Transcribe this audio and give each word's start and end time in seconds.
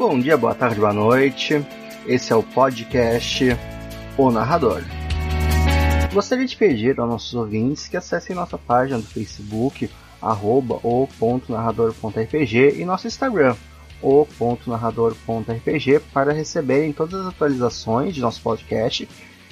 Bom 0.00 0.18
dia, 0.18 0.34
boa 0.34 0.54
tarde, 0.54 0.80
boa 0.80 0.94
noite. 0.94 1.62
Esse 2.06 2.32
é 2.32 2.34
o 2.34 2.42
podcast 2.42 3.44
O 4.16 4.30
Narrador. 4.30 4.82
Gostaria 6.10 6.46
de 6.46 6.56
pedir 6.56 6.98
aos 6.98 7.10
nossos 7.10 7.34
ouvintes 7.34 7.86
que 7.86 7.98
acessem 7.98 8.34
nossa 8.34 8.56
página 8.56 8.98
do 8.98 9.04
Facebook, 9.04 9.90
arroba 10.22 10.80
o.narrador.rpg 10.82 12.80
e 12.80 12.84
nosso 12.86 13.08
Instagram, 13.08 13.54
o.narrador.rpg 14.00 16.00
para 16.14 16.32
receberem 16.32 16.94
todas 16.94 17.20
as 17.20 17.26
atualizações 17.26 18.14
de 18.14 18.22
nosso 18.22 18.40
podcast 18.40 19.06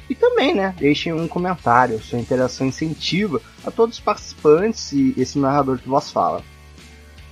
e 0.09 0.15
também, 0.15 0.55
né, 0.55 0.75
deixem 0.79 1.12
um 1.12 1.29
comentário, 1.29 2.01
sua 2.01 2.19
interação 2.19 2.67
incentiva 2.67 3.39
a 3.67 3.71
todos 3.71 3.99
os 3.99 4.03
participantes 4.03 4.93
e 4.93 5.12
esse 5.19 5.39
narrador 5.39 5.77
que 5.77 5.91
vos 5.91 6.11
fala. 6.11 6.43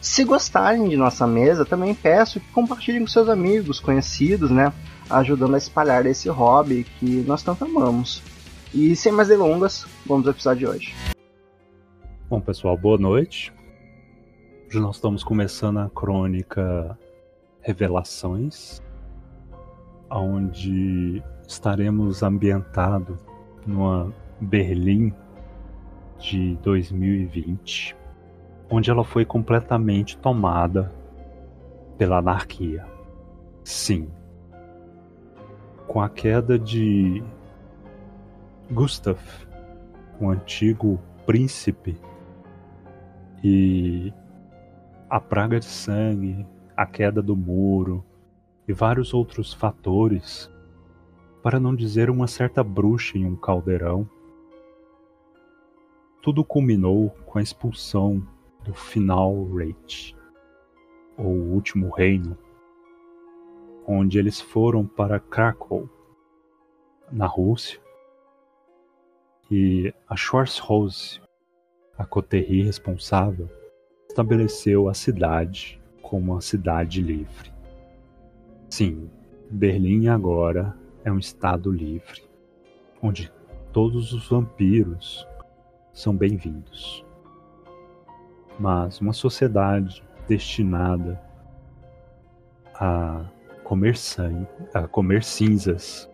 Se 0.07 0.23
gostarem 0.23 0.89
de 0.89 0.97
nossa 0.97 1.27
mesa, 1.27 1.67
também 1.67 1.93
peço 1.93 2.39
que 2.39 2.49
compartilhem 2.53 3.01
com 3.01 3.09
seus 3.09 3.29
amigos, 3.29 3.81
conhecidos, 3.81 4.53
né? 4.53 4.73
Ajudando 5.11 5.57
a 5.57 5.59
espalhar 5.59 6.07
esse 6.07 6.29
hobby 6.29 6.85
que 6.85 7.25
nós 7.27 7.43
tanto 7.43 7.65
amamos. 7.65 8.23
E 8.73 8.95
sem 8.95 9.11
mais 9.11 9.27
delongas, 9.27 9.85
vamos 10.07 10.25
ao 10.29 10.33
episódio 10.33 10.61
de 10.61 10.67
hoje. 10.69 10.95
Bom, 12.31 12.41
pessoal, 12.41 12.79
boa 12.79 12.97
noite. 12.97 13.53
Hoje 14.69 14.79
nós 14.79 14.95
estamos 14.95 15.25
começando 15.25 15.79
a 15.79 15.91
crônica 15.91 16.97
Revelações, 17.61 18.81
onde 20.09 21.21
estaremos 21.49 22.23
ambientados 22.23 23.19
numa 23.67 24.15
Berlim 24.41 25.13
de 26.21 26.55
2020 26.63 28.06
onde 28.71 28.91
ela 28.91 29.05
foi 29.05 29.25
completamente 29.25 30.19
tomada 30.19 30.93
pela 31.97 32.19
anarquia. 32.19 32.87
Sim. 33.65 34.09
Com 35.87 36.01
a 36.01 36.09
queda 36.09 36.59
de 36.59 37.23
Gustav, 38.71 39.19
o 40.21 40.29
antigo 40.29 41.01
príncipe, 41.25 41.97
e 43.43 44.13
a 45.09 45.21
praga 45.21 45.61
de 45.61 45.67
sangue, 45.67 46.45
a 46.77 46.85
queda 46.85 47.23
do 47.23 47.37
muro 47.37 48.05
e 48.67 48.73
vários 48.73 49.15
outros 49.15 49.53
fatores, 49.53 50.51
para 51.43 51.61
não 51.61 51.75
dizer 51.75 52.11
uma 52.11 52.27
certa 52.27 52.65
bruxa 52.65 53.17
em 53.17 53.25
um 53.25 53.37
caldeirão, 53.37 54.09
tudo 56.21 56.45
culminou 56.45 57.11
com 57.25 57.39
a 57.39 57.43
expulsão 57.43 58.27
do 58.67 58.75
Final 58.75 59.45
Reich, 59.55 60.17
ou 61.17 61.31
Último 61.31 61.89
Reino, 61.89 62.37
onde 63.87 64.19
eles 64.19 64.41
foram 64.41 64.85
para 64.85 65.21
Krakow, 65.21 65.89
na 67.11 67.27
Rússia, 67.27 67.81
e 69.49 69.95
a 70.09 70.17
Schwarzhose, 70.17 71.21
a 71.97 72.05
coterri 72.05 72.63
responsável, 72.63 73.49
estabeleceu 74.09 74.89
a 74.89 74.95
cidade 74.95 75.81
como 76.03 76.33
uma 76.33 76.41
cidade 76.41 77.01
livre. 77.01 77.53
Sim, 78.69 79.09
Berlim 79.49 80.09
agora 80.09 80.77
é 81.05 81.13
um 81.13 81.19
estado 81.19 81.71
livre, 81.71 82.29
onde 83.01 83.33
todos 83.73 84.13
os 84.13 84.29
vampiros 84.29 85.25
são 85.93 86.17
bem-vindos 86.17 87.06
mas 88.59 89.01
uma 89.01 89.13
sociedade 89.13 90.03
destinada 90.27 91.21
a 92.75 93.25
comer 93.65 93.97
sangue, 93.97 94.47
a 94.73 94.87
comer 94.87 95.23
cinzas 95.23 96.11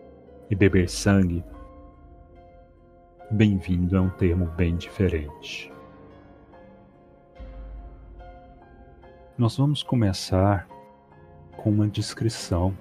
e 0.49 0.55
beber 0.55 0.89
sangue, 0.89 1.43
bem-vindo 3.31 3.95
é 3.95 4.01
um 4.01 4.09
termo 4.09 4.45
bem 4.45 4.75
diferente. 4.75 5.71
Nós 9.37 9.57
vamos 9.57 9.81
começar 9.81 10.67
com 11.57 11.69
uma 11.69 11.87
descrição, 11.87 12.77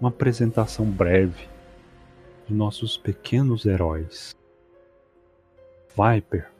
uma 0.00 0.10
apresentação 0.10 0.84
breve 0.84 1.48
de 2.46 2.54
nossos 2.54 2.96
pequenos 2.96 3.64
heróis. 3.64 4.36
Viper 5.96 6.50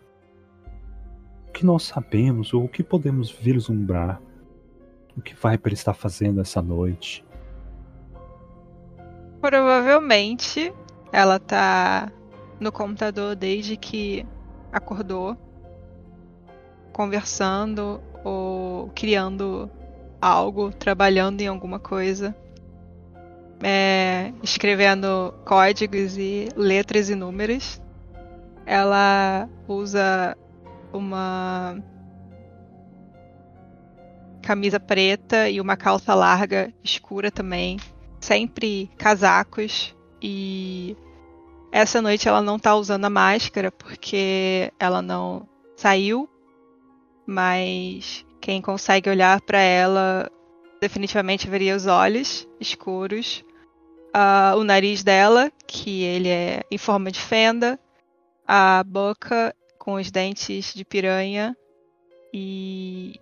que 1.59 1.67
nós 1.67 1.83
sabemos 1.83 2.55
ou 2.55 2.63
o 2.63 2.69
que 2.69 2.85
podemos 2.85 3.33
vislumbrar? 3.33 4.23
O 5.17 5.21
que 5.21 5.35
Viper 5.35 5.73
está 5.73 5.93
fazendo 5.93 6.41
essa 6.41 6.63
noite? 6.63 7.25
Provavelmente 9.41 10.73
ela 11.11 11.41
tá 11.41 12.13
no 12.61 12.71
computador 12.71 13.35
desde 13.35 13.77
que 13.77 14.25
acordou, 14.71 15.37
conversando 16.93 18.01
ou 18.23 18.93
criando 18.95 19.69
algo, 20.21 20.71
trabalhando 20.71 21.41
em 21.41 21.49
alguma 21.49 21.81
coisa, 21.81 22.37
é, 23.65 24.33
escrevendo 24.45 25.35
códigos 25.45 26.17
e 26.17 26.51
letras 26.55 27.11
e 27.11 27.17
números. 27.17 27.83
Ela 28.65 29.49
usa 29.67 30.37
uma 30.93 31.77
camisa 34.43 34.81
preta 34.81 35.49
e 35.49 35.61
uma 35.61 35.77
calça 35.77 36.15
larga 36.15 36.73
escura 36.83 37.31
também, 37.31 37.79
sempre 38.21 38.91
casacos. 38.97 39.95
E 40.23 40.97
essa 41.71 42.01
noite 42.01 42.29
ela 42.29 42.41
não 42.41 42.59
tá 42.59 42.75
usando 42.75 43.05
a 43.05 43.11
máscara 43.11 43.71
porque 43.71 44.73
ela 44.79 45.03
não 45.03 45.47
saiu, 45.77 46.29
mas 47.27 48.25
quem 48.41 48.63
consegue 48.63 49.11
olhar 49.11 49.41
para 49.43 49.61
ela 49.61 50.31
definitivamente 50.81 51.49
veria 51.49 51.77
os 51.77 51.87
olhos 51.87 52.49
escuros, 52.59 53.45
uh, 54.17 54.57
o 54.57 54.65
nariz 54.65 55.03
dela, 55.03 55.53
que 55.67 56.03
ele 56.03 56.29
é 56.29 56.63
em 56.71 56.79
forma 56.79 57.11
de 57.11 57.21
fenda, 57.21 57.79
a 58.47 58.83
boca 58.85 59.55
com 59.89 59.95
os 59.95 60.11
dentes 60.11 60.75
de 60.75 60.85
piranha 60.85 61.57
e 62.31 63.19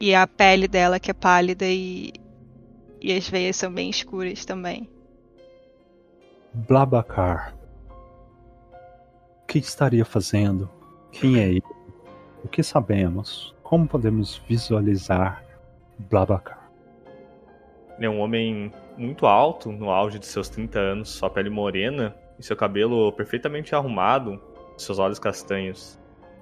e 0.00 0.12
a 0.12 0.26
pele 0.26 0.66
dela 0.66 0.98
que 0.98 1.08
é 1.08 1.14
pálida 1.14 1.64
e 1.64 2.12
e 3.00 3.12
as 3.16 3.28
veias 3.28 3.54
são 3.54 3.72
bem 3.72 3.88
escuras 3.88 4.44
também. 4.44 4.90
Blabacar. 6.52 7.54
O 9.44 9.46
que 9.46 9.60
estaria 9.60 10.04
fazendo? 10.04 10.68
Quem 11.12 11.38
é 11.38 11.48
ele? 11.48 11.62
O 12.42 12.48
que 12.48 12.64
sabemos? 12.64 13.54
Como 13.62 13.86
podemos 13.86 14.42
visualizar 14.48 15.44
Blabacar? 15.96 16.68
Ele 17.96 18.06
é 18.06 18.10
um 18.10 18.18
homem 18.18 18.72
muito 18.98 19.26
alto, 19.26 19.70
no 19.70 19.90
auge 19.90 20.18
de 20.18 20.26
seus 20.26 20.48
30 20.48 20.76
anos, 20.80 21.10
sua 21.10 21.30
pele 21.30 21.50
morena 21.50 22.16
e 22.36 22.42
seu 22.42 22.56
cabelo 22.56 23.12
perfeitamente 23.12 23.76
arrumado, 23.76 24.42
seus 24.76 24.98
olhos 24.98 25.18
castanhos. 25.18 25.98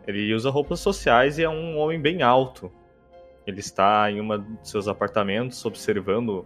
Ele 0.07 0.33
usa 0.35 0.51
roupas 0.51 0.81
sociais 0.81 1.39
e 1.39 1.43
é 1.43 1.49
um 1.49 1.79
homem 1.79 2.01
bem 2.01 2.23
alto. 2.23 2.73
Ele 3.47 3.61
está 3.61 4.11
em 4.11 4.21
um 4.21 4.39
de 4.39 4.69
seus 4.69 4.89
apartamentos 4.89 5.65
observando 5.65 6.45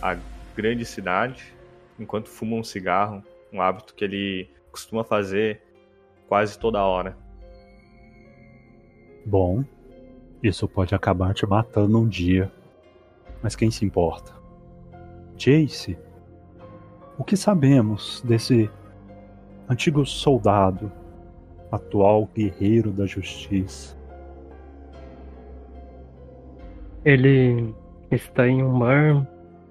a 0.00 0.16
grande 0.54 0.84
cidade 0.84 1.54
enquanto 1.98 2.28
fuma 2.28 2.56
um 2.56 2.64
cigarro, 2.64 3.22
um 3.52 3.60
hábito 3.60 3.94
que 3.94 4.04
ele 4.04 4.50
costuma 4.70 5.04
fazer 5.04 5.62
quase 6.28 6.58
toda 6.58 6.84
hora. 6.84 7.16
Bom, 9.24 9.64
isso 10.42 10.66
pode 10.66 10.94
acabar 10.94 11.34
te 11.34 11.46
matando 11.46 11.98
um 11.98 12.08
dia. 12.08 12.50
Mas 13.42 13.54
quem 13.54 13.70
se 13.70 13.84
importa? 13.84 14.32
Jace, 15.36 15.98
o 17.18 17.24
que 17.24 17.36
sabemos 17.36 18.22
desse 18.24 18.70
antigo 19.68 20.04
soldado, 20.04 20.90
atual 21.70 22.28
guerreiro 22.34 22.90
da 22.90 23.06
justiça. 23.06 23.96
Ele 27.04 27.74
está 28.10 28.46
em 28.46 28.62
um 28.62 28.78
bar 28.78 29.26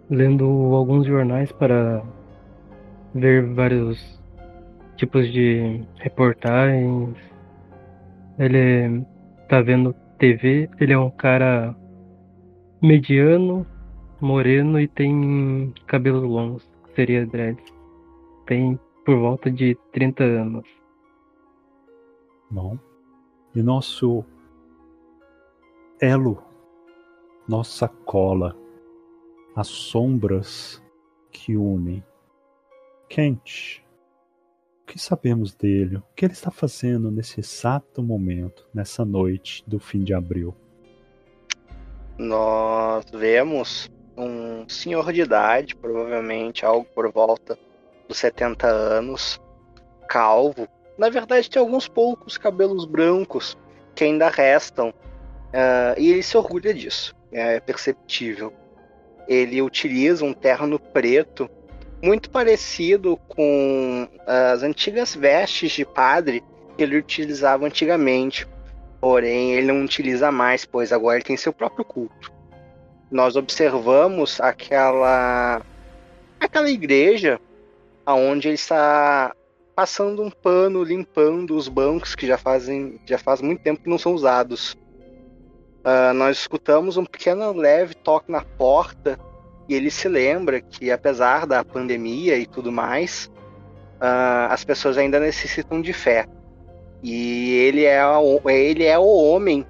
lendo 0.10 0.46
alguns 0.76 1.06
jornais 1.06 1.52
para 1.52 2.04
ver 3.14 3.46
vários 3.54 4.20
tipos 4.98 5.32
de 5.32 5.82
reportagens. 5.96 7.16
Ele 8.38 9.04
está 9.44 9.62
vendo 9.62 9.96
TV, 10.18 10.70
ele 10.80 10.94
é 10.94 10.98
um 10.98 11.10
cara 11.10 11.76
mediano, 12.82 13.66
moreno 14.20 14.80
e 14.80 14.88
tem 14.88 15.74
cabelos 15.88 16.24
longos, 16.24 16.70
seria 16.96 17.26
dread. 17.26 17.58
Tem 18.46 18.80
por 19.06 19.18
volta 19.18 19.50
de 19.52 19.76
30 19.92 20.24
anos. 20.24 20.68
Bom. 22.50 22.78
E 23.56 23.62
nosso 23.62 24.24
elo 26.00 26.52
nossa 27.48 27.88
cola, 27.88 28.56
as 29.56 29.68
sombras 29.68 30.82
que 31.32 31.58
unem. 31.58 32.02
Kent, 33.10 33.84
o 34.82 34.86
que 34.86 34.98
sabemos 34.98 35.54
dele? 35.54 35.98
O 35.98 36.04
que 36.16 36.24
ele 36.24 36.34
está 36.34 36.50
fazendo 36.50 37.12
nesse 37.12 37.42
exato 37.42 38.02
momento, 38.02 38.66
nessa 38.74 39.04
noite 39.04 39.66
do 39.68 39.80
fim 39.80 40.02
de 40.02 40.14
abril? 40.14 40.56
Nós 42.18 43.04
vemos 43.12 43.92
um 44.16 44.68
senhor 44.70 45.12
de 45.12 45.22
idade, 45.22 45.76
provavelmente 45.76 46.66
algo 46.66 46.86
por 46.96 47.12
volta 47.12 47.60
dos 48.12 48.20
70 48.20 48.68
anos, 48.68 49.42
calvo. 50.08 50.68
Na 50.98 51.10
verdade, 51.10 51.50
tem 51.50 51.62
alguns 51.62 51.88
poucos 51.88 52.38
cabelos 52.38 52.86
brancos 52.86 53.58
que 53.96 54.04
ainda 54.04 54.30
restam, 54.30 54.90
uh, 54.90 55.98
e 55.98 56.12
ele 56.12 56.22
se 56.22 56.38
orgulha 56.38 56.74
disso, 56.74 57.16
é 57.32 57.60
perceptível. 57.62 58.54
Ele 59.28 59.62
utiliza 59.62 60.26
um 60.26 60.34
terno 60.34 60.78
preto, 60.78 61.50
muito 62.04 62.30
parecido 62.30 63.16
com 63.30 64.08
as 64.28 64.62
antigas 64.62 65.16
vestes 65.16 65.72
de 65.72 65.86
padre 65.86 66.44
que 66.76 66.84
ele 66.84 66.98
utilizava 66.98 67.66
antigamente. 67.66 68.48
Porém, 69.00 69.54
ele 69.54 69.72
não 69.72 69.86
utiliza 69.86 70.32
mais, 70.32 70.66
pois 70.66 70.92
agora 70.92 71.18
ele 71.18 71.24
tem 71.24 71.38
seu 71.38 71.54
próprio 71.54 71.86
culto. 71.86 72.32
Nós 73.10 73.36
observamos 73.36 74.42
aquela 74.42 75.62
aquela 76.40 76.70
igreja 76.70 77.40
aonde 78.06 78.48
ele 78.48 78.56
está 78.56 79.34
passando 79.76 80.22
um 80.22 80.30
pano, 80.30 80.84
limpando 80.84 81.56
os 81.56 81.68
bancos 81.68 82.16
que 82.16 82.28
já 82.28 82.38
fazem 82.38 83.00
já 83.06 83.18
faz 83.18 83.42
muito 83.42 83.62
tempo 83.62 83.82
que 83.82 83.90
não 83.90 83.98
são 83.98 84.14
usados. 84.14 84.74
Uh, 85.84 86.14
nós 86.14 86.38
escutamos 86.38 86.98
um 86.98 87.06
pequeno 87.06 87.52
leve 87.54 87.96
toque 87.96 88.32
na 88.32 88.42
porta 88.42 89.18
e 89.68 89.74
ele 89.74 89.90
se 89.90 90.08
lembra 90.08 90.62
que 90.62 90.92
apesar 90.92 91.48
da 91.48 91.64
pandemia 91.64 92.38
e 92.38 92.46
tudo 92.46 92.72
mais, 92.72 93.32
uh, 93.96 94.52
as 94.52 94.64
pessoas 94.64 94.98
ainda 94.98 95.20
necessitam 95.20 95.82
de 95.82 95.94
fé. 95.94 96.28
E 97.02 97.54
ele 97.54 97.86
é, 97.86 98.00
ele 98.46 98.84
é 98.84 99.00
o 99.00 99.06
homem 99.06 99.66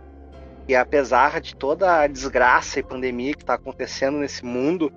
que, 0.68 0.76
apesar 0.76 1.40
de 1.40 1.56
toda 1.56 2.02
a 2.02 2.08
desgraça 2.08 2.80
e 2.80 2.84
pandemia 2.84 3.34
que 3.34 3.44
está 3.44 3.54
acontecendo 3.54 4.18
nesse 4.18 4.44
mundo, 4.44 4.92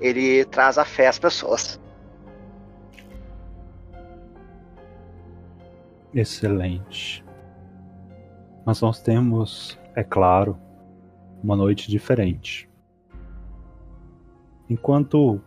ele 0.00 0.44
traz 0.46 0.78
a 0.78 0.84
fé 0.84 1.08
às 1.08 1.18
pessoas. 1.18 1.78
Excelente. 6.16 7.22
Mas 8.64 8.80
nós 8.80 9.02
temos, 9.02 9.78
é 9.94 10.02
claro, 10.02 10.56
uma 11.44 11.54
noite 11.54 11.90
diferente. 11.90 12.70
Enquanto 14.66 15.38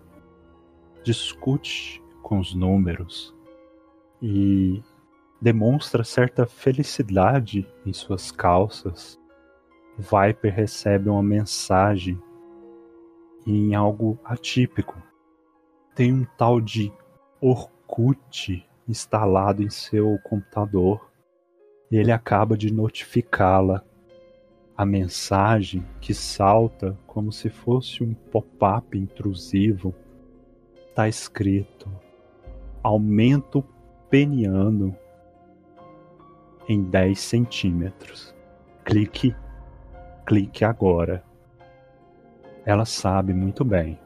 discute 1.03 1.99
com 2.21 2.37
os 2.37 2.53
números 2.53 3.35
e 4.21 4.83
demonstra 5.41 6.03
certa 6.03 6.45
felicidade 6.45 7.67
em 7.83 7.91
suas 7.91 8.29
calças, 8.29 9.19
Viper 9.97 10.53
recebe 10.53 11.09
uma 11.09 11.23
mensagem 11.23 12.21
em 13.43 13.73
algo 13.73 14.19
atípico. 14.23 15.01
Tem 15.95 16.13
um 16.13 16.27
tal 16.37 16.61
de 16.61 16.93
Orkut 17.41 18.68
instalado 18.89 19.61
em 19.61 19.69
seu 19.69 20.19
computador 20.23 21.11
e 21.91 21.97
ele 21.97 22.11
acaba 22.11 22.57
de 22.57 22.73
notificá-la. 22.73 23.83
A 24.75 24.85
mensagem 24.85 25.85
que 26.01 26.13
salta 26.13 26.97
como 27.05 27.31
se 27.31 27.49
fosse 27.49 28.03
um 28.03 28.13
pop-up 28.13 28.97
intrusivo 28.97 29.93
está 30.89 31.07
escrito: 31.07 31.87
aumento 32.81 33.63
peniano 34.09 34.95
em 36.67 36.81
10 36.81 37.19
centímetros. 37.19 38.33
Clique, 38.85 39.35
clique 40.25 40.63
agora. 40.63 41.23
Ela 42.65 42.85
sabe 42.85 43.33
muito 43.33 43.65
bem 43.65 43.99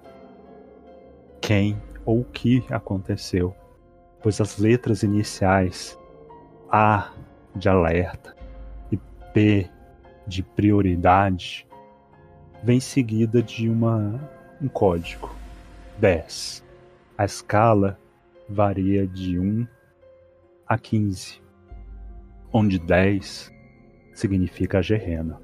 quem 1.39 1.79
ou 2.03 2.21
o 2.21 2.25
que 2.25 2.65
aconteceu 2.69 3.55
pois 4.23 4.39
as 4.39 4.57
letras 4.57 5.03
iniciais 5.03 5.99
A 6.71 7.11
de 7.53 7.67
alerta 7.67 8.33
e 8.89 8.97
P 9.33 9.69
de 10.25 10.41
prioridade 10.41 11.67
vem 12.63 12.79
seguida 12.79 13.43
de 13.43 13.69
uma, 13.69 14.17
um 14.61 14.69
código 14.69 15.29
10. 15.99 16.63
A 17.17 17.25
escala 17.25 17.99
varia 18.49 19.05
de 19.05 19.37
1 19.37 19.67
a 20.65 20.77
15, 20.77 21.41
onde 22.51 22.79
10 22.79 23.51
significa 24.13 24.79
a 24.79 24.81
gerena. 24.81 25.41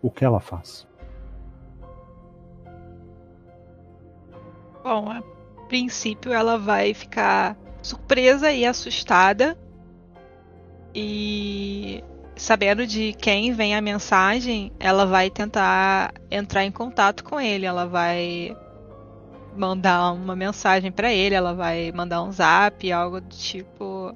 O 0.00 0.08
que 0.08 0.24
ela 0.24 0.38
faz? 0.38 0.86
Bom, 4.84 5.35
princípio 5.66 6.32
ela 6.32 6.58
vai 6.58 6.94
ficar 6.94 7.56
surpresa 7.82 8.52
e 8.52 8.64
assustada. 8.64 9.56
E 10.94 12.02
sabendo 12.34 12.86
de 12.86 13.12
quem 13.14 13.52
vem 13.52 13.74
a 13.74 13.80
mensagem, 13.80 14.72
ela 14.80 15.06
vai 15.06 15.30
tentar 15.30 16.12
entrar 16.30 16.64
em 16.64 16.72
contato 16.72 17.22
com 17.22 17.40
ele. 17.40 17.66
Ela 17.66 17.86
vai 17.86 18.56
mandar 19.56 20.12
uma 20.12 20.36
mensagem 20.36 20.92
para 20.92 21.12
ele, 21.12 21.34
ela 21.34 21.54
vai 21.54 21.90
mandar 21.92 22.22
um 22.22 22.32
zap, 22.32 22.90
algo 22.92 23.20
do 23.20 23.34
tipo 23.34 24.14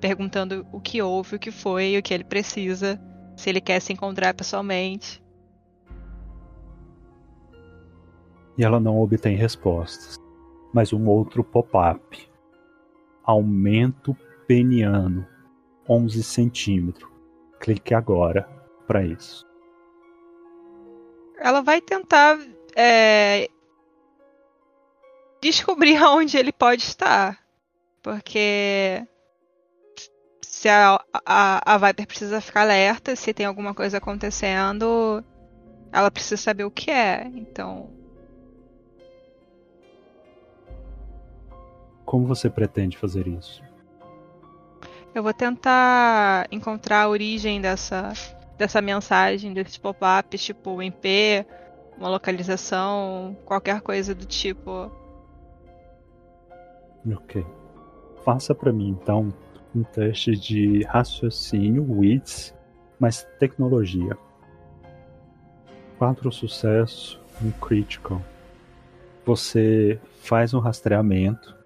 perguntando 0.00 0.66
o 0.70 0.80
que 0.80 1.00
houve, 1.00 1.36
o 1.36 1.38
que 1.38 1.50
foi, 1.50 1.96
o 1.96 2.02
que 2.02 2.12
ele 2.12 2.24
precisa, 2.24 3.00
se 3.34 3.48
ele 3.48 3.60
quer 3.60 3.80
se 3.80 3.90
encontrar 3.90 4.34
pessoalmente. 4.34 5.22
E 8.58 8.62
ela 8.62 8.78
não 8.78 9.00
obtém 9.00 9.34
respostas 9.34 10.22
mas 10.74 10.92
um 10.92 11.06
outro 11.06 11.44
pop-up. 11.44 12.28
Aumento 13.22 14.14
peniano, 14.46 15.26
11 15.88 16.22
centímetros. 16.24 17.08
Clique 17.60 17.94
agora 17.94 18.46
para 18.86 19.04
isso. 19.04 19.46
Ela 21.38 21.62
vai 21.62 21.80
tentar 21.80 22.38
é, 22.76 23.48
descobrir 25.40 26.02
onde 26.02 26.36
ele 26.36 26.52
pode 26.52 26.82
estar. 26.82 27.38
Porque 28.02 29.06
se 30.42 30.68
a, 30.68 31.00
a, 31.24 31.74
a 31.74 31.78
Viper 31.78 32.06
precisa 32.06 32.40
ficar 32.40 32.62
alerta, 32.62 33.14
se 33.14 33.32
tem 33.32 33.46
alguma 33.46 33.72
coisa 33.72 33.98
acontecendo, 33.98 35.24
ela 35.92 36.10
precisa 36.10 36.36
saber 36.36 36.64
o 36.64 36.70
que 36.70 36.90
é. 36.90 37.30
Então, 37.34 38.03
Como 42.04 42.26
você 42.26 42.50
pretende 42.50 42.96
fazer 42.96 43.26
isso? 43.26 43.62
Eu 45.14 45.22
vou 45.22 45.32
tentar 45.32 46.48
encontrar 46.50 47.02
a 47.02 47.08
origem 47.08 47.60
dessa, 47.60 48.12
dessa 48.58 48.82
mensagem, 48.82 49.54
desses 49.54 49.78
pop-ups, 49.78 50.42
tipo 50.42 50.82
MP, 50.82 51.46
uma 51.96 52.08
localização, 52.08 53.36
qualquer 53.44 53.80
coisa 53.80 54.14
do 54.14 54.26
tipo. 54.26 54.90
Ok. 57.12 57.46
Faça 58.24 58.54
para 58.54 58.72
mim 58.72 58.88
então 58.88 59.32
um 59.74 59.82
teste 59.82 60.32
de 60.32 60.82
raciocínio, 60.84 61.86
WITS, 61.88 62.54
mais 62.98 63.24
tecnologia. 63.38 64.16
Quatro 65.98 66.30
sucessos, 66.32 67.20
um 67.42 67.50
critical. 67.52 68.20
Você 69.24 70.00
faz 70.22 70.54
um 70.54 70.58
rastreamento 70.58 71.63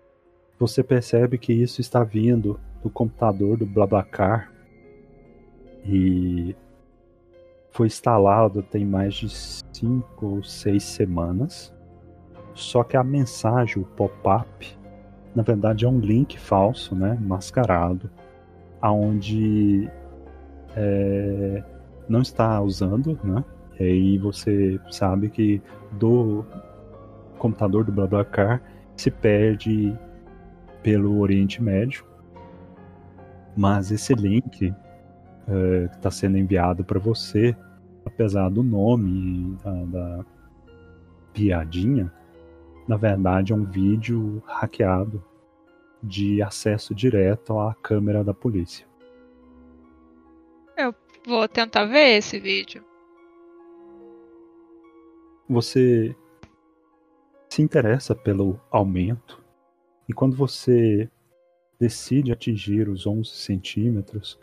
você 0.58 0.82
percebe 0.82 1.38
que 1.38 1.52
isso 1.52 1.80
está 1.80 2.02
vindo 2.02 2.58
do 2.82 2.90
computador 2.90 3.56
do 3.56 3.66
Blablacar 3.66 4.52
e 5.84 6.54
foi 7.70 7.86
instalado 7.86 8.62
tem 8.62 8.84
mais 8.84 9.14
de 9.14 9.28
cinco 9.28 10.26
ou 10.26 10.42
seis 10.42 10.82
semanas. 10.82 11.72
Só 12.54 12.82
que 12.82 12.96
a 12.96 13.04
mensagem, 13.04 13.80
o 13.80 13.86
pop-up, 13.86 14.76
na 15.34 15.42
verdade 15.42 15.84
é 15.84 15.88
um 15.88 16.00
link 16.00 16.38
falso, 16.38 16.96
né, 16.96 17.16
mascarado, 17.20 18.10
aonde 18.80 19.88
é, 20.74 21.62
não 22.08 22.20
está 22.20 22.60
usando, 22.60 23.18
né? 23.22 23.44
E 23.78 23.84
aí 23.84 24.18
você 24.18 24.80
sabe 24.90 25.28
que 25.28 25.62
do 25.92 26.44
computador 27.38 27.84
do 27.84 27.92
BlaBlaCar 27.92 28.60
se 28.96 29.08
perde 29.08 29.96
pelo 30.82 31.18
Oriente 31.18 31.62
Médio, 31.62 32.04
mas 33.56 33.90
esse 33.90 34.14
link 34.14 34.70
uh, 34.70 35.88
que 35.88 35.96
está 35.96 36.10
sendo 36.10 36.38
enviado 36.38 36.84
para 36.84 36.98
você 36.98 37.56
apesar 38.08 38.48
do 38.48 38.62
nome 38.62 39.56
da, 39.62 39.84
da 39.84 40.26
piadinha, 41.32 42.12
na 42.86 42.96
verdade 42.96 43.52
é 43.52 43.56
um 43.56 43.64
vídeo 43.64 44.42
hackeado 44.46 45.22
de 46.02 46.42
acesso 46.42 46.94
direto 46.94 47.58
à 47.58 47.74
câmera 47.74 48.24
da 48.24 48.34
polícia. 48.34 48.86
Eu 50.76 50.94
vou 51.26 51.46
tentar 51.48 51.84
ver 51.84 52.16
esse 52.16 52.38
vídeo. 52.38 52.84
Você 55.48 56.14
se 57.48 57.62
interessa 57.62 58.14
pelo 58.14 58.60
aumento 58.70 59.42
e 60.08 60.12
quando 60.12 60.34
você 60.36 61.08
decide 61.78 62.32
atingir 62.32 62.88
os 62.88 63.06
11 63.06 63.28
centímetros, 63.30 64.38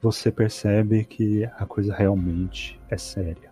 você 0.00 0.30
percebe 0.30 1.04
que 1.04 1.44
a 1.44 1.66
coisa 1.66 1.94
realmente 1.94 2.80
é 2.88 2.96
séria. 2.96 3.50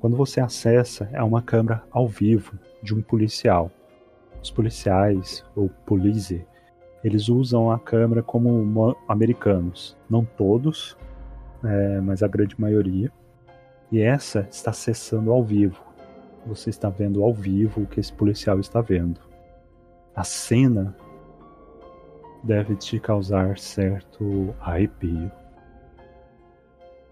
Quando 0.00 0.16
você 0.16 0.40
acessa, 0.40 1.08
é 1.12 1.22
uma 1.22 1.40
câmera 1.40 1.82
ao 1.90 2.06
vivo 2.06 2.58
de 2.82 2.94
um 2.94 3.00
policial. 3.00 3.70
Os 4.42 4.50
policiais, 4.50 5.44
ou 5.56 5.68
police, 5.86 6.44
eles 7.02 7.28
usam 7.28 7.70
a 7.70 7.78
câmera 7.78 8.22
como 8.22 8.96
americanos. 9.08 9.96
Não 10.08 10.24
todos, 10.24 10.96
é, 11.64 12.00
mas 12.00 12.22
a 12.22 12.28
grande 12.28 12.60
maioria. 12.60 13.10
E 13.90 14.00
essa 14.00 14.46
está 14.50 14.70
acessando 14.70 15.32
ao 15.32 15.42
vivo. 15.42 15.82
Você 16.46 16.70
está 16.70 16.88
vendo 16.88 17.22
ao 17.22 17.32
vivo 17.32 17.82
o 17.82 17.86
que 17.86 18.00
esse 18.00 18.12
policial 18.12 18.60
está 18.60 18.80
vendo. 18.80 19.27
A 20.18 20.24
cena 20.24 20.96
deve 22.42 22.74
te 22.74 22.98
causar 22.98 23.56
certo 23.56 24.52
arrepio. 24.58 25.30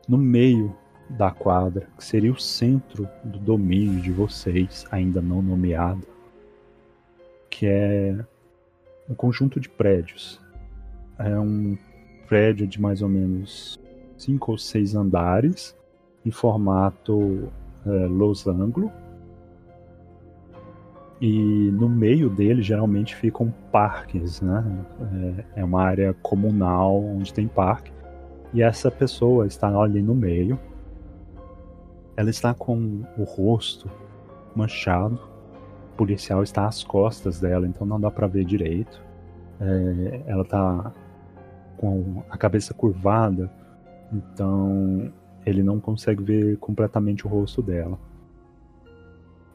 No 0.08 0.18
meio 0.18 0.74
da 1.10 1.30
quadra, 1.30 1.86
que 1.96 2.04
seria 2.04 2.32
o 2.32 2.40
centro 2.40 3.08
do 3.22 3.38
domínio 3.38 4.02
de 4.02 4.10
vocês, 4.10 4.84
ainda 4.90 5.22
não 5.22 5.40
nomeado, 5.40 6.04
que 7.48 7.64
é 7.68 8.18
um 9.08 9.14
conjunto 9.14 9.60
de 9.60 9.68
prédios. 9.68 10.40
É 11.16 11.38
um 11.38 11.78
prédio 12.26 12.66
de 12.66 12.80
mais 12.80 13.02
ou 13.02 13.08
menos 13.08 13.78
cinco 14.16 14.50
ou 14.50 14.58
seis 14.58 14.96
andares, 14.96 15.76
em 16.24 16.32
formato 16.32 17.52
é, 17.86 17.88
losango. 18.06 18.90
E 21.20 21.70
no 21.70 21.88
meio 21.88 22.28
dele 22.28 22.62
geralmente 22.62 23.16
ficam 23.16 23.52
parques, 23.72 24.40
né? 24.40 24.64
É, 25.54 25.60
é 25.60 25.64
uma 25.64 25.82
área 25.82 26.12
comunal 26.14 27.02
onde 27.02 27.32
tem 27.32 27.48
parque. 27.48 27.90
E 28.52 28.62
essa 28.62 28.90
pessoa 28.90 29.46
está 29.46 29.68
ali 29.68 30.02
no 30.02 30.14
meio. 30.14 30.58
Ela 32.16 32.30
está 32.30 32.52
com 32.52 33.02
o 33.16 33.24
rosto 33.24 33.90
manchado. 34.54 35.18
O 35.94 35.96
policial 35.96 36.42
está 36.42 36.66
às 36.66 36.84
costas 36.84 37.40
dela, 37.40 37.66
então 37.66 37.86
não 37.86 37.98
dá 37.98 38.10
para 38.10 38.26
ver 38.26 38.44
direito. 38.44 39.02
É, 39.58 40.22
ela 40.26 40.42
está 40.42 40.92
com 41.78 42.22
a 42.30 42.36
cabeça 42.36 42.72
curvada, 42.74 43.50
então 44.12 45.12
ele 45.44 45.62
não 45.62 45.78
consegue 45.78 46.22
ver 46.22 46.56
completamente 46.58 47.26
o 47.26 47.30
rosto 47.30 47.62
dela. 47.62 47.98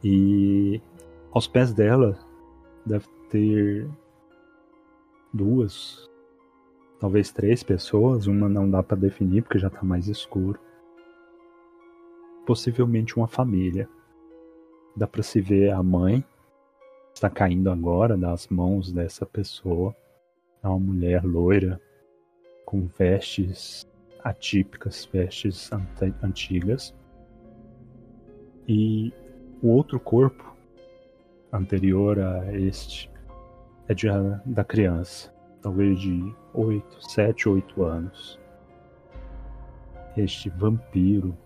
E 0.03 0.81
aos 1.31 1.47
pés 1.47 1.73
dela 1.73 2.17
deve 2.85 3.07
ter 3.29 3.89
duas, 5.33 6.09
talvez 6.99 7.31
três 7.31 7.63
pessoas. 7.63 8.27
Uma 8.27 8.49
não 8.49 8.69
dá 8.69 8.83
para 8.83 8.97
definir 8.97 9.43
porque 9.43 9.59
já 9.59 9.67
está 9.67 9.83
mais 9.83 10.07
escuro. 10.07 10.59
Possivelmente 12.45 13.15
uma 13.17 13.27
família. 13.27 13.87
Dá 14.95 15.07
para 15.07 15.23
se 15.23 15.39
ver 15.39 15.71
a 15.71 15.81
mãe 15.81 16.23
está 17.13 17.29
caindo 17.29 17.69
agora 17.69 18.17
das 18.17 18.47
mãos 18.47 18.91
dessa 18.91 19.25
pessoa. 19.25 19.95
É 20.63 20.67
uma 20.67 20.79
mulher 20.79 21.23
loira 21.23 21.79
com 22.65 22.87
vestes 22.87 23.87
atípicas, 24.23 25.07
vestes 25.11 25.69
antigas. 26.23 26.95
E 28.67 29.13
o 29.61 29.69
outro 29.69 29.99
corpo 29.99 30.50
anterior 31.51 32.19
a 32.19 32.53
este 32.53 33.11
é 33.87 33.93
de, 33.93 34.07
da 34.45 34.63
criança, 34.63 35.33
talvez 35.61 35.99
de 35.99 36.33
8, 36.53 37.09
7, 37.11 37.49
8 37.49 37.83
anos. 37.83 38.39
Este 40.15 40.49
vampiro 40.49 41.37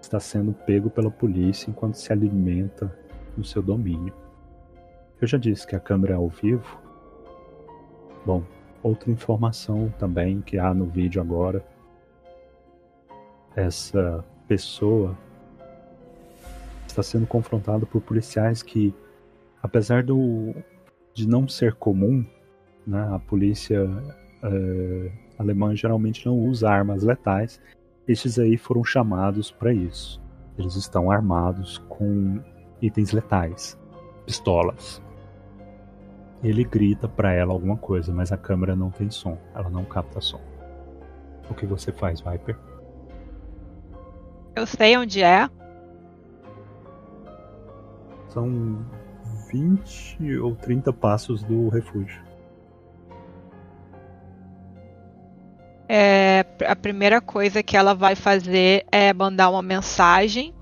está 0.00 0.18
sendo 0.18 0.52
pego 0.52 0.90
pela 0.90 1.10
polícia 1.10 1.70
enquanto 1.70 1.94
se 1.94 2.12
alimenta 2.12 2.96
no 3.36 3.44
seu 3.44 3.62
domínio. 3.62 4.14
Eu 5.20 5.26
já 5.28 5.38
disse 5.38 5.66
que 5.66 5.76
a 5.76 5.80
câmera 5.80 6.14
é 6.14 6.16
ao 6.16 6.28
vivo. 6.28 6.80
Bom, 8.26 8.42
outra 8.82 9.10
informação 9.10 9.92
também 9.98 10.40
que 10.40 10.58
há 10.58 10.74
no 10.74 10.86
vídeo 10.86 11.20
agora. 11.20 11.64
Essa 13.54 14.24
pessoa 14.48 15.16
está 16.92 17.02
sendo 17.02 17.26
confrontada 17.26 17.84
por 17.84 18.00
policiais 18.00 18.62
que, 18.62 18.94
apesar 19.62 20.02
do, 20.02 20.54
de 21.14 21.26
não 21.26 21.48
ser 21.48 21.74
comum, 21.74 22.24
né, 22.86 23.08
a 23.12 23.18
polícia 23.18 23.88
é, 24.42 25.12
alemã 25.38 25.74
geralmente 25.74 26.24
não 26.26 26.38
usa 26.38 26.70
armas 26.70 27.02
letais, 27.02 27.60
estes 28.06 28.38
aí 28.38 28.56
foram 28.56 28.84
chamados 28.84 29.50
para 29.50 29.72
isso. 29.72 30.20
Eles 30.58 30.74
estão 30.76 31.10
armados 31.10 31.78
com 31.88 32.40
itens 32.80 33.12
letais, 33.12 33.78
pistolas. 34.26 35.00
Ele 36.42 36.64
grita 36.64 37.08
para 37.08 37.32
ela 37.32 37.52
alguma 37.52 37.76
coisa, 37.76 38.12
mas 38.12 38.32
a 38.32 38.36
câmera 38.36 38.74
não 38.74 38.90
tem 38.90 39.10
som, 39.10 39.38
ela 39.54 39.70
não 39.70 39.84
capta 39.84 40.20
som. 40.20 40.40
O 41.48 41.54
que 41.54 41.66
você 41.66 41.92
faz, 41.92 42.20
Viper? 42.20 42.56
Eu 44.54 44.66
sei 44.66 44.96
onde 44.96 45.22
é. 45.22 45.48
São 48.32 48.84
20 49.50 50.38
ou 50.38 50.54
30 50.56 50.92
passos 50.92 51.42
do 51.42 51.68
refúgio. 51.68 52.22
É, 55.88 56.44
a 56.66 56.74
primeira 56.74 57.20
coisa 57.20 57.62
que 57.62 57.76
ela 57.76 57.94
vai 57.94 58.14
fazer 58.14 58.86
é 58.90 59.12
mandar 59.12 59.50
uma 59.50 59.62
mensagem 59.62 60.54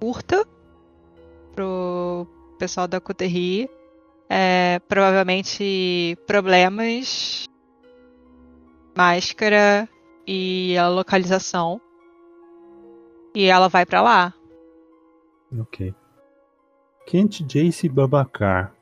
curta 0.00 0.46
pro 1.54 2.26
pessoal 2.58 2.88
da 2.88 3.00
Coterri 3.00 3.68
é, 4.32 4.78
provavelmente 4.88 6.16
problemas, 6.24 7.46
máscara 8.96 9.88
e 10.24 10.78
a 10.78 10.88
localização. 10.88 11.80
E 13.34 13.46
ela 13.46 13.68
vai 13.68 13.84
para 13.84 14.00
lá. 14.00 14.34
Ok. 15.58 15.92
Kent, 17.10 17.42
Jace 17.42 17.88
Babacar. 17.88 18.72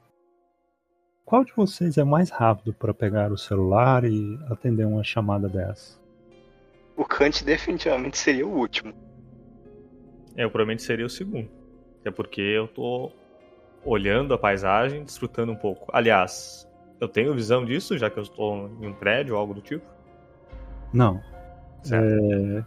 Qual 1.24 1.42
de 1.42 1.52
vocês 1.56 1.96
é 1.96 2.04
mais 2.04 2.28
rápido 2.28 2.74
para 2.74 2.92
pegar 2.92 3.32
o 3.32 3.38
celular 3.38 4.04
e 4.04 4.38
atender 4.50 4.84
uma 4.84 5.02
chamada 5.02 5.48
dessa? 5.48 5.98
O 6.94 7.06
Kant 7.06 7.42
definitivamente 7.42 8.18
seria 8.18 8.46
o 8.46 8.50
último. 8.50 8.92
É, 10.36 10.44
eu 10.44 10.50
provavelmente 10.50 10.82
seria 10.82 11.06
o 11.06 11.08
segundo. 11.08 11.48
Até 12.02 12.10
porque 12.10 12.42
eu 12.42 12.68
tô 12.68 13.10
olhando 13.82 14.34
a 14.34 14.38
paisagem, 14.38 15.04
desfrutando 15.04 15.52
um 15.52 15.56
pouco. 15.56 15.90
Aliás, 15.90 16.68
eu 17.00 17.08
tenho 17.08 17.34
visão 17.34 17.64
disso, 17.64 17.96
já 17.96 18.10
que 18.10 18.18
eu 18.18 18.24
estou 18.24 18.68
em 18.78 18.88
um 18.88 18.92
prédio 18.92 19.36
ou 19.36 19.40
algo 19.40 19.54
do 19.54 19.62
tipo? 19.62 19.86
Não. 20.92 21.18
É... 21.90 22.62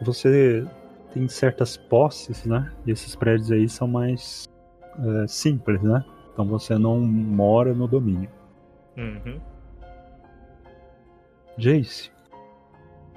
Você 0.00 0.66
tem 1.14 1.28
certas 1.28 1.76
posses, 1.76 2.44
né? 2.44 2.72
E 2.84 2.90
esses 2.90 3.14
prédios 3.14 3.52
aí 3.52 3.68
são 3.68 3.86
mais 3.86 4.48
é, 4.98 5.26
simples, 5.28 5.80
né? 5.80 6.04
Então 6.32 6.44
você 6.44 6.76
não 6.76 7.00
mora 7.00 7.72
no 7.72 7.86
domínio. 7.86 8.28
Uhum. 8.96 9.40
Jace, 11.56 12.10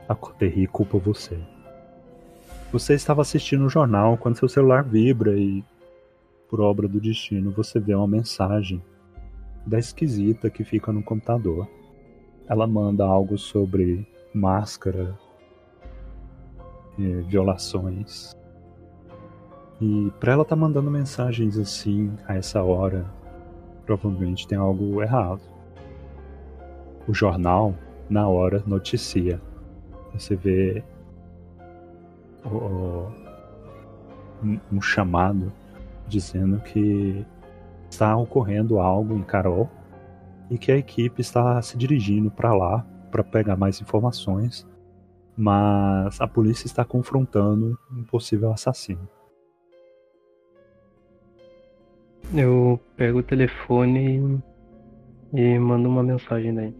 a 0.07 0.13
Coterri 0.13 0.67
culpa 0.67 0.99
você. 0.99 1.39
Você 2.71 2.93
estava 2.93 3.21
assistindo 3.21 3.65
o 3.65 3.69
jornal 3.69 4.15
quando 4.17 4.37
seu 4.37 4.47
celular 4.47 4.83
vibra 4.83 5.35
e, 5.37 5.63
por 6.47 6.61
obra 6.61 6.87
do 6.87 6.99
destino, 6.99 7.49
você 7.51 7.79
vê 7.79 7.95
uma 7.95 8.07
mensagem 8.07 8.81
da 9.65 9.79
esquisita 9.79 10.49
que 10.49 10.63
fica 10.63 10.91
no 10.91 11.01
computador. 11.01 11.67
Ela 12.47 12.67
manda 12.67 13.03
algo 13.03 13.37
sobre 13.37 14.07
máscara, 14.33 15.17
violações. 16.97 18.35
E 19.79 20.11
para 20.19 20.33
ela 20.33 20.45
tá 20.45 20.55
mandando 20.55 20.89
mensagens 20.89 21.57
assim 21.57 22.11
a 22.27 22.35
essa 22.35 22.63
hora, 22.63 23.05
provavelmente 23.85 24.47
tem 24.47 24.57
algo 24.57 25.01
errado. 25.01 25.41
O 27.07 27.13
jornal, 27.13 27.73
na 28.09 28.27
hora, 28.27 28.61
noticia 28.65 29.39
Você 30.13 30.35
vê 30.35 30.83
o, 32.43 33.07
um 34.71 34.81
chamado 34.81 35.51
dizendo 36.07 36.59
que 36.59 37.25
está 37.89 38.15
ocorrendo 38.15 38.79
algo 38.79 39.15
em 39.15 39.23
Carol 39.23 39.69
e 40.49 40.57
que 40.57 40.71
a 40.71 40.77
equipe 40.77 41.21
está 41.21 41.61
se 41.61 41.77
dirigindo 41.77 42.31
para 42.31 42.53
lá 42.53 42.85
para 43.11 43.23
pegar 43.23 43.55
mais 43.55 43.81
informações, 43.81 44.65
mas 45.37 46.19
a 46.19 46.27
polícia 46.27 46.65
está 46.65 46.83
confrontando 46.83 47.77
um 47.91 48.03
possível 48.03 48.51
assassino. 48.51 49.07
Eu 52.33 52.79
pego 52.97 53.19
o 53.19 53.23
telefone 53.23 54.41
e 55.33 55.59
mando 55.59 55.87
uma 55.87 56.03
mensagem 56.03 56.53
daí, 56.53 56.75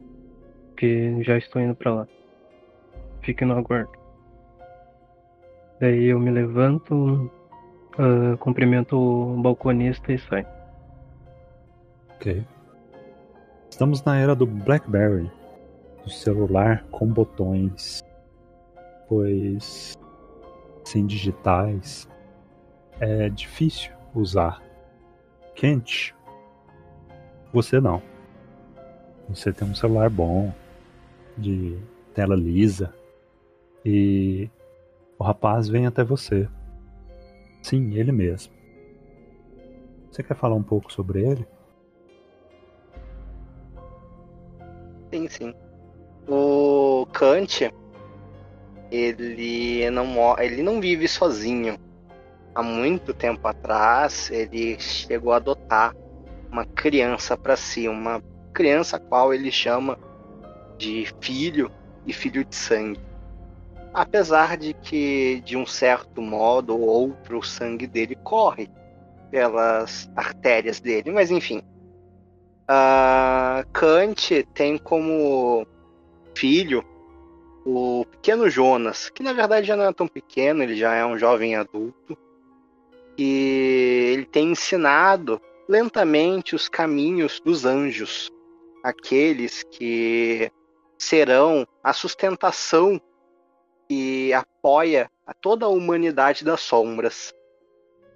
que 0.76 1.24
já 1.24 1.38
estou 1.38 1.62
indo 1.62 1.76
para 1.76 1.94
lá. 1.94 2.08
Fique 3.22 3.46
no 3.46 3.56
aguardo. 3.56 3.92
Daí 5.80 6.06
eu 6.06 6.20
me 6.20 6.32
levanto, 6.32 7.32
uh, 8.00 8.38
cumprimento 8.40 8.98
o 8.98 9.40
balconista 9.42 10.12
e 10.12 10.18
saio. 10.18 10.48
Ok. 12.16 12.44
Estamos 13.70 14.04
na 14.04 14.18
era 14.18 14.36
do 14.36 14.48
BlackBerry, 14.48 15.32
do 16.04 16.10
celular 16.10 16.84
com 16.90 17.06
botões, 17.06 18.04
pois 19.08 19.98
sem 20.84 21.06
digitais 21.06 22.08
é 23.00 23.30
difícil 23.30 23.92
usar. 24.14 24.62
Quente, 25.56 26.16
você 27.54 27.80
não. 27.80 28.02
Você 29.30 29.52
tem 29.52 29.68
um 29.68 29.76
celular 29.76 30.10
bom, 30.10 30.54
de 31.38 31.78
tela 32.14 32.36
lisa, 32.36 32.94
e 33.84 34.50
o 35.20 35.24
rapaz 35.24 35.68
vem 35.68 35.86
até 35.86 36.04
você. 36.04 36.48
Sim, 37.62 37.96
ele 37.96 38.12
mesmo. 38.12 38.54
Você 40.10 40.24
quer 40.24 40.36
falar 40.36 40.56
um 40.56 40.64
pouco 40.64 40.92
sobre 40.92 41.22
ele? 41.22 41.48
Sim, 45.12 45.28
sim. 45.28 45.54
O 46.28 47.06
Kant, 47.14 47.72
ele 48.92 49.90
não, 49.90 50.38
ele 50.40 50.62
não 50.62 50.80
vive 50.80 51.08
sozinho. 51.08 51.78
Há 52.54 52.64
muito 52.64 53.14
tempo 53.14 53.48
atrás, 53.48 54.32
ele 54.32 54.80
chegou 54.80 55.32
a 55.32 55.38
adotar 55.38 55.96
uma 56.52 56.66
criança 56.66 57.38
para 57.38 57.56
si, 57.56 57.88
uma 57.88 58.22
criança 58.54 58.98
a 58.98 59.00
qual 59.00 59.34
ele 59.34 59.52
chama 59.52 60.00
de 60.78 61.08
filho 61.22 61.72
e 62.06 62.14
filho 62.14 62.44
de 62.44 62.56
sangue. 62.56 63.00
Apesar 63.94 64.58
de 64.58 64.74
que, 64.74 65.42
de 65.46 65.56
um 65.56 65.66
certo 65.66 66.22
modo 66.22 66.74
ou 66.74 66.82
outro, 66.82 67.40
o 67.40 67.44
sangue 67.44 67.86
dele 67.86 68.16
corre 68.24 68.70
pelas 69.30 70.10
artérias 70.16 70.80
dele, 70.80 71.12
mas 71.12 71.30
enfim, 71.30 71.62
Uh, 72.70 73.66
Kant 73.72 74.44
tem 74.54 74.78
como 74.78 75.66
filho 76.36 76.84
o 77.70 78.06
pequeno 78.06 78.50
Jonas, 78.50 79.10
que 79.10 79.22
na 79.22 79.34
verdade 79.34 79.68
já 79.68 79.76
não 79.76 79.84
é 79.84 79.92
tão 79.92 80.08
pequeno, 80.08 80.64
ele 80.64 80.78
já 80.78 80.96
é 80.96 81.06
um 81.06 81.18
jovem 81.18 81.58
adulto. 81.58 82.18
E 83.18 84.14
ele 84.14 84.26
tem 84.26 84.52
ensinado 84.52 85.42
lentamente 85.68 86.56
os 86.56 86.70
caminhos 86.70 87.42
dos 87.42 87.66
anjos, 87.66 88.32
aqueles 88.82 89.64
que 89.64 90.50
serão 90.98 91.68
a 91.84 91.92
sustentação 91.92 93.02
e 93.90 94.32
apoia 94.32 95.12
a 95.26 95.34
toda 95.34 95.66
a 95.66 95.70
humanidade 95.70 96.46
das 96.46 96.62
sombras. 96.62 97.34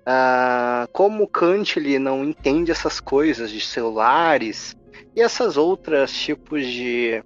Uh, 0.03 0.87
como 0.93 1.27
Kant 1.27 1.77
ele 1.77 1.99
não 1.99 2.23
entende 2.23 2.71
essas 2.71 3.01
coisas 3.01 3.51
de 3.51 3.59
celulares 3.59 4.77
e 5.13 5.21
essas 5.21 5.57
outras 5.57 6.13
tipos 6.13 6.65
de, 6.65 7.21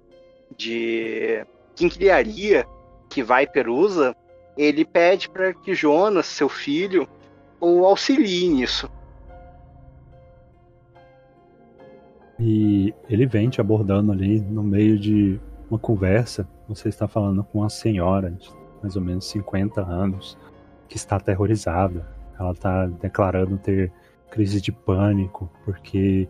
de 0.56 1.46
quinquilharia 1.76 2.66
que 3.08 3.22
Viper 3.22 3.68
usa, 3.68 4.16
ele 4.56 4.84
pede 4.84 5.28
para 5.28 5.54
que 5.54 5.74
Jonas, 5.74 6.26
seu 6.26 6.48
filho, 6.48 7.08
o 7.60 7.84
auxilie 7.84 8.48
nisso. 8.48 8.90
E 12.38 12.92
ele 13.08 13.26
vem 13.26 13.48
te 13.48 13.60
abordando 13.60 14.10
ali 14.10 14.40
no 14.40 14.62
meio 14.62 14.98
de 14.98 15.38
uma 15.70 15.78
conversa. 15.78 16.48
Você 16.68 16.88
está 16.88 17.06
falando 17.06 17.44
com 17.44 17.60
uma 17.60 17.70
senhora 17.70 18.30
de 18.30 18.50
mais 18.82 18.96
ou 18.96 19.02
menos 19.02 19.26
50 19.28 19.80
anos 19.80 20.36
que 20.88 20.96
está 20.96 21.16
aterrorizada 21.16 22.16
ela 22.38 22.52
está 22.52 22.86
declarando 22.86 23.56
ter 23.56 23.92
crise 24.30 24.60
de 24.60 24.70
pânico 24.70 25.50
porque 25.64 26.28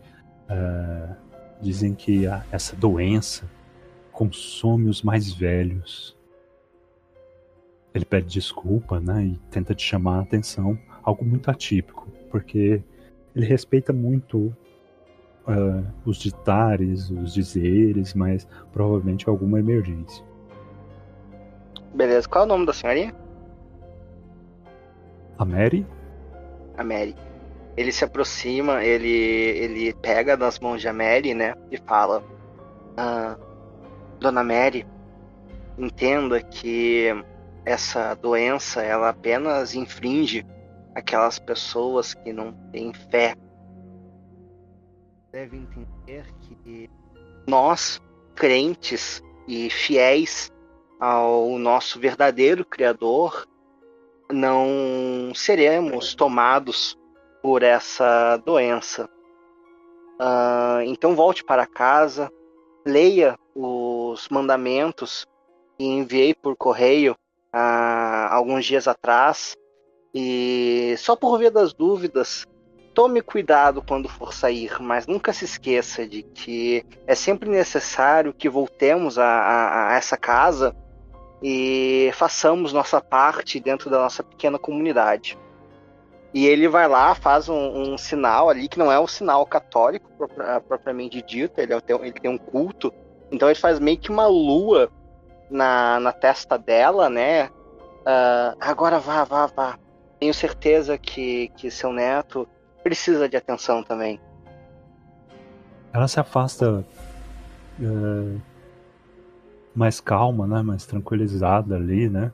uh, 0.48 1.14
dizem 1.61 1.94
que 1.94 2.24
essa 2.50 2.76
doença 2.76 3.44
consome 4.16 4.88
os 4.88 5.02
mais 5.02 5.31
velhos. 5.31 6.16
Ele 7.94 8.07
pede 8.07 8.26
desculpa, 8.26 8.98
né, 8.98 9.26
e 9.26 9.37
tenta 9.50 9.74
te 9.74 9.85
chamar 9.85 10.20
a 10.20 10.22
atenção, 10.22 10.79
algo 11.02 11.22
muito 11.22 11.50
atípico, 11.50 12.09
porque 12.31 12.83
ele 13.35 13.44
respeita 13.44 13.92
muito 13.92 14.57
uh, 15.46 15.87
os 16.07 16.16
ditares, 16.16 17.11
os 17.11 17.35
dizeres, 17.35 18.14
mas 18.14 18.48
provavelmente 18.72 19.29
alguma 19.29 19.61
emergência. 19.61 20.24
Beleza, 21.94 22.26
qual 22.26 22.44
é 22.44 22.46
o 22.46 22.48
nome 22.48 22.64
da 22.64 22.72
senhorinha? 22.72 23.14
A 25.38 25.44
Mary? 25.44 25.87
a 26.79 26.83
Mary. 26.83 27.14
Ele 27.76 27.92
se 27.92 28.02
aproxima, 28.02 28.83
ele, 28.83 29.09
ele 29.11 29.92
pega 29.94 30.38
nas 30.38 30.59
mãos 30.59 30.81
de 30.81 30.88
a 30.88 30.92
Mary, 30.94 31.35
né? 31.35 31.55
E 31.70 31.76
fala: 31.76 32.24
ah, 32.96 33.37
Dona 34.18 34.42
Mary, 34.42 34.87
entenda 35.79 36.42
que 36.42 37.09
essa 37.64 38.14
doença 38.14 38.83
ela 38.83 39.11
apenas 39.11 39.74
infringe 39.74 40.46
aquelas 40.94 41.38
pessoas 41.38 42.14
que 42.14 42.33
não 42.33 42.52
têm 42.72 42.92
fé. 42.92 43.35
Deve 45.33 45.57
entender 45.59 46.26
que 46.40 46.90
nós, 47.46 48.00
crentes 48.35 49.22
e 49.46 49.68
fiéis 49.68 50.50
ao 50.98 51.59
nosso 51.59 52.00
verdadeiro 52.00 52.64
Criador, 52.64 53.46
não 54.31 55.33
seremos 55.35 56.14
tomados 56.14 56.98
por 57.42 57.62
essa 57.62 58.38
doença. 58.38 59.09
Uh, 60.18 60.81
então 60.87 61.14
volte 61.14 61.44
para 61.44 61.66
casa, 61.66 62.33
leia 62.87 63.37
os 63.55 64.29
mandamentos 64.29 65.27
que 65.77 65.85
enviei 65.85 66.33
por 66.33 66.57
correio 66.57 67.12
uh, 67.55 68.29
alguns 68.31 68.64
dias 68.64 68.87
atrás 68.87 69.57
e 70.14 70.94
só 70.99 71.16
por 71.16 71.38
via 71.38 71.51
das 71.51 71.75
dúvidas 71.75 72.46
tome 72.94 73.20
cuidado 73.20 73.83
quando 73.87 74.09
for 74.09 74.33
sair, 74.33 74.81
mas 74.81 75.07
nunca 75.07 75.31
se 75.33 75.44
esqueça 75.44 76.07
de 76.07 76.22
que 76.22 76.83
é 77.07 77.14
sempre 77.14 77.51
necessário 77.51 78.33
que 78.33 78.49
voltemos 78.49 79.18
a, 79.18 79.27
a, 79.27 79.92
a 79.92 79.96
essa 79.96 80.16
casa 80.16 80.75
e 81.42 82.11
façamos 82.14 82.72
nossa 82.72 82.99
parte 83.01 83.61
dentro 83.61 83.90
da 83.90 83.99
nossa 83.99 84.22
pequena 84.22 84.59
comunidade. 84.59 85.38
E 86.37 86.44
ele 86.44 86.68
vai 86.68 86.87
lá, 86.87 87.14
faz 87.14 87.49
um, 87.49 87.94
um 87.94 87.96
sinal 87.96 88.51
ali, 88.51 88.68
que 88.68 88.79
não 88.79 88.92
é 88.92 89.01
um 89.01 89.07
sinal 89.07 89.46
católico 89.46 90.11
propriamente 90.68 91.22
dito, 91.22 91.59
ele, 91.59 91.72
é, 91.72 91.81
ele 91.88 92.12
tem 92.12 92.31
um 92.31 92.37
culto. 92.37 92.92
Então 93.33 93.49
ele 93.49 93.59
faz 93.59 93.81
meio 93.81 93.96
que 93.96 94.11
uma 94.11 94.27
lua 94.27 94.90
na, 95.51 95.99
na 95.99 96.12
testa 96.12 96.59
dela, 96.59 97.09
né? 97.09 97.46
Uh, 97.46 98.55
agora 98.61 98.99
vá, 98.99 99.25
vá, 99.25 99.46
vá. 99.46 99.79
Tenho 100.20 100.35
certeza 100.35 100.99
que, 100.99 101.49
que 101.57 101.70
seu 101.70 101.90
neto 101.90 102.46
precisa 102.85 103.27
de 103.27 103.38
atenção 103.38 103.83
também. 103.83 104.20
Ela 105.90 106.07
se 106.07 106.20
afasta 106.20 106.85
uh, 107.81 108.40
mais 109.75 110.01
calma, 110.01 110.46
né? 110.46 110.61
Mais 110.61 110.85
tranquilizada 110.85 111.77
ali, 111.77 112.11
né? 112.11 112.31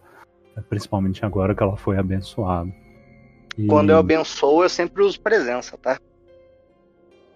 Principalmente 0.68 1.24
agora 1.24 1.54
que 1.54 1.62
ela 1.62 1.76
foi 1.76 1.96
abençoada. 1.96 2.81
E... 3.56 3.66
Quando 3.66 3.90
eu 3.90 3.98
abençoo, 3.98 4.62
eu 4.62 4.68
sempre 4.68 5.02
uso 5.02 5.20
presença, 5.20 5.76
tá? 5.76 5.98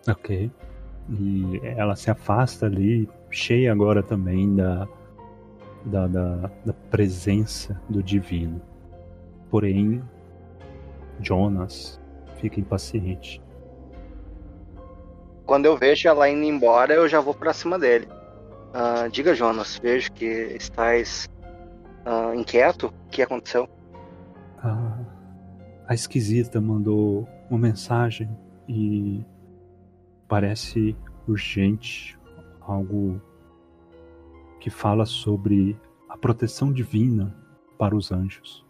Ok. 0.09 0.50
E 1.09 1.61
ela 1.76 1.94
se 1.94 2.11
afasta 2.11 2.66
ali, 2.66 3.09
cheia 3.31 3.70
agora 3.72 4.02
também 4.02 4.55
da, 4.55 4.88
da, 5.85 6.07
da, 6.07 6.50
da 6.64 6.72
presença 6.90 7.81
do 7.88 8.02
divino. 8.02 8.61
Porém, 9.50 10.02
Jonas 11.20 12.00
fica 12.40 12.61
impaciente. 12.61 13.42
Quando 15.44 15.66
eu 15.66 15.76
vejo 15.76 16.09
ela 16.09 16.29
indo 16.29 16.44
embora, 16.44 16.92
eu 16.94 17.09
já 17.09 17.20
vou 17.20 17.33
pra 17.33 17.52
cima 17.52 17.79
dele. 17.79 18.09
Uh, 18.74 19.09
diga, 19.11 19.33
Jonas, 19.33 19.79
vejo 19.79 20.11
que 20.12 20.24
estás 20.24 21.29
uh, 22.05 22.35
inquieto. 22.35 22.88
O 22.88 23.11
que 23.11 23.22
aconteceu? 23.22 23.68
A, 24.59 24.95
a 25.87 25.94
esquisita 25.94 26.61
mandou 26.61 27.29
uma 27.49 27.59
mensagem 27.59 28.29
e 28.68 29.25
parece 30.29 30.96
urgente, 31.29 32.18
algo 32.61 33.20
que 34.59 34.68
fala 34.68 35.07
sobre 35.07 35.79
a 36.09 36.16
proteção 36.16 36.72
divina 36.72 37.37
para 37.79 37.94
os 37.94 38.11
anjos. 38.11 38.66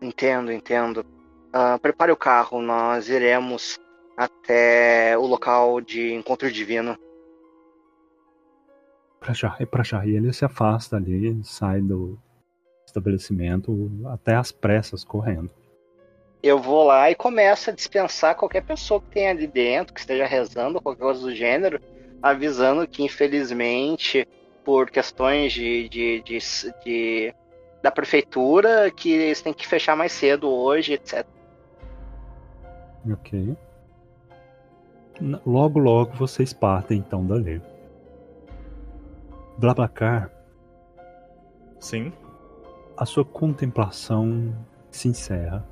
Entendo, 0.00 0.50
entendo. 0.50 1.06
Uh, 1.54 1.78
prepare 1.80 2.10
o 2.10 2.16
carro, 2.16 2.60
nós 2.60 3.08
iremos 3.08 3.78
até 4.16 5.16
o 5.16 5.26
local 5.26 5.80
de 5.80 6.12
encontro 6.12 6.50
divino. 6.50 6.98
Pra 9.20 9.32
já, 9.32 9.54
é 9.60 9.66
pra 9.66 9.84
já. 9.84 10.04
E 10.04 10.16
ele 10.16 10.32
se 10.32 10.44
afasta 10.44 10.96
ali, 10.96 11.40
sai 11.44 11.80
do 11.80 12.18
estabelecimento 12.92 13.90
até 14.06 14.34
as 14.34 14.52
pressas 14.52 15.02
correndo. 15.02 15.50
Eu 16.42 16.58
vou 16.58 16.84
lá 16.84 17.10
e 17.10 17.14
começo 17.14 17.70
a 17.70 17.72
dispensar 17.72 18.34
qualquer 18.34 18.62
pessoa 18.64 19.00
que 19.00 19.06
tenha 19.08 19.30
ali 19.30 19.46
dentro, 19.46 19.94
que 19.94 20.00
esteja 20.00 20.26
rezando, 20.26 20.80
qualquer 20.80 21.02
coisa 21.02 21.20
do 21.20 21.34
gênero, 21.34 21.80
avisando 22.20 22.86
que 22.86 23.02
infelizmente, 23.02 24.26
por 24.64 24.90
questões 24.90 25.52
de, 25.52 25.88
de, 25.88 26.22
de, 26.22 26.38
de 26.84 27.34
da 27.82 27.90
prefeitura, 27.90 28.90
que 28.90 29.12
eles 29.12 29.42
têm 29.42 29.52
que 29.52 29.66
fechar 29.66 29.96
mais 29.96 30.12
cedo 30.12 30.48
hoje, 30.48 30.94
etc. 30.94 31.26
Ok. 33.10 33.56
Logo, 35.44 35.78
logo 35.78 36.12
vocês 36.14 36.52
partem 36.52 36.98
então 36.98 37.26
dali. 37.26 37.60
Blabacar. 39.58 40.30
Sim. 41.78 42.12
A 43.02 43.04
sua 43.04 43.24
contemplação 43.24 44.54
se 44.88 45.08
encerra. 45.08 45.66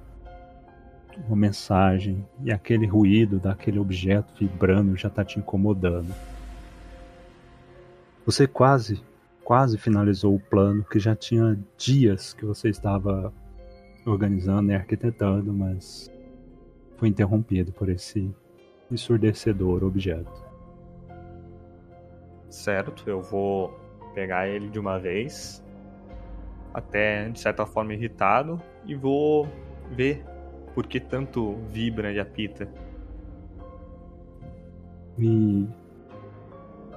Uma 1.28 1.36
mensagem 1.36 2.26
e 2.42 2.50
aquele 2.50 2.86
ruído 2.88 3.38
daquele 3.38 3.78
objeto 3.78 4.34
vibrando 4.36 4.96
já 4.96 5.06
está 5.06 5.24
te 5.24 5.38
incomodando. 5.38 6.12
Você 8.26 8.48
quase, 8.48 9.00
quase 9.44 9.78
finalizou 9.78 10.34
o 10.34 10.40
plano 10.40 10.82
que 10.82 10.98
já 10.98 11.14
tinha 11.14 11.56
dias 11.78 12.34
que 12.34 12.44
você 12.44 12.68
estava 12.68 13.32
organizando 14.04 14.72
e 14.72 14.74
arquitetando, 14.74 15.52
mas 15.52 16.10
foi 16.96 17.10
interrompido 17.10 17.70
por 17.70 17.88
esse 17.88 18.28
ensurdecedor 18.90 19.84
objeto. 19.84 20.44
Certo, 22.48 23.08
eu 23.08 23.22
vou 23.22 23.70
pegar 24.16 24.48
ele 24.48 24.68
de 24.68 24.80
uma 24.80 24.98
vez, 24.98 25.62
até 26.72 27.28
de 27.28 27.40
certa 27.40 27.66
forma 27.66 27.94
irritado, 27.94 28.60
e 28.86 28.94
vou 28.94 29.48
ver 29.90 30.24
por 30.74 30.86
que 30.86 31.00
tanto 31.00 31.56
vibra 31.70 32.12
e 32.12 32.20
apita. 32.20 32.68
E 35.18 35.66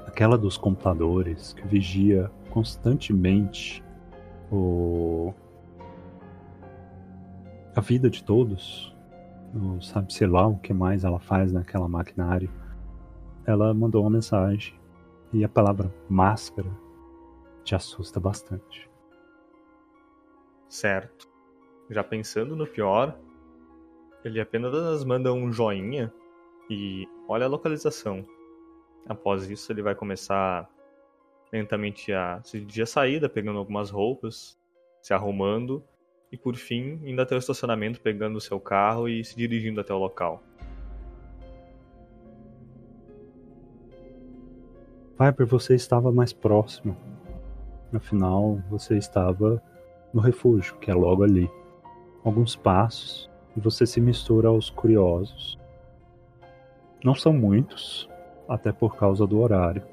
aquela 0.05 0.37
dos 0.37 0.57
computadores 0.57 1.53
que 1.53 1.67
vigia 1.67 2.29
constantemente 2.49 3.83
o 4.51 5.33
a 7.75 7.81
vida 7.81 8.07
de 8.07 8.23
todos, 8.23 8.95
não 9.51 9.81
sabe 9.81 10.13
sei 10.13 10.27
lá 10.27 10.45
o 10.45 10.57
que 10.57 10.71
mais 10.71 11.03
ela 11.03 11.19
faz 11.19 11.51
naquela 11.51 11.87
maquinário. 11.87 12.51
Ela 13.47 13.73
mandou 13.73 14.03
uma 14.03 14.11
mensagem 14.11 14.75
e 15.33 15.43
a 15.43 15.49
palavra 15.49 15.91
máscara 16.07 16.69
te 17.63 17.73
assusta 17.73 18.19
bastante. 18.19 18.92
Certo. 20.73 21.29
Já 21.87 22.03
pensando 22.03 22.55
no 22.55 22.65
pior, 22.65 23.15
ele 24.25 24.41
apenas 24.41 25.03
manda 25.03 25.31
um 25.31 25.53
joinha 25.53 26.11
e 26.67 27.07
olha 27.27 27.45
a 27.45 27.47
localização. 27.47 28.25
Após 29.07 29.47
isso, 29.51 29.71
ele 29.71 29.83
vai 29.83 29.93
começar 29.93 30.67
lentamente 31.51 32.11
a 32.11 32.41
se 32.41 32.59
dirigir 32.59 32.81
a 32.81 32.87
saída, 32.87 33.29
pegando 33.29 33.59
algumas 33.59 33.91
roupas, 33.91 34.59
se 34.99 35.13
arrumando 35.13 35.83
e 36.31 36.37
por 36.37 36.55
fim 36.55 36.99
indo 37.03 37.21
até 37.21 37.35
o 37.35 37.37
estacionamento, 37.37 38.01
pegando 38.01 38.37
o 38.37 38.41
seu 38.41 38.59
carro 38.59 39.07
e 39.07 39.23
se 39.23 39.35
dirigindo 39.35 39.79
até 39.79 39.93
o 39.93 39.99
local. 39.99 40.41
Viper, 45.19 45.45
você 45.45 45.75
estava 45.75 46.11
mais 46.11 46.33
próximo. 46.33 46.97
Afinal, 47.93 48.55
você 48.71 48.97
estava 48.97 49.61
no 50.13 50.21
refúgio, 50.21 50.75
que 50.77 50.91
é 50.91 50.93
logo 50.93 51.23
ali. 51.23 51.49
Alguns 52.23 52.55
passos 52.55 53.29
e 53.57 53.59
você 53.59 53.85
se 53.85 53.99
mistura 53.99 54.47
aos 54.47 54.69
curiosos. 54.69 55.57
Não 57.03 57.15
são 57.15 57.33
muitos, 57.33 58.09
até 58.47 58.71
por 58.71 58.95
causa 58.95 59.25
do 59.25 59.39
horário, 59.39 59.83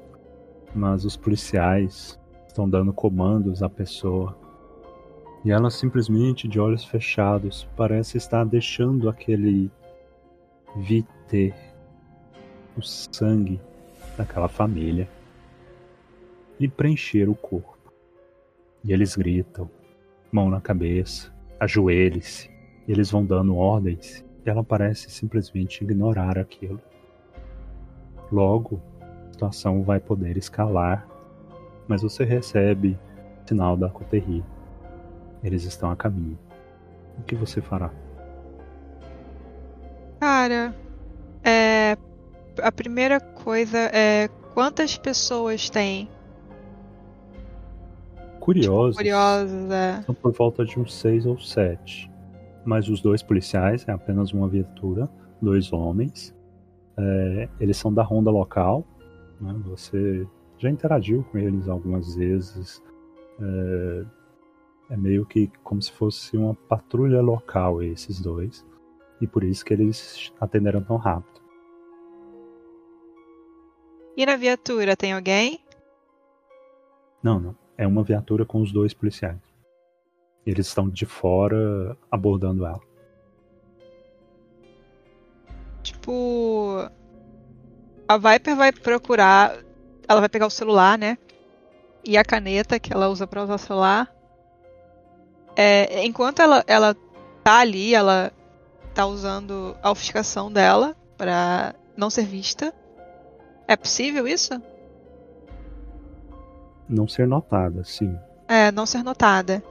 mas 0.73 1.03
os 1.03 1.17
policiais 1.17 2.19
estão 2.47 2.69
dando 2.69 2.93
comandos 2.93 3.63
à 3.63 3.69
pessoa. 3.69 4.37
E 5.43 5.51
ela 5.51 5.69
simplesmente, 5.69 6.47
de 6.47 6.59
olhos 6.59 6.85
fechados, 6.85 7.67
parece 7.75 8.17
estar 8.17 8.45
deixando 8.45 9.09
aquele 9.09 9.71
viter, 10.75 11.55
o 12.77 12.81
sangue 12.81 13.59
daquela 14.17 14.47
família 14.47 15.09
e 16.59 16.67
preencher 16.67 17.27
o 17.27 17.35
corpo. 17.35 17.91
E 18.83 18.93
eles 18.93 19.15
gritam, 19.15 19.69
mão 20.31 20.49
na 20.49 20.61
cabeça, 20.61 21.33
ajoelhe-se, 21.59 22.49
eles 22.87 23.11
vão 23.11 23.25
dando 23.25 23.55
ordens 23.55 24.23
ela 24.49 24.63
parece 24.63 25.09
simplesmente 25.09 25.83
ignorar 25.83 26.37
aquilo. 26.37 26.79
Logo, 28.31 28.81
a 28.99 29.31
situação 29.31 29.83
vai 29.83 29.99
poder 29.99 30.37
escalar, 30.37 31.07
mas 31.87 32.01
você 32.01 32.23
recebe 32.23 32.97
sinal 33.45 33.75
da 33.75 33.89
Coterri. 33.89 34.43
Eles 35.43 35.63
estão 35.63 35.91
a 35.91 35.95
caminho. 35.95 36.39
O 37.17 37.23
que 37.23 37.35
você 37.35 37.61
fará? 37.61 37.91
Cara, 40.19 40.73
é, 41.43 41.97
a 42.61 42.71
primeira 42.71 43.19
coisa 43.19 43.77
é 43.77 44.29
quantas 44.53 44.97
pessoas 44.97 45.69
tem? 45.69 46.07
Curiosos. 48.41 48.97
Curiosos, 48.97 49.69
é. 49.69 50.01
São 50.01 50.15
por 50.15 50.31
volta 50.33 50.65
de 50.65 50.79
uns 50.79 50.95
seis 50.95 51.27
ou 51.27 51.37
sete. 51.37 52.11
Mas 52.65 52.89
os 52.89 52.99
dois 52.99 53.21
policiais 53.21 53.87
é 53.87 53.91
apenas 53.91 54.33
uma 54.33 54.47
viatura, 54.47 55.07
dois 55.39 55.71
homens. 55.71 56.35
É, 56.97 57.47
eles 57.59 57.77
são 57.77 57.93
da 57.93 58.01
ronda 58.01 58.31
local. 58.31 58.83
Né? 59.39 59.55
Você 59.65 60.27
já 60.57 60.71
interagiu 60.71 61.23
com 61.31 61.37
eles 61.37 61.69
algumas 61.69 62.15
vezes. 62.15 62.81
É, 63.39 64.05
é 64.93 64.97
meio 64.97 65.23
que 65.23 65.51
como 65.63 65.79
se 65.79 65.91
fosse 65.91 66.35
uma 66.35 66.55
patrulha 66.55 67.21
local 67.21 67.83
esses 67.83 68.19
dois. 68.19 68.65
E 69.21 69.27
por 69.27 69.43
isso 69.43 69.63
que 69.63 69.71
eles 69.71 70.33
atenderam 70.41 70.81
tão 70.81 70.97
rápido. 70.97 71.39
E 74.17 74.25
na 74.25 74.35
viatura 74.35 74.97
tem 74.97 75.13
alguém? 75.13 75.59
Não, 77.21 77.39
não. 77.39 77.60
É 77.81 77.87
uma 77.87 78.03
viatura 78.03 78.45
com 78.45 78.61
os 78.61 78.71
dois 78.71 78.93
policiais. 78.93 79.39
Eles 80.45 80.67
estão 80.67 80.87
de 80.87 81.03
fora 81.03 81.97
abordando 82.11 82.63
ela. 82.63 82.79
Tipo. 85.81 86.87
A 88.07 88.17
Viper 88.19 88.55
vai 88.55 88.71
procurar. 88.71 89.57
Ela 90.07 90.19
vai 90.19 90.29
pegar 90.29 90.45
o 90.45 90.51
celular, 90.51 90.95
né? 90.95 91.17
E 92.05 92.19
a 92.19 92.23
caneta 92.23 92.79
que 92.79 92.93
ela 92.93 93.09
usa 93.09 93.25
para 93.25 93.43
usar 93.43 93.55
o 93.55 93.57
celular. 93.57 94.15
É, 95.55 96.05
enquanto 96.05 96.39
ela, 96.39 96.63
ela 96.67 96.95
tá 97.43 97.61
ali, 97.61 97.95
ela 97.95 98.31
tá 98.93 99.07
usando 99.07 99.75
a 99.81 99.89
ofuscação 99.89 100.51
dela 100.51 100.95
para 101.17 101.73
não 101.97 102.11
ser 102.11 102.25
vista. 102.25 102.71
É 103.67 103.75
possível 103.75 104.27
isso? 104.27 104.61
Não 106.91 107.07
ser 107.07 107.25
notada, 107.25 107.85
sim. 107.85 108.19
É, 108.49 108.69
não 108.71 108.85
ser 108.85 109.01
notada. 109.01 109.63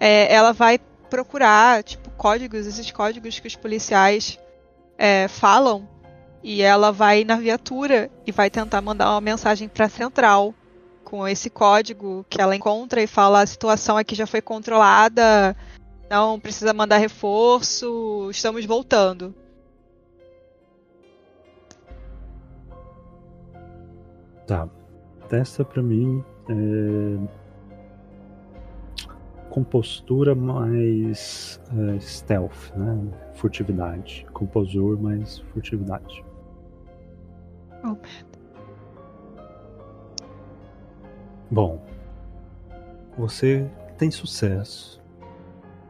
É, 0.00 0.32
ela 0.34 0.52
vai 0.52 0.78
procurar, 1.10 1.84
tipo, 1.84 2.10
códigos, 2.12 2.66
esses 2.66 2.90
códigos 2.90 3.38
que 3.38 3.46
os 3.46 3.54
policiais 3.54 4.38
é, 4.96 5.28
falam, 5.28 5.86
e 6.42 6.62
ela 6.62 6.90
vai 6.90 7.22
na 7.22 7.36
viatura 7.36 8.10
e 8.26 8.32
vai 8.32 8.48
tentar 8.48 8.80
mandar 8.80 9.10
uma 9.10 9.20
mensagem 9.20 9.68
para 9.68 9.86
a 9.86 9.90
central 9.90 10.54
com 11.04 11.28
esse 11.28 11.50
código 11.50 12.24
que 12.28 12.40
ela 12.40 12.56
encontra 12.56 13.02
e 13.02 13.06
fala 13.06 13.42
a 13.42 13.46
situação 13.46 13.96
aqui 13.96 14.14
já 14.14 14.26
foi 14.26 14.40
controlada, 14.40 15.54
não 16.10 16.40
precisa 16.40 16.72
mandar 16.72 16.96
reforço, 16.96 18.28
estamos 18.30 18.64
voltando. 18.64 19.34
Tá. 24.46 24.68
Testa 25.28 25.64
pra 25.64 25.82
mim. 25.82 26.22
É... 26.48 27.44
compostura 29.50 30.34
mais 30.34 31.60
uh, 31.72 32.00
stealth, 32.00 32.72
né? 32.76 32.98
Furtividade. 33.34 34.26
Composur 34.32 35.00
mais 35.00 35.38
furtividade. 35.52 36.24
Oh, 37.84 37.96
Bom, 41.50 41.80
você 43.16 43.70
tem 43.96 44.10
sucesso, 44.10 45.00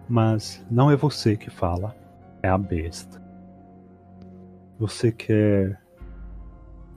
mas 0.07 0.65
não 0.71 0.91
é 0.91 0.97
você 0.97 1.37
que 1.37 1.49
fala, 1.49 1.97
é 2.43 2.49
a 2.49 2.59
besta. 2.59 3.23
Você 4.79 5.11
quer 5.11 5.81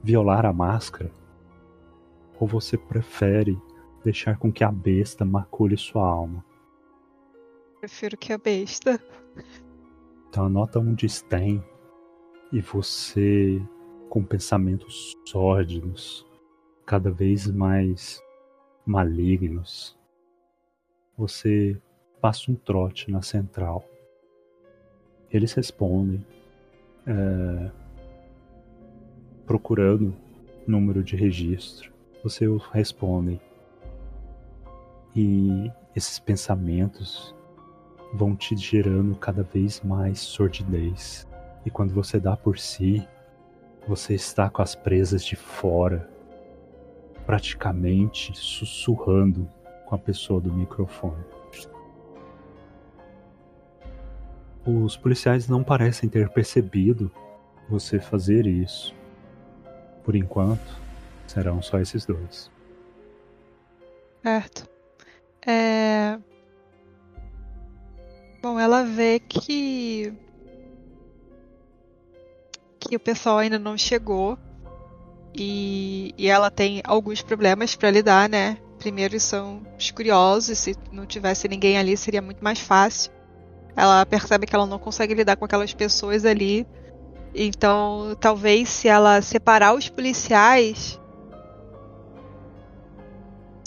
violar 0.02 0.44
a 0.44 0.52
máscara? 0.52 1.10
Ou 2.40 2.46
você 2.46 2.76
prefere 2.76 3.58
deixar 4.04 4.38
com 4.38 4.52
que 4.52 4.62
a 4.62 4.70
besta 4.70 5.24
macule 5.24 5.76
sua 5.76 6.06
alma? 6.06 6.44
Prefiro 7.80 8.16
que 8.16 8.32
a 8.32 8.38
besta. 8.38 9.00
Então 10.28 10.46
anota 10.46 10.78
um 10.78 10.94
destem 10.94 11.62
e 12.52 12.60
você, 12.60 13.60
com 14.08 14.22
pensamentos 14.24 15.12
sórdidos, 15.26 16.26
cada 16.86 17.10
vez 17.10 17.46
mais 17.50 18.22
malignos, 18.86 19.98
você 21.16 21.80
passa 22.20 22.50
um 22.50 22.54
trote 22.54 23.10
na 23.10 23.22
central. 23.22 23.84
Eles 25.30 25.52
respondem, 25.52 26.24
é, 27.06 27.70
procurando 29.44 30.14
número 30.66 31.02
de 31.02 31.16
registro. 31.16 31.97
Você 32.22 32.46
respondem. 32.72 33.40
E 35.14 35.70
esses 35.94 36.18
pensamentos 36.18 37.34
vão 38.12 38.34
te 38.34 38.56
gerando 38.56 39.14
cada 39.16 39.42
vez 39.42 39.80
mais 39.82 40.20
sordidez. 40.20 41.26
E 41.64 41.70
quando 41.70 41.92
você 41.92 42.18
dá 42.18 42.36
por 42.36 42.58
si, 42.58 43.06
você 43.86 44.14
está 44.14 44.48
com 44.50 44.62
as 44.62 44.74
presas 44.74 45.24
de 45.24 45.36
fora, 45.36 46.08
praticamente 47.26 48.36
sussurrando 48.36 49.48
com 49.86 49.94
a 49.94 49.98
pessoa 49.98 50.40
do 50.40 50.52
microfone. 50.52 51.24
Os 54.66 54.96
policiais 54.96 55.48
não 55.48 55.64
parecem 55.64 56.08
ter 56.08 56.28
percebido 56.28 57.10
você 57.68 57.98
fazer 57.98 58.46
isso. 58.46 58.94
Por 60.04 60.14
enquanto, 60.14 60.87
serão 61.30 61.62
só 61.62 61.78
esses 61.78 62.04
dois. 62.04 62.50
Certo. 64.22 64.68
É... 65.46 66.18
Bom, 68.42 68.58
ela 68.58 68.84
vê 68.84 69.20
que 69.20 70.12
que 72.80 72.96
o 72.96 73.00
pessoal 73.00 73.38
ainda 73.38 73.58
não 73.58 73.76
chegou 73.76 74.38
e, 75.34 76.14
e 76.16 76.28
ela 76.28 76.50
tem 76.50 76.80
alguns 76.84 77.22
problemas 77.22 77.74
para 77.74 77.90
lidar, 77.90 78.28
né? 78.28 78.58
Primeiro 78.78 79.18
são 79.18 79.62
os 79.78 79.90
curiosos, 79.90 80.58
se 80.58 80.76
não 80.92 81.04
tivesse 81.04 81.48
ninguém 81.48 81.76
ali 81.76 81.96
seria 81.96 82.22
muito 82.22 82.42
mais 82.42 82.60
fácil. 82.60 83.12
Ela 83.76 84.04
percebe 84.06 84.46
que 84.46 84.54
ela 84.54 84.66
não 84.66 84.78
consegue 84.78 85.14
lidar 85.14 85.36
com 85.36 85.44
aquelas 85.44 85.72
pessoas 85.74 86.24
ali. 86.24 86.66
Então, 87.34 88.16
talvez 88.20 88.68
se 88.68 88.88
ela 88.88 89.20
separar 89.20 89.74
os 89.74 89.88
policiais 89.88 90.98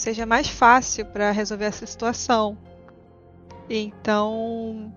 seja 0.02 0.26
mais 0.26 0.48
fácil 0.48 1.06
para 1.06 1.30
resolver 1.30 1.66
essa 1.66 1.86
situação. 1.86 2.58
Então, 3.70 4.92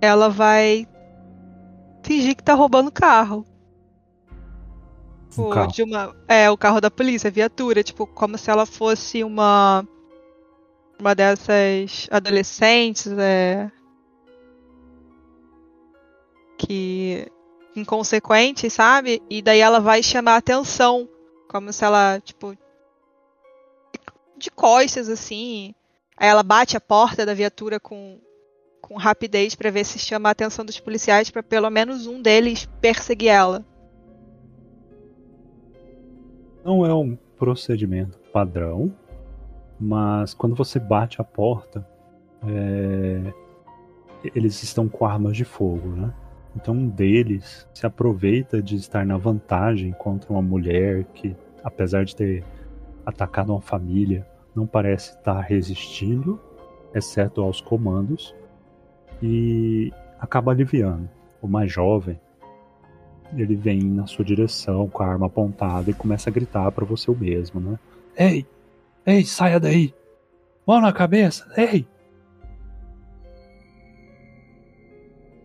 ela 0.00 0.28
vai 0.28 0.86
fingir 2.02 2.36
que 2.36 2.42
tá 2.42 2.54
roubando 2.54 2.92
carro. 2.92 3.44
Um 5.26 5.30
Tipo, 5.30 5.50
carro. 5.50 5.72
de 5.72 5.82
uma, 5.82 6.16
é, 6.28 6.48
o 6.48 6.56
carro 6.56 6.80
da 6.80 6.90
polícia, 6.92 7.26
a 7.26 7.32
viatura, 7.32 7.82
tipo, 7.82 8.06
como 8.06 8.38
se 8.38 8.48
ela 8.50 8.64
fosse 8.64 9.24
uma 9.24 9.84
uma 11.00 11.12
dessas 11.12 12.06
adolescentes, 12.08 13.10
é, 13.18 13.68
que 16.56 17.26
inconsequentes, 17.74 18.72
sabe? 18.72 19.20
E 19.28 19.42
daí 19.42 19.58
ela 19.58 19.80
vai 19.80 20.04
chamar 20.04 20.34
a 20.34 20.36
atenção, 20.36 21.08
como 21.48 21.72
se 21.72 21.84
ela, 21.84 22.20
tipo, 22.20 22.56
de 24.36 24.50
costas 24.50 25.08
assim. 25.08 25.74
Aí 26.16 26.28
ela 26.28 26.42
bate 26.42 26.76
a 26.76 26.80
porta 26.80 27.24
da 27.26 27.34
viatura 27.34 27.80
com 27.80 28.18
com 28.80 28.98
rapidez 28.98 29.54
pra 29.54 29.70
ver 29.70 29.84
se 29.84 29.98
chama 29.98 30.28
a 30.28 30.32
atenção 30.32 30.62
dos 30.62 30.78
policiais 30.78 31.30
pra 31.30 31.42
pelo 31.42 31.70
menos 31.70 32.06
um 32.06 32.20
deles 32.20 32.68
perseguir 32.82 33.30
ela. 33.30 33.64
Não 36.62 36.84
é 36.84 36.94
um 36.94 37.16
procedimento 37.38 38.18
padrão, 38.30 38.94
mas 39.80 40.34
quando 40.34 40.54
você 40.54 40.78
bate 40.78 41.18
a 41.18 41.24
porta, 41.24 41.86
é, 42.46 43.32
eles 44.34 44.62
estão 44.62 44.86
com 44.86 45.06
armas 45.06 45.34
de 45.34 45.44
fogo, 45.44 45.88
né? 45.88 46.12
Então 46.54 46.74
um 46.74 46.88
deles 46.88 47.66
se 47.72 47.86
aproveita 47.86 48.62
de 48.62 48.76
estar 48.76 49.04
na 49.04 49.16
vantagem 49.16 49.92
contra 49.92 50.30
uma 50.30 50.42
mulher 50.42 51.04
que, 51.14 51.34
apesar 51.62 52.04
de 52.04 52.14
ter 52.14 52.44
atacado 53.04 53.52
uma 53.52 53.60
família, 53.60 54.26
não 54.54 54.66
parece 54.66 55.10
estar 55.10 55.40
resistindo, 55.40 56.40
exceto 56.94 57.40
aos 57.40 57.60
comandos, 57.60 58.34
e 59.22 59.92
acaba 60.18 60.52
aliviando. 60.52 61.08
O 61.42 61.48
mais 61.48 61.70
jovem, 61.70 62.18
ele 63.36 63.56
vem 63.56 63.82
na 63.82 64.06
sua 64.06 64.24
direção 64.24 64.88
com 64.88 65.02
a 65.02 65.06
arma 65.06 65.26
apontada 65.26 65.90
e 65.90 65.94
começa 65.94 66.30
a 66.30 66.32
gritar 66.32 66.70
para 66.72 66.84
você 66.84 67.10
o 67.10 67.16
mesmo, 67.16 67.60
né? 67.60 67.78
Ei! 68.16 68.46
Ei, 69.04 69.24
saia 69.24 69.60
daí! 69.60 69.94
Mão 70.66 70.80
na 70.80 70.92
cabeça! 70.92 71.46
Ei! 71.56 71.86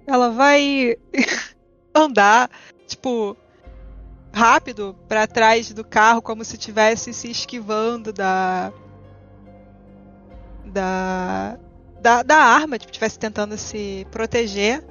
Ela 0.07 0.29
vai 0.29 0.95
andar, 1.93 2.49
tipo, 2.87 3.35
rápido 4.31 4.95
pra 5.07 5.27
trás 5.27 5.73
do 5.73 5.83
carro, 5.83 6.21
como 6.21 6.43
se 6.43 6.55
estivesse 6.55 7.13
se 7.13 7.29
esquivando 7.29 8.13
da. 8.13 8.71
da. 10.65 11.57
da, 12.01 12.23
da 12.23 12.35
arma, 12.37 12.77
tipo, 12.77 12.91
estivesse 12.91 13.19
tentando 13.19 13.57
se 13.57 14.07
proteger. 14.11 14.83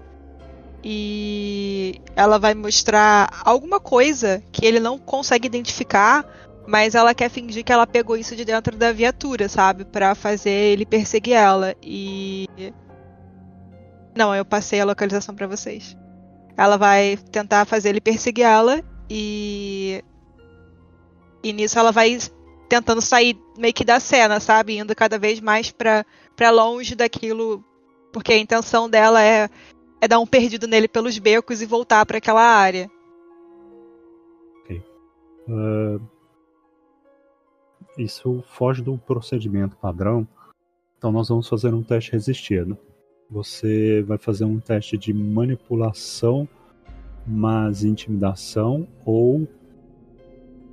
E 0.82 2.00
ela 2.14 2.38
vai 2.38 2.54
mostrar 2.54 3.42
alguma 3.44 3.80
coisa 3.80 4.42
que 4.52 4.64
ele 4.64 4.78
não 4.78 4.96
consegue 4.96 5.46
identificar, 5.46 6.24
mas 6.68 6.94
ela 6.94 7.14
quer 7.14 7.28
fingir 7.28 7.64
que 7.64 7.72
ela 7.72 7.86
pegou 7.86 8.16
isso 8.16 8.36
de 8.36 8.44
dentro 8.44 8.76
da 8.76 8.92
viatura, 8.92 9.48
sabe? 9.48 9.84
Pra 9.84 10.14
fazer 10.14 10.50
ele 10.50 10.86
perseguir 10.86 11.34
ela. 11.34 11.74
E. 11.82 12.46
Não, 14.16 14.34
eu 14.34 14.44
passei 14.44 14.80
a 14.80 14.84
localização 14.84 15.34
pra 15.34 15.46
vocês. 15.46 15.96
Ela 16.56 16.76
vai 16.76 17.16
tentar 17.30 17.64
fazer 17.64 17.90
ele 17.90 18.00
perseguir 18.00 18.44
ela 18.44 18.82
e. 19.08 20.02
E 21.42 21.52
nisso 21.52 21.78
ela 21.78 21.92
vai 21.92 22.18
tentando 22.68 23.00
sair 23.00 23.38
meio 23.56 23.72
que 23.72 23.84
da 23.84 24.00
cena, 24.00 24.40
sabe? 24.40 24.76
Indo 24.76 24.94
cada 24.94 25.18
vez 25.18 25.40
mais 25.40 25.70
pra, 25.70 26.04
pra 26.36 26.50
longe 26.50 26.94
daquilo. 26.94 27.64
Porque 28.12 28.32
a 28.32 28.38
intenção 28.38 28.88
dela 28.88 29.22
é, 29.22 29.48
é 30.00 30.08
dar 30.08 30.18
um 30.18 30.26
perdido 30.26 30.66
nele 30.66 30.88
pelos 30.88 31.18
becos 31.18 31.62
e 31.62 31.66
voltar 31.66 32.04
pra 32.04 32.18
aquela 32.18 32.42
área. 32.42 32.90
Ah, 35.48 35.98
isso 37.96 38.44
foge 38.48 38.82
do 38.82 38.98
procedimento 38.98 39.76
padrão, 39.76 40.28
então 40.96 41.10
nós 41.10 41.28
vamos 41.28 41.48
fazer 41.48 41.72
um 41.72 41.82
teste 41.82 42.12
resistido. 42.12 42.76
Você 43.30 44.02
vai 44.02 44.18
fazer 44.18 44.44
um 44.44 44.60
teste 44.60 44.96
de 44.96 45.12
manipulação 45.12 46.48
mais 47.28 47.84
intimidação 47.84 48.86
ou. 49.04 49.46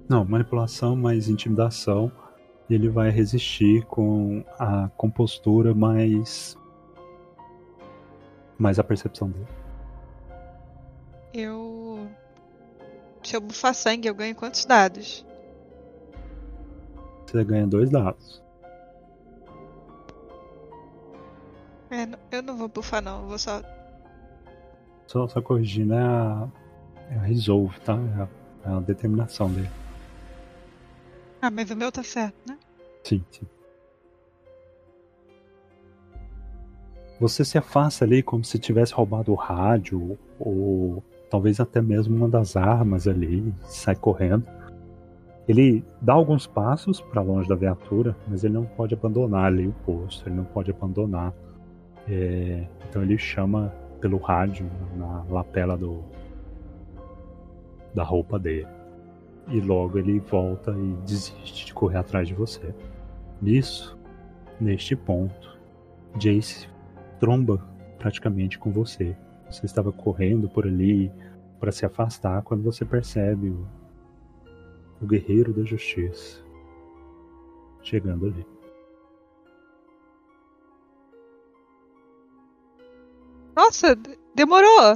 Não, 0.08 0.24
manipulação 0.24 0.96
mais 0.96 1.28
intimidação. 1.28 2.12
E 2.70 2.74
ele 2.74 2.90
vai 2.90 3.10
resistir 3.12 3.86
com 3.86 4.44
a 4.58 4.90
compostura 4.98 5.74
mais. 5.74 6.58
mais 8.58 8.80
a 8.80 8.84
percepção 8.84 9.30
dele. 9.30 9.48
Eu. 11.34 12.08
Se 13.24 13.36
eu 13.36 13.42
bufar 13.42 13.74
sangue, 13.74 14.08
eu 14.08 14.16
ganho 14.16 14.36
quantos 14.36 14.66
dados? 14.66 15.26
Você 17.26 17.44
ganha 17.44 17.68
dois 17.68 17.90
dados. 17.90 18.42
É, 21.90 22.08
eu 22.32 22.42
não 22.42 22.58
vou 22.58 22.68
bufar, 22.68 23.02
não. 23.02 23.22
Eu 23.24 23.28
vou 23.28 23.38
só. 23.38 23.62
Só, 25.08 25.28
só 25.28 25.42
corrigindo, 25.42 25.94
é 25.94 26.02
a, 26.02 26.48
é 27.12 27.16
a 27.18 27.22
resolve, 27.22 27.80
tá? 27.82 27.94
É 27.94 28.22
a, 28.22 28.72
é 28.72 28.78
a 28.78 28.80
determinação 28.80 29.52
dele. 29.52 29.70
Ah, 31.42 31.52
mas 31.52 31.70
o 31.70 31.76
meu 31.76 31.92
tá 31.92 32.04
certo, 32.04 32.36
né? 32.48 32.58
Sim, 33.04 33.24
sim. 33.30 33.46
Você 37.20 37.46
se 37.46 37.58
afasta 37.58 38.04
ali 38.04 38.22
como 38.22 38.44
se 38.44 38.60
tivesse 38.60 38.94
roubado 38.94 39.32
o 39.32 39.36
rádio 39.36 40.18
ou 40.40 41.04
talvez 41.30 41.60
até 41.60 41.82
mesmo 41.82 42.16
uma 42.16 42.28
das 42.28 42.56
armas 42.58 43.08
ali, 43.08 43.54
sai 43.64 43.96
correndo. 43.96 44.46
Ele 45.48 45.84
dá 46.02 46.14
alguns 46.14 46.48
passos 46.48 47.00
para 47.00 47.22
longe 47.22 47.48
da 47.48 47.56
viatura, 47.56 48.16
mas 48.28 48.44
ele 48.44 48.56
não 48.56 48.66
pode 48.66 48.96
abandonar 48.96 49.46
ali 49.46 49.68
o 49.68 49.74
posto, 49.86 50.28
ele 50.28 50.36
não 50.36 50.44
pode 50.44 50.72
abandonar. 50.72 51.32
É, 52.08 52.68
então 52.90 53.02
ele 53.02 53.18
chama 53.18 53.74
pelo 54.00 54.18
rádio 54.18 54.70
na 54.96 55.24
lapela 55.30 55.78
do, 55.78 56.04
da 57.94 58.04
roupa 58.04 58.38
dele. 58.38 58.68
E 59.48 59.60
logo 59.60 59.98
ele 59.98 60.20
volta 60.20 60.72
e 60.72 60.94
desiste 61.06 61.68
de 61.68 61.74
correr 61.74 61.98
atrás 61.98 62.28
de 62.28 62.34
você. 62.34 62.74
Nisso, 63.42 63.98
neste 64.60 64.96
ponto, 64.96 65.58
Jace 66.18 66.68
tromba 67.20 67.64
praticamente 68.00 68.58
com 68.58 68.72
você. 68.72 69.16
Você 69.50 69.66
estava 69.66 69.92
correndo 69.92 70.50
por 70.50 70.66
ali 70.66 71.12
para 71.60 71.72
se 71.72 71.86
afastar 71.86 72.42
quando 72.42 72.64
você 72.64 72.84
percebe 72.84 73.50
o, 73.50 73.68
o 75.02 75.06
guerreiro 75.06 75.54
da 75.54 75.64
justiça 75.64 76.44
chegando 77.86 78.26
ali. 78.26 78.55
Nossa, 83.56 83.96
demorou! 84.36 84.96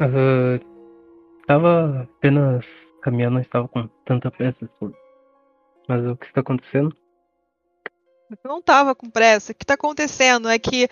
Uh, 0.00 0.72
Estava 1.42 2.02
apenas 2.02 2.64
caminhando, 3.02 3.34
não 3.34 3.40
estava 3.40 3.68
com 3.68 3.88
tanta 4.06 4.30
pressa 4.30 4.64
assim. 4.64 4.94
Mas 5.88 6.06
o 6.06 6.16
que 6.16 6.26
está 6.26 6.40
acontecendo? 6.40 6.96
Eu 8.30 8.48
não 8.48 8.58
estava 8.58 8.94
com 8.94 9.10
pressa. 9.10 9.52
O 9.52 9.54
que 9.54 9.64
está 9.64 9.74
acontecendo 9.74 10.48
é 10.48 10.58
que 10.58 10.88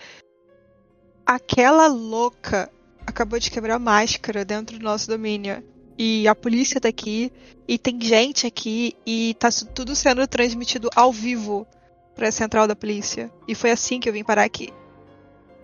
aquela 1.25 1.87
louca 1.87 2.69
acabou 3.07 3.39
de 3.39 3.49
quebrar 3.49 3.75
a 3.75 3.79
máscara 3.79 4.43
dentro 4.43 4.77
do 4.77 4.83
nosso 4.83 5.07
domínio. 5.07 5.63
E 5.97 6.27
a 6.27 6.35
polícia 6.35 6.79
tá 6.79 6.89
aqui, 6.89 7.31
e 7.67 7.77
tem 7.77 7.99
gente 7.99 8.45
aqui, 8.45 8.95
e 9.05 9.35
tá 9.35 9.49
tudo 9.73 9.95
sendo 9.95 10.27
transmitido 10.27 10.89
ao 10.95 11.11
vivo 11.11 11.65
para 12.13 12.27
a 12.27 12.31
central 12.31 12.67
da 12.67 12.75
polícia. 12.75 13.31
E 13.47 13.55
foi 13.55 13.71
assim 13.71 13.99
que 13.99 14.09
eu 14.09 14.13
vim 14.13 14.23
parar 14.23 14.43
aqui. 14.43 14.73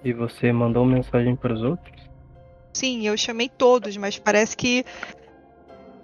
E 0.07 0.13
você 0.13 0.53
mandou 0.53 0.85
mensagem 0.85 1.35
para 1.35 1.53
os 1.53 1.61
outros? 1.61 2.01
Sim, 2.71 3.05
eu 3.05 3.17
chamei 3.17 3.49
todos, 3.49 3.97
mas 3.97 4.17
parece 4.17 4.55
que 4.55 4.85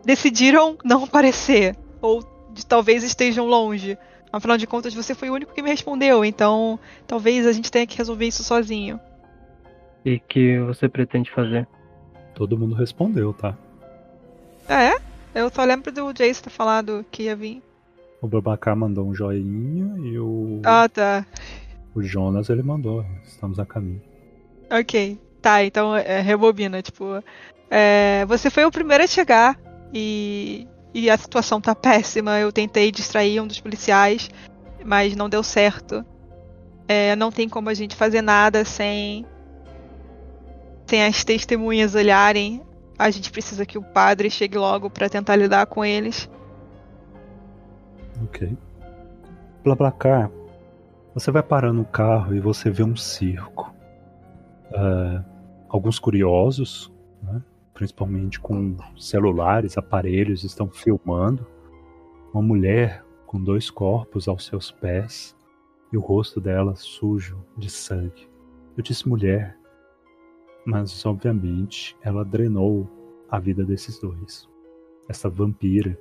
decidiram 0.04 0.78
não 0.84 1.06
aparecer. 1.06 1.74
Ou 2.02 2.22
de, 2.52 2.66
talvez 2.66 3.02
estejam 3.02 3.46
longe. 3.46 3.98
Afinal 4.30 4.58
de 4.58 4.68
contas, 4.68 4.94
você 4.94 5.16
foi 5.16 5.30
o 5.30 5.34
único 5.34 5.54
que 5.54 5.62
me 5.62 5.70
respondeu, 5.70 6.26
então 6.26 6.78
talvez 7.08 7.48
a 7.48 7.54
gente 7.54 7.72
tenha 7.72 7.88
que 7.88 7.98
resolver 7.98 8.26
isso 8.26 8.44
sozinho. 8.44 9.00
E 10.04 10.20
que 10.20 10.60
você 10.60 10.90
pretende 10.90 11.32
fazer? 11.32 11.66
Todo 12.36 12.58
mundo 12.58 12.76
respondeu, 12.76 13.32
tá? 13.32 13.58
Ah, 14.68 14.84
é? 14.84 14.98
Eu 15.34 15.50
só 15.50 15.64
lembro 15.64 15.94
do 15.94 16.12
Jace 16.12 16.44
ter 16.44 16.50
falado 16.50 17.06
que 17.10 17.24
ia 17.24 17.38
vir. 17.38 17.64
O 18.22 18.28
Babacar 18.28 18.76
mandou 18.76 19.08
um 19.08 19.16
joinha 19.16 19.98
e 20.06 20.20
o. 20.20 20.62
Ah, 20.66 20.90
tá. 20.90 21.26
O 21.96 22.02
Jonas 22.02 22.50
ele 22.50 22.64
mandou. 22.64 23.06
Estamos 23.26 23.60
a 23.60 23.66
caminho. 23.66 24.02
Ok. 24.72 25.20
Tá, 25.42 25.64
então 25.64 25.96
é, 25.96 26.22
rebobina, 26.22 26.82
tipo. 26.82 27.24
É, 27.70 28.26
você 28.28 28.50
foi 28.50 28.66
o 28.66 28.72
primeiro 28.72 29.04
a 29.04 29.08
chegar 29.08 29.60
e, 29.94 30.68
e 30.94 31.10
a 31.10 31.18
situação 31.18 31.60
tá 31.60 31.76
péssima. 31.76 32.40
Eu 32.40 32.52
tentei 32.52 32.92
distrair 32.92 33.40
um 33.42 33.48
dos 33.48 33.60
policiais, 33.60 34.30
mas 34.86 35.16
não 35.16 35.30
deu 35.30 35.44
certo. 35.44 36.06
É, 36.88 37.16
não 37.16 37.32
tem 37.32 37.48
como 37.48 37.70
a 37.70 37.74
gente 37.74 37.96
fazer 37.96 38.22
nada 38.22 38.66
sem 38.66 39.26
sem 40.86 41.04
as 41.04 41.24
testemunhas 41.24 41.96
olharem. 41.96 42.62
A 42.98 43.10
gente 43.10 43.32
precisa 43.32 43.66
que 43.66 43.78
o 43.78 43.84
padre 43.84 44.30
chegue 44.30 44.58
logo 44.58 44.90
para 44.90 45.10
tentar 45.10 45.36
lidar 45.36 45.66
com 45.66 45.84
eles. 45.84 46.30
Ok. 48.24 48.56
Blablacar, 49.64 50.30
você 51.14 51.30
vai 51.30 51.44
parar 51.44 51.72
no 51.72 51.86
carro 51.86 52.36
e 52.36 52.40
você 52.40 52.70
vê 52.70 52.84
um 52.84 52.96
circo. 52.96 53.74
Uh, 54.72 55.24
alguns 55.70 56.00
curiosos, 56.00 56.92
né, 57.22 57.42
principalmente 57.74 58.40
com 58.40 58.76
celulares, 58.98 59.78
aparelhos, 59.78 60.44
estão 60.44 60.68
filmando 60.68 61.46
uma 62.34 62.42
mulher 62.42 63.06
com 63.28 63.42
dois 63.42 63.70
corpos 63.70 64.28
aos 64.28 64.46
seus 64.46 64.72
pés 64.72 65.36
e 65.92 65.98
o 65.98 66.02
rosto 66.02 66.42
dela 66.42 66.76
sujo 66.76 67.46
de 67.56 67.70
sangue. 67.70 68.28
Eu 68.76 68.82
disse 68.82 69.08
mulher, 69.08 69.56
mas 70.66 71.06
obviamente 71.06 71.96
ela 72.02 72.26
drenou 72.26 72.90
a 73.30 73.38
vida 73.38 73.64
desses 73.64 74.00
dois. 74.00 74.50
Essa 75.08 75.30
vampira 75.30 75.98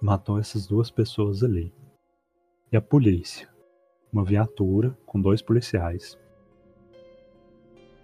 matou 0.00 0.38
essas 0.38 0.66
duas 0.66 0.90
pessoas 0.90 1.44
ali. 1.44 1.72
E 2.72 2.76
a 2.76 2.80
polícia, 2.80 3.51
uma 4.12 4.24
viatura 4.24 4.96
com 5.06 5.20
dois 5.20 5.40
policiais, 5.40 6.18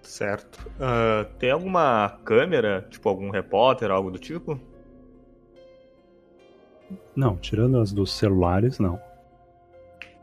Certo. 0.08 0.66
Uh, 0.76 1.26
tem 1.38 1.50
alguma 1.50 2.18
câmera, 2.24 2.86
tipo 2.88 3.10
algum 3.10 3.28
repórter, 3.28 3.90
algo 3.90 4.10
do 4.10 4.18
tipo? 4.18 4.58
Não, 7.14 7.36
tirando 7.36 7.78
as 7.78 7.92
dos 7.92 8.12
celulares, 8.12 8.78
não. 8.78 8.98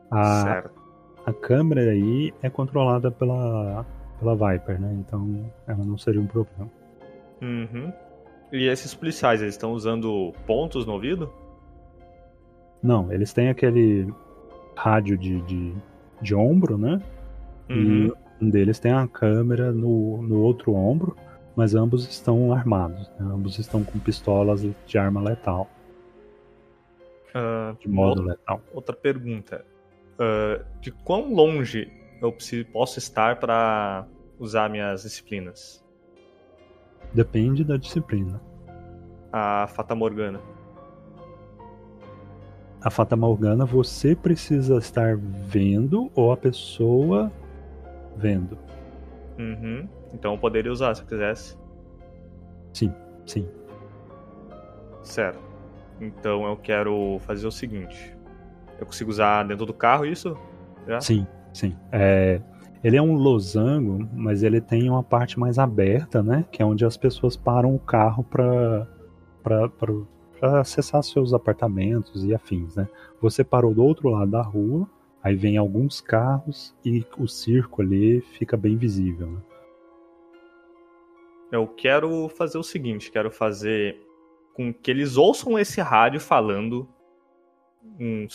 A, 0.09 0.41
certo. 0.41 0.81
A 1.23 1.31
câmera 1.31 1.91
aí 1.91 2.33
é 2.41 2.49
controlada 2.49 3.11
pela, 3.11 3.85
pela 4.17 4.33
Viper, 4.33 4.81
né? 4.81 4.91
Então 4.99 5.51
ela 5.67 5.85
não 5.85 5.99
seria 5.99 6.19
um 6.19 6.25
problema. 6.25 6.67
Uhum. 7.39 7.93
E 8.51 8.67
esses 8.67 8.95
policiais, 8.95 9.39
eles 9.39 9.53
estão 9.53 9.71
usando 9.71 10.33
pontos 10.47 10.83
no 10.83 10.93
ouvido? 10.93 11.31
Não, 12.81 13.13
eles 13.13 13.33
têm 13.33 13.49
aquele 13.49 14.11
rádio 14.75 15.17
de, 15.17 15.41
de, 15.41 15.73
de 16.21 16.35
ombro, 16.35 16.77
né? 16.77 17.01
Uhum. 17.69 18.07
E 18.07 18.13
um 18.41 18.49
deles 18.49 18.79
tem 18.79 18.91
a 18.91 19.07
câmera 19.07 19.71
no, 19.71 20.21
no 20.21 20.41
outro 20.41 20.73
ombro, 20.73 21.15
mas 21.55 21.73
ambos 21.73 22.07
estão 22.07 22.53
armados. 22.53 23.09
Né? 23.19 23.31
Ambos 23.31 23.57
estão 23.57 23.83
com 23.83 23.97
pistolas 23.99 24.65
de 24.85 24.97
arma 24.97 25.21
letal. 25.21 25.69
Uh, 27.29 27.77
de 27.79 27.87
modo 27.87 28.21
outra, 28.21 28.33
letal. 28.33 28.61
Outra 28.73 28.95
pergunta. 28.95 29.65
Uh, 30.13 30.63
de 30.79 30.91
quão 30.91 31.33
longe 31.33 31.91
eu 32.21 32.33
posso 32.71 32.99
estar 32.99 33.39
para 33.39 34.05
usar 34.39 34.69
minhas 34.69 35.03
disciplinas? 35.03 35.83
Depende 37.13 37.63
da 37.63 37.77
disciplina. 37.77 38.41
A 39.31 39.67
Fata 39.67 39.95
Morgana. 39.95 40.39
A 42.85 42.91
Fata 42.91 43.15
Morgana 43.15 43.65
você 43.65 44.15
precisa 44.15 44.77
estar 44.77 45.17
vendo 45.17 46.11
ou 46.13 46.31
a 46.31 46.37
pessoa 46.37 47.31
vendo. 48.15 48.55
Uhum. 49.39 49.89
Então 50.13 50.33
eu 50.33 50.37
poderia 50.37 50.71
usar 50.71 50.93
se 50.93 51.01
eu 51.01 51.07
quisesse. 51.07 51.57
Sim, 52.71 52.93
sim. 53.25 53.49
Certo. 55.01 55.39
Então 55.99 56.45
eu 56.45 56.55
quero 56.55 57.17
fazer 57.21 57.47
o 57.47 57.51
seguinte. 57.51 58.15
Eu 58.79 58.85
consigo 58.85 59.09
usar 59.09 59.41
dentro 59.47 59.65
do 59.65 59.73
carro 59.73 60.05
isso? 60.05 60.37
Já? 60.87 61.01
Sim, 61.01 61.25
sim. 61.51 61.75
É, 61.91 62.39
ele 62.83 62.97
é 62.97 63.01
um 63.01 63.15
losango, 63.15 64.07
mas 64.13 64.43
ele 64.43 64.61
tem 64.61 64.87
uma 64.87 65.01
parte 65.01 65.39
mais 65.39 65.57
aberta, 65.57 66.21
né? 66.21 66.45
Que 66.51 66.61
é 66.61 66.65
onde 66.65 66.85
as 66.85 66.95
pessoas 66.95 67.35
param 67.35 67.73
o 67.73 67.79
carro 67.79 68.23
para 68.23 68.87
para 70.39 70.61
acessar 70.61 71.03
seus 71.03 71.33
apartamentos 71.33 72.23
e 72.23 72.33
afins, 72.33 72.75
né? 72.75 72.87
Você 73.21 73.43
parou 73.43 73.73
do 73.73 73.83
outro 73.83 74.09
lado 74.09 74.31
da 74.31 74.41
rua 74.41 74.87
Aí 75.25 75.35
vem 75.35 75.57
alguns 75.57 75.99
carros 75.99 76.75
e 76.85 77.03
o 77.17 77.27
circo 77.27 77.81
ali 77.81 78.21
fica 78.21 78.55
bem 78.55 78.77
visível. 78.77 79.25
Né? 79.25 79.41
Eu 81.51 81.67
quero 81.67 82.29
fazer 82.29 82.59
o 82.59 82.63
seguinte, 82.63 83.09
quero 83.09 83.31
fazer 83.31 83.99
com 84.53 84.71
que 84.71 84.91
eles 84.91 85.17
ouçam 85.17 85.57
esse 85.57 85.81
rádio 85.81 86.19
falando 86.19 86.87
um, 87.99 88.27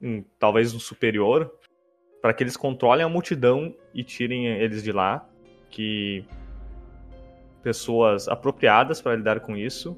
um 0.00 0.24
talvez 0.38 0.72
um 0.72 0.80
superior 0.80 1.54
para 2.22 2.32
que 2.32 2.42
eles 2.42 2.56
controlem 2.56 3.04
a 3.04 3.08
multidão 3.08 3.76
e 3.92 4.02
tirem 4.02 4.46
eles 4.46 4.82
de 4.82 4.92
lá, 4.92 5.28
que 5.68 6.24
pessoas 7.62 8.28
apropriadas 8.28 9.02
para 9.02 9.14
lidar 9.14 9.40
com 9.40 9.58
isso 9.58 9.94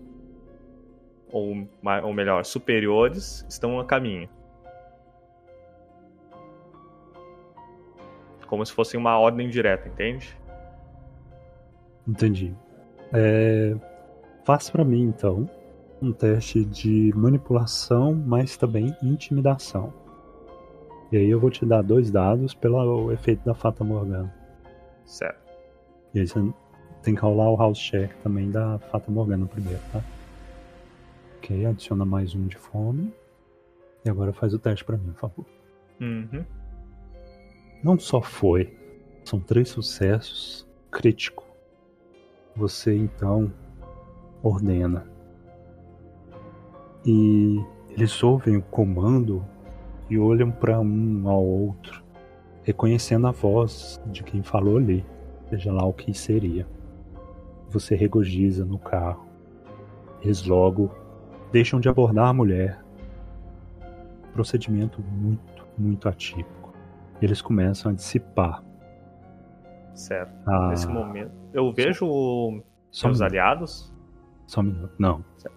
ou, 1.33 1.66
ou 2.05 2.12
melhor, 2.12 2.45
superiores 2.45 3.45
estão 3.49 3.80
a 3.80 3.85
caminho. 3.85 4.28
como 8.53 8.66
se 8.66 8.72
fosse 8.74 8.99
uma 8.99 9.18
ordem 9.18 9.49
direta, 9.49 9.89
entende? 9.89 10.39
Entendi. 12.07 12.55
É... 13.11 13.74
Faça 14.45 14.70
para 14.70 14.85
mim 14.85 15.05
então 15.05 15.49
um 16.03 16.12
teste 16.12 16.62
de 16.62 17.14
manipulação, 17.16 18.12
mas 18.14 18.55
também 18.55 18.95
intimidação. 19.03 19.91
E 21.11 21.16
aí 21.16 21.30
eu 21.30 21.41
vou 21.41 21.49
te 21.49 21.64
dar 21.64 21.80
dois 21.80 22.11
dados 22.11 22.53
pelo 22.53 23.11
efeito 23.11 23.43
da 23.43 23.55
Fata 23.55 23.83
Morgana. 23.83 24.30
Certo. 25.07 25.51
E 26.12 26.20
aí 26.20 26.28
você 26.28 26.39
tem 27.03 27.14
que 27.14 27.22
rolar 27.22 27.49
o 27.51 27.57
house 27.57 27.78
check 27.78 28.12
também 28.22 28.51
da 28.51 28.78
Fata 28.91 29.11
Morgana 29.11 29.47
primeiro, 29.47 29.80
tá? 29.91 30.05
Ok, 31.43 31.66
adiciona 31.66 32.05
mais 32.05 32.36
um 32.36 32.47
de 32.47 32.57
fome. 32.57 33.12
E 34.05 34.09
agora 34.09 34.32
faz 34.32 34.55
o 34.55 34.61
teste 34.61 34.84
pra 34.84 34.97
mim, 34.97 35.11
por 35.11 35.18
favor. 35.22 35.47
Uhum. 36.01 36.45
Não 37.82 37.99
só 37.99 38.22
foi, 38.22 38.78
são 39.24 39.40
três 39.40 39.68
sucessos 39.68 40.64
crítico. 40.88 41.45
Você 42.55 42.97
então 42.97 43.53
ordena. 44.40 45.05
E 47.05 47.61
eles 47.90 48.22
ouvem 48.22 48.59
o 48.59 48.62
comando 48.62 49.45
e 50.09 50.16
olham 50.20 50.53
para 50.53 50.78
um 50.78 51.28
ao 51.28 51.45
outro, 51.45 52.05
reconhecendo 52.62 53.26
a 53.26 53.32
voz 53.32 54.01
de 54.07 54.22
quem 54.22 54.45
falou 54.45 54.76
ali, 54.76 55.05
seja 55.51 55.72
lá 55.72 55.84
o 55.84 55.93
que 55.93 56.14
seria. 56.14 56.68
Você 57.68 57.97
regozija 57.97 58.64
no 58.64 58.78
carro. 58.78 59.26
Eles 60.22 60.47
logo 60.47 61.01
deixam 61.53 61.78
de 61.80 61.88
abordar 61.88 62.28
a 62.28 62.32
mulher. 62.32 62.80
Procedimento 64.32 65.00
muito, 65.03 65.64
muito 65.76 66.09
atípico. 66.09 66.72
Eles 67.20 67.42
começam 67.42 67.92
a 67.92 67.94
dissipar. 67.94 68.64
Certo. 69.94 70.32
Ah, 70.46 70.68
Nesse 70.70 70.88
momento. 70.88 71.30
Eu 71.53 71.70
vejo 71.72 72.62
só 72.90 73.11
os 73.11 73.20
aliados. 73.20 73.92
Só 74.46 74.61
um 74.61 74.64
minuto. 74.64 74.94
Não. 74.98 75.24
Certo. 75.36 75.55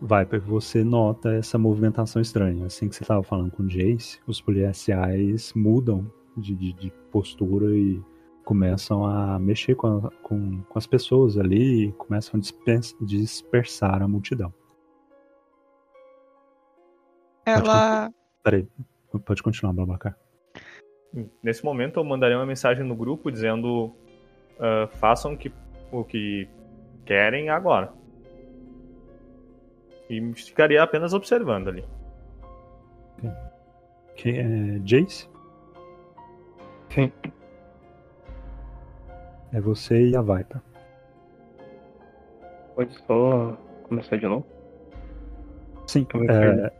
Viper, 0.00 0.40
você 0.42 0.84
nota 0.84 1.32
essa 1.32 1.56
movimentação 1.56 2.20
estranha. 2.20 2.66
Assim 2.66 2.88
que 2.88 2.94
você 2.96 3.02
estava 3.04 3.22
falando 3.22 3.50
com 3.50 3.62
o 3.62 3.66
Jace, 3.68 4.20
os 4.26 4.40
policiais 4.40 5.52
mudam 5.56 6.10
de, 6.36 6.54
de- 6.54 6.72
de 6.74 6.92
postura 7.10 7.66
e 7.74 8.02
começam 8.44 9.06
a 9.06 9.38
mexer 9.38 9.74
com, 9.76 9.86
a- 9.86 10.10
com- 10.22 10.60
com 10.62 10.78
as 10.78 10.86
pessoas 10.86 11.38
ali 11.38 11.86
e 11.88 11.92
começam 11.92 12.38
a 12.38 13.04
dispersar 13.04 14.02
a 14.02 14.08
multidão. 14.08 14.52
Ela. 17.44 18.10
Peraí, 18.42 18.68
pode 19.24 19.42
continuar, 19.42 19.72
Babacar. 19.72 20.16
Nesse 21.42 21.64
momento 21.64 21.98
eu 22.00 22.04
mandaria 22.04 22.38
uma 22.38 22.46
mensagem 22.46 22.84
no 22.84 22.94
grupo 22.96 23.30
dizendo 23.30 23.94
ah, 24.58 24.88
façam 24.92 25.36
que- 25.36 25.52
o 25.90 26.04
que 26.04 26.48
querem 27.04 27.48
agora. 27.50 27.92
E 30.08 30.32
ficaria 30.34 30.82
apenas 30.82 31.12
observando 31.14 31.68
ali. 31.68 31.84
Quem 34.16 34.38
é 34.38 34.78
Jace? 34.80 35.28
Sim. 36.90 37.10
É 39.52 39.60
você 39.60 40.08
e 40.08 40.16
a 40.16 40.22
Viper. 40.22 40.60
Pode 42.74 42.94
só 43.06 43.56
começar 43.84 44.16
de 44.16 44.26
novo? 44.26 44.46
Sim, 45.86 46.04
Como 46.04 46.30
é 46.30 46.66
é, 46.66 46.72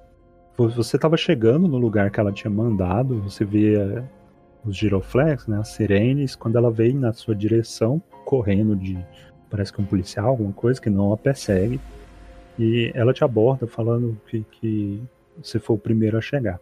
você 0.57 0.97
estava 0.97 1.17
chegando 1.17 1.67
no 1.67 1.79
lugar 1.79 2.11
que 2.11 2.21
ela 2.21 2.33
tinha 2.33 2.51
mandado, 2.51 3.23
você 3.23 3.45
via 3.45 4.09
os 4.65 4.77
giroflex, 4.77 5.47
né, 5.47 5.59
as 5.59 5.69
sirenes, 5.69 6.37
quando 6.37 6.57
ela 6.57 6.71
vem 6.71 6.93
na 6.93 7.13
sua 7.13 7.35
direção, 7.35 8.01
correndo 8.25 8.77
de, 8.77 8.99
parece 9.51 9.73
que 9.73 9.81
um 9.81 9.85
policial, 9.85 10.29
alguma 10.29 10.53
coisa, 10.53 10.81
que 10.81 10.91
não 10.91 11.13
a 11.13 11.17
persegue, 11.17 11.81
e 12.59 12.93
ela 12.95 13.13
te 13.13 13.25
aborda 13.25 13.67
falando 13.67 14.17
que, 14.27 14.45
que 14.53 15.03
você 15.43 15.59
foi 15.59 15.77
o 15.77 15.79
primeiro 15.79 16.17
a 16.19 16.21
chegar. 16.21 16.61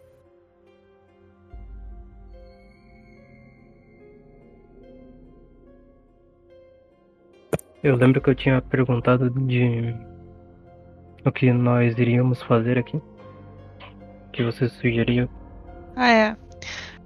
Eu 7.83 7.95
lembro 7.95 8.21
que 8.21 8.29
eu 8.29 8.35
tinha 8.35 8.61
perguntado 8.61 9.29
de 9.29 9.95
o 11.25 11.31
que 11.31 11.51
nós 11.51 11.97
iríamos 11.97 12.41
fazer 12.43 12.77
aqui. 12.77 13.01
Que 14.31 14.43
você 14.43 14.69
sugeria. 14.69 15.29
Ah, 15.95 16.09
é. 16.09 16.37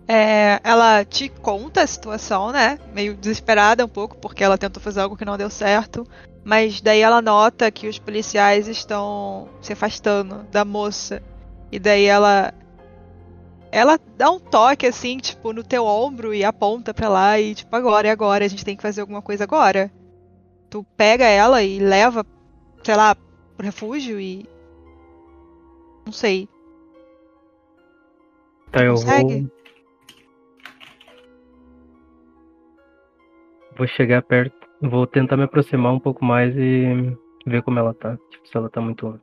É, 0.08 0.60
ela 0.64 1.04
te 1.04 1.30
conta 1.30 1.82
a 1.82 1.88
situação, 1.88 2.52
né? 2.52 2.78
Meio 2.94 3.16
desesperada 3.16 3.84
um 3.84 3.90
pouco, 3.90 4.16
porque 4.18 4.44
ela 4.44 4.58
tentou 4.58 4.82
fazer 4.82 5.02
algo 5.02 5.18
que 5.18 5.26
não 5.26 5.38
deu 5.38 5.50
certo. 5.50 6.06
Mas 6.44 6.80
daí 6.80 7.00
ela 7.00 7.24
nota 7.24 7.72
que 7.72 7.88
os 7.88 7.98
policiais 7.98 8.68
estão 8.68 9.50
se 9.62 9.74
afastando 9.74 10.44
da 10.52 10.64
moça. 10.64 11.24
E 11.72 11.80
daí 11.80 12.06
ela. 12.06 12.54
Ela 13.72 14.00
dá 14.16 14.30
um 14.30 14.40
toque 14.40 14.86
assim, 14.86 15.18
tipo, 15.18 15.52
no 15.52 15.64
teu 15.64 15.86
ombro 15.86 16.34
e 16.34 16.46
aponta 16.46 16.94
pra 16.94 17.10
lá 17.10 17.40
e, 17.40 17.56
tipo, 17.56 17.76
agora 17.76 18.08
é 18.08 18.12
agora, 18.12 18.46
a 18.46 18.48
gente 18.48 18.64
tem 18.64 18.76
que 18.78 18.84
fazer 18.84 19.02
alguma 19.02 19.22
coisa 19.22 19.44
agora. 19.44 19.92
Tu 20.70 20.86
pega 20.96 21.26
ela 21.26 21.62
e 21.62 21.80
leva, 21.80 22.26
sei 22.84 22.96
lá, 22.96 23.16
pro 23.16 23.66
refúgio 23.66 24.20
e. 24.20 24.46
Não 26.06 26.14
sei. 26.14 26.48
Tá, 28.76 28.84
eu 28.84 28.92
Consegue? 28.92 29.40
vou. 29.40 29.52
Vou 33.78 33.88
chegar 33.88 34.22
perto. 34.22 34.54
Vou 34.82 35.08
tentar 35.08 35.38
me 35.38 35.44
aproximar 35.44 35.94
um 35.94 36.00
pouco 36.00 36.26
mais 36.26 36.54
e 36.58 37.18
ver 37.48 37.64
como 37.64 37.80
ela 37.80 37.94
tá. 37.94 38.18
Tipo, 38.30 38.46
se 38.46 38.58
ela 38.58 38.70
tá 38.70 38.82
muito. 38.82 39.18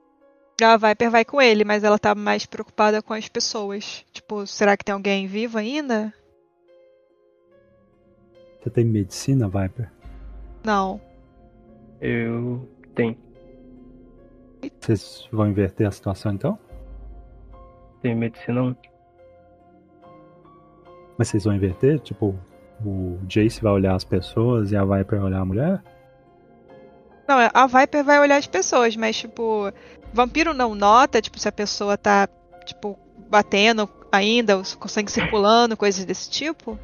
A 0.62 0.76
Viper 0.78 1.11
vai 1.11 1.24
com 1.26 1.42
ele, 1.42 1.64
mas 1.64 1.84
ela 1.84 1.98
tá 1.98 2.14
mais 2.14 2.46
preocupada 2.46 3.03
com 3.03 3.12
as 3.12 3.28
pessoas. 3.28 4.07
Tipo, 4.11 4.46
será 4.46 4.74
que 4.74 4.86
tem 4.86 4.94
alguém 4.94 5.26
vivo 5.26 5.59
ainda? 5.59 6.14
Você 8.59 8.70
tem 8.70 8.86
medicina, 8.86 9.48
Viper? 9.48 9.92
Não. 10.64 10.98
Eu 12.00 12.66
tenho. 12.94 13.18
Vocês 14.80 15.28
vão 15.30 15.46
inverter 15.48 15.86
a 15.86 15.90
situação 15.90 16.32
então? 16.32 16.59
Tenho 18.00 18.16
medicina 18.16 18.62
1. 18.62 18.91
Mas 21.18 21.28
vocês 21.28 21.44
vão 21.44 21.54
inverter? 21.54 21.98
Tipo, 22.00 22.34
o 22.84 23.18
Jace 23.28 23.60
vai 23.62 23.72
olhar 23.72 23.94
as 23.94 24.04
pessoas 24.04 24.72
e 24.72 24.76
a 24.76 24.84
Viper 24.84 25.18
vai 25.18 25.28
olhar 25.28 25.40
a 25.40 25.44
mulher? 25.44 25.82
Não, 27.28 27.36
a 27.52 27.66
Viper 27.66 28.04
vai 28.04 28.18
olhar 28.20 28.36
as 28.36 28.46
pessoas, 28.46 28.96
mas, 28.96 29.16
tipo, 29.16 29.72
vampiro 30.12 30.52
não 30.52 30.74
nota, 30.74 31.20
tipo, 31.22 31.38
se 31.38 31.48
a 31.48 31.52
pessoa 31.52 31.96
tá, 31.96 32.28
tipo, 32.64 32.98
batendo 33.30 33.88
ainda, 34.10 34.60
com 34.78 34.88
sangue 34.88 35.10
circulando, 35.10 35.76
coisas 35.76 36.04
desse 36.04 36.28
tipo. 36.28 36.78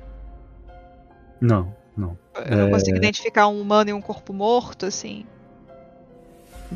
Não, 1.41 1.75
não. 1.97 2.17
Eu 2.47 2.57
não 2.57 2.67
É. 2.69 2.71
consigo 2.71 2.97
identificar 2.97 3.49
um 3.49 3.61
humano 3.61 3.91
e 3.91 3.93
um 3.93 4.01
corpo 4.01 4.33
morto, 4.33 4.87
assim. 4.87 5.27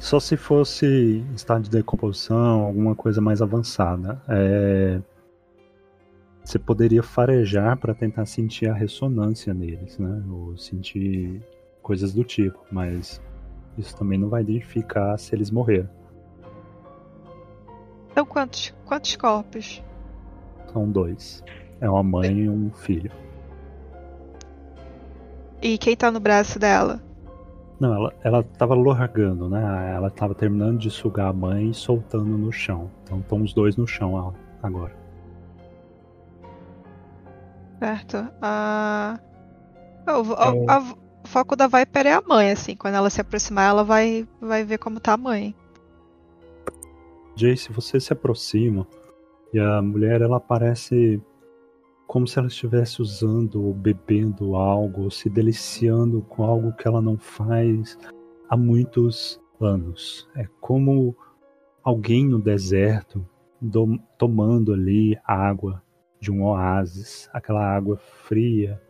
Só 0.00 0.18
se 0.18 0.36
fosse 0.36 1.22
estado 1.34 1.62
de 1.64 1.70
decomposição, 1.70 2.62
alguma 2.62 2.94
coisa 2.94 3.20
mais 3.20 3.40
avançada. 3.42 4.20
É, 4.28 4.98
Você 6.44 6.58
poderia 6.58 7.02
farejar 7.02 7.76
para 7.76 7.94
tentar 7.94 8.26
sentir 8.26 8.68
a 8.68 8.74
ressonância 8.74 9.54
neles, 9.54 9.98
né? 9.98 10.22
Ou 10.28 10.56
sentir 10.56 11.40
coisas 11.80 12.12
do 12.12 12.24
tipo, 12.24 12.58
mas 12.70 13.20
isso 13.78 13.96
também 13.96 14.18
não 14.18 14.28
vai 14.28 14.42
identificar 14.42 15.16
se 15.18 15.34
eles 15.34 15.50
morreram. 15.50 15.88
Então, 18.10 18.26
quantos, 18.26 18.74
quantos 18.84 19.16
corpos? 19.16 19.82
São 20.72 20.90
dois. 20.90 21.42
É 21.80 21.88
uma 21.88 22.02
mãe 22.02 22.40
e 22.40 22.48
um 22.48 22.70
filho. 22.70 23.10
E 25.62 25.78
quem 25.78 25.96
tá 25.96 26.10
no 26.10 26.20
braço 26.20 26.58
dela? 26.58 27.00
Não, 27.80 27.94
ela, 27.94 28.14
ela 28.22 28.42
tava 28.42 28.74
largando, 28.74 29.48
né? 29.48 29.92
Ela 29.94 30.10
tava 30.10 30.34
terminando 30.34 30.78
de 30.78 30.90
sugar 30.90 31.28
a 31.28 31.32
mãe 31.32 31.70
e 31.70 31.74
soltando 31.74 32.36
no 32.36 32.52
chão. 32.52 32.90
Então 33.02 33.20
estão 33.20 33.42
os 33.42 33.54
dois 33.54 33.76
no 33.76 33.86
chão 33.86 34.34
agora. 34.62 35.01
Certo? 37.82 38.28
A... 38.40 39.18
o, 40.06 40.32
a- 40.34 40.76
a- 40.76 40.94
o 41.24 41.26
foco 41.26 41.56
da 41.56 41.66
Viper 41.66 42.06
é 42.06 42.12
a 42.12 42.22
mãe, 42.22 42.52
assim. 42.52 42.76
Quando 42.76 42.94
ela 42.94 43.10
se 43.10 43.20
aproximar, 43.20 43.70
ela 43.70 43.82
vai, 43.82 44.24
vai 44.40 44.62
ver 44.62 44.78
como 44.78 45.00
tá 45.00 45.14
a 45.14 45.16
mãe. 45.16 45.52
Jace, 47.34 47.72
você 47.72 47.98
se 47.98 48.12
aproxima 48.12 48.86
e 49.52 49.58
a 49.58 49.82
mulher 49.82 50.20
ela 50.20 50.38
parece 50.38 51.20
como 52.06 52.24
se 52.28 52.38
ela 52.38 52.46
estivesse 52.46 53.02
usando 53.02 53.64
ou 53.64 53.74
bebendo 53.74 54.54
algo, 54.54 55.02
ou 55.02 55.10
se 55.10 55.28
deliciando 55.28 56.22
com 56.28 56.44
algo 56.44 56.72
que 56.74 56.86
ela 56.86 57.02
não 57.02 57.18
faz 57.18 57.98
há 58.48 58.56
muitos 58.56 59.40
anos. 59.60 60.28
É 60.36 60.46
como 60.60 61.16
alguém 61.82 62.28
no 62.28 62.38
deserto 62.38 63.26
tomando 64.16 64.72
ali 64.72 65.18
água 65.24 65.82
de 66.22 66.30
um 66.30 66.44
oásis, 66.44 67.28
aquela 67.32 67.66
água 67.66 67.96
fria, 67.96 68.80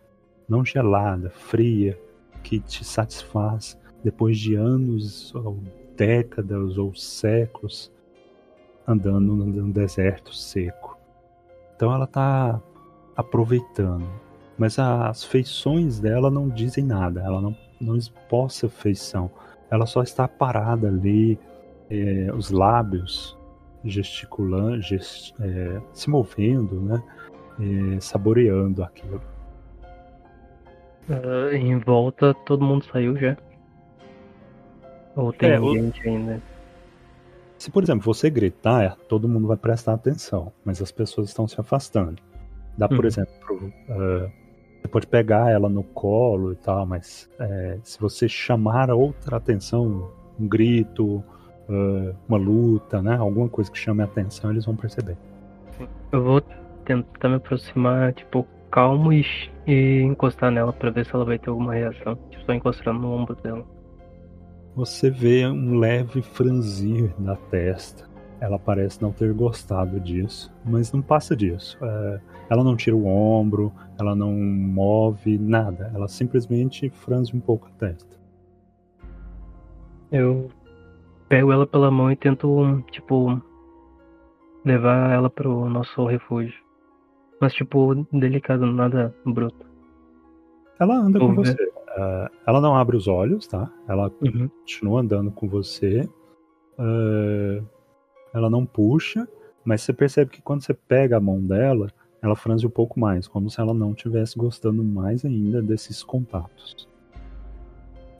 não 0.46 0.62
gelada, 0.62 1.30
fria, 1.30 1.98
que 2.42 2.60
te 2.60 2.84
satisfaz 2.84 3.80
depois 4.04 4.38
de 4.38 4.54
anos 4.54 5.34
ou 5.34 5.58
décadas 5.96 6.76
ou 6.76 6.94
séculos 6.94 7.90
andando 8.86 9.34
num 9.34 9.70
deserto 9.70 10.34
seco. 10.34 10.98
Então 11.74 11.90
ela 11.94 12.06
tá 12.06 12.60
aproveitando. 13.16 14.06
Mas 14.58 14.78
as 14.78 15.24
feições 15.24 15.98
dela 15.98 16.30
não 16.30 16.50
dizem 16.50 16.84
nada. 16.84 17.22
Ela 17.22 17.40
não, 17.40 17.56
não 17.80 17.96
esboça 17.96 18.68
feição. 18.68 19.30
Ela 19.70 19.86
só 19.86 20.02
está 20.02 20.28
parada 20.28 20.88
ali, 20.88 21.38
é, 21.88 22.30
os 22.34 22.50
lábios 22.50 23.38
gesticulando, 23.84 24.80
gest, 24.80 25.34
é, 25.40 25.80
se 25.92 26.08
movendo, 26.08 26.80
né? 26.80 27.02
É, 27.60 28.00
saboreando 28.00 28.82
aquilo. 28.82 29.20
Uh, 31.08 31.54
em 31.54 31.78
volta 31.78 32.32
todo 32.46 32.64
mundo 32.64 32.84
saiu 32.84 33.16
já? 33.16 33.36
Ou 35.16 35.32
tem 35.32 35.50
É, 35.50 35.60
gente 35.60 36.08
ainda? 36.08 36.40
Se, 37.58 37.70
por 37.70 37.82
exemplo, 37.82 38.04
você 38.04 38.30
gritar, 38.30 38.96
todo 39.08 39.28
mundo 39.28 39.46
vai 39.46 39.56
prestar 39.56 39.94
atenção, 39.94 40.52
mas 40.64 40.80
as 40.80 40.90
pessoas 40.90 41.28
estão 41.28 41.46
se 41.46 41.60
afastando. 41.60 42.20
Dá, 42.76 42.88
por 42.88 43.00
Uhum. 43.00 43.06
exemplo, 43.06 43.72
ah, 43.90 44.30
você 44.80 44.88
pode 44.88 45.06
pegar 45.06 45.50
ela 45.50 45.68
no 45.68 45.84
colo 45.84 46.52
e 46.52 46.56
tal, 46.56 46.86
mas 46.86 47.28
é, 47.38 47.78
se 47.84 48.00
você 48.00 48.28
chamar 48.28 48.90
outra 48.90 49.36
atenção, 49.36 50.10
um 50.40 50.48
grito, 50.48 51.22
ah, 51.68 52.14
uma 52.28 52.38
luta, 52.38 53.02
né, 53.02 53.16
alguma 53.16 53.48
coisa 53.48 53.70
que 53.70 53.78
chame 53.78 54.00
a 54.02 54.06
atenção, 54.06 54.50
eles 54.50 54.64
vão 54.64 54.74
perceber. 54.74 55.16
Eu 56.10 56.22
vou 56.22 56.42
tentar 56.84 57.28
me 57.28 57.36
aproximar, 57.36 58.12
tipo, 58.12 58.46
calmo 58.70 59.12
e, 59.12 59.24
e 59.66 60.00
encostar 60.02 60.50
nela 60.50 60.72
pra 60.72 60.90
ver 60.90 61.04
se 61.04 61.14
ela 61.14 61.24
vai 61.24 61.38
ter 61.38 61.50
alguma 61.50 61.74
reação. 61.74 62.16
Tipo, 62.30 62.44
só 62.44 62.52
encostando 62.52 63.00
no 63.00 63.12
ombro 63.12 63.36
dela. 63.36 63.64
Você 64.74 65.10
vê 65.10 65.46
um 65.46 65.78
leve 65.78 66.22
franzir 66.22 67.14
na 67.18 67.36
testa. 67.36 68.10
Ela 68.40 68.58
parece 68.58 69.00
não 69.00 69.12
ter 69.12 69.32
gostado 69.32 70.00
disso, 70.00 70.52
mas 70.64 70.92
não 70.92 71.00
passa 71.02 71.36
disso. 71.36 71.78
É, 71.80 72.20
ela 72.50 72.64
não 72.64 72.74
tira 72.74 72.96
o 72.96 73.06
ombro, 73.06 73.72
ela 74.00 74.16
não 74.16 74.32
move 74.32 75.38
nada. 75.38 75.92
Ela 75.94 76.08
simplesmente 76.08 76.90
franze 76.90 77.36
um 77.36 77.40
pouco 77.40 77.68
a 77.68 77.70
testa. 77.78 78.16
Eu 80.10 80.50
pego 81.28 81.52
ela 81.52 81.66
pela 81.66 81.90
mão 81.90 82.10
e 82.10 82.16
tento, 82.16 82.82
tipo, 82.90 83.40
levar 84.64 85.12
ela 85.12 85.30
pro 85.30 85.68
nosso 85.68 86.04
refúgio. 86.06 86.61
Mas, 87.42 87.54
tipo, 87.54 88.06
delicado, 88.12 88.64
nada 88.66 89.12
bruto. 89.26 89.66
Ela 90.78 90.94
anda 90.94 91.18
com 91.18 91.26
Vamos 91.34 91.48
ver. 91.48 91.56
você. 91.56 91.72
É, 91.88 92.30
ela 92.46 92.60
não 92.60 92.76
abre 92.76 92.96
os 92.96 93.08
olhos, 93.08 93.48
tá? 93.48 93.68
Ela 93.88 94.12
Uhum. 94.20 94.46
continua 94.48 95.00
andando 95.00 95.32
com 95.32 95.48
você. 95.48 96.08
É, 96.78 97.62
ela 98.32 98.48
não 98.48 98.64
puxa, 98.64 99.26
mas 99.64 99.82
você 99.82 99.92
percebe 99.92 100.30
que 100.30 100.40
quando 100.40 100.62
você 100.62 100.72
pega 100.72 101.16
a 101.16 101.20
mão 101.20 101.40
dela, 101.44 101.88
ela 102.22 102.36
franze 102.36 102.64
um 102.64 102.70
pouco 102.70 103.00
mais, 103.00 103.26
como 103.26 103.50
se 103.50 103.60
ela 103.60 103.74
não 103.74 103.90
estivesse 103.90 104.38
gostando 104.38 104.84
mais 104.84 105.24
ainda 105.24 105.60
desses 105.60 106.04
contatos. 106.04 106.88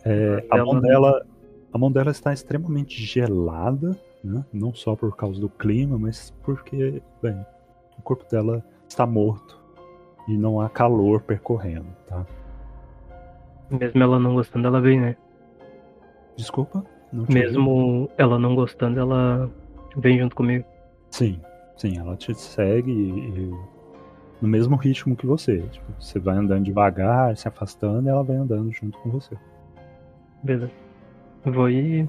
É, 0.05 0.45
a, 0.51 0.65
mão 0.65 0.81
dela, 0.81 1.25
a 1.73 1.79
mão 1.79 1.93
dela 1.93 2.11
está 2.11 2.33
extremamente 2.33 3.01
gelada, 3.01 3.97
né? 4.25 4.45
não 4.53 4.75
só 4.75 4.97
por 4.97 5.15
causa 5.15 5.41
do 5.41 5.49
clima, 5.49 5.97
mas 5.97 6.35
porque, 6.43 7.01
bem, 7.23 7.47
o 7.97 8.03
corpo 8.03 8.29
dela 8.29 8.65
está 8.93 9.07
morto 9.07 9.59
e 10.29 10.37
não 10.37 10.61
há 10.61 10.69
calor 10.69 11.21
percorrendo, 11.23 11.87
tá? 12.07 12.25
Mesmo 13.71 14.03
ela 14.03 14.19
não 14.19 14.35
gostando, 14.35 14.67
ela 14.69 14.81
vem, 14.81 15.01
né? 15.01 15.17
Desculpa? 16.37 16.85
Não 17.13 17.25
te 17.25 17.31
ouvi. 17.31 17.41
Mesmo 17.41 18.11
ela 18.17 18.39
não 18.39 18.55
gostando, 18.55 19.01
ela 19.01 19.51
vem 19.97 20.19
junto 20.19 20.37
comigo. 20.37 20.65
Sim, 21.11 21.41
sim, 21.77 21.99
ela 21.99 22.17
te 22.17 22.35
segue 22.35 22.91
e- 22.91 23.29
e 23.29 23.55
no 24.41 24.49
mesmo 24.49 24.77
ritmo 24.77 25.17
que 25.17 25.27
você. 25.27 25.61
Tipo, 25.71 25.93
você 25.99 26.19
vai 26.19 26.37
andando 26.37 26.65
devagar, 26.65 27.37
se 27.37 27.49
afastando, 27.49 28.07
e 28.07 28.11
ela 28.11 28.23
vai 28.23 28.37
andando 28.37 28.71
junto 28.73 28.99
com 28.99 29.11
você. 29.11 29.37
Beleza. 30.43 30.71
Vou 31.45 31.69
ir 31.71 32.09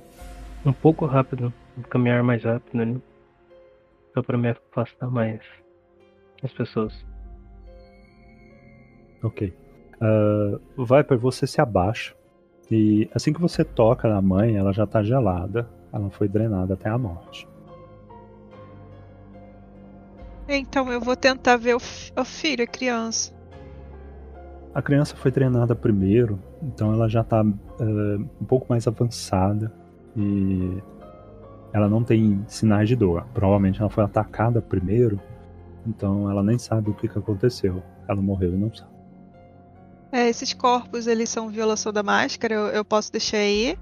um 0.65 0.73
pouco 0.73 1.05
rápido, 1.05 1.51
caminhar 1.89 2.23
mais 2.23 2.43
rápido 2.43 2.81
ali. 2.81 3.01
Só 4.13 4.21
pra 4.21 4.37
me 4.37 4.49
afastar 4.49 5.09
mais 5.09 5.41
das 6.43 6.51
pessoas. 6.53 6.93
Ok. 9.23 9.51
Ah, 9.99 10.59
Viper, 10.77 11.17
você 11.17 11.47
se 11.47 11.59
abaixa. 11.59 12.13
E 12.69 13.09
assim 13.15 13.33
que 13.33 13.41
você 13.41 13.63
toca 13.63 14.07
na 14.09 14.21
mãe, 14.21 14.55
ela 14.57 14.71
já 14.73 14.85
tá 14.85 15.01
gelada. 15.01 15.67
Ela 15.91 16.09
foi 16.11 16.27
drenada 16.27 16.73
até 16.75 16.89
a 16.89 16.97
morte. 16.97 17.47
Então 20.47 20.91
eu 20.91 20.99
vou 20.99 21.15
tentar 21.15 21.55
ver 21.55 21.75
o, 21.75 21.79
fi- 21.79 22.11
o 22.17 22.25
filho, 22.25 22.63
a 22.63 22.67
criança. 22.67 23.33
A 24.73 24.81
criança 24.81 25.15
foi 25.15 25.31
treinada 25.31 25.75
primeiro, 25.75 26.39
então 26.61 26.91
ela 26.91 27.07
já 27.07 27.23
tá 27.23 27.41
eh, 27.79 28.17
um 28.41 28.45
pouco 28.45 28.65
mais 28.67 28.87
avançada 28.87 29.71
e 30.17 30.81
ela 31.71 31.87
não 31.87 32.03
tem 32.03 32.43
sinais 32.47 32.89
de 32.89 32.95
dor. 32.95 33.23
Provavelmente 33.35 33.79
ela 33.79 33.89
foi 33.89 34.03
atacada 34.03 34.61
primeiro, 34.63 35.19
então 35.85 36.29
ela 36.29 36.43
nem 36.43 36.57
sabe 36.57 36.89
o 36.89 36.93
que, 36.93 37.07
que 37.07 37.17
aconteceu. 37.17 37.83
Ela 38.07 38.21
morreu 38.21 38.53
e 38.53 38.57
não 38.57 38.73
sabe. 38.73 38.93
É, 40.11 40.29
esses 40.29 40.53
corpos, 40.53 41.07
eles 41.07 41.29
são 41.29 41.49
violação 41.49 41.91
da 41.91 42.03
máscara, 42.03 42.53
eu, 42.53 42.67
eu 42.67 42.85
posso 42.85 43.11
deixar 43.11 43.37
aí. 43.37 43.77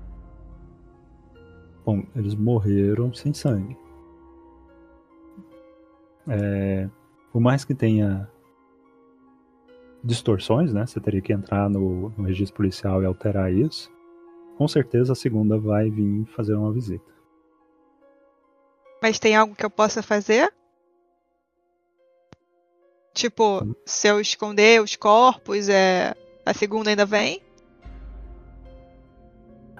Bom, 1.85 2.03
eles 2.15 2.35
morreram 2.35 3.13
sem 3.13 3.33
sangue. 3.33 3.77
É, 6.27 6.89
por 7.31 7.41
mais 7.41 7.65
que 7.65 7.75
tenha 7.75 8.29
distorções, 10.03 10.73
né? 10.73 10.85
Você 10.85 10.99
teria 10.99 11.21
que 11.21 11.33
entrar 11.33 11.69
no, 11.69 12.09
no 12.17 12.23
registro 12.23 12.55
policial 12.55 13.01
e 13.01 13.05
alterar 13.05 13.51
isso. 13.53 13.91
Com 14.57 14.67
certeza 14.67 15.13
a 15.13 15.15
segunda 15.15 15.57
vai 15.57 15.89
vir 15.89 16.25
fazer 16.27 16.55
uma 16.55 16.71
visita. 16.71 17.11
Mas 19.01 19.19
tem 19.19 19.35
algo 19.35 19.55
que 19.55 19.65
eu 19.65 19.69
possa 19.69 20.03
fazer? 20.03 20.53
Tipo, 23.13 23.63
Hum. 23.63 23.75
se 23.85 24.07
eu 24.07 24.19
esconder 24.19 24.81
os 24.81 24.95
corpos, 24.95 25.67
é... 25.69 26.13
a 26.45 26.53
segunda 26.53 26.89
ainda 26.89 27.05
vem? 27.05 27.41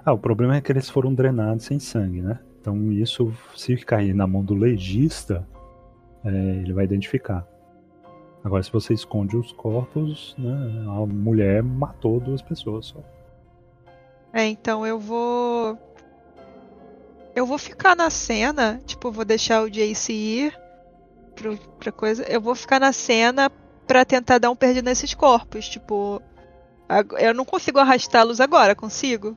Ah, 0.04 0.12
o 0.12 0.18
problema 0.18 0.56
é 0.56 0.60
que 0.60 0.70
eles 0.70 0.88
foram 0.88 1.14
drenados 1.14 1.64
sem 1.64 1.78
sangue, 1.78 2.20
né? 2.20 2.40
Então 2.60 2.92
isso, 2.92 3.32
se 3.56 3.76
cair 3.76 4.14
na 4.14 4.26
mão 4.26 4.44
do 4.44 4.54
legista, 4.54 5.46
é, 6.24 6.28
ele 6.28 6.72
vai 6.72 6.84
identificar. 6.84 7.46
Agora, 8.44 8.62
se 8.62 8.72
você 8.72 8.92
esconde 8.92 9.36
os 9.36 9.52
corpos, 9.52 10.34
né, 10.36 10.84
a 10.88 11.06
mulher 11.06 11.62
matou 11.62 12.18
duas 12.18 12.42
pessoas 12.42 12.86
só. 12.86 13.00
É, 14.32 14.46
então 14.46 14.86
eu 14.86 14.98
vou. 14.98 15.78
Eu 17.34 17.46
vou 17.46 17.58
ficar 17.58 17.96
na 17.96 18.10
cena, 18.10 18.80
tipo, 18.84 19.10
vou 19.10 19.24
deixar 19.24 19.62
o 19.62 19.70
Jace 19.70 20.12
ir 20.12 20.61
pro, 21.34 21.56
pra 21.78 21.92
coisa. 21.92 22.22
Eu 22.24 22.40
vou 22.40 22.54
ficar 22.54 22.80
na 22.80 22.92
cena 22.92 23.50
pra 23.86 24.04
tentar 24.04 24.38
dar 24.38 24.50
um 24.50 24.56
perdido 24.56 24.84
nesses 24.84 25.14
corpos. 25.14 25.68
Tipo, 25.68 26.22
eu 27.18 27.34
não 27.34 27.44
consigo 27.44 27.78
arrastá-los 27.78 28.40
agora, 28.40 28.74
consigo? 28.74 29.36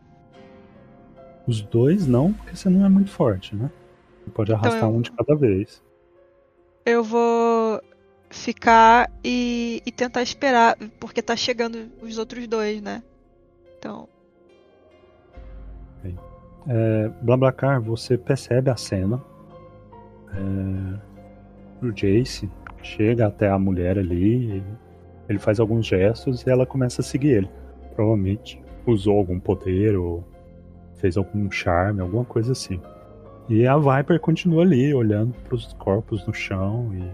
Os 1.47 1.61
dois 1.61 2.07
não, 2.07 2.33
porque 2.33 2.55
você 2.55 2.69
não 2.69 2.85
é 2.85 2.89
muito 2.89 3.11
forte, 3.11 3.55
né? 3.55 3.69
Você 4.23 4.31
pode 4.31 4.53
arrastar 4.53 4.89
eu- 4.89 4.95
um 4.95 5.01
de 5.01 5.11
cada 5.11 5.35
vez. 5.35 5.83
Eu 6.85 7.03
vou 7.03 7.81
ficar 8.29 9.11
e, 9.23 9.81
e 9.85 9.91
tentar 9.91 10.21
esperar, 10.21 10.77
porque 10.99 11.21
tá 11.21 11.35
chegando 11.35 11.91
os 12.01 12.17
outros 12.17 12.47
dois, 12.47 12.81
né? 12.81 13.01
Então, 13.77 14.07
É, 16.67 17.09
Blablacar, 17.21 17.79
você 17.79 18.17
percebe 18.17 18.71
a 18.71 18.75
cena. 18.75 19.21
É, 20.33 21.14
o 21.87 21.93
Jace 21.93 22.49
chega 22.81 23.27
até 23.27 23.49
a 23.49 23.57
mulher 23.57 23.97
ali, 23.97 24.63
ele 25.27 25.39
faz 25.39 25.59
alguns 25.59 25.85
gestos 25.85 26.45
e 26.45 26.49
ela 26.49 26.65
começa 26.65 27.01
a 27.01 27.03
seguir 27.03 27.29
ele. 27.29 27.49
Provavelmente 27.95 28.61
usou 28.85 29.17
algum 29.17 29.39
poder 29.39 29.95
ou 29.95 30.23
fez 30.95 31.17
algum 31.17 31.49
charme, 31.49 32.01
alguma 32.01 32.25
coisa 32.25 32.51
assim. 32.51 32.79
E 33.49 33.67
a 33.67 33.77
Viper 33.77 34.19
continua 34.19 34.63
ali, 34.63 34.93
olhando 34.93 35.33
para 35.43 35.55
os 35.55 35.73
corpos 35.73 36.25
no 36.25 36.33
chão 36.33 36.91
e 36.93 37.09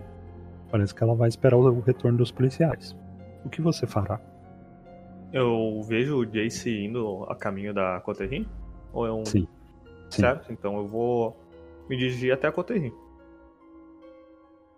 parece 0.70 0.96
que 0.96 1.04
ela 1.04 1.16
vai 1.16 1.28
esperar 1.28 1.58
o 1.58 1.80
retorno 1.82 2.18
dos 2.18 2.32
policiais. 2.32 2.96
O 3.44 3.50
que 3.50 3.62
você 3.62 3.86
fará? 3.86 4.20
Eu 5.34 5.82
vejo 5.84 6.18
o 6.18 6.26
Jace 6.26 6.86
indo 6.86 7.26
a 7.30 7.36
caminho 7.36 7.74
da 7.74 8.00
Coterrin? 8.02 8.46
Ou 8.94 9.08
é 9.08 9.12
um. 9.12 9.26
Sim. 9.26 9.48
Sim. 10.10 10.22
Certo? 10.22 10.52
Então 10.52 10.78
eu 10.78 10.88
vou 10.88 11.38
me 11.90 11.98
dirigir 11.98 12.34
até 12.34 12.48
a 12.48 12.52
Coterrin. 12.52 12.92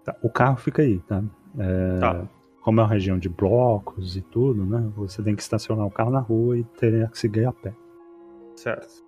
Tá, 0.04 0.16
O 0.22 0.30
carro 0.30 0.58
fica 0.58 0.82
aí, 0.82 1.00
tá? 1.02 1.24
É, 1.58 2.00
Tá. 2.00 2.28
Como 2.62 2.80
é 2.80 2.84
uma 2.84 2.90
região 2.90 3.20
de 3.20 3.28
blocos 3.28 4.16
e 4.16 4.22
tudo, 4.22 4.66
né? 4.66 4.90
Você 4.96 5.22
tem 5.22 5.36
que 5.36 5.42
estacionar 5.42 5.86
o 5.86 5.92
carro 5.92 6.12
na 6.12 6.20
rua 6.22 6.58
e 6.58 6.64
teria 6.64 7.08
que 7.10 7.20
seguir 7.20 7.46
a 7.46 7.52
pé. 7.52 7.74
Certo. 8.56 9.04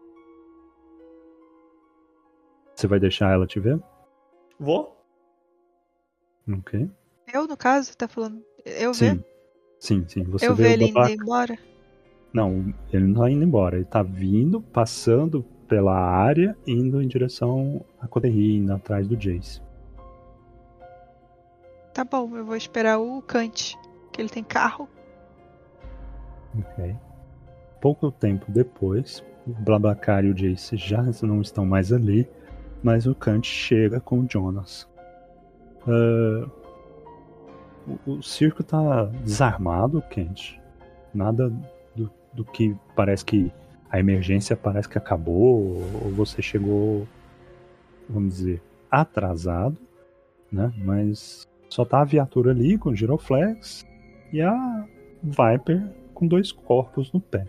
Você 2.76 2.88
vai 2.88 3.00
deixar 3.00 3.32
ela 3.32 3.48
te 3.48 3.58
ver? 3.60 3.80
Vou? 4.60 5.02
Ok. 6.52 6.90
Eu, 7.34 7.48
no 7.48 7.56
caso, 7.56 7.96
tá 7.98 8.08
falando. 8.08 8.44
Eu 8.66 8.94
ver? 8.94 9.16
Sim. 9.16 9.24
Sim, 9.80 10.06
sim. 10.08 10.24
Você 10.24 10.48
eu 10.48 10.60
ele 10.60 10.86
indo 10.86 11.08
embora? 11.08 11.58
Não, 12.34 12.74
ele 12.92 13.08
não 13.08 13.22
tá 13.22 13.32
indo 13.32 13.44
embora. 13.44 13.78
Ele 13.78 13.86
tá 13.86 14.04
vindo, 14.04 14.62
passando 14.62 15.44
pela 15.68 15.98
área, 15.98 16.58
indo 16.68 17.02
em 17.02 17.08
direção 17.08 17.86
a 18.02 18.08
Coderri, 18.08 18.58
indo 18.58 18.74
atrás 18.74 19.08
do 19.08 19.16
Jace. 19.16 19.62
Tá 21.96 22.04
bom, 22.04 22.36
eu 22.36 22.44
vou 22.44 22.58
esperar 22.58 23.00
o 23.00 23.22
Kant, 23.22 23.80
que 24.12 24.22
ele 24.22 24.28
tem 24.28 24.44
carro. 24.44 24.90
Ok. 26.60 26.94
Pouco 27.80 28.12
tempo 28.12 28.52
depois, 28.52 29.24
o 29.48 29.54
Blabacar 29.54 30.26
e 30.26 30.30
o 30.30 30.34
Jace 30.34 30.76
já 30.76 31.02
não 31.24 31.40
estão 31.40 31.66
mais 31.66 31.94
ali, 31.94 32.28
mas 32.84 33.08
o 33.08 33.16
Kant 33.16 33.48
chega 33.48 34.02
com 34.02 34.20
o 34.20 34.28
Jonas. 34.30 34.86
Ah, 35.88 36.50
o, 37.88 38.12
o 38.16 38.22
circo 38.22 38.62
tá 38.62 39.06
desarmado, 39.24 40.02
Kent. 40.10 40.60
Nada 41.14 41.50
do, 41.96 42.12
do 42.34 42.44
que 42.44 42.76
parece 42.94 43.24
que 43.24 43.50
a 43.90 44.02
emergência 44.02 44.58
parece 44.58 44.90
que 44.90 44.98
acabou, 44.98 45.82
ou 46.04 46.12
você 46.12 46.42
chegou, 46.42 47.08
vamos 48.10 48.36
dizer, 48.36 48.62
atrasado, 48.92 49.78
né? 50.52 50.74
Mas 50.84 51.48
só 51.70 51.84
tá 51.86 52.02
a 52.02 52.06
viatura 52.06 52.52
ali 52.52 52.78
com 52.78 52.90
o 52.90 52.96
giroflex 52.96 53.86
e 54.32 54.42
a 54.42 54.86
Viper 55.24 55.82
com 56.14 56.28
dois 56.28 56.52
corpos 56.52 57.12
no 57.12 57.20
pé. 57.20 57.46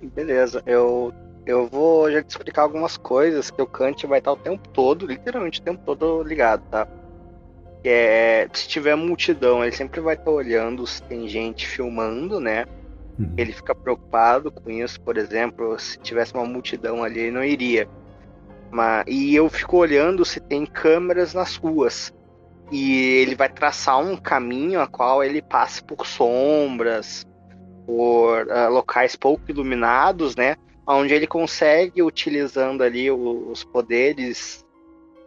Beleza, 0.00 0.62
eu, 0.66 1.12
eu 1.46 1.68
vou 1.68 2.10
já 2.10 2.22
te 2.22 2.30
explicar 2.30 2.62
algumas 2.62 2.96
coisas 2.96 3.50
que 3.50 3.62
o 3.62 3.66
Kant 3.66 4.06
vai 4.06 4.18
estar 4.18 4.32
o 4.32 4.36
tempo 4.36 4.68
todo, 4.70 5.06
literalmente 5.06 5.60
o 5.60 5.62
tempo 5.62 5.82
todo 5.84 6.22
ligado, 6.22 6.62
tá? 6.70 6.88
Que 7.82 7.88
é, 7.88 8.48
se 8.52 8.68
tiver 8.68 8.96
multidão, 8.96 9.62
ele 9.62 9.72
sempre 9.72 10.00
vai 10.00 10.14
estar 10.14 10.30
olhando 10.30 10.86
se 10.86 11.02
tem 11.02 11.28
gente 11.28 11.68
filmando, 11.68 12.40
né? 12.40 12.64
Uhum. 13.18 13.34
Ele 13.36 13.52
fica 13.52 13.74
preocupado 13.74 14.50
com 14.50 14.70
isso, 14.70 15.00
por 15.00 15.16
exemplo, 15.16 15.78
se 15.78 15.98
tivesse 15.98 16.34
uma 16.34 16.46
multidão 16.46 17.04
ali, 17.04 17.20
ele 17.20 17.30
não 17.30 17.44
iria. 17.44 17.88
E 19.06 19.34
eu 19.34 19.48
fico 19.48 19.76
olhando 19.76 20.24
se 20.24 20.40
tem 20.40 20.64
câmeras 20.64 21.34
nas 21.34 21.56
ruas. 21.56 22.12
E 22.70 23.20
ele 23.20 23.34
vai 23.34 23.50
traçar 23.50 24.00
um 24.00 24.16
caminho 24.16 24.80
a 24.80 24.86
qual 24.86 25.22
ele 25.22 25.42
passe 25.42 25.82
por 25.84 26.06
sombras, 26.06 27.26
por 27.86 28.50
ah, 28.50 28.68
locais 28.68 29.14
pouco 29.14 29.44
iluminados, 29.48 30.34
né? 30.34 30.56
Onde 30.86 31.12
ele 31.12 31.26
consegue, 31.26 32.02
utilizando 32.02 32.82
ali 32.82 33.10
os 33.10 33.62
poderes 33.62 34.64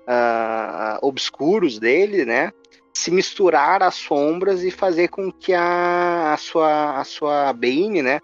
ah, 0.07 0.97
obscuros 1.03 1.77
dele, 1.77 2.25
né? 2.25 2.51
Se 2.95 3.11
misturar 3.11 3.83
às 3.83 3.95
sombras 3.95 4.63
e 4.63 4.71
fazer 4.71 5.09
com 5.09 5.31
que 5.31 5.53
a, 5.53 6.33
a 6.33 6.37
sua 6.37 6.99
a 6.99 7.03
sua 7.03 7.53
Bane, 7.53 8.01
né? 8.01 8.19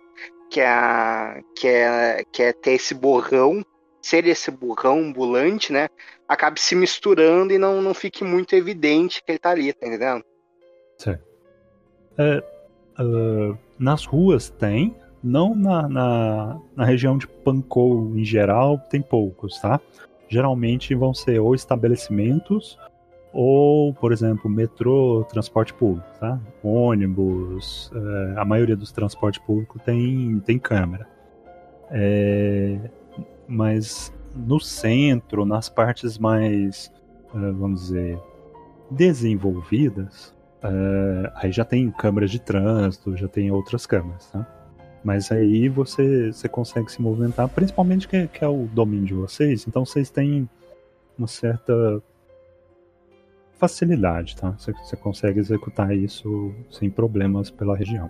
Que 0.50 0.62
é, 0.62 1.44
que 1.56 1.68
é 1.68 2.24
que 2.32 2.44
é 2.44 2.54
ter 2.54 2.72
esse 2.72 2.96
borrão, 2.96 3.64
ser 4.02 4.26
esse 4.28 4.50
borrão 4.50 5.00
ambulante, 5.00 5.72
né? 5.72 5.88
Acabe 6.28 6.60
se 6.60 6.76
misturando 6.76 7.54
e 7.54 7.58
não, 7.58 7.82
não 7.82 7.94
fique 7.94 8.24
muito 8.24 8.56
evidente 8.56 9.24
que 9.24 9.32
ele 9.32 9.40
tá 9.40 9.52
ali, 9.52 9.72
tá 9.74 9.86
entendendo? 9.88 10.24
Ah, 12.98 13.58
nas 13.80 14.06
ruas 14.06 14.50
tem, 14.50 14.96
não 15.24 15.56
na, 15.56 15.88
na, 15.88 16.60
na 16.76 16.86
região 16.86 17.18
de 17.18 17.28
Pankow 17.28 18.16
em 18.16 18.24
geral, 18.24 18.78
tem 18.90 19.02
poucos, 19.02 19.60
tá? 19.60 19.80
Geralmente 20.28 20.96
vão 20.96 21.14
ser 21.14 21.40
ou 21.40 21.56
estabelecimentos 21.56 22.78
ou, 23.34 23.94
por 23.94 24.12
exemplo, 24.12 24.50
metrô, 24.50 25.26
transporte 25.30 25.74
público, 25.74 26.08
tá? 26.20 26.40
Ônibus, 26.64 27.92
eh, 27.96 28.34
a 28.38 28.44
maioria 28.44 28.76
dos 28.76 28.92
transportes 28.92 29.42
públicos 29.42 29.82
tem, 29.84 30.40
tem 30.46 30.60
câmera. 30.60 31.08
É, 31.90 32.78
mas 33.52 34.14
no 34.34 34.60
centro, 34.60 35.46
nas 35.46 35.68
partes 35.68 36.18
mais, 36.18 36.92
eh, 37.36 37.52
vamos 37.52 37.82
dizer, 37.82 38.20
desenvolvidas, 38.90 40.34
eh, 40.64 41.32
aí 41.36 41.52
já 41.52 41.66
tem 41.66 41.92
câmeras 41.92 42.32
de 42.32 42.40
trânsito, 42.40 43.18
já 43.18 43.28
tem 43.28 43.52
outras 43.52 43.86
câmeras, 43.86 44.32
tá? 44.32 44.48
Mas 45.04 45.32
aí 45.32 45.68
você, 45.68 46.32
você 46.32 46.48
consegue 46.48 46.92
se 46.92 47.02
movimentar, 47.02 47.50
principalmente 47.50 48.08
que, 48.08 48.28
que 48.28 48.44
é 48.44 48.48
o 48.48 48.68
domínio 48.72 49.06
de 49.06 49.14
vocês, 49.14 49.66
então 49.68 49.86
vocês 49.86 50.10
têm 50.10 50.50
uma 51.18 51.28
certa 51.28 52.02
facilidade, 53.58 54.38
tá? 54.38 54.52
Você, 54.52 54.72
você 54.72 54.96
consegue 54.96 55.40
executar 55.40 55.96
isso 55.96 56.54
sem 56.70 56.90
problemas 56.90 57.52
pela 57.52 57.76
região. 57.76 58.10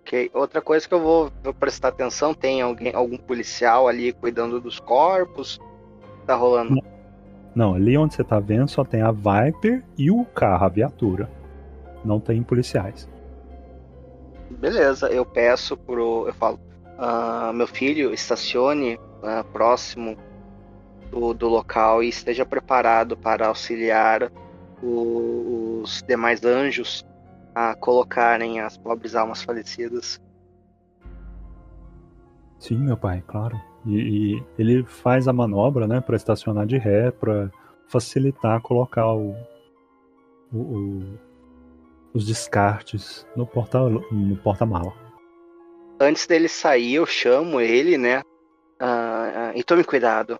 Ok. 0.00 0.30
Outra 0.34 0.60
coisa 0.60 0.88
que 0.88 0.94
eu 0.94 1.00
vou, 1.00 1.30
vou 1.42 1.54
prestar 1.54 1.88
atenção, 1.88 2.34
tem 2.34 2.62
alguém, 2.62 2.92
algum 2.94 3.16
policial 3.16 3.86
ali 3.86 4.12
cuidando 4.12 4.60
dos 4.60 4.80
corpos? 4.80 5.60
Tá 6.26 6.34
rolando? 6.34 6.80
Não, 7.54 7.74
ali 7.74 7.96
onde 7.96 8.14
você 8.14 8.24
tá 8.24 8.38
vendo 8.38 8.68
só 8.68 8.84
tem 8.84 9.02
a 9.02 9.10
Viper 9.10 9.82
e 9.98 10.10
o 10.10 10.24
carro, 10.24 10.64
a 10.64 10.68
viatura. 10.68 11.28
Não 12.04 12.20
tem 12.20 12.42
policiais. 12.42 13.08
Beleza, 14.50 15.08
eu 15.08 15.24
peço 15.24 15.76
pro. 15.76 16.26
Eu 16.26 16.34
falo, 16.34 16.58
ah, 16.98 17.52
meu 17.54 17.66
filho 17.66 18.12
estacione 18.12 18.98
ah, 19.22 19.44
próximo 19.52 20.16
do, 21.10 21.32
do 21.34 21.48
local 21.48 22.02
e 22.02 22.08
esteja 22.08 22.44
preparado 22.44 23.16
para 23.16 23.48
auxiliar 23.48 24.30
o- 24.82 25.80
os 25.82 26.02
demais 26.06 26.44
anjos 26.44 27.04
a 27.54 27.74
colocarem 27.74 28.60
as 28.60 28.76
pobres 28.76 29.14
almas 29.14 29.42
falecidas. 29.42 30.20
Sim, 32.58 32.78
meu 32.78 32.96
pai, 32.96 33.22
claro. 33.26 33.60
E, 33.86 34.36
e 34.36 34.44
ele 34.58 34.84
faz 34.84 35.26
a 35.26 35.32
manobra, 35.32 35.86
né, 35.86 36.00
para 36.00 36.16
estacionar 36.16 36.66
de 36.66 36.76
ré, 36.76 37.10
para 37.10 37.50
facilitar 37.88 38.60
colocar 38.60 39.12
o, 39.14 39.34
o- 40.52 40.58
o- 40.58 41.18
os 42.12 42.26
descartes 42.26 43.26
no 43.34 43.46
porta 43.46 43.78
no 43.88 44.36
porta-mala. 44.36 44.92
Antes 46.00 46.26
dele 46.26 46.48
sair, 46.48 46.94
eu 46.94 47.06
chamo 47.06 47.60
ele, 47.60 47.96
né? 47.96 48.22
ah, 48.80 49.50
ah, 49.50 49.52
e 49.54 49.62
tome 49.62 49.84
cuidado. 49.84 50.38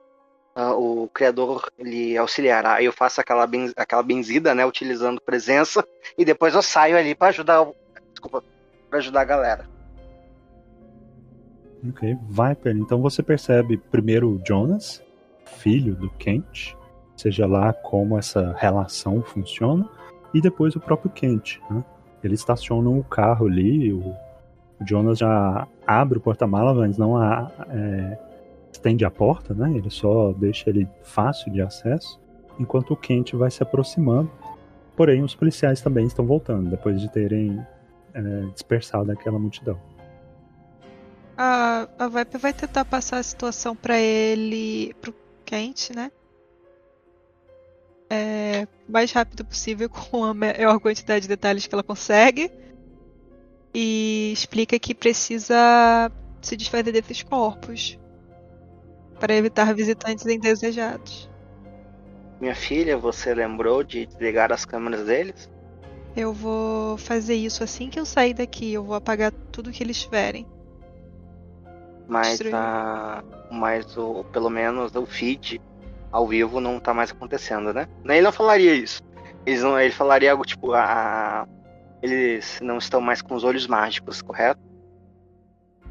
Ah, 0.60 0.74
o 0.74 1.08
criador 1.08 1.72
lhe 1.78 2.18
auxiliará. 2.18 2.82
Eu 2.82 2.92
faço 2.92 3.18
aquela, 3.18 3.48
aquela 3.74 4.02
benzida, 4.02 4.54
né? 4.54 4.66
Utilizando 4.66 5.18
presença. 5.18 5.82
E 6.18 6.22
depois 6.22 6.54
eu 6.54 6.60
saio 6.60 6.98
ali 6.98 7.14
para 7.14 7.28
ajudar. 7.28 7.66
Desculpa, 8.10 8.44
para 8.90 8.98
ajudar 8.98 9.22
a 9.22 9.24
galera. 9.24 9.66
Ok, 11.88 12.14
Viper. 12.28 12.76
Então 12.76 13.00
você 13.00 13.22
percebe 13.22 13.78
primeiro 13.78 14.28
o 14.28 14.42
Jonas, 14.46 15.02
filho 15.46 15.94
do 15.94 16.10
Kent, 16.10 16.76
seja 17.16 17.46
lá 17.46 17.72
como 17.72 18.18
essa 18.18 18.54
relação 18.58 19.22
funciona, 19.22 19.88
e 20.34 20.42
depois 20.42 20.76
o 20.76 20.80
próprio 20.80 21.10
Kent. 21.10 21.58
Né? 21.70 21.82
Eles 22.22 22.40
estacionam 22.40 22.98
o 22.98 23.04
carro 23.04 23.46
ali, 23.46 23.94
o, 23.94 24.14
o 24.78 24.86
Jonas 24.86 25.18
já 25.18 25.66
abre 25.86 26.18
o 26.18 26.20
porta-mala, 26.20 26.74
mas 26.74 26.98
não 26.98 27.16
a, 27.16 27.50
é, 27.70 28.18
estende 28.72 29.04
a 29.04 29.10
porta, 29.10 29.54
né? 29.54 29.72
Ele 29.76 29.90
só 29.90 30.32
deixa 30.32 30.70
ele 30.70 30.88
fácil 31.02 31.52
de 31.52 31.60
acesso, 31.60 32.20
enquanto 32.58 32.92
o 32.92 32.96
Kent 32.96 33.34
vai 33.34 33.50
se 33.50 33.62
aproximando. 33.62 34.30
Porém, 34.96 35.22
os 35.22 35.34
policiais 35.34 35.80
também 35.80 36.06
estão 36.06 36.26
voltando, 36.26 36.70
depois 36.70 37.00
de 37.00 37.10
terem 37.10 37.64
é, 38.14 38.20
dispersado 38.52 39.10
aquela 39.10 39.38
multidão. 39.38 39.80
A, 41.36 41.88
a 41.98 42.08
Viper 42.08 42.40
vai 42.40 42.52
tentar 42.52 42.84
passar 42.84 43.18
a 43.18 43.22
situação 43.22 43.74
pra 43.74 43.98
ele, 43.98 44.94
pro 45.00 45.14
Kent, 45.44 45.90
né? 45.94 46.10
É, 48.10 48.66
mais 48.88 49.12
rápido 49.12 49.44
possível, 49.44 49.88
com 49.90 50.24
a 50.24 50.34
maior 50.34 50.78
quantidade 50.80 51.22
de 51.22 51.28
detalhes 51.28 51.66
que 51.66 51.74
ela 51.74 51.82
consegue. 51.82 52.50
E 53.72 54.32
explica 54.32 54.78
que 54.78 54.94
precisa 54.94 56.10
se 56.42 56.56
desfazer 56.56 56.90
desses 56.90 57.22
corpos 57.22 57.96
para 59.20 59.34
evitar 59.34 59.72
visitantes 59.74 60.26
indesejados. 60.26 61.30
Minha 62.40 62.54
filha, 62.54 62.96
você 62.96 63.34
lembrou 63.34 63.84
de 63.84 64.06
desligar 64.06 64.50
as 64.50 64.64
câmeras 64.64 65.04
deles? 65.04 65.50
Eu 66.16 66.32
vou 66.32 66.96
fazer 66.96 67.34
isso 67.34 67.62
assim 67.62 67.90
que 67.90 68.00
eu 68.00 68.06
sair 68.06 68.32
daqui. 68.32 68.72
Eu 68.72 68.82
vou 68.82 68.96
apagar 68.96 69.30
tudo 69.52 69.70
que 69.70 69.84
eles 69.84 70.00
tiverem. 70.00 70.46
Mas, 72.08 72.40
a, 72.52 73.22
mas 73.52 73.96
o, 73.96 74.24
pelo 74.32 74.50
menos 74.50 74.92
o 74.96 75.06
feed 75.06 75.60
ao 76.10 76.26
vivo 76.26 76.60
não 76.60 76.80
tá 76.80 76.92
mais 76.92 77.12
acontecendo, 77.12 77.72
né? 77.72 77.86
Ele 78.04 78.22
não 78.22 78.32
falaria 78.32 78.74
isso. 78.74 79.00
Eles 79.46 79.62
não, 79.62 79.78
ele 79.78 79.92
falaria 79.92 80.32
algo 80.32 80.44
tipo, 80.44 80.72
a, 80.72 81.46
eles 82.02 82.58
não 82.60 82.78
estão 82.78 83.00
mais 83.00 83.22
com 83.22 83.34
os 83.34 83.44
olhos 83.44 83.66
mágicos, 83.66 84.22
correto? 84.22 84.60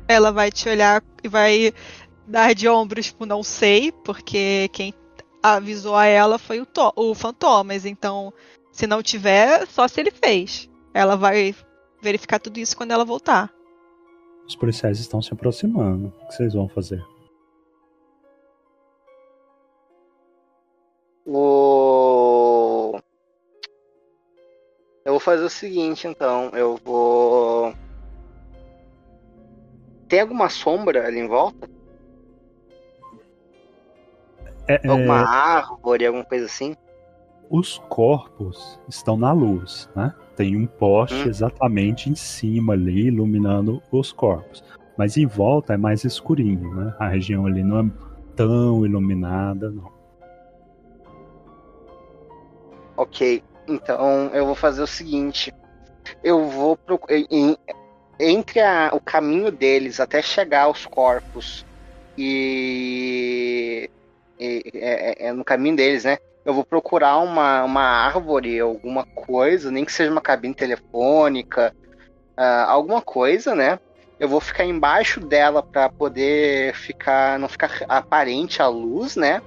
Ela 0.08 0.32
vai 0.32 0.52
te 0.52 0.68
olhar 0.68 1.02
e 1.24 1.28
vai 1.28 1.72
dar 2.30 2.54
de 2.54 2.70
ombros, 2.70 3.08
tipo, 3.08 3.26
não 3.26 3.44
sei, 3.44 3.92
porque 3.92 4.70
quem 4.72 4.94
avisou 5.42 5.96
a 5.96 6.06
ela 6.06 6.38
foi 6.38 6.62
o, 6.62 6.66
to 6.66 6.94
o 6.96 7.16
Fantomas. 7.16 7.86
Então, 7.86 8.32
se 8.72 8.86
não 8.86 9.02
tiver, 9.02 9.68
só 9.68 9.88
se 9.88 10.00
ele 10.00 10.12
fez. 10.12 10.70
Ela 10.94 11.16
vai 11.16 11.56
verificar 12.02 12.40
tudo 12.40 12.60
isso 12.60 12.78
quando 12.78 12.92
ela 12.92 13.04
voltar. 13.04 13.52
Os 14.48 14.56
policiais 14.56 15.00
estão 15.00 15.22
se 15.22 15.34
aproximando. 15.34 16.14
O 16.22 16.28
que 16.28 16.36
vocês 16.36 16.54
vão 16.54 16.70
fazer? 16.70 17.04
O... 21.26 22.98
Eu 25.06 25.14
vou 25.14 25.20
fazer 25.20 25.44
o 25.44 25.50
seguinte, 25.50 26.08
então. 26.08 26.50
Eu 26.54 26.80
vou. 26.84 27.74
Tem 30.08 30.22
alguma 30.22 30.50
sombra 30.50 31.06
ali 31.06 31.20
em 31.20 31.28
volta? 31.28 31.79
É, 34.70 34.80
Alguma 34.88 35.22
é, 35.22 35.26
árvore, 35.26 36.06
alguma 36.06 36.24
coisa 36.26 36.46
assim? 36.46 36.76
os 37.50 37.80
corpos 37.90 38.80
estão 38.88 39.18
na 39.18 39.32
luz, 39.32 39.90
né? 39.96 40.14
Tem 40.36 40.56
um 40.56 40.68
poste 40.68 41.28
Hum. 41.28 41.30
exatamente 41.30 42.10
em 42.10 42.16
cima 42.16 42.74
ali, 42.74 43.08
iluminando 43.08 43.82
os 43.92 44.12
corpos. 44.12 44.64
Mas 44.96 45.18
em 45.18 45.26
volta 45.26 45.74
é 45.74 45.78
mais 45.78 46.04
escurinho, 46.04 46.74
né? 46.76 46.94
A 47.00 47.08
região 47.08 47.46
ali 47.48 47.64
não 47.64 47.80
é 47.80 47.92
tão 48.36 48.86
iluminada, 48.86 49.72
não. 49.72 49.92
Ok, 52.96 53.42
então 53.68 54.28
eu 54.34 54.46
vou 54.46 54.56
fazer 54.56 54.84
o 54.84 54.88
seguinte. 54.88 55.52
Eu 56.24 56.48
vou 56.50 56.78
procurar. 56.78 57.18
Entre 58.20 58.60
a- 58.60 58.92
o 58.94 59.00
caminho 59.00 59.52
deles 59.52 60.00
até 60.00 60.22
chegar 60.22 60.64
aos 60.64 60.86
corpos 60.86 61.66
e. 62.18 63.90
é, 64.40 65.28
é- 65.28 65.34
no 65.34 65.44
caminho 65.44 65.76
deles, 65.76 66.04
né? 66.04 66.18
Eu 66.46 66.54
vou 66.54 66.66
procurar 66.66 67.18
uma, 67.20 67.64
uma 67.64 67.82
árvore, 67.84 68.60
alguma 68.60 69.06
coisa, 69.06 69.70
nem 69.70 69.86
que 69.86 69.92
seja 69.92 70.12
uma 70.12 70.22
cabine 70.22 70.54
telefônica, 70.54 71.74
ah, 72.38 72.66
alguma 72.72 73.02
coisa, 73.02 73.54
né? 73.56 73.80
Eu 74.20 74.28
vou 74.28 74.40
ficar 74.42 74.66
embaixo 74.66 75.20
dela 75.20 75.62
para 75.64 75.90
poder 75.90 76.74
ficar. 76.76 77.40
não 77.40 77.48
ficar 77.50 77.72
aparente 77.88 78.62
a 78.62 78.68
luz, 78.68 79.16
né? 79.16 79.42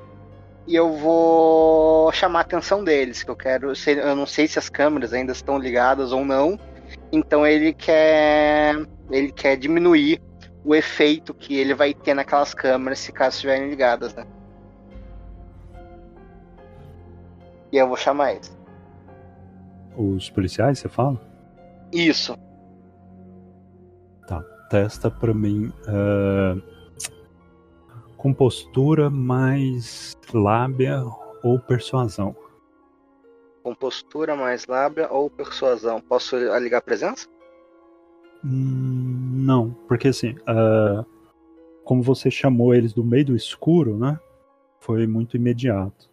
e 0.66 0.74
eu 0.76 0.92
vou 0.96 2.12
chamar 2.12 2.40
a 2.40 2.42
atenção 2.42 2.84
deles, 2.84 3.22
que 3.22 3.30
eu 3.30 3.36
quero, 3.36 3.74
se- 3.74 3.98
eu 3.98 4.14
não 4.14 4.26
sei 4.26 4.46
se 4.46 4.58
as 4.58 4.68
câmeras 4.68 5.12
ainda 5.12 5.32
estão 5.32 5.58
ligadas 5.58 6.12
ou 6.12 6.24
não. 6.24 6.58
Então 7.10 7.46
ele 7.46 7.72
quer 7.72 8.76
ele 9.10 9.32
quer 9.32 9.56
diminuir 9.56 10.20
o 10.64 10.74
efeito 10.74 11.34
que 11.34 11.56
ele 11.56 11.74
vai 11.74 11.92
ter 11.92 12.14
naquelas 12.14 12.54
câmeras 12.54 13.00
se 13.00 13.12
caso 13.12 13.36
estiverem 13.36 13.68
ligadas, 13.68 14.14
né? 14.14 14.24
E 17.72 17.78
eu 17.78 17.88
vou 17.88 17.96
chamar 17.96 18.34
eles. 18.34 18.56
Os 19.96 20.30
policiais, 20.30 20.78
você 20.78 20.88
fala? 20.88 21.20
Isso. 21.92 22.36
Testa 24.72 25.10
pra 25.10 25.34
mim. 25.34 25.70
ah, 25.86 26.56
compostura 28.16 29.10
mais 29.10 30.16
lábia 30.32 31.04
ou 31.42 31.60
persuasão. 31.60 32.34
Compostura 33.62 34.34
mais 34.34 34.66
lábia 34.66 35.12
ou 35.12 35.28
persuasão. 35.28 36.00
Posso 36.00 36.38
ligar 36.58 36.78
a 36.78 36.80
presença? 36.80 37.28
Hum, 38.42 39.44
não, 39.44 39.72
porque 39.86 40.08
assim, 40.08 40.36
ah, 40.46 41.04
como 41.84 42.02
você 42.02 42.30
chamou 42.30 42.74
eles 42.74 42.94
do 42.94 43.04
meio 43.04 43.26
do 43.26 43.36
escuro, 43.36 43.98
né? 43.98 44.18
Foi 44.80 45.06
muito 45.06 45.36
imediato. 45.36 46.10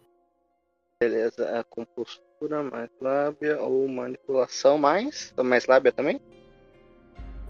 Beleza. 1.02 1.46
É 1.46 1.62
compostura 1.62 2.62
mais 2.62 2.90
lábia 3.00 3.58
ou 3.62 3.88
manipulação 3.88 4.76
mais? 4.76 5.32
Mais 5.42 5.66
lábia 5.66 5.90
também? 5.90 6.20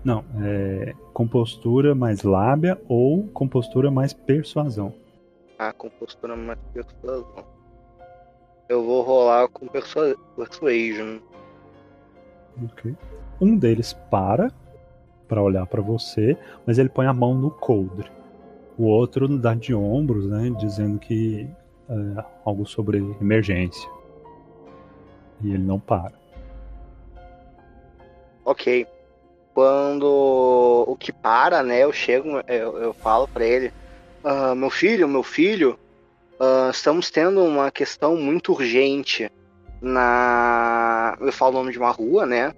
Não, 0.05 0.25
é 0.41 0.95
compostura 1.13 1.93
mais 1.93 2.23
lábia 2.23 2.81
ou 2.89 3.27
compostura 3.29 3.91
mais 3.91 4.13
persuasão. 4.13 4.95
Ah, 5.59 5.73
compostura 5.73 6.37
mais 6.37 6.61
persuasão. 6.73 7.45
Eu 8.69 8.85
vou 8.85 9.03
rolar 9.03 9.49
com 9.49 9.67
persua 9.67 10.17
persuasion. 10.37 11.19
Ok. 12.65 12.95
Um 13.41 13.59
deles 13.59 13.95
para 14.13 14.53
para 15.27 15.43
olhar 15.43 15.67
para 15.67 15.83
você, 15.83 16.37
mas 16.65 16.79
ele 16.79 16.89
põe 16.89 17.07
a 17.07 17.13
mão 17.13 17.35
no 17.35 17.51
coldre. 17.51 18.11
O 18.79 18.85
outro 18.85 19.37
dá 19.39 19.55
de 19.55 19.75
ombros, 19.75 20.27
né, 20.27 20.51
dizendo 20.57 21.01
que 21.01 21.49
é 21.91 22.25
algo 22.45 22.67
sobre 22.67 22.99
emergência. 23.21 23.91
E 25.43 25.49
ele 25.53 25.63
não 25.63 25.81
para. 25.81 26.13
Ok. 28.45 28.87
Quando 29.53 30.85
o 30.87 30.97
que 30.97 31.13
para, 31.13 31.63
né, 31.63 31.83
eu 31.83 31.93
chego, 31.93 32.41
eu, 32.47 32.79
eu 32.79 32.93
falo 32.95 33.27
pra 33.27 33.45
ele, 33.45 33.73
"Ah, 34.23 34.55
meu 34.55 34.71
filho, 34.71 35.09
meu 35.09 35.23
filho, 35.23 35.79
ah, 36.39 36.71
estamos 36.71 37.11
tendo 37.11 37.45
uma 37.45 37.71
questão 37.71 38.17
muito 38.17 38.53
urgente 38.53 39.31
na, 39.83 41.17
eu 41.21 41.33
falo 41.33 41.57
o 41.57 41.59
nome 41.61 41.73
de 41.73 41.79
uma 41.79 41.91
rua, 41.91 42.27
né? 42.27 42.53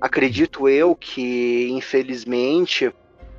Acredito 0.00 0.68
eu 0.68 0.94
que, 0.94 1.68
infelizmente, 1.70 2.92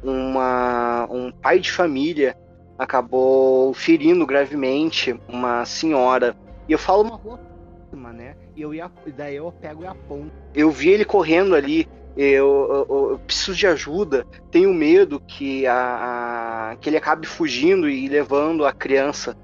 uma, 0.03 1.07
um 1.11 1.31
pai 1.31 1.59
de 1.59 1.71
família 1.71 2.35
acabou 2.77 3.73
ferindo 3.73 4.25
gravemente 4.25 5.19
uma 5.27 5.65
senhora. 5.65 6.35
E 6.67 6.71
eu 6.71 6.77
falo 6.79 7.03
uma 7.03 7.15
rua 7.15 7.37
próxima, 7.37 8.11
né? 8.13 8.35
E 8.55 8.61
eu 8.61 8.73
ia, 8.73 8.91
daí 9.15 9.35
eu 9.35 9.51
pego 9.51 9.83
e 9.83 9.87
aponto. 9.87 10.31
Eu 10.53 10.69
vi 10.71 10.89
ele 10.89 11.05
correndo 11.05 11.55
ali. 11.55 11.87
Eu, 12.15 12.85
eu- 12.89 13.09
eu 13.11 13.19
preciso 13.19 13.55
de 13.55 13.67
ajuda. 13.67 14.25
Tenho 14.49 14.73
medo 14.73 15.19
que, 15.19 15.67
a, 15.67 16.71
a- 16.71 16.75
que 16.77 16.89
ele 16.89 16.97
acabe 16.97 17.27
fugindo 17.27 17.87
e 17.87 18.07
levando 18.07 18.65
a 18.65 18.73
criança. 18.73 19.35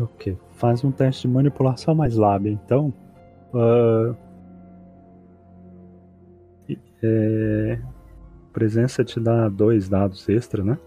Ok. 0.00 0.36
Faz 0.52 0.82
um 0.84 0.90
teste 0.90 1.26
de 1.28 1.32
manipulação 1.34 1.94
mais 1.94 2.16
lábia, 2.16 2.50
então. 2.50 2.92
E- 6.68 6.78
é, 7.02 7.78
Presença 8.60 9.02
te 9.02 9.18
dá 9.18 9.48
dois 9.48 9.88
dados 9.88 10.28
extra, 10.28 10.62
né? 10.62 10.78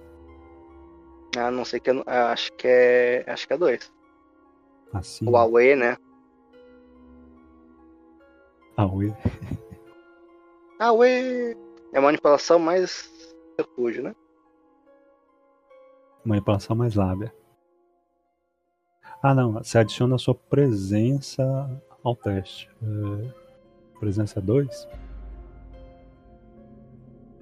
Ah, 1.36 1.50
não 1.50 1.66
sei 1.66 1.80
que 1.80 1.90
eu 1.90 2.04
ah, 2.06 2.32
acho 2.32 2.54
que 2.54 2.68
é 2.68 3.26
acho 3.26 3.48
que 3.48 3.54
é 3.54 3.58
dois. 3.58 3.92
Assim. 4.94 5.28
O 5.28 5.32
Huawei, 5.32 5.76
né? 5.76 5.98
Oi. 8.78 9.12
Huawei 10.80 11.58
é 11.92 12.00
manipulação 12.00 12.60
mais 12.60 13.10
refúgio, 13.58 14.04
né? 14.04 14.16
Manipulação 16.24 16.76
mais 16.76 16.94
lábia. 16.94 17.34
Ah, 19.20 19.34
não. 19.34 19.54
Você 19.54 19.80
adiciona 19.80 20.14
a 20.14 20.20
sua 20.20 20.36
presença 20.36 21.44
ao 22.04 22.16
teste. 22.16 22.70
É, 22.84 24.00
presença 24.00 24.40
2? 24.40 24.88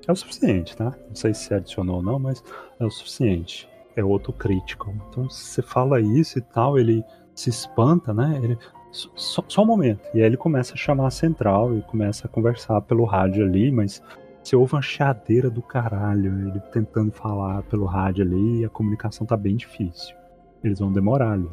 É 0.07 0.11
o 0.11 0.15
suficiente, 0.15 0.75
tá? 0.75 0.93
Não 1.07 1.15
sei 1.15 1.33
se 1.33 1.53
adicionou 1.53 1.97
ou 1.97 2.03
não, 2.03 2.19
mas 2.19 2.43
é 2.79 2.85
o 2.85 2.89
suficiente. 2.89 3.69
É 3.95 4.03
outro 4.03 4.33
crítico. 4.33 4.93
Então, 5.09 5.29
se 5.29 5.45
você 5.45 5.61
fala 5.61 5.99
isso 5.99 6.39
e 6.39 6.41
tal, 6.41 6.77
ele 6.77 7.03
se 7.35 7.49
espanta, 7.49 8.13
né? 8.13 8.39
Ele, 8.41 8.57
só, 8.91 9.43
só 9.47 9.63
um 9.63 9.65
momento. 9.65 10.01
E 10.13 10.19
aí 10.19 10.25
ele 10.25 10.37
começa 10.37 10.73
a 10.73 10.77
chamar 10.77 11.07
a 11.07 11.11
central 11.11 11.77
e 11.77 11.81
começa 11.83 12.27
a 12.27 12.29
conversar 12.29 12.81
pelo 12.81 13.05
rádio 13.05 13.45
ali, 13.45 13.71
mas 13.71 14.01
você 14.43 14.55
ouve 14.55 14.73
uma 14.73 14.81
chiadeira 14.81 15.49
do 15.49 15.61
caralho, 15.61 16.49
ele 16.49 16.59
tentando 16.71 17.11
falar 17.11 17.61
pelo 17.63 17.85
rádio 17.85 18.25
ali 18.25 18.61
e 18.61 18.65
a 18.65 18.69
comunicação 18.69 19.25
tá 19.25 19.37
bem 19.37 19.55
difícil. 19.55 20.15
Eles 20.63 20.79
vão 20.79 20.91
demorar 20.91 21.33
ali. 21.33 21.49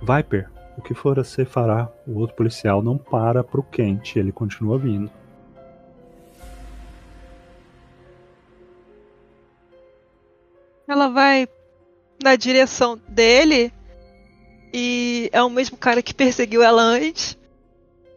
Viper, 0.00 0.48
o 0.76 0.82
que 0.82 0.94
for 0.94 1.16
você 1.16 1.44
fará? 1.44 1.90
O 2.06 2.18
outro 2.20 2.36
policial 2.36 2.80
não 2.80 2.96
para 2.96 3.42
pro 3.42 3.62
quente, 3.62 4.18
ele 4.18 4.30
continua 4.30 4.78
vindo. 4.78 5.10
Ela 10.88 11.08
vai 11.08 11.46
na 12.22 12.34
direção 12.34 12.98
dele 13.06 13.70
e 14.72 15.28
é 15.32 15.42
o 15.42 15.50
mesmo 15.50 15.76
cara 15.76 16.02
que 16.02 16.14
perseguiu 16.14 16.62
ela 16.62 16.80
antes. 16.80 17.36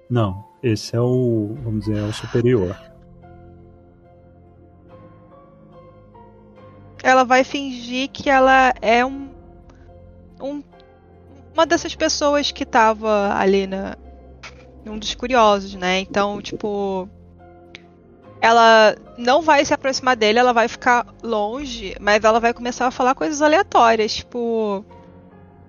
Não, 0.09 0.43
esse 0.63 0.95
é 0.95 1.01
o, 1.01 1.55
vamos 1.63 1.85
dizer, 1.85 1.97
é 1.97 2.03
o 2.03 2.13
superior. 2.13 2.75
Ela 7.03 7.23
vai 7.25 7.43
fingir 7.43 8.09
que 8.09 8.29
ela 8.29 8.73
é 8.81 9.05
um, 9.05 9.29
um 10.39 10.63
uma 11.53 11.65
dessas 11.65 11.93
pessoas 11.93 12.51
que 12.51 12.65
tava 12.65 13.33
ali 13.33 13.67
na 13.67 13.97
um 14.85 14.97
dos 14.97 15.13
curiosos, 15.13 15.75
né? 15.75 15.99
Então, 15.99 16.41
tipo, 16.41 17.07
ela 18.41 18.95
não 19.17 19.41
vai 19.43 19.63
se 19.63 19.73
aproximar 19.73 20.17
dele, 20.17 20.39
ela 20.39 20.51
vai 20.51 20.67
ficar 20.67 21.05
longe, 21.21 21.95
mas 22.01 22.23
ela 22.23 22.39
vai 22.39 22.53
começar 22.53 22.87
a 22.87 22.91
falar 22.91 23.13
coisas 23.13 23.41
aleatórias, 23.41 24.15
tipo. 24.15 24.83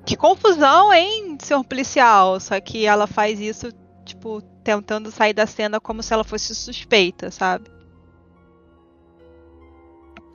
Que 0.05 0.17
confusão, 0.17 0.93
hein, 0.93 1.37
senhor 1.41 1.63
policial? 1.63 2.41
Só 2.41 2.59
que 2.61 2.87
ela 2.87 3.07
faz 3.07 3.39
isso, 3.39 3.69
tipo, 4.05 4.41
tentando 4.65 5.13
sair 5.13 5.35
da 5.35 5.47
cena 5.47 5.79
como 5.79 6.03
se 6.03 6.13
ela 6.13 6.25
fosse 6.25 6.55
suspeita, 6.55 7.31
sabe? 7.31 7.71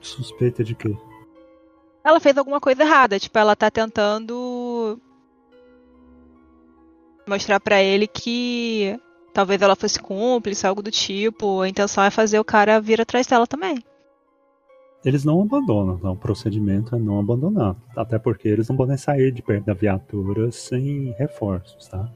Suspeita 0.00 0.62
de 0.62 0.74
quê? 0.74 0.96
Ela 2.04 2.20
fez 2.20 2.38
alguma 2.38 2.60
coisa 2.60 2.82
errada, 2.82 3.18
tipo, 3.18 3.36
ela 3.36 3.56
tá 3.56 3.70
tentando 3.70 4.98
mostrar 7.26 7.60
para 7.60 7.82
ele 7.82 8.06
que 8.06 8.98
talvez 9.32 9.60
ela 9.62 9.76
fosse 9.76 10.00
cúmplice, 10.00 10.66
algo 10.66 10.82
do 10.82 10.90
tipo. 10.90 11.60
A 11.60 11.68
intenção 11.68 12.04
é 12.04 12.10
fazer 12.10 12.38
o 12.38 12.44
cara 12.44 12.80
vir 12.80 13.00
atrás 13.00 13.26
dela 13.26 13.46
também. 13.46 13.82
Eles 15.04 15.24
não 15.24 15.40
abandonam, 15.40 15.96
então 15.96 16.12
o 16.12 16.16
procedimento 16.16 16.96
é 16.96 16.98
não 16.98 17.20
abandonar. 17.20 17.76
Até 17.96 18.18
porque 18.18 18.48
eles 18.48 18.68
não 18.68 18.76
podem 18.76 18.96
sair 18.96 19.32
de 19.32 19.42
perto 19.42 19.66
da 19.66 19.74
viatura 19.74 20.50
sem 20.50 21.14
reforços, 21.16 21.86
tá? 21.86 22.10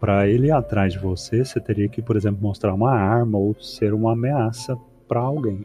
Para 0.00 0.28
ele 0.28 0.48
ir 0.48 0.52
atrás 0.52 0.94
de 0.94 0.98
você, 0.98 1.44
você 1.44 1.60
teria 1.60 1.88
que, 1.88 2.02
por 2.02 2.16
exemplo, 2.16 2.42
mostrar 2.42 2.74
uma 2.74 2.90
arma 2.90 3.38
ou 3.38 3.54
ser 3.60 3.94
uma 3.94 4.12
ameaça 4.12 4.76
para 5.06 5.20
alguém. 5.20 5.64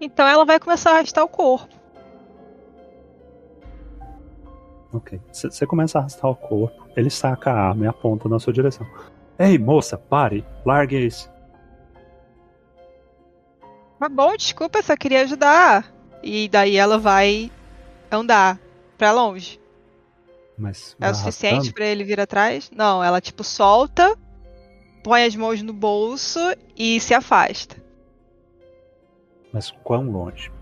Então 0.00 0.26
ela 0.26 0.44
vai 0.44 0.58
começar 0.58 0.92
a 0.92 0.94
arrastar 0.94 1.24
o 1.24 1.28
corpo. 1.28 1.78
Ok. 4.92 5.20
Você 5.32 5.66
começa 5.66 5.98
a 5.98 6.00
arrastar 6.00 6.30
o 6.30 6.34
corpo, 6.34 6.88
ele 6.96 7.10
saca 7.10 7.50
a 7.50 7.68
arma 7.68 7.84
e 7.84 7.88
aponta 7.88 8.28
na 8.28 8.38
sua 8.38 8.52
direção. 8.52 8.86
Ei, 9.38 9.58
moça, 9.58 9.96
pare! 9.96 10.44
Largue 10.64 11.06
isso! 11.06 11.30
Tá 13.98 14.08
bom, 14.08 14.34
desculpa, 14.36 14.78
eu 14.78 14.82
só 14.82 14.96
queria 14.96 15.22
ajudar. 15.22 15.92
E 16.22 16.48
daí 16.48 16.76
ela 16.76 16.98
vai 16.98 17.50
andar 18.10 18.58
pra 18.98 19.12
longe. 19.12 19.60
Mas 20.58 20.96
é 21.00 21.10
o 21.10 21.14
suficiente 21.14 21.72
para 21.72 21.86
ele 21.86 22.04
vir 22.04 22.20
atrás? 22.20 22.70
Não, 22.74 23.02
ela 23.02 23.20
tipo 23.20 23.42
solta, 23.42 24.14
põe 25.02 25.24
as 25.24 25.34
mãos 25.34 25.62
no 25.62 25.72
bolso 25.72 26.38
e 26.76 27.00
se 27.00 27.14
afasta. 27.14 27.76
Mas 29.52 29.70
quão 29.82 30.10
longe? 30.10 30.52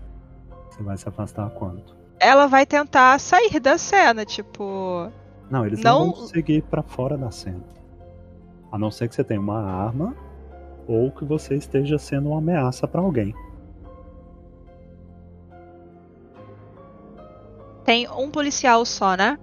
Você 0.69 0.83
vai 0.83 0.97
se 0.97 1.07
afastar 1.07 1.49
quanto? 1.51 1.95
Ela 2.19 2.47
vai 2.47 2.65
tentar 2.65 3.19
sair 3.19 3.59
da 3.59 3.77
cena, 3.77 4.25
tipo. 4.25 5.11
Não, 5.49 5.65
eles 5.65 5.81
não, 5.81 6.07
não 6.07 6.13
vão 6.13 6.27
seguir 6.27 6.63
para 6.63 6.83
fora 6.83 7.17
da 7.17 7.31
cena. 7.31 7.63
A 8.71 8.77
não 8.77 8.91
ser 8.91 9.07
que 9.07 9.15
você 9.15 9.23
tenha 9.23 9.39
uma 9.39 9.61
arma 9.61 10.15
ou 10.87 11.11
que 11.11 11.23
você 11.23 11.55
esteja 11.55 11.97
sendo 11.97 12.29
uma 12.29 12.39
ameaça 12.39 12.87
para 12.87 13.01
alguém. 13.01 13.33
Tem 17.85 18.07
um 18.09 18.29
policial 18.29 18.85
só, 18.85 19.15
né? 19.15 19.37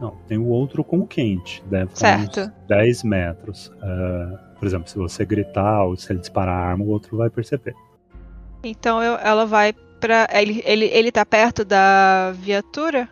Não, 0.00 0.16
tem 0.26 0.38
o 0.38 0.46
outro 0.46 0.82
com 0.82 1.06
quente. 1.06 1.62
Deve 1.66 1.96
certo. 1.96 2.40
estar 2.40 2.42
uns 2.46 2.66
10 2.66 3.02
metros. 3.04 3.66
Uh, 3.68 4.51
por 4.62 4.68
exemplo, 4.68 4.88
se 4.88 4.96
você 4.96 5.24
gritar 5.24 5.82
ou 5.82 5.96
se 5.96 6.12
ele 6.12 6.20
disparar 6.20 6.56
a 6.56 6.66
arma, 6.68 6.84
o 6.84 6.88
outro 6.88 7.16
vai 7.16 7.28
perceber. 7.28 7.74
Então 8.62 9.02
eu, 9.02 9.14
ela 9.16 9.44
vai 9.44 9.72
pra. 9.72 10.28
Ele, 10.32 10.62
ele, 10.64 10.84
ele 10.84 11.10
tá 11.10 11.26
perto 11.26 11.64
da 11.64 12.30
viatura? 12.30 13.08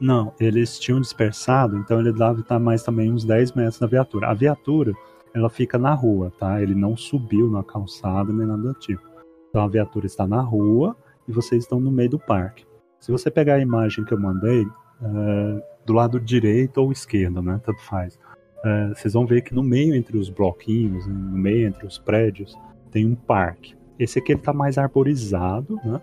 Não, 0.00 0.34
eles 0.40 0.80
tinham 0.80 1.00
dispersado, 1.00 1.76
então 1.76 2.00
ele 2.00 2.12
deve 2.12 2.40
estar 2.40 2.58
mais 2.58 2.82
também 2.82 3.12
uns 3.12 3.24
10 3.24 3.52
metros 3.52 3.78
da 3.78 3.86
viatura. 3.86 4.30
A 4.30 4.34
viatura, 4.34 4.92
ela 5.32 5.48
fica 5.48 5.78
na 5.78 5.94
rua, 5.94 6.32
tá? 6.36 6.60
Ele 6.60 6.74
não 6.74 6.96
subiu 6.96 7.48
na 7.48 7.62
calçada 7.62 8.32
nem 8.32 8.48
nada 8.48 8.60
do 8.60 8.74
tipo. 8.74 9.02
Então 9.48 9.62
a 9.62 9.68
viatura 9.68 10.06
está 10.06 10.26
na 10.26 10.40
rua 10.40 10.96
e 11.28 11.30
vocês 11.30 11.62
estão 11.62 11.78
no 11.78 11.92
meio 11.92 12.10
do 12.10 12.18
parque. 12.18 12.66
Se 12.98 13.12
você 13.12 13.30
pegar 13.30 13.54
a 13.54 13.60
imagem 13.60 14.04
que 14.04 14.12
eu 14.12 14.18
mandei, 14.18 14.66
é, 15.00 15.62
do 15.86 15.92
lado 15.92 16.18
direito 16.18 16.78
ou 16.78 16.90
esquerdo, 16.90 17.40
né? 17.40 17.60
Tanto 17.64 17.80
faz 17.84 18.18
é, 18.64 18.88
vocês 18.88 19.14
vão 19.14 19.26
ver 19.26 19.42
que 19.42 19.54
no 19.54 19.62
meio 19.62 19.94
entre 19.94 20.16
os 20.16 20.28
bloquinhos, 20.28 21.06
no 21.06 21.38
meio 21.38 21.68
entre 21.68 21.86
os 21.86 21.98
prédios, 21.98 22.56
tem 22.90 23.06
um 23.06 23.14
parque. 23.14 23.76
Esse 23.98 24.18
aqui 24.18 24.32
ele 24.32 24.40
tá 24.40 24.52
mais 24.52 24.78
arborizado, 24.78 25.78
né? 25.84 26.00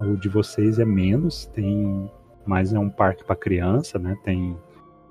O 0.00 0.16
de 0.16 0.28
vocês 0.28 0.78
é 0.78 0.84
menos, 0.84 1.46
tem 1.46 2.10
mais 2.46 2.72
é 2.72 2.78
um 2.78 2.88
parque 2.88 3.24
para 3.24 3.36
criança, 3.36 3.98
né? 3.98 4.16
Tem 4.24 4.56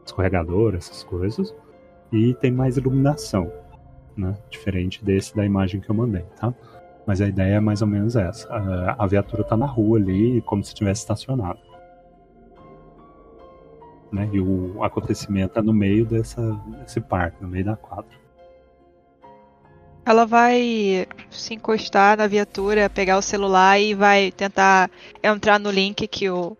escorregador, 0.05 0.75
essas 0.75 1.03
coisas, 1.03 1.53
e 2.11 2.33
tem 2.35 2.51
mais 2.51 2.77
iluminação, 2.77 3.51
né? 4.15 4.35
Diferente 4.49 5.03
desse 5.03 5.35
da 5.35 5.45
imagem 5.45 5.81
que 5.81 5.89
eu 5.89 5.95
mandei, 5.95 6.23
tá? 6.39 6.53
Mas 7.05 7.21
a 7.21 7.27
ideia 7.27 7.55
é 7.55 7.59
mais 7.59 7.81
ou 7.81 7.87
menos 7.87 8.15
essa. 8.15 8.47
A 8.97 9.07
viatura 9.07 9.43
tá 9.43 9.55
na 9.55 9.65
rua 9.65 9.97
ali, 9.97 10.41
como 10.41 10.63
se 10.63 10.73
tivesse 10.73 11.01
estacionado 11.01 11.66
né? 14.11 14.29
E 14.31 14.39
o 14.39 14.83
acontecimento 14.83 15.57
é 15.59 15.61
no 15.61 15.73
meio 15.73 16.05
dessa, 16.05 16.41
desse 16.81 17.01
parque, 17.01 17.41
no 17.41 17.47
meio 17.47 17.65
da 17.65 17.75
quadra. 17.75 18.15
Ela 20.05 20.25
vai 20.25 21.05
se 21.29 21.53
encostar 21.53 22.17
na 22.17 22.27
viatura, 22.27 22.89
pegar 22.89 23.17
o 23.17 23.21
celular 23.21 23.77
e 23.79 23.93
vai 23.93 24.31
tentar 24.31 24.89
entrar 25.21 25.59
no 25.59 25.69
link 25.69 26.07
que 26.07 26.29
o 26.29 26.55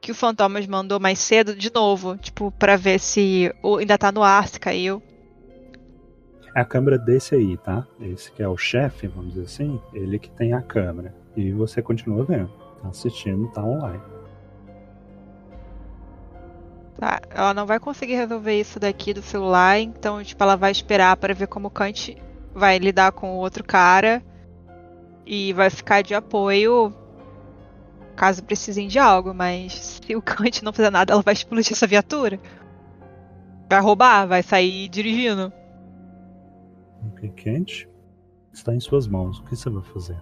que 0.00 0.10
o 0.10 0.14
Fantomas 0.16 0.66
mandou 0.66 0.98
mais 0.98 1.20
cedo 1.20 1.54
de 1.54 1.72
novo, 1.72 2.16
tipo, 2.16 2.50
para 2.50 2.76
ver 2.76 2.98
se 2.98 3.54
ainda 3.78 3.96
tá 3.96 4.10
no 4.10 4.20
ar, 4.22 4.48
se 4.48 4.58
caiu. 4.58 5.00
É 6.56 6.60
a 6.60 6.64
câmera 6.64 6.98
desse 6.98 7.36
aí, 7.36 7.56
tá? 7.56 7.86
Esse 8.00 8.30
que 8.32 8.42
é 8.42 8.48
o 8.48 8.56
chefe, 8.56 9.06
vamos 9.06 9.34
dizer 9.34 9.46
assim, 9.46 9.80
ele 9.94 10.18
que 10.18 10.28
tem 10.28 10.52
a 10.52 10.60
câmera. 10.60 11.14
E 11.36 11.52
você 11.52 11.80
continua 11.80 12.24
vendo, 12.24 12.50
tá 12.82 12.88
assistindo, 12.88 13.48
tá 13.52 13.64
online. 13.64 14.02
Tá, 16.98 17.20
ela 17.30 17.54
não 17.54 17.66
vai 17.66 17.80
conseguir 17.80 18.14
resolver 18.14 18.60
isso 18.60 18.78
daqui 18.78 19.14
do 19.14 19.22
celular, 19.22 19.78
então, 19.78 20.22
tipo, 20.22 20.42
ela 20.42 20.56
vai 20.56 20.70
esperar 20.70 21.16
para 21.16 21.34
ver 21.34 21.46
como 21.46 21.68
o 21.68 21.70
Kant 21.70 22.16
vai 22.54 22.78
lidar 22.78 23.12
com 23.12 23.32
o 23.32 23.38
outro 23.38 23.64
cara 23.64 24.22
e 25.26 25.52
vai 25.52 25.70
ficar 25.70 26.02
de 26.02 26.14
apoio 26.14 26.94
caso 28.14 28.44
precisem 28.44 28.88
de 28.88 28.98
algo, 28.98 29.34
mas 29.34 29.72
se 29.72 30.14
o 30.14 30.22
Kant 30.22 30.62
não 30.62 30.72
fizer 30.72 30.90
nada, 30.90 31.12
ela 31.12 31.22
vai 31.22 31.34
explodir 31.34 31.72
essa 31.72 31.86
viatura. 31.86 32.38
Vai 33.68 33.80
roubar, 33.80 34.26
vai 34.26 34.42
sair 34.42 34.88
dirigindo. 34.88 35.52
Ok, 37.08 37.30
Kant, 37.30 37.88
está 38.52 38.74
em 38.74 38.80
suas 38.80 39.06
mãos. 39.06 39.38
O 39.38 39.44
que 39.44 39.56
você 39.56 39.70
vai 39.70 39.82
fazer? 39.82 40.20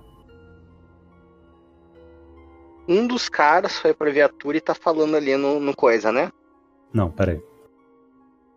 Um 2.88 3.06
dos 3.06 3.28
caras 3.28 3.78
foi 3.78 3.92
pra 3.92 4.10
viatura 4.10 4.56
e 4.56 4.60
tá 4.60 4.74
falando 4.74 5.16
ali 5.16 5.36
no, 5.36 5.60
no 5.60 5.74
coisa, 5.74 6.10
né? 6.10 6.30
Não, 6.92 7.10
peraí. 7.10 7.40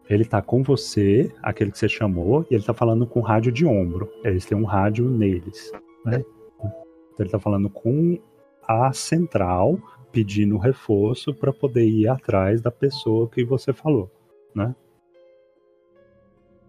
Ele 0.09 0.25
tá 0.25 0.41
com 0.41 0.63
você, 0.63 1.34
aquele 1.41 1.71
que 1.71 1.77
você 1.77 1.88
chamou, 1.88 2.45
e 2.49 2.55
ele 2.55 2.63
tá 2.63 2.73
falando 2.73 3.07
com 3.07 3.21
rádio 3.21 3.51
de 3.51 3.65
ombro. 3.65 4.11
Eles 4.23 4.45
têm 4.45 4.57
um 4.57 4.65
rádio 4.65 5.09
neles. 5.09 5.71
Né? 6.05 6.23
Então 6.59 7.25
ele 7.25 7.29
tá 7.29 7.39
falando 7.39 7.69
com 7.69 8.19
a 8.67 8.91
central, 8.91 9.77
pedindo 10.11 10.57
reforço 10.57 11.34
para 11.34 11.53
poder 11.53 11.86
ir 11.86 12.07
atrás 12.07 12.61
da 12.61 12.71
pessoa 12.71 13.29
que 13.29 13.43
você 13.43 13.73
falou, 13.73 14.11
né? 14.53 14.75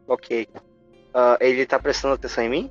Ok. 0.07 0.49
Uh, 1.15 1.37
ele 1.41 1.65
tá 1.67 1.79
prestando 1.79 2.15
atenção 2.15 2.45
em 2.45 2.51
mim? 2.51 2.71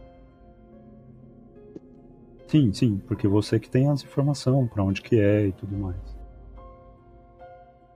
Sim, 2.48 2.72
sim, 2.72 3.02
porque 3.08 3.28
você 3.28 3.60
que 3.60 3.70
tem 3.70 3.89
as 3.89 4.04
informações 4.04 4.70
para 4.70 4.84
onde 4.84 5.02
que 5.02 5.20
é 5.20 5.48
e 5.48 5.52
tudo 5.54 5.76
mais. 5.76 5.98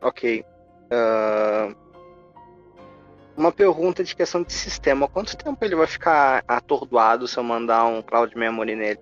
Ok. 0.02 0.44
Uh, 0.92 1.76
uma 3.36 3.52
pergunta 3.52 4.04
de 4.04 4.16
questão 4.16 4.42
de 4.42 4.52
sistema. 4.52 5.08
Quanto 5.08 5.38
tempo 5.38 5.64
ele 5.64 5.76
vai 5.76 5.88
ficar 5.88 6.44
atordoado 6.48 7.28
se 7.28 7.38
eu 7.38 7.44
mandar 7.44 7.86
um 7.86 8.02
Cloud 8.02 8.36
Memory 8.36 8.76
nele? 8.76 9.00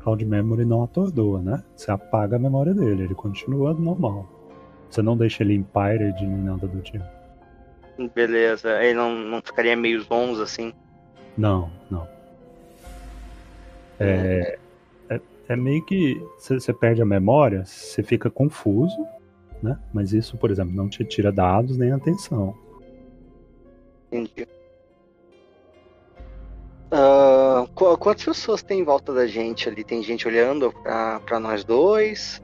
Cloud 0.00 0.24
Memory 0.24 0.64
não 0.64 0.84
atordoa, 0.84 1.42
né? 1.42 1.62
Você 1.74 1.90
apaga 1.90 2.36
a 2.36 2.38
memória 2.38 2.72
dele, 2.72 3.02
ele 3.02 3.14
continua 3.14 3.74
normal. 3.74 4.26
Você 4.88 5.02
não 5.02 5.16
deixa 5.16 5.42
ele 5.42 5.54
empired 5.54 6.24
nem 6.24 6.44
nada 6.44 6.66
do 6.66 6.80
tipo. 6.80 7.04
Beleza, 8.14 8.82
ele 8.82 8.94
não, 8.94 9.14
não 9.14 9.42
ficaria 9.42 9.76
meio 9.76 10.00
zonzo 10.02 10.42
assim? 10.42 10.72
Não, 11.36 11.70
não. 11.90 12.06
É, 13.98 14.58
é, 15.48 15.56
meio 15.56 15.84
que 15.84 16.20
você 16.38 16.72
perde 16.72 17.02
a 17.02 17.06
memória, 17.06 17.64
você 17.64 18.02
fica 18.02 18.28
confuso, 18.30 19.06
né? 19.62 19.78
Mas 19.92 20.12
isso, 20.12 20.36
por 20.36 20.50
exemplo, 20.50 20.74
não 20.74 20.88
te 20.88 21.04
tira 21.04 21.32
dados 21.32 21.76
nem 21.76 21.92
atenção. 21.92 22.54
Entendi. 24.10 24.46
Uh, 26.92 27.66
qu- 27.74 27.96
quantas 27.98 28.24
pessoas 28.24 28.62
tem 28.62 28.80
em 28.80 28.84
volta 28.84 29.12
da 29.12 29.26
gente 29.26 29.68
ali? 29.68 29.82
Tem 29.82 30.02
gente 30.02 30.26
olhando 30.28 30.72
pra, 30.82 31.20
pra 31.20 31.40
nós 31.40 31.64
dois? 31.64 32.40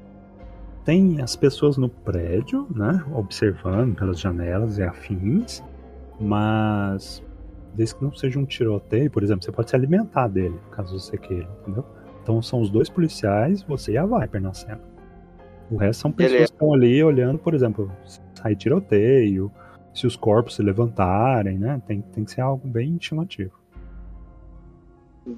Tem 0.84 1.20
as 1.22 1.36
pessoas 1.36 1.76
no 1.76 1.88
prédio, 1.88 2.66
né? 2.74 3.05
Observando 3.14 3.94
pelas 3.94 4.18
janelas 4.18 4.78
e 4.78 4.82
afins. 4.82 5.62
Mas 6.20 7.22
desde 7.74 7.94
que 7.94 8.05
não 8.05 8.12
seja 8.12 8.38
um 8.38 8.44
tiroteio, 8.44 9.11
por 9.11 9.22
exemplo, 9.22 9.44
você 9.44 9.53
pode 9.53 9.70
se 9.70 9.76
alimentar 9.76 10.28
dele, 10.28 10.59
caso 10.72 10.98
você 10.98 11.16
queira, 11.16 11.48
entendeu? 11.62 11.84
Então 12.23 12.41
são 12.41 12.61
os 12.61 12.70
dois 12.70 12.89
policiais, 12.89 13.62
você 13.62 13.93
e 13.93 13.99
a 13.99 14.07
Viper 14.07 14.41
na 14.41 14.55
cena. 14.55 14.81
O 15.70 15.77
resto 15.77 16.03
são 16.03 16.12
pessoas 16.12 16.33
Beleza. 16.33 16.53
que 16.53 16.55
estão 16.55 16.75
ali 16.75 17.03
olhando, 17.03 17.39
por 17.39 17.55
exemplo, 17.55 17.91
se 18.05 18.20
sair 18.35 18.57
tiroteio, 18.57 19.51
se 19.95 20.07
os 20.07 20.16
corpos 20.16 20.55
se 20.55 20.62
levantarem, 20.62 21.59
né? 21.59 21.81
Tem, 21.87 22.01
tem 22.01 22.25
que 22.25 22.31
ser 22.31 22.41
algo 22.41 22.66
bem 22.66 22.99
chamativo. 23.01 23.53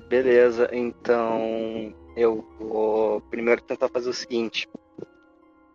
Beleza, 0.08 0.68
então 0.72 1.94
eu 2.16 2.44
vou 2.58 3.20
primeiro 3.22 3.62
tentar 3.62 3.88
fazer 3.88 4.10
o 4.10 4.14
seguinte. 4.14 4.68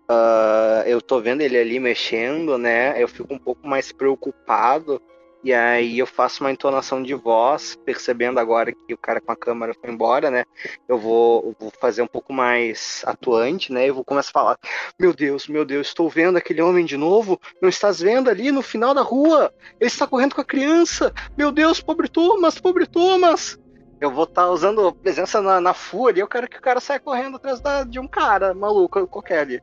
Ah, 0.08 0.84
eu 0.88 1.02
tô 1.02 1.22
vendo 1.22 1.42
ele 1.42 1.58
ali 1.58 1.80
mexendo, 1.80 2.58
né? 2.58 3.02
Eu 3.02 3.08
fico 3.08 3.34
um 3.34 3.38
pouco 3.38 3.68
mais 3.68 3.92
preocupado. 3.92 5.02
E 5.42 5.54
aí 5.54 5.98
eu 5.98 6.06
faço 6.06 6.44
uma 6.44 6.52
entonação 6.52 7.02
de 7.02 7.14
voz, 7.14 7.78
percebendo 7.86 8.40
agora 8.40 8.74
que 8.74 8.94
o 8.94 8.98
cara 8.98 9.22
com 9.22 9.32
a 9.32 9.36
câmera 9.38 9.74
foi 9.74 9.90
embora, 9.90 10.30
né? 10.30 10.44
Eu 10.88 10.98
vou, 10.98 11.56
vou 11.58 11.72
fazer 11.80 12.02
um 12.02 12.08
pouco 12.08 12.34
mais 12.34 13.04
atuante, 13.06 13.72
né? 13.72 13.88
Eu 13.88 13.96
vou 13.96 14.04
começar 14.04 14.32
a 14.32 14.34
falar: 14.34 14.58
Meu 15.00 15.14
Deus, 15.14 15.48
meu 15.48 15.64
Deus, 15.64 15.88
estou 15.88 16.10
vendo 16.10 16.38
aquele 16.38 16.62
homem 16.62 16.84
de 16.86 16.98
novo. 16.98 17.40
Não 17.62 17.70
estás 17.70 18.02
vendo 18.02 18.30
ali 18.30 18.52
no 18.52 18.62
final 18.62 18.94
da 18.94 19.02
rua? 19.02 19.54
Ele 19.80 19.88
está 19.88 20.06
correndo 20.06 20.36
com 20.36 20.42
a 20.42 20.46
criança. 20.46 21.14
Meu 21.38 21.54
Deus, 21.54 21.80
pobre 21.80 22.10
Thomas, 22.10 22.60
pobre 22.60 22.86
Thomas. 22.86 23.58
Eu 24.02 24.12
vou 24.12 24.26
estar 24.26 24.50
usando 24.50 24.94
presença 24.94 25.42
na, 25.42 25.62
na 25.62 25.74
fúria. 25.74 26.22
Eu 26.22 26.28
quero 26.28 26.50
que 26.50 26.58
o 26.58 26.62
cara 26.62 26.82
saia 26.82 27.00
correndo 27.00 27.38
atrás 27.38 27.62
da- 27.62 27.84
de 27.86 27.98
um 28.00 28.08
cara 28.08 28.54
maluco 28.54 29.08
qualquer 29.08 29.40
ali. 29.40 29.62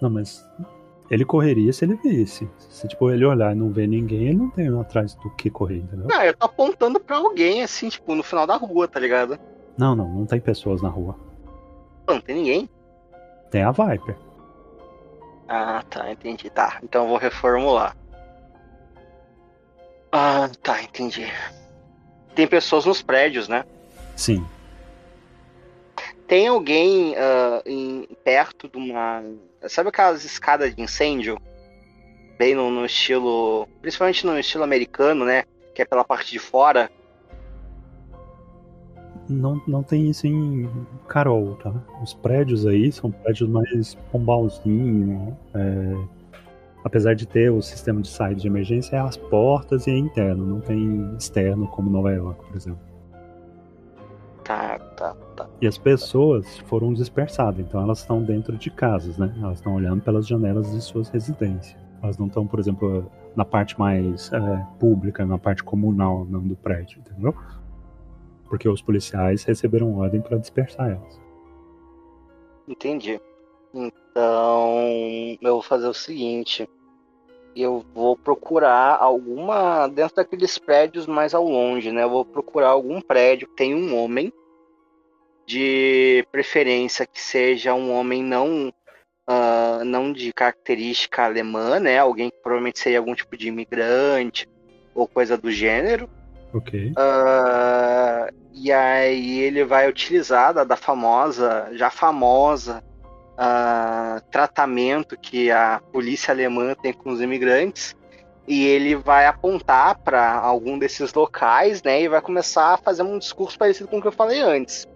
Não, 0.00 0.08
mas 0.08 0.42
ele 1.10 1.24
correria 1.24 1.72
se 1.72 1.84
ele 1.84 1.94
visse. 1.96 2.48
Se 2.58 2.88
tipo, 2.88 3.10
ele 3.10 3.24
olhar 3.24 3.52
e 3.52 3.58
não 3.58 3.70
ver 3.70 3.86
ninguém, 3.86 4.28
ele 4.28 4.36
não 4.36 4.50
tem 4.50 4.68
atrás 4.78 5.14
do 5.16 5.30
que 5.30 5.50
correr, 5.50 5.78
entendeu? 5.78 6.06
Não, 6.08 6.22
eu 6.22 6.34
tô 6.34 6.46
apontando 6.46 6.98
pra 6.98 7.16
alguém, 7.16 7.62
assim, 7.62 7.88
tipo, 7.88 8.14
no 8.14 8.22
final 8.22 8.46
da 8.46 8.56
rua, 8.56 8.88
tá 8.88 8.98
ligado? 8.98 9.38
Não, 9.76 9.94
não, 9.94 10.08
não 10.08 10.26
tem 10.26 10.40
pessoas 10.40 10.82
na 10.82 10.88
rua. 10.88 11.16
Não, 12.06 12.14
não 12.14 12.20
tem 12.20 12.36
ninguém. 12.36 12.68
Tem 13.50 13.62
a 13.62 13.70
Viper. 13.70 14.16
Ah, 15.48 15.84
tá, 15.88 16.10
entendi. 16.10 16.48
Tá, 16.50 16.78
então 16.82 17.02
eu 17.02 17.08
vou 17.08 17.18
reformular. 17.18 17.96
Ah, 20.10 20.50
tá, 20.62 20.82
entendi. 20.82 21.26
Tem 22.34 22.46
pessoas 22.46 22.86
nos 22.86 23.02
prédios, 23.02 23.48
né? 23.48 23.64
Sim. 24.16 24.44
Tem 26.26 26.48
alguém 26.48 27.14
ah, 27.16 27.62
em, 27.66 28.08
perto 28.24 28.68
de 28.68 28.76
uma. 28.76 29.22
Sabe 29.68 29.88
aquelas 29.88 30.24
escadas 30.24 30.74
de 30.74 30.82
incêndio? 30.82 31.38
Bem 32.38 32.54
no, 32.54 32.70
no 32.70 32.84
estilo. 32.84 33.68
Principalmente 33.80 34.26
no 34.26 34.38
estilo 34.38 34.64
americano, 34.64 35.24
né? 35.24 35.44
Que 35.74 35.82
é 35.82 35.84
pela 35.84 36.04
parte 36.04 36.30
de 36.30 36.38
fora. 36.38 36.90
Não, 39.28 39.62
não 39.66 39.82
tem 39.82 40.10
isso 40.10 40.26
em 40.26 40.68
Carol, 41.08 41.56
tá? 41.56 41.72
Os 42.02 42.12
prédios 42.12 42.66
aí 42.66 42.90
são 42.90 43.10
prédios 43.10 43.48
mais 43.48 43.94
pombalzinho. 44.10 45.36
é, 45.54 46.22
Apesar 46.84 47.14
de 47.14 47.26
ter 47.26 47.50
o 47.50 47.62
sistema 47.62 48.00
de 48.00 48.08
saída 48.08 48.40
de 48.40 48.46
emergência, 48.48 48.96
é 48.96 48.98
as 48.98 49.16
portas 49.16 49.86
e 49.86 49.90
é 49.90 49.96
interno, 49.96 50.44
não 50.44 50.60
tem 50.60 51.14
externo 51.16 51.68
como 51.68 51.88
Nova 51.88 52.10
York, 52.10 52.44
por 52.44 52.56
exemplo. 52.56 52.80
Tá, 54.42 54.78
tá, 54.96 55.14
tá. 55.32 55.48
E 55.60 55.66
as 55.66 55.76
pessoas 55.76 56.58
foram 56.66 56.92
dispersadas, 56.92 57.60
então 57.60 57.80
elas 57.80 58.00
estão 58.00 58.22
dentro 58.22 58.56
de 58.56 58.70
casas, 58.70 59.18
né? 59.18 59.34
Elas 59.40 59.58
estão 59.58 59.74
olhando 59.74 60.02
pelas 60.02 60.26
janelas 60.26 60.70
de 60.72 60.80
suas 60.80 61.08
residências. 61.08 61.76
Elas 62.02 62.18
não 62.18 62.26
estão, 62.26 62.46
por 62.46 62.58
exemplo, 62.58 63.10
na 63.34 63.44
parte 63.44 63.78
mais 63.78 64.32
é, 64.32 64.66
pública, 64.78 65.24
na 65.24 65.38
parte 65.38 65.62
comunal 65.62 66.26
não 66.28 66.40
do 66.40 66.56
prédio, 66.56 67.00
entendeu? 67.00 67.34
Porque 68.48 68.68
os 68.68 68.82
policiais 68.82 69.44
receberam 69.44 69.96
ordem 69.98 70.20
para 70.20 70.36
dispersar 70.36 70.90
elas. 70.90 71.20
Entendi. 72.68 73.20
Então, 73.72 74.78
eu 75.40 75.52
vou 75.54 75.62
fazer 75.62 75.88
o 75.88 75.94
seguinte. 75.94 76.68
Eu 77.54 77.84
vou 77.94 78.16
procurar 78.16 78.96
alguma. 79.00 79.86
Dentro 79.88 80.16
daqueles 80.16 80.58
prédios 80.58 81.06
mais 81.06 81.34
ao 81.34 81.44
longe, 81.44 81.90
né? 81.92 82.02
Eu 82.02 82.10
vou 82.10 82.24
procurar 82.24 82.68
algum 82.68 83.00
prédio 83.00 83.48
que 83.48 83.56
tenha 83.56 83.76
um 83.76 83.96
homem. 83.96 84.32
De 85.46 86.26
preferência 86.30 87.06
que 87.06 87.20
seja 87.20 87.74
um 87.74 87.92
homem 87.92 88.22
não. 88.22 88.72
ah, 89.26 89.82
não 89.84 90.12
de 90.12 90.32
característica 90.32 91.24
alemã, 91.24 91.78
né? 91.80 91.98
Alguém 91.98 92.30
que 92.30 92.42
provavelmente 92.42 92.78
seria 92.78 92.98
algum 92.98 93.14
tipo 93.14 93.36
de 93.36 93.48
imigrante 93.48 94.48
ou 94.94 95.06
coisa 95.06 95.36
do 95.36 95.50
gênero. 95.50 96.08
Ok. 96.54 96.92
Ah, 96.96 98.28
e 98.52 98.70
aí 98.70 99.40
ele 99.40 99.64
vai 99.64 99.88
utilizar 99.88 100.52
da, 100.52 100.64
da 100.64 100.76
famosa, 100.76 101.70
já 101.72 101.90
famosa, 101.90 102.84
ah, 103.36 104.20
tratamento 104.30 105.18
que 105.18 105.50
a 105.50 105.80
polícia 105.92 106.32
alemã 106.32 106.74
tem 106.74 106.92
com 106.92 107.10
os 107.10 107.20
imigrantes. 107.20 107.96
E 108.46 108.66
ele 108.66 108.96
vai 108.96 109.26
apontar 109.26 109.98
para 110.00 110.34
algum 110.34 110.76
desses 110.76 111.14
locais, 111.14 111.80
né? 111.82 112.02
E 112.02 112.08
vai 112.08 112.20
começar 112.20 112.74
a 112.74 112.76
fazer 112.76 113.02
um 113.04 113.16
discurso 113.18 113.56
parecido 113.56 113.88
com 113.88 113.98
o 113.98 114.02
que 114.02 114.08
eu 114.08 114.12
falei 114.12 114.40
antes. 114.40 114.86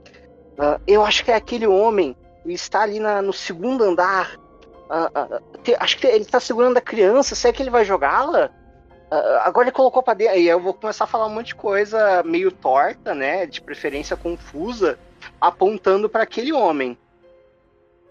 Ah, 0.58 0.80
eu 0.86 1.04
acho 1.04 1.24
que 1.24 1.30
é 1.30 1.34
aquele 1.34 1.66
homem, 1.66 2.16
ele 2.44 2.54
está 2.54 2.82
ali 2.82 2.98
na- 3.00 3.20
no 3.22 3.32
segundo 3.32 3.84
andar. 3.84 4.36
Ah, 4.88 5.10
ah, 5.14 5.40
te- 5.62 5.76
acho 5.78 5.98
que 5.98 6.06
ele 6.06 6.22
está 6.24 6.38
segurando 6.40 6.76
a 6.76 6.80
criança. 6.80 7.34
Será 7.34 7.52
que 7.52 7.62
ele 7.62 7.70
vai 7.70 7.84
jogá-la? 7.84 8.50
Agora 9.44 9.66
ele 9.68 9.72
colocou 9.76 10.02
pra 10.02 10.14
dentro. 10.14 10.36
E 10.36 10.48
eu 10.48 10.60
vou 10.60 10.74
começar 10.74 11.04
a 11.04 11.06
falar 11.06 11.26
um 11.26 11.34
monte 11.34 11.48
de 11.48 11.54
coisa 11.54 12.22
meio 12.24 12.50
torta, 12.50 13.14
né? 13.14 13.46
De 13.46 13.60
preferência 13.60 14.16
confusa, 14.16 14.98
apontando 15.40 16.08
para 16.08 16.24
aquele 16.24 16.52
homem. 16.52 16.98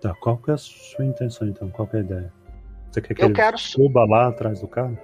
Tá, 0.02 0.14
qual 0.22 0.38
que 0.38 0.52
é 0.52 0.54
a 0.54 0.58
sua 0.58 1.04
intenção 1.04 1.48
então? 1.48 1.70
Qual 1.70 1.86
que 1.88 1.98
é 1.98 2.00
a 2.00 2.04
ideia? 2.04 2.34
Você 2.92 3.02
quer 3.02 3.14
que 3.14 3.22
Eu 3.22 3.26
ele 3.28 3.36
quero- 3.36 3.58
suba 3.58 4.06
lá 4.06 4.28
atrás 4.30 4.62
do 4.62 4.68
carro? 4.70 4.98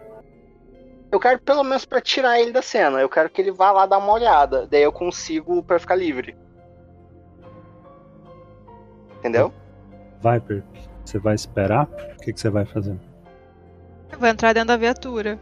Eu 1.12 1.20
quero 1.20 1.40
pelo 1.42 1.64
menos 1.64 1.84
pra 1.84 2.00
tirar 2.00 2.40
ele 2.40 2.52
da 2.54 2.62
cena. 2.62 3.02
Eu 3.02 3.10
quero 3.10 3.30
que 3.30 3.42
ele 3.42 3.52
vá 3.52 3.72
lá 3.72 3.86
dar 3.86 3.98
uma 3.98 4.14
olhada. 4.14 4.66
Daí 4.68 4.84
eu 4.84 4.94
consigo 4.94 5.62
pra 5.62 5.78
ficar 5.78 5.96
livre. 5.96 6.38
Entendeu? 9.22 9.54
Viper, 10.22 10.64
você 11.06 11.20
vai 11.20 11.36
esperar? 11.36 11.88
O 12.18 12.22
que, 12.22 12.34
que 12.34 12.40
você 12.40 12.50
vai 12.50 12.66
fazer? 12.66 12.98
Eu 14.12 14.18
vou 14.20 14.28
entrar 14.28 14.54
dentro 14.54 14.70
da 14.70 14.78
viatura. 14.78 15.40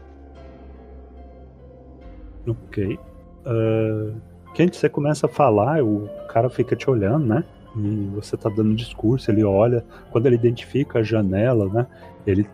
Ok. 2.46 2.98
Uh, 3.46 4.20
quando 4.54 4.74
você 4.74 4.88
começa 4.88 5.26
a 5.26 5.28
falar, 5.28 5.82
o 5.82 6.08
cara 6.28 6.50
fica 6.50 6.76
te 6.76 6.90
olhando, 6.90 7.26
né? 7.26 7.44
E 7.74 8.10
você 8.14 8.36
tá 8.36 8.50
dando 8.50 8.74
discurso, 8.74 9.30
ele 9.30 9.42
olha. 9.42 9.82
Quando 10.10 10.26
ele 10.26 10.34
identifica 10.34 10.98
a 10.98 11.02
janela, 11.02 11.66
né? 11.68 11.86
Ele 12.26 12.46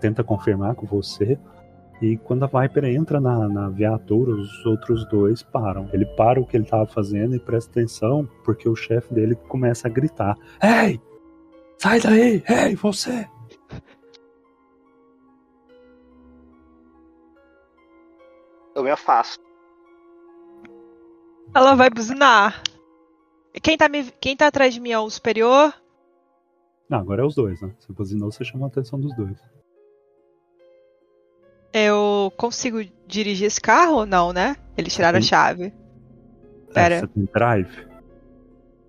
tenta 0.00 0.24
confirmar 0.24 0.74
com 0.74 0.84
você. 0.84 1.38
E 2.02 2.16
quando 2.16 2.42
a 2.44 2.48
Viper 2.48 2.84
entra 2.84 3.20
na, 3.20 3.48
na 3.48 3.68
viatura, 3.68 4.32
os 4.32 4.66
outros 4.66 5.08
dois 5.08 5.40
param. 5.40 5.88
Ele 5.92 6.04
para 6.04 6.40
o 6.40 6.44
que 6.44 6.56
ele 6.56 6.64
tava 6.64 6.84
fazendo 6.84 7.36
e 7.36 7.38
presta 7.38 7.70
atenção, 7.70 8.28
porque 8.44 8.68
o 8.68 8.74
chefe 8.74 9.14
dele 9.14 9.36
começa 9.36 9.86
a 9.86 9.90
gritar: 9.90 10.36
Ei! 10.60 11.00
Sai 11.78 12.00
daí! 12.00 12.42
Ei, 12.48 12.74
você! 12.74 13.28
Eu 18.74 18.82
me 18.82 18.90
afasto. 18.90 19.40
Ela 21.54 21.74
vai 21.76 21.88
buzinar. 21.88 22.62
Quem 23.62 23.76
tá, 23.76 23.88
me... 23.88 24.10
Quem 24.12 24.36
tá 24.36 24.48
atrás 24.48 24.74
de 24.74 24.80
mim 24.80 24.90
é 24.90 24.98
o 24.98 25.08
superior? 25.08 25.72
Não, 26.88 26.98
agora 26.98 27.22
é 27.22 27.24
os 27.24 27.34
dois, 27.34 27.60
né? 27.60 27.72
Você 27.78 27.92
buzinou, 27.92 28.32
você 28.32 28.44
chama 28.44 28.66
a 28.66 28.68
atenção 28.68 28.98
dos 28.98 29.14
dois. 29.14 29.38
Eu 31.72 32.32
consigo 32.36 32.82
dirigir 33.06 33.46
esse 33.46 33.60
carro 33.60 33.94
ou 33.94 34.06
não, 34.06 34.32
né? 34.32 34.56
Eles 34.76 34.94
tiraram 34.94 35.18
a 35.18 35.22
chave. 35.22 35.72
Pera. 36.72 37.00
você 37.00 37.06
tem 37.06 37.28
drive? 37.32 37.86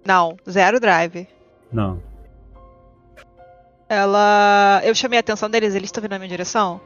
Não, 0.06 0.38
zero 0.50 0.80
drive. 0.80 1.28
Não. 1.72 2.02
Ela. 3.88 4.82
Eu 4.84 4.96
chamei 4.96 5.18
a 5.18 5.22
atenção 5.22 5.50
deles, 5.50 5.76
eles 5.76 5.88
estão 5.88 6.02
vindo 6.02 6.12
na 6.12 6.20
minha 6.20 6.30
direção? 6.30 6.82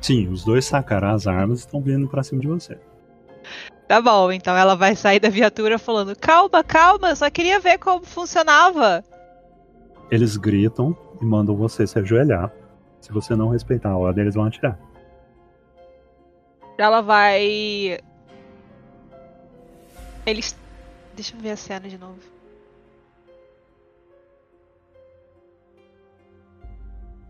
Sim, 0.00 0.28
os 0.28 0.44
dois 0.44 0.64
sacaram 0.64 1.10
as 1.10 1.26
armas 1.26 1.60
e 1.60 1.66
estão 1.66 1.80
vindo 1.80 2.08
pra 2.08 2.22
cima 2.22 2.40
de 2.40 2.48
você. 2.48 2.78
Tá 3.86 4.00
bom, 4.00 4.30
então 4.30 4.56
ela 4.56 4.76
vai 4.76 4.94
sair 4.94 5.20
da 5.20 5.28
viatura 5.28 5.78
falando: 5.78 6.16
calma, 6.16 6.62
calma, 6.62 7.14
só 7.14 7.28
queria 7.28 7.58
ver 7.60 7.78
como 7.78 8.04
funcionava. 8.04 9.04
Eles 10.10 10.36
gritam 10.36 10.96
e 11.20 11.24
mandam 11.24 11.56
você 11.56 11.86
se 11.86 11.98
ajoelhar. 11.98 12.52
Se 13.00 13.12
você 13.12 13.34
não 13.34 13.48
respeitar 13.48 13.90
a 13.90 13.96
ordem, 13.96 14.22
eles 14.22 14.34
vão 14.34 14.44
atirar. 14.44 14.78
Ela 16.78 17.00
vai. 17.00 17.98
Eles. 20.24 20.56
Deixa 21.14 21.36
eu 21.36 21.40
ver 21.40 21.50
a 21.50 21.56
cena 21.56 21.88
de 21.88 21.98
novo. 21.98 22.18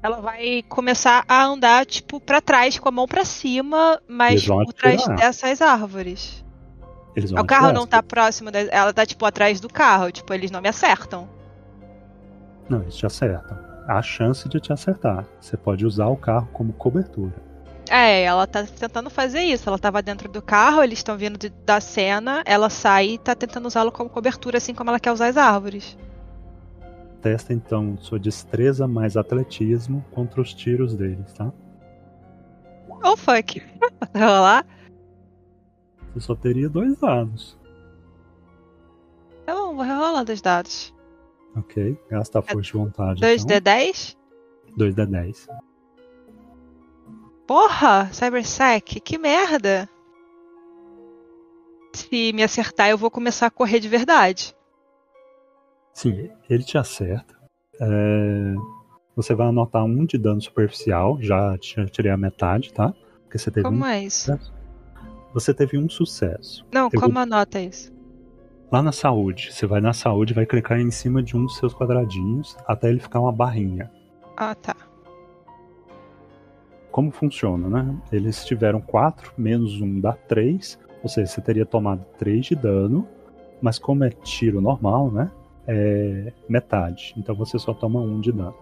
Ela 0.02 0.20
vai 0.20 0.62
começar 0.68 1.24
a 1.28 1.44
andar, 1.44 1.84
tipo, 1.84 2.20
pra 2.20 2.40
trás, 2.40 2.78
com 2.78 2.88
a 2.88 2.92
mão 2.92 3.06
pra 3.06 3.24
cima, 3.24 4.00
mas 4.08 4.46
por 4.46 4.72
trás 4.72 5.06
dessas 5.08 5.60
árvores. 5.60 6.44
Eles 7.14 7.30
vão 7.30 7.42
O 7.42 7.46
carro 7.46 7.72
não 7.72 7.86
tá 7.86 8.02
próximo, 8.02 8.50
da... 8.50 8.60
ela 8.60 8.94
tá, 8.94 9.04
tipo, 9.04 9.26
atrás 9.26 9.60
do 9.60 9.68
carro. 9.68 10.10
Tipo, 10.10 10.32
eles 10.32 10.50
não 10.50 10.62
me 10.62 10.68
acertam. 10.68 11.28
Não, 12.68 12.80
eles 12.82 12.96
te 12.96 13.04
acertam. 13.04 13.69
Há 13.90 13.98
a 13.98 14.02
chance 14.02 14.48
de 14.48 14.60
te 14.60 14.72
acertar. 14.72 15.26
Você 15.40 15.56
pode 15.56 15.84
usar 15.84 16.06
o 16.06 16.16
carro 16.16 16.48
como 16.52 16.72
cobertura. 16.72 17.34
É, 17.88 18.22
ela 18.22 18.46
tá 18.46 18.62
tentando 18.64 19.10
fazer 19.10 19.40
isso. 19.40 19.68
Ela 19.68 19.80
tava 19.80 20.00
dentro 20.00 20.28
do 20.30 20.40
carro, 20.40 20.80
eles 20.80 21.00
estão 21.00 21.18
vindo 21.18 21.36
de- 21.36 21.48
da 21.48 21.80
cena, 21.80 22.40
ela 22.46 22.70
sai 22.70 23.08
e 23.14 23.18
tá 23.18 23.34
tentando 23.34 23.66
usá-lo 23.66 23.90
como 23.90 24.08
cobertura, 24.08 24.58
assim 24.58 24.72
como 24.72 24.90
ela 24.90 25.00
quer 25.00 25.10
usar 25.10 25.26
as 25.26 25.36
árvores. 25.36 25.98
Testa 27.20 27.52
então 27.52 27.98
sua 27.98 28.16
destreza 28.20 28.86
mais 28.86 29.16
atletismo 29.16 30.04
contra 30.12 30.40
os 30.40 30.54
tiros 30.54 30.94
deles, 30.94 31.32
tá? 31.32 31.52
Oh, 33.02 33.16
fuck. 33.16 33.60
Vai 34.14 34.22
rolar? 34.22 34.66
Você 36.14 36.20
só 36.20 36.36
teria 36.36 36.68
dois 36.68 36.96
dados. 36.96 37.58
Tá 39.44 39.52
bom, 39.52 39.74
vou 39.74 39.84
rolar 39.84 40.22
dois 40.22 40.40
dados. 40.40 40.94
Ok? 41.56 41.98
Gasta 42.10 42.38
a 42.38 42.42
força 42.42 42.60
de 42.62 42.72
vontade. 42.72 43.20
2D10? 43.20 44.16
Então. 44.68 44.86
2D10. 44.88 45.48
Porra, 47.46 48.08
Cybersec, 48.12 49.00
que 49.00 49.18
merda! 49.18 49.88
Se 51.92 52.32
me 52.32 52.42
acertar, 52.44 52.88
eu 52.88 52.96
vou 52.96 53.10
começar 53.10 53.46
a 53.46 53.50
correr 53.50 53.80
de 53.80 53.88
verdade. 53.88 54.54
Sim, 55.92 56.30
ele 56.48 56.62
te 56.62 56.78
acerta. 56.78 57.36
É, 57.80 58.54
Você 59.16 59.34
vai 59.34 59.48
anotar 59.48 59.84
um 59.84 60.04
de 60.06 60.16
dano 60.16 60.40
superficial. 60.40 61.18
Já 61.20 61.58
tirei 61.58 62.12
a 62.12 62.16
metade, 62.16 62.72
tá? 62.72 62.94
Porque 63.24 63.38
você 63.38 63.50
teve 63.50 63.64
Como 63.64 63.80
um. 63.82 63.86
é 63.86 64.04
isso? 64.04 64.38
Você 65.34 65.52
teve 65.52 65.76
um 65.76 65.88
sucesso. 65.88 66.64
Não, 66.72 66.88
Eu 66.92 67.00
como 67.00 67.18
anota 67.18 67.60
isso? 67.60 67.92
Lá 68.70 68.80
na 68.80 68.92
saúde, 68.92 69.52
você 69.52 69.66
vai 69.66 69.80
na 69.80 69.92
saúde 69.92 70.32
e 70.32 70.34
vai 70.34 70.46
clicar 70.46 70.78
em 70.78 70.92
cima 70.92 71.20
de 71.20 71.36
um 71.36 71.44
dos 71.44 71.56
seus 71.56 71.74
quadradinhos 71.74 72.56
até 72.64 72.88
ele 72.88 73.00
ficar 73.00 73.18
uma 73.18 73.32
barrinha. 73.32 73.90
Ah, 74.36 74.54
tá. 74.54 74.76
Como 76.92 77.10
funciona, 77.10 77.68
né? 77.68 77.96
Eles 78.12 78.44
tiveram 78.44 78.80
4, 78.80 79.32
menos 79.36 79.80
1 79.80 80.00
dá 80.00 80.12
3. 80.12 80.78
Ou 81.02 81.08
seja, 81.08 81.26
você 81.26 81.40
teria 81.40 81.66
tomado 81.66 82.04
3 82.16 82.46
de 82.46 82.54
dano. 82.54 83.08
Mas 83.60 83.76
como 83.76 84.04
é 84.04 84.10
tiro 84.10 84.60
normal, 84.60 85.10
né? 85.10 85.32
É 85.66 86.32
metade. 86.48 87.12
Então 87.16 87.34
você 87.34 87.58
só 87.58 87.74
toma 87.74 88.00
1 88.00 88.20
de 88.20 88.30
dano. 88.30 88.54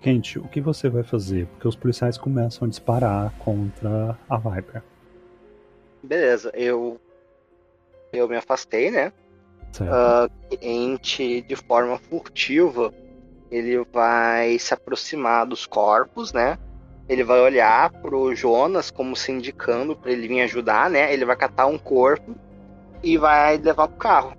Quente, 0.00 0.38
o 0.38 0.46
que 0.46 0.60
você 0.60 0.88
vai 0.88 1.02
fazer? 1.02 1.46
Porque 1.46 1.66
os 1.66 1.74
policiais 1.74 2.16
começam 2.16 2.66
a 2.66 2.68
disparar 2.68 3.32
contra 3.38 4.16
a 4.28 4.36
Viper. 4.36 4.82
Beleza, 6.02 6.50
eu. 6.54 7.00
Eu 8.12 8.28
me 8.28 8.36
afastei, 8.36 8.90
né? 8.90 9.12
Certo? 9.72 9.92
Ah, 9.92 10.28
cliente 10.48 11.42
de 11.42 11.56
forma 11.56 11.98
furtiva, 11.98 12.92
ele 13.50 13.84
vai 13.92 14.58
se 14.58 14.72
aproximar 14.72 15.46
dos 15.46 15.66
corpos, 15.66 16.32
né? 16.32 16.58
Ele 17.08 17.24
vai 17.24 17.40
olhar 17.40 17.90
pro 17.90 18.34
Jonas 18.34 18.90
como 18.90 19.16
se 19.16 19.32
indicando 19.32 19.96
para 19.96 20.12
ele 20.12 20.28
vir 20.28 20.42
ajudar, 20.42 20.88
né? 20.88 21.12
Ele 21.12 21.24
vai 21.24 21.36
catar 21.36 21.66
um 21.66 21.78
corpo 21.78 22.34
e 23.02 23.18
vai 23.18 23.56
levar 23.58 23.88
pro 23.88 23.96
carro. 23.96 24.37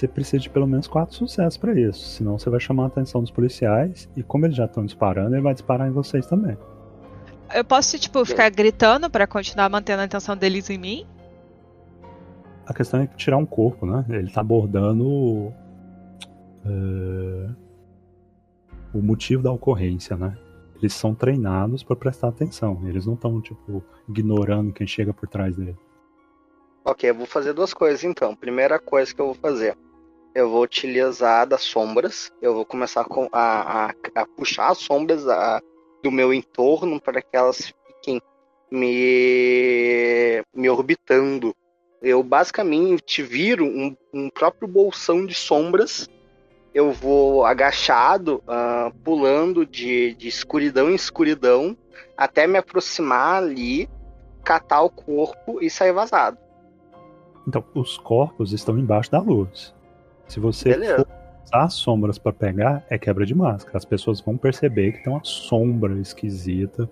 Você 0.00 0.08
precisa 0.08 0.38
de 0.38 0.48
pelo 0.48 0.66
menos 0.66 0.86
4 0.86 1.14
sucessos 1.14 1.58
pra 1.58 1.78
isso. 1.78 2.02
Senão 2.16 2.38
você 2.38 2.48
vai 2.48 2.58
chamar 2.58 2.84
a 2.84 2.86
atenção 2.86 3.20
dos 3.20 3.30
policiais. 3.30 4.08
E 4.16 4.22
como 4.22 4.46
eles 4.46 4.56
já 4.56 4.64
estão 4.64 4.82
disparando, 4.82 5.34
ele 5.34 5.42
vai 5.42 5.52
disparar 5.52 5.86
em 5.86 5.90
vocês 5.90 6.26
também. 6.26 6.56
Eu 7.54 7.62
posso, 7.62 7.98
tipo, 7.98 8.24
ficar 8.24 8.48
gritando 8.48 9.10
pra 9.10 9.26
continuar 9.26 9.68
mantendo 9.68 10.00
a 10.00 10.06
atenção 10.06 10.34
deles 10.34 10.70
em 10.70 10.78
mim? 10.78 11.06
A 12.64 12.72
questão 12.72 13.00
é 13.00 13.06
tirar 13.08 13.36
um 13.36 13.44
corpo, 13.44 13.84
né? 13.84 14.02
Ele 14.08 14.30
tá 14.30 14.40
abordando 14.40 15.52
é, 16.64 17.50
o 18.94 19.02
motivo 19.02 19.42
da 19.42 19.52
ocorrência, 19.52 20.16
né? 20.16 20.34
Eles 20.76 20.94
são 20.94 21.14
treinados 21.14 21.82
pra 21.82 21.94
prestar 21.94 22.28
atenção. 22.28 22.80
Eles 22.88 23.04
não 23.04 23.12
estão, 23.12 23.38
tipo, 23.42 23.84
ignorando 24.08 24.72
quem 24.72 24.86
chega 24.86 25.12
por 25.12 25.28
trás 25.28 25.56
dele. 25.56 25.76
Ok, 26.86 27.10
eu 27.10 27.14
vou 27.14 27.26
fazer 27.26 27.52
duas 27.52 27.74
coisas 27.74 28.02
então. 28.02 28.34
Primeira 28.34 28.78
coisa 28.78 29.14
que 29.14 29.20
eu 29.20 29.26
vou 29.26 29.34
fazer, 29.34 29.76
eu 30.34 30.48
vou 30.50 30.62
utilizar 30.62 31.46
das 31.46 31.62
sombras. 31.62 32.30
Eu 32.40 32.54
vou 32.54 32.64
começar 32.64 33.04
com- 33.04 33.28
a, 33.32 33.86
a- 33.88 33.94
a 34.14 34.26
puxar 34.26 34.68
as 34.70 34.78
sombras 34.78 35.26
a- 35.28 35.60
do 36.02 36.10
meu 36.10 36.32
entorno 36.32 37.00
para 37.00 37.20
que 37.20 37.36
elas 37.36 37.72
fiquem 37.86 38.20
me, 38.70 40.42
me 40.54 40.68
orbitando. 40.70 41.54
Eu 42.02 42.22
basicamente 42.22 43.22
viro 43.22 43.64
um, 43.66 43.94
um 44.12 44.30
próprio 44.30 44.66
bolsão 44.66 45.26
de 45.26 45.34
sombras. 45.34 46.08
Eu 46.72 46.92
vou 46.92 47.44
agachado, 47.44 48.42
ah, 48.46 48.90
pulando 49.04 49.66
de, 49.66 50.14
de 50.14 50.28
escuridão 50.28 50.88
em 50.88 50.94
escuridão, 50.94 51.76
até 52.16 52.46
me 52.46 52.56
aproximar 52.58 53.42
ali, 53.42 53.88
catar 54.44 54.82
o 54.82 54.90
corpo 54.90 55.58
e 55.60 55.68
sair 55.68 55.92
vazado. 55.92 56.38
Então, 57.46 57.64
os 57.74 57.98
corpos 57.98 58.52
estão 58.52 58.78
embaixo 58.78 59.10
da 59.10 59.18
luz. 59.20 59.74
Se 60.30 60.38
você 60.38 60.70
Beleza. 60.70 60.98
for 60.98 61.08
usar 61.44 61.64
as 61.64 61.74
sombras 61.74 62.16
pra 62.16 62.32
pegar, 62.32 62.86
é 62.88 62.96
quebra 62.96 63.26
de 63.26 63.34
máscara. 63.34 63.76
As 63.76 63.84
pessoas 63.84 64.20
vão 64.20 64.36
perceber 64.36 64.92
que 64.92 65.02
tem 65.02 65.12
uma 65.12 65.24
sombra 65.24 65.92
esquisita 65.98 66.88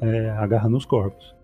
é, 0.00 0.30
agarrando 0.30 0.76
os 0.76 0.84
corpos. 0.84 1.34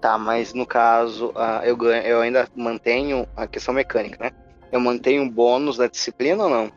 Tá, 0.00 0.16
mas 0.16 0.54
no 0.54 0.64
caso, 0.64 1.32
ah, 1.34 1.62
eu, 1.64 1.76
ganho, 1.76 2.00
eu 2.04 2.20
ainda 2.20 2.46
mantenho 2.54 3.26
a 3.34 3.48
questão 3.48 3.74
mecânica, 3.74 4.22
né? 4.22 4.30
Eu 4.70 4.78
mantenho 4.78 5.24
o 5.24 5.30
bônus 5.30 5.78
da 5.78 5.88
disciplina 5.88 6.44
ou 6.44 6.50
não? 6.50 6.72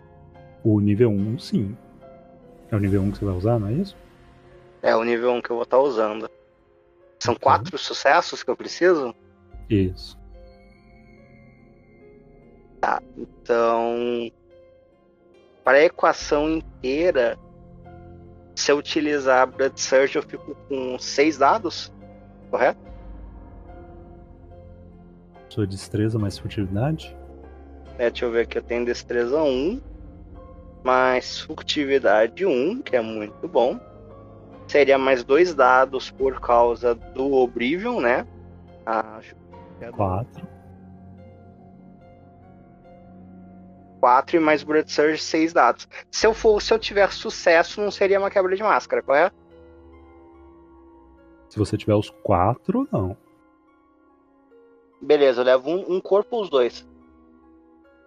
O 0.64 0.80
nível 0.80 1.12
1, 1.12 1.38
sim. 1.38 1.78
É 2.72 2.76
o 2.76 2.80
nível 2.80 3.04
1 3.04 3.12
que 3.12 3.20
você 3.20 3.26
vai 3.26 3.36
usar, 3.36 3.60
não 3.60 3.68
é 3.68 3.74
isso? 3.74 3.96
É 4.82 4.96
o 4.96 5.04
nível 5.04 5.32
1 5.34 5.42
que 5.44 5.52
eu 5.52 5.58
vou 5.58 5.64
estar 5.64 5.78
usando. 5.78 6.28
São 7.20 7.36
quatro 7.36 7.78
sucessos 7.78 8.42
que 8.42 8.50
eu 8.50 8.58
preciso? 8.58 9.14
Isso. 9.70 10.19
Então, 13.18 14.32
para 15.64 15.78
a 15.78 15.84
equação 15.84 16.50
inteira, 16.50 17.38
se 18.56 18.72
eu 18.72 18.78
utilizar 18.78 19.48
Blood 19.48 19.80
Surge, 19.80 20.16
eu 20.18 20.24
fico 20.24 20.56
com 20.68 20.98
seis 21.00 21.38
dados, 21.38 21.92
correto? 22.50 22.80
Sua 25.50 25.66
destreza 25.66 26.20
mais 26.20 26.38
furtividade? 26.38 27.16
É, 27.98 28.10
deixa 28.10 28.26
eu 28.26 28.32
ver 28.32 28.42
aqui, 28.42 28.58
eu 28.58 28.64
tenho 28.64 28.86
destreza 28.86 29.42
1, 29.42 29.82
mais 30.84 31.42
furtividade 31.42 32.46
1, 32.46 32.82
que 32.82 32.96
é 32.96 33.02
muito 33.02 33.48
bom. 33.48 33.80
Seria 34.68 34.98
mais 34.98 35.24
dois 35.24 35.54
dados 35.54 36.12
por 36.12 36.40
causa 36.40 36.94
do 36.94 37.34
Oblivion, 37.34 38.00
né? 38.00 38.26
Ah, 38.86 39.20
4. 39.92 40.59
4 44.00 44.38
e 44.38 44.40
mais 44.40 44.64
Blood 44.64 44.92
Surge, 44.92 45.22
6 45.22 45.54
dados. 45.54 45.88
Se 46.12 46.26
eu, 46.26 46.34
for, 46.34 46.62
se 46.62 46.74
eu 46.74 46.80
tiver 46.80 47.12
sucesso, 47.12 47.82
não 47.82 47.92
seria 47.92 48.20
uma 48.20 48.30
quebra 48.30 48.56
de 48.56 48.64
máscara, 48.64 49.02
correto? 49.02 49.36
Se 51.50 51.58
você 51.58 51.78
tiver 51.78 51.96
os 51.96 52.10
4, 52.24 52.88
não. 52.92 53.18
Beleza, 55.02 55.42
eu 55.42 55.46
levo 55.46 55.70
um, 55.70 55.96
um 55.96 56.02
corpo 56.02 56.36
ou 56.36 56.44
os 56.44 56.50
dois? 56.50 56.88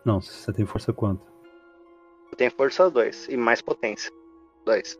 Não, 0.05 0.21
se 0.21 0.33
você 0.33 0.53
tem 0.53 0.67
força 0.67 0.93
quanto? 0.93 1.27
Eu 2.31 2.37
tenho 2.37 2.51
força 2.51 2.91
2 2.91 3.29
e 3.29 3.37
mais 3.37 3.61
potência. 3.61 4.13
2. 4.65 4.99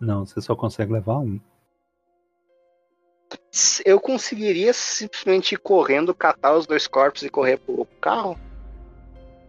Não, 0.00 0.24
você 0.24 0.40
só 0.40 0.56
consegue 0.56 0.92
levar 0.92 1.18
um. 1.18 1.40
Eu 3.84 3.98
conseguiria 3.98 4.72
simplesmente 4.72 5.54
ir 5.54 5.58
correndo, 5.58 6.14
catar 6.14 6.56
os 6.56 6.66
dois 6.66 6.86
corpos 6.86 7.22
e 7.22 7.28
correr 7.28 7.58
pro 7.58 7.86
carro? 8.00 8.38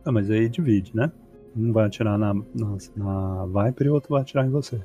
Ah, 0.03 0.11
mas 0.11 0.29
aí 0.31 0.49
divide, 0.49 0.95
né? 0.95 1.11
Um 1.55 1.71
vai 1.71 1.85
atirar 1.85 2.17
na, 2.17 2.33
na, 2.33 2.77
na 2.95 3.45
Viper 3.45 3.87
e 3.87 3.89
o 3.89 3.93
outro 3.93 4.09
vai 4.09 4.21
atirar 4.21 4.45
em 4.45 4.49
você. 4.49 4.81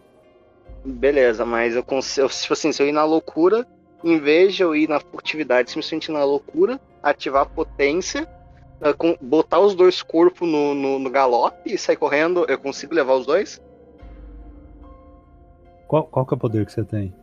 Beleza, 0.84 1.46
mas 1.46 1.74
eu 1.74 1.82
consigo. 1.82 2.28
Tipo 2.28 2.52
assim, 2.52 2.72
se 2.72 2.82
eu 2.82 2.86
ir 2.86 2.92
na 2.92 3.04
loucura, 3.04 3.66
em 4.04 4.18
vez 4.20 4.54
de 4.54 4.62
eu 4.62 4.74
ir 4.76 4.88
na 4.88 5.00
furtividade, 5.00 5.70
simplesmente 5.70 6.12
na 6.12 6.22
loucura, 6.22 6.78
ativar 7.02 7.42
a 7.42 7.46
potência, 7.46 8.28
ah, 8.82 8.94
botar 9.20 9.60
os 9.60 9.74
dois 9.74 10.02
corpos 10.02 10.46
no, 10.46 10.74
no, 10.74 10.98
no 10.98 11.10
galope 11.10 11.72
e 11.72 11.78
sair 11.78 11.96
correndo, 11.96 12.44
eu 12.48 12.58
consigo 12.58 12.94
levar 12.94 13.14
os 13.14 13.24
dois? 13.24 13.62
Qual, 15.88 16.04
qual 16.04 16.26
que 16.26 16.34
é 16.34 16.36
o 16.36 16.40
poder 16.40 16.66
que 16.66 16.72
você 16.72 16.84
tem? 16.84 17.14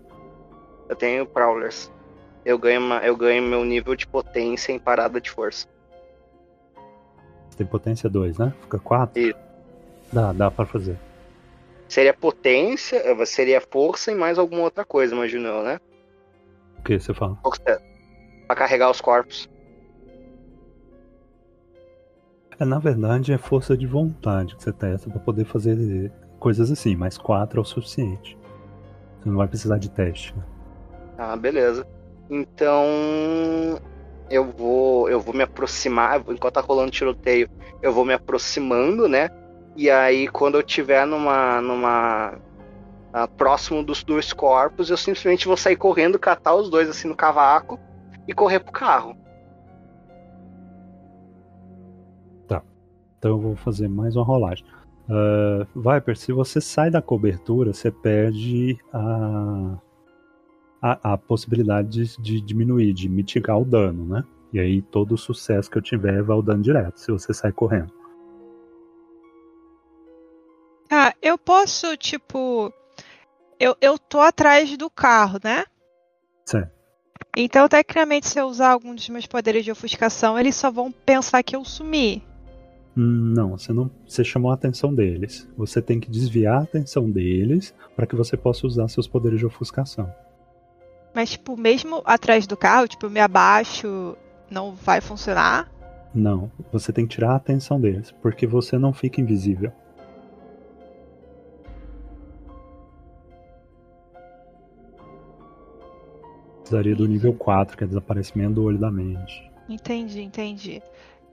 Eu 0.94 0.98
tenho 0.98 1.26
Prowlers. 1.26 1.91
Eu 2.45 2.56
ganho, 2.60 2.80
uma- 2.80 2.99
eu 2.99 3.18
ganho 3.18 3.41
meu 3.41 3.65
nível 3.65 3.95
de 3.95 4.06
potência 4.06 4.72
em 4.72 4.78
parada 4.78 5.20
de 5.20 5.32
força. 5.32 5.68
Você 7.49 7.57
tem 7.57 7.65
potência 7.65 8.07
2, 8.07 8.38
né? 8.38 8.53
Fica 8.61 8.78
4? 8.78 9.20
Isso. 9.20 9.40
Dá, 10.11 10.32
dá 10.32 10.52
pra 10.52 10.68
fazer. 10.68 10.95
Seria 11.90 12.14
potência, 12.14 12.98
eh, 12.98 13.26
seria 13.26 13.60
força 13.60 14.11
e 14.11 14.15
mais 14.15 14.38
alguma 14.38 14.61
outra 14.61 14.86
coisa, 14.86 15.15
imagino 15.15 15.48
eu, 15.48 15.64
né? 15.64 15.80
O 16.78 16.84
que 16.84 16.99
você 16.99 17.11
fala? 17.11 17.38
Força 17.41 17.82
Pra 18.45 18.56
carregar 18.56 18.91
os 18.91 19.02
corpos. 19.02 19.49
É, 22.60 22.65
na 22.65 22.78
verdade, 22.78 23.34
é 23.34 23.38
força 23.40 23.76
de 23.76 23.88
vontade 23.88 24.56
que 24.56 24.61
você 24.64 24.72
testa 24.72 25.10
pra 25.10 25.20
poder 25.20 25.45
fazer 25.45 26.11
coisas 26.40 26.70
assim, 26.70 26.95
mas 26.95 27.18
4 27.18 27.60
é 27.60 27.61
o 27.61 27.65
suficiente. 27.65 28.38
Você 29.20 29.30
não 29.30 29.38
vai 29.38 29.48
precisar 29.48 29.80
de 29.80 29.90
teste. 29.90 30.36
né? 30.38 30.44
Ah, 31.18 31.35
beleza. 31.35 31.85
Então 32.30 32.85
eu 34.30 34.45
vou 34.45 35.10
eu 35.10 35.19
vou 35.19 35.34
me 35.34 35.44
aproximar, 35.44 36.19
enquanto 36.30 36.53
tá 36.53 36.61
rolando 36.61 36.91
tiroteio, 36.91 37.49
eu 37.81 37.91
vou 37.91 38.06
me 38.06 38.14
aproximando, 38.14 39.07
né? 39.07 39.30
E 39.76 39.90
aí 39.90 40.27
quando 40.27 40.56
eu 40.56 40.64
tiver 40.64 41.06
numa 41.06 41.61
numa 41.61 42.35
ah, 43.14 43.27
próximo 43.27 43.84
dos 43.84 44.03
dois 44.03 44.34
corpos, 44.34 44.90
eu 44.90 44.98
simplesmente 44.98 45.48
vou 45.48 45.57
sair 45.57 45.76
correndo, 45.76 46.18
catar 46.18 46.56
os 46.56 46.69
dois 46.69 46.90
assim 46.90 47.07
no 47.07 47.15
cavaco 47.15 47.80
e 48.27 48.34
correr 48.34 48.60
pro 48.60 48.72
carro. 48.72 49.23
Então 53.23 53.31
eu 53.31 53.40
vou 53.40 53.56
fazer 53.56 53.88
mais 53.88 54.18
uma 54.18 54.26
rolagem. 54.26 54.65
Uh, 55.07 55.65
Viper, 55.80 56.18
se 56.18 56.34
você 56.34 56.60
sai 56.60 56.91
da 56.91 57.02
cobertura, 57.02 57.72
você 57.72 57.90
perde 57.90 58.77
a, 58.91 59.77
a, 60.84 61.14
a 61.14 61.18
possibilidade 61.18 61.89
de, 61.89 62.22
de 62.22 62.41
diminuir, 62.41 62.93
de 62.93 63.07
mitigar 63.07 63.57
o 63.57 63.64
dano, 63.64 64.05
né? 64.05 64.23
E 64.51 64.60
aí 64.60 64.81
todo 64.81 65.14
o 65.14 65.18
sucesso 65.18 65.72
que 65.72 65.77
eu 65.77 65.81
tiver 65.81 66.22
vai 66.22 66.38
o 66.38 66.41
dano 66.41 66.61
direto, 66.61 66.99
se 66.99 67.10
você 67.10 67.34
sai 67.34 67.53
correndo. 67.53 67.91
Ah, 70.91 71.14
eu 71.22 71.38
posso, 71.38 71.95
tipo. 71.95 72.72
Eu, 73.57 73.77
eu 73.81 73.97
tô 73.97 74.19
atrás 74.19 74.76
do 74.77 74.89
carro, 74.89 75.39
né? 75.41 75.64
Certo. 76.45 76.73
Então, 77.35 77.68
tecnicamente, 77.69 78.27
se 78.27 78.38
eu 78.38 78.45
usar 78.45 78.72
algum 78.72 78.93
dos 78.93 79.07
meus 79.07 79.26
poderes 79.26 79.64
de 79.64 79.72
ofuscação, 79.72 80.38
eles 80.38 80.55
só 80.55 80.69
vão 80.69 80.91
pensar 80.91 81.41
que 81.41 81.55
eu 81.55 81.64
sumi. 81.64 82.22
Hum, 82.95 83.34
Não, 83.34 83.57
você 83.57 83.72
não. 83.72 83.89
Você 84.05 84.23
chamou 84.23 84.51
a 84.51 84.55
atenção 84.55 84.93
deles. 84.93 85.49
Você 85.57 85.81
tem 85.81 85.99
que 85.99 86.11
desviar 86.11 86.60
a 86.60 86.64
atenção 86.64 87.10
deles 87.10 87.73
para 87.95 88.05
que 88.05 88.15
você 88.15 88.35
possa 88.35 88.68
usar 88.68 88.88
seus 88.89 89.07
poderes 89.07 89.39
de 89.39 89.45
ofuscação. 89.45 90.14
Mas, 91.14 91.31
tipo, 91.31 91.56
mesmo 91.56 92.02
atrás 92.06 92.48
do 92.48 92.57
carro, 92.57 92.88
tipo, 92.88 93.06
eu 93.06 93.10
me 93.10 93.19
abaixo, 93.19 94.18
não 94.49 94.73
vai 94.73 94.99
funcionar. 94.99 95.72
Não, 96.14 96.52
você 96.72 96.91
tem 96.91 97.06
que 97.06 97.15
tirar 97.15 97.31
a 97.31 97.35
atenção 97.35 97.80
deles, 97.80 98.11
porque 98.22 98.48
você 98.48 98.77
não 98.77 98.94
fica 98.94 99.22
invisível. 99.22 99.72
Precisaria 106.61 106.95
do 106.95 107.07
nível 107.07 107.34
4, 107.34 107.77
que 107.77 107.84
é 107.84 107.88
desaparecimento 107.88 108.53
do 108.53 108.64
olho 108.64 108.77
da 108.77 108.91
mente. 108.91 109.52
Entendi, 109.68 110.22
entendi. 110.22 110.81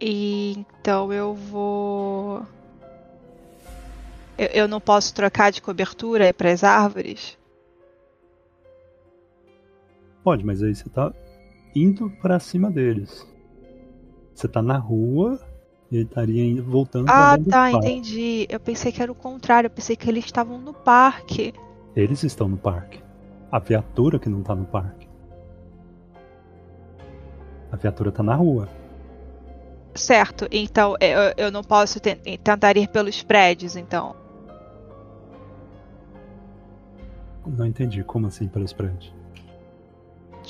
E 0.00 0.52
então 0.56 1.12
eu 1.12 1.34
vou. 1.34 2.42
Eu, 4.36 4.46
eu 4.48 4.68
não 4.68 4.80
posso 4.80 5.14
trocar 5.14 5.52
de 5.52 5.60
cobertura 5.60 6.32
para 6.32 6.50
as 6.50 6.64
árvores? 6.64 7.38
Pode, 10.22 10.44
mas 10.44 10.62
aí 10.62 10.74
você 10.74 10.88
tá 10.88 11.12
indo 11.74 12.10
pra 12.20 12.38
cima 12.38 12.70
deles. 12.70 13.26
Você 14.34 14.46
tá 14.48 14.60
na 14.62 14.76
rua 14.78 15.38
e 15.90 15.96
ele 15.96 16.04
estaria 16.04 16.44
indo- 16.44 16.62
voltando 16.64 17.08
Ah, 17.10 17.36
tá, 17.38 17.70
parque. 17.70 17.76
entendi. 17.76 18.46
Eu 18.48 18.60
pensei 18.60 18.92
que 18.92 19.02
era 19.02 19.10
o 19.10 19.14
contrário, 19.14 19.66
eu 19.66 19.70
pensei 19.70 19.96
que 19.96 20.08
eles 20.08 20.24
estavam 20.24 20.58
no 20.58 20.72
parque. 20.74 21.52
Eles 21.96 22.22
estão 22.22 22.48
no 22.48 22.56
parque. 22.56 23.02
A 23.50 23.58
viatura 23.58 24.18
que 24.18 24.28
não 24.28 24.42
tá 24.42 24.54
no 24.54 24.64
parque. 24.64 25.08
A 27.72 27.76
viatura 27.76 28.12
tá 28.12 28.22
na 28.22 28.34
rua. 28.34 28.68
Certo, 29.94 30.46
então 30.52 30.96
eu, 31.00 31.34
eu 31.46 31.50
não 31.50 31.64
posso 31.64 31.98
ten- 31.98 32.16
tentar 32.16 32.76
ir 32.76 32.88
pelos 32.88 33.22
prédios, 33.22 33.74
então. 33.74 34.14
Não 37.46 37.66
entendi. 37.66 38.04
Como 38.04 38.26
assim 38.26 38.46
pelos 38.48 38.72
prédios? 38.72 39.12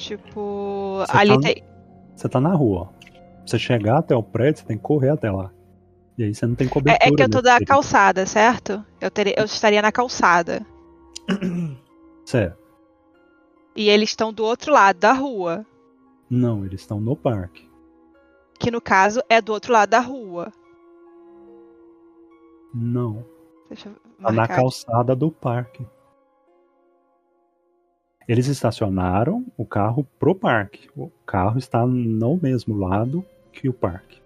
Tipo, 0.01 1.05
Você 1.07 1.17
ali 1.17 1.35
tá 1.35 1.41
tem. 1.41 1.65
Você 2.17 2.29
tá 2.29 2.41
na 2.41 2.55
rua. 2.55 2.91
Você 3.45 3.59
chegar 3.59 3.99
até 3.99 4.15
o 4.15 4.23
prédio, 4.23 4.61
você 4.61 4.67
tem 4.67 4.77
que 4.77 4.83
correr 4.83 5.11
até 5.11 5.31
lá. 5.31 5.53
E 6.17 6.25
aí 6.25 6.35
você 6.35 6.47
não 6.47 6.55
tem 6.55 6.69
cobertura. 6.69 6.99
É, 7.03 7.13
é 7.13 7.15
que 7.15 7.23
eu 7.23 7.31
tô 7.31 7.43
da 7.43 7.53
período. 7.55 7.69
calçada, 7.69 8.27
certo? 8.27 8.85
Eu, 9.01 9.11
teria, 9.11 9.35
eu 9.39 9.45
estaria 9.45 9.81
na 9.83 9.93
calçada. 9.93 10.65
Certo. 12.25 12.59
E 13.75 13.89
eles 13.89 14.11
estão 14.11 14.33
do 14.33 14.45
outro 14.45 14.73
lado 14.73 14.99
da 15.01 15.13
rua. 15.13 15.67
Não, 16.29 16.65
eles 16.65 16.83
estão 16.83 17.01
no 17.01 17.17
parque. 17.17 17.69
Que 18.59 18.71
no 18.71 18.81
caso 18.81 19.21
é 19.29 19.41
do 19.41 19.53
outro 19.53 19.73
lado 19.73 19.91
da 19.91 19.99
rua. 19.99 20.53
Não. 22.73 23.25
Deixa 23.69 23.89
eu 23.89 23.95
Tá 24.23 24.31
na 24.31 24.47
calçada 24.47 25.17
do 25.17 25.31
parque. 25.31 25.85
Eles 28.31 28.47
estacionaram 28.47 29.45
o 29.57 29.67
carro 29.67 30.07
pro 30.17 30.37
parque. 30.37 30.89
O 30.95 31.11
carro 31.27 31.59
está 31.59 31.85
no 31.85 32.39
mesmo 32.41 32.77
lado 32.77 33.25
que 33.53 33.69
o 33.69 33.73
parque. 33.73 34.23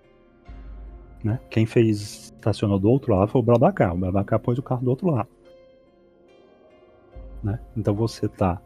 Né? 1.25 1.41
Quem 1.49 1.65
fez 1.65 2.03
estacionou 2.25 2.79
do 2.79 2.91
outro 2.91 3.15
lado 3.15 3.31
foi 3.31 3.41
o 3.41 3.43
Bradacar. 3.43 3.95
O 3.95 3.97
Bradacar 3.97 4.39
pôs 4.39 4.59
o 4.59 4.63
carro 4.63 4.85
do 4.85 4.91
outro 4.91 5.09
lado. 5.09 5.31
Né? 7.43 7.59
Então 7.75 7.95
você 7.95 8.29
tá 8.29 8.61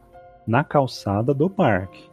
na 0.44 0.64
calçada 0.64 1.32
do 1.32 1.48
parque. 1.48 2.10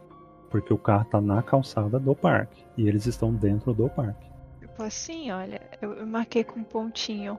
Porque 0.48 0.72
o 0.72 0.78
carro 0.78 1.06
tá 1.06 1.20
na 1.20 1.42
calçada 1.42 1.98
do 1.98 2.14
parque. 2.14 2.64
E 2.76 2.86
eles 2.86 3.06
estão 3.06 3.34
dentro 3.34 3.74
do 3.74 3.88
parque. 3.88 4.30
Tipo 4.60 4.84
assim, 4.84 5.32
olha, 5.32 5.60
eu, 5.82 5.94
eu 5.94 6.06
marquei 6.06 6.44
com 6.44 6.60
um 6.60 6.62
pontinho. 6.62 7.36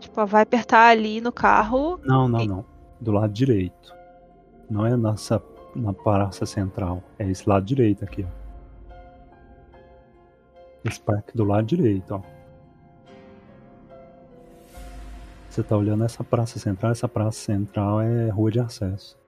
Tipo, 0.00 0.26
vai 0.26 0.42
apertar 0.42 0.88
ali 0.88 1.20
no 1.20 1.30
carro. 1.30 2.00
Não, 2.02 2.28
não, 2.28 2.40
E- 2.40 2.48
não. 2.48 2.64
Do 3.00 3.12
lado 3.12 3.32
direito. 3.32 3.96
Não 4.68 4.84
é 4.84 4.96
nessa, 4.96 5.42
na 5.74 5.92
praça 5.92 6.44
central. 6.44 7.02
É 7.18 7.28
esse 7.28 7.48
lado 7.48 7.64
direito 7.64 8.04
aqui, 8.04 8.24
ó. 8.24 8.38
Esse 10.84 11.00
parque 11.00 11.36
do 11.36 11.44
lado 11.44 11.66
direito, 11.66 12.14
ó. 12.14 12.22
Você 15.48 15.62
tá 15.62 15.76
olhando 15.76 16.04
essa 16.04 16.22
praça 16.22 16.58
central, 16.58 16.92
essa 16.92 17.08
praça 17.08 17.38
central 17.40 18.00
é 18.00 18.28
rua 18.28 18.50
de 18.50 18.60
acesso. 18.60 19.18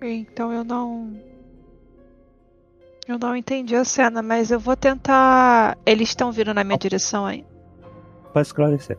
Então 0.00 0.52
eu 0.52 0.64
não. 0.64 1.14
Eu 3.06 3.18
não 3.18 3.36
entendi 3.36 3.76
a 3.76 3.84
cena, 3.84 4.22
mas 4.22 4.50
eu 4.50 4.58
vou 4.58 4.76
tentar. 4.76 5.76
Eles 5.84 6.08
estão 6.08 6.32
vindo 6.32 6.54
na 6.54 6.64
minha 6.64 6.78
direção 6.78 7.26
aí. 7.26 7.44
Pra 8.32 8.40
esclarecer. 8.40 8.96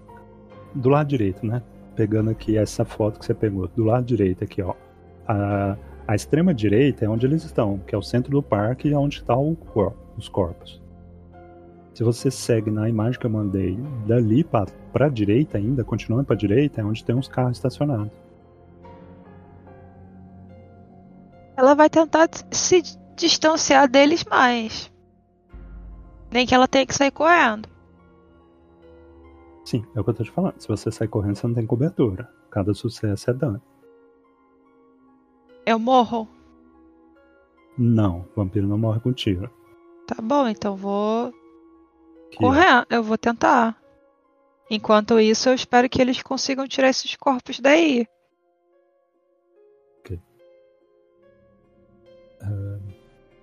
Do 0.75 0.89
lado 0.89 1.07
direito, 1.07 1.45
né? 1.45 1.63
Pegando 1.95 2.30
aqui 2.30 2.57
essa 2.57 2.85
foto 2.85 3.19
que 3.19 3.26
você 3.26 3.34
pegou. 3.34 3.68
Do 3.68 3.84
lado 3.84 4.05
direito 4.05 4.43
aqui, 4.43 4.61
ó. 4.61 4.73
A, 5.27 5.77
a 6.07 6.15
extrema 6.15 6.53
direita 6.53 7.05
é 7.05 7.09
onde 7.09 7.26
eles 7.26 7.43
estão, 7.43 7.80
que 7.80 7.93
é 7.93 7.97
o 7.97 8.01
centro 8.01 8.31
do 8.31 8.41
parque 8.41 8.88
e 8.88 8.93
é 8.93 8.97
onde 8.97 9.18
estão 9.18 9.57
os 10.18 10.27
corpos. 10.27 10.81
Se 11.93 12.03
você 12.03 12.31
segue 12.31 12.72
na 12.72 12.88
imagem 12.88 13.19
que 13.19 13.26
eu 13.26 13.30
mandei, 13.30 13.77
dali 14.07 14.43
pra, 14.43 14.65
pra 14.93 15.09
direita 15.09 15.57
ainda, 15.57 15.84
continuando 15.84 16.26
pra 16.26 16.35
direita, 16.35 16.81
é 16.81 16.84
onde 16.84 17.03
tem 17.03 17.15
uns 17.15 17.27
carros 17.27 17.57
estacionados. 17.57 18.11
Ela 21.57 21.76
vai 21.76 21.89
tentar 21.89 22.30
se 22.49 22.81
distanciar 23.15 23.89
deles 23.89 24.23
mais. 24.23 24.91
Nem 26.31 26.47
que 26.47 26.55
ela 26.55 26.68
tenha 26.68 26.85
que 26.85 26.95
sair 26.95 27.11
correndo. 27.11 27.69
Sim, 29.63 29.85
é 29.95 29.99
o 29.99 30.03
que 30.03 30.09
eu 30.09 30.13
tô 30.13 30.23
te 30.23 30.31
falando. 30.31 30.59
Se 30.59 30.67
você 30.67 30.91
sair 30.91 31.07
correndo, 31.07 31.35
você 31.35 31.47
não 31.47 31.55
tem 31.55 31.65
cobertura. 31.65 32.29
Cada 32.49 32.73
sucesso 32.73 33.29
é 33.29 33.33
dano. 33.33 33.61
Eu 35.65 35.77
morro. 35.77 36.27
Não, 37.77 38.25
o 38.35 38.35
vampiro 38.35 38.67
não 38.67 38.77
morre 38.77 38.99
com 38.99 39.13
tiro. 39.13 39.49
Tá 40.07 40.21
bom, 40.21 40.47
então 40.47 40.75
vou 40.75 41.31
correr. 42.38 42.85
Eu 42.89 43.03
vou 43.03 43.17
tentar. 43.17 43.79
Enquanto 44.69 45.19
isso, 45.19 45.49
eu 45.49 45.53
espero 45.53 45.89
que 45.89 46.01
eles 46.01 46.21
consigam 46.21 46.67
tirar 46.67 46.89
esses 46.89 47.15
corpos 47.15 47.59
daí. 47.59 48.07
Deixa 50.07 50.21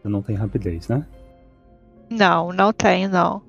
Você 0.02 0.08
não 0.08 0.22
tem 0.22 0.36
rapidez, 0.36 0.88
né? 0.88 1.06
Não, 2.10 2.52
não 2.52 2.72
tenho, 2.72 3.08
não. 3.08 3.42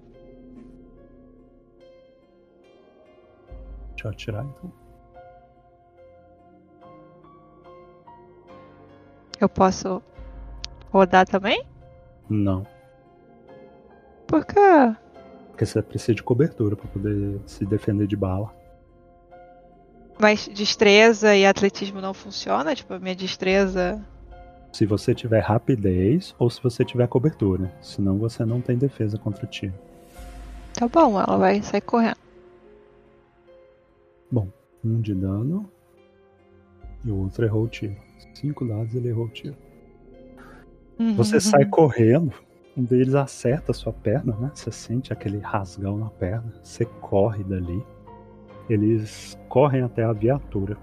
Deixa 4.00 4.08
eu 4.08 4.14
tirar 4.14 4.46
então. 4.46 4.72
Eu 9.42 9.50
posso 9.50 10.02
rodar 10.90 11.28
também? 11.28 11.66
Não. 12.30 12.66
Por 14.26 14.46
quê? 14.46 14.96
Porque 15.50 15.66
você 15.66 15.82
precisa 15.82 16.16
de 16.16 16.24
cobertura 16.24 16.78
para 16.78 16.88
poder 16.88 17.42
se 17.46 17.66
defender 17.66 18.08
de 18.08 18.16
bala. 18.16 18.54
Mas 20.18 20.48
destreza 20.48 21.36
e 21.36 21.46
atletismo 21.46 22.00
não 22.00 22.14
funciona? 22.14 22.74
Tipo, 22.74 22.94
a 22.94 23.00
minha 23.00 23.16
destreza. 23.16 24.02
Se 24.72 24.86
você 24.86 25.14
tiver 25.14 25.42
rapidez 25.42 26.34
ou 26.40 26.50
se 26.50 26.64
você 26.64 26.86
tiver 26.86 27.08
cobertura. 27.08 27.70
Senão 27.82 28.18
você 28.18 28.46
não 28.46 28.62
tem 28.62 28.78
defesa 28.78 29.18
contra 29.18 29.46
tiro. 29.46 29.74
Tá 30.74 30.88
bom, 30.88 31.20
ela 31.20 31.38
vai 31.38 31.62
sair 31.62 31.82
correndo. 31.82 32.29
Um 34.84 35.02
de 35.02 35.14
dano. 35.14 35.70
E 37.04 37.12
o 37.12 37.18
outro 37.18 37.46
errou 37.46 37.64
o 37.64 37.68
tiro. 37.68 37.96
Cinco 38.34 38.66
dados 38.66 38.94
ele 38.94 39.10
errou 39.10 39.26
o 39.26 39.30
tiro. 39.30 39.56
Uhum. 41.00 41.16
Você 41.16 41.40
sai 41.40 41.66
correndo, 41.66 42.34
um 42.76 42.84
deles 42.84 43.16
acerta 43.16 43.72
a 43.72 43.74
sua 43.74 43.94
perna, 43.94 44.36
né? 44.36 44.52
Você 44.54 44.72
sente 44.72 45.14
aquele 45.14 45.40
rasgão 45.40 45.98
na 45.98 46.10
perna, 46.10 46.54
você 46.62 46.86
corre 46.86 47.44
dali. 47.44 47.84
Eles 48.70 49.38
correm 49.48 49.82
até 49.82 50.04
a 50.04 50.14
viatura. 50.14 50.78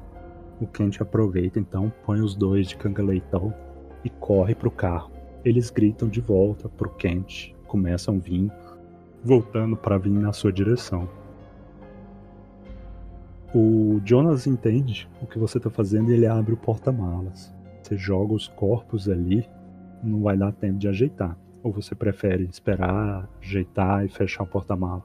O 0.60 0.66
Kent 0.66 1.00
aproveita 1.00 1.58
então, 1.58 1.92
põe 2.04 2.20
os 2.20 2.34
dois 2.34 2.68
de 2.68 2.76
canga-leitão 2.76 3.54
e 4.02 4.10
corre 4.10 4.54
pro 4.54 4.70
carro. 4.70 5.10
Eles 5.44 5.70
gritam 5.70 6.08
de 6.08 6.20
volta 6.20 6.68
pro 6.68 6.90
Kent, 6.90 7.54
começam 7.66 8.16
a 8.16 8.18
vir, 8.18 8.50
voltando 9.22 9.76
para 9.76 9.98
vir 9.98 10.10
na 10.10 10.32
sua 10.32 10.52
direção. 10.52 11.08
O 13.58 14.02
Jonas 14.04 14.46
entende 14.46 15.08
o 15.22 15.26
que 15.26 15.38
você 15.38 15.58
tá 15.58 15.70
fazendo 15.70 16.10
e 16.10 16.12
ele 16.12 16.26
abre 16.26 16.52
o 16.52 16.58
porta-malas. 16.58 17.54
Você 17.82 17.96
joga 17.96 18.34
os 18.34 18.48
corpos 18.48 19.08
ali, 19.08 19.48
não 20.02 20.20
vai 20.20 20.36
dar 20.36 20.52
tempo 20.52 20.78
de 20.78 20.86
ajeitar. 20.86 21.38
Ou 21.62 21.72
você 21.72 21.94
prefere 21.94 22.44
esperar, 22.44 23.26
ajeitar 23.40 24.04
e 24.04 24.10
fechar 24.10 24.42
o 24.42 24.46
porta-mala? 24.46 25.02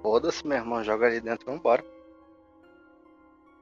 Foda-se, 0.00 0.46
meu 0.46 0.56
irmão, 0.56 0.82
joga 0.82 1.08
ali 1.08 1.20
dentro 1.20 1.46
e 1.46 1.52
vambora. 1.54 1.84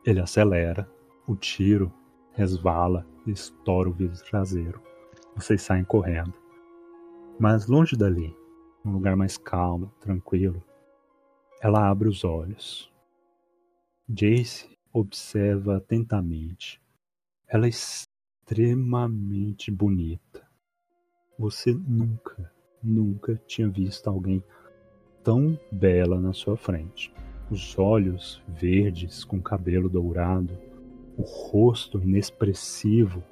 Ele 0.04 0.20
acelera, 0.20 0.88
o 1.26 1.34
tiro 1.34 1.92
resvala 2.30 3.04
e 3.26 3.32
estoura 3.32 3.88
o 3.88 3.92
vidro 3.92 4.22
traseiro. 4.22 4.80
Vocês 5.34 5.62
saem 5.62 5.82
correndo. 5.82 6.34
Mas 7.40 7.66
longe 7.66 7.96
dali, 7.96 8.32
num 8.84 8.92
lugar 8.92 9.16
mais 9.16 9.36
calmo, 9.36 9.92
tranquilo, 9.98 10.62
ela 11.60 11.90
abre 11.90 12.08
os 12.08 12.22
olhos. 12.22 12.94
Jace 14.08 14.70
observa 14.92 15.78
atentamente. 15.78 16.80
Ela 17.48 17.66
é 17.66 17.70
extremamente 17.70 19.68
bonita. 19.68 20.46
Você 21.36 21.74
nunca, 21.74 22.52
nunca 22.80 23.34
tinha 23.48 23.68
visto 23.68 24.08
alguém 24.08 24.44
tão 25.24 25.58
bela 25.72 26.20
na 26.20 26.32
sua 26.32 26.56
frente. 26.56 27.12
Os 27.50 27.76
olhos 27.76 28.40
verdes 28.46 29.24
com 29.24 29.42
cabelo 29.42 29.88
dourado, 29.88 30.56
o 31.18 31.22
rosto 31.22 32.00
inexpressivo, 32.00 33.24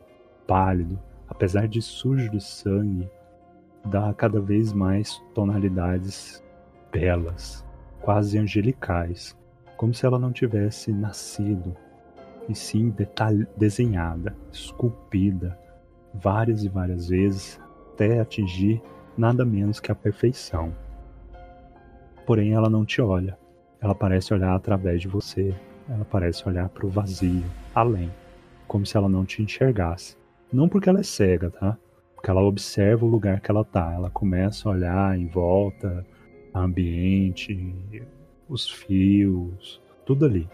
pálido, 0.44 1.01
apesar 1.28 1.68
de 1.68 1.80
sujo 1.80 2.28
de 2.28 2.40
sangue, 2.40 3.09
dá 3.84 4.12
cada 4.12 4.40
vez 4.40 4.72
mais 4.72 5.22
tonalidades 5.34 6.42
belas, 6.90 7.64
quase 8.01 8.38
angelicais, 8.38 9.36
como 9.76 9.92
se 9.94 10.06
ela 10.06 10.18
não 10.18 10.32
tivesse 10.32 10.92
nascido, 10.92 11.76
e 12.48 12.55
sim 12.55 12.94
desenhada, 13.56 14.36
esculpida, 14.52 15.59
várias 16.12 16.64
e 16.64 16.68
várias 16.68 17.09
vezes, 17.09 17.60
até 17.92 18.20
atingir 18.20 18.82
nada 19.16 19.44
menos 19.44 19.80
que 19.80 19.90
a 19.90 19.94
perfeição. 19.94 20.74
Porém, 22.26 22.52
ela 22.52 22.70
não 22.70 22.84
te 22.84 23.01
olha. 23.01 23.38
Ela 23.80 23.94
parece 23.94 24.32
olhar 24.32 24.55
através 24.55 25.01
de 25.01 25.09
você. 25.09 25.55
Ela 25.88 26.05
parece 26.05 26.48
olhar 26.48 26.68
para 26.70 26.86
o 26.86 26.88
vazio, 26.88 27.44
além, 27.74 28.10
como 28.66 28.86
se 28.86 28.96
ela 28.96 29.09
não 29.09 29.24
te 29.24 29.42
enxergasse. 29.42 30.16
Não 30.51 30.68
porque 30.68 30.88
ela 30.88 31.01
é 31.01 31.02
cega, 31.02 31.51
tá? 31.51 31.76
Porque 32.14 32.30
ela 32.30 32.40
observa 32.40 33.05
o 33.05 33.09
lugar 33.09 33.40
que 33.40 33.51
ela 33.51 33.64
tá. 33.64 33.92
Ela 33.92 34.09
começa 34.09 34.68
a 34.68 34.72
olhar 34.72 35.18
em 35.18 35.26
volta, 35.26 36.06
ambiente, 36.55 37.52
os 38.48 38.70
fios, 38.70 39.80
tudo 40.04 40.26
ali. 40.26 40.48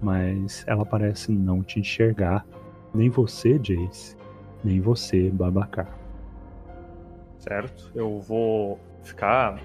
Mas 0.00 0.64
ela 0.66 0.84
parece 0.84 1.32
não 1.32 1.62
te 1.62 1.80
enxergar, 1.80 2.44
nem 2.94 3.08
você, 3.08 3.58
Jace, 3.58 4.16
nem 4.64 4.80
você, 4.80 5.30
Babacar. 5.30 5.98
Certo? 7.38 7.90
Eu 7.94 8.20
vou 8.20 8.78
ficar 9.02 9.60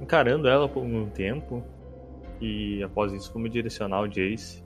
encarando 0.00 0.48
ela 0.48 0.68
por 0.68 0.82
um 0.82 1.08
tempo 1.08 1.62
e 2.40 2.82
após 2.82 3.12
isso 3.12 3.32
vou 3.32 3.42
me 3.42 3.48
direcionar 3.48 3.98
ao 3.98 4.08
Jace. 4.08 4.64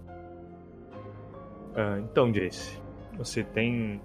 Ah, 1.74 1.98
então, 2.00 2.32
Jace, 2.32 2.80
você 3.16 3.44
tem 3.44 4.00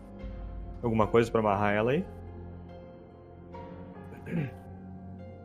alguma 0.82 1.08
coisa 1.08 1.32
para 1.32 1.40
amarrar 1.40 1.74
ela 1.74 1.92
aí? 1.92 2.06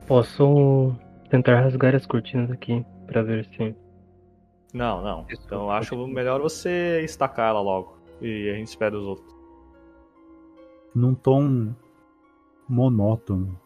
Posso 0.07 0.97
tentar 1.29 1.61
rasgar 1.61 1.95
as 1.95 2.07
cortinas 2.07 2.51
aqui 2.51 2.85
pra 3.07 3.23
ver 3.23 3.45
se. 3.47 3.75
Não, 4.73 5.03
não. 5.03 5.27
Então 5.31 5.61
pode 5.67 5.71
acho 5.71 6.07
melhor 6.07 6.41
você 6.41 7.01
estacar 7.03 7.51
ela 7.51 7.61
logo 7.61 7.97
e 8.21 8.51
a 8.51 8.55
gente 8.55 8.69
espera 8.69 8.97
os 8.97 9.05
outros. 9.05 9.35
Num 10.95 11.15
tom 11.15 11.75
monótono, 12.69 13.59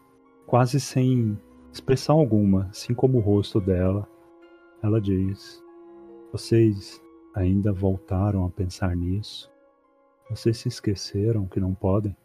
quase 0.45 0.79
sem 0.79 1.37
expressão 1.71 2.19
alguma, 2.19 2.67
assim 2.69 2.93
como 2.93 3.17
o 3.17 3.21
rosto 3.21 3.59
dela, 3.59 4.07
ela 4.81 5.01
diz: 5.01 5.61
Vocês 6.31 7.01
ainda 7.33 7.71
voltaram 7.71 8.45
a 8.45 8.49
pensar 8.49 8.95
nisso? 8.95 9.51
Vocês 10.29 10.57
se 10.57 10.67
esqueceram 10.67 11.47
que 11.47 11.59
não 11.59 11.73
podem? 11.73 12.15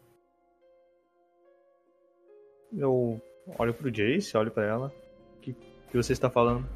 Eu 2.71 3.19
olho 3.57 3.73
pro 3.73 3.91
Jace, 3.91 4.37
olho 4.37 4.51
pra 4.51 4.65
ela. 4.65 4.93
O 5.39 5.41
que, 5.41 5.53
que 5.91 5.97
você 5.97 6.11
está 6.13 6.29
falando? 6.29 6.67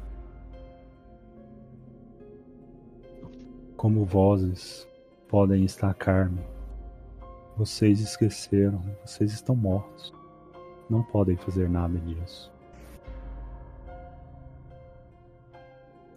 Como 3.76 4.04
vozes 4.04 4.88
podem 5.28 5.64
estacar-me? 5.64 6.40
Vocês 7.56 8.00
esqueceram, 8.00 8.80
vocês 9.04 9.32
estão 9.32 9.54
mortos. 9.54 10.12
Não 10.88 11.02
podem 11.02 11.36
fazer 11.36 11.68
nada 11.68 11.98
disso. 12.00 12.52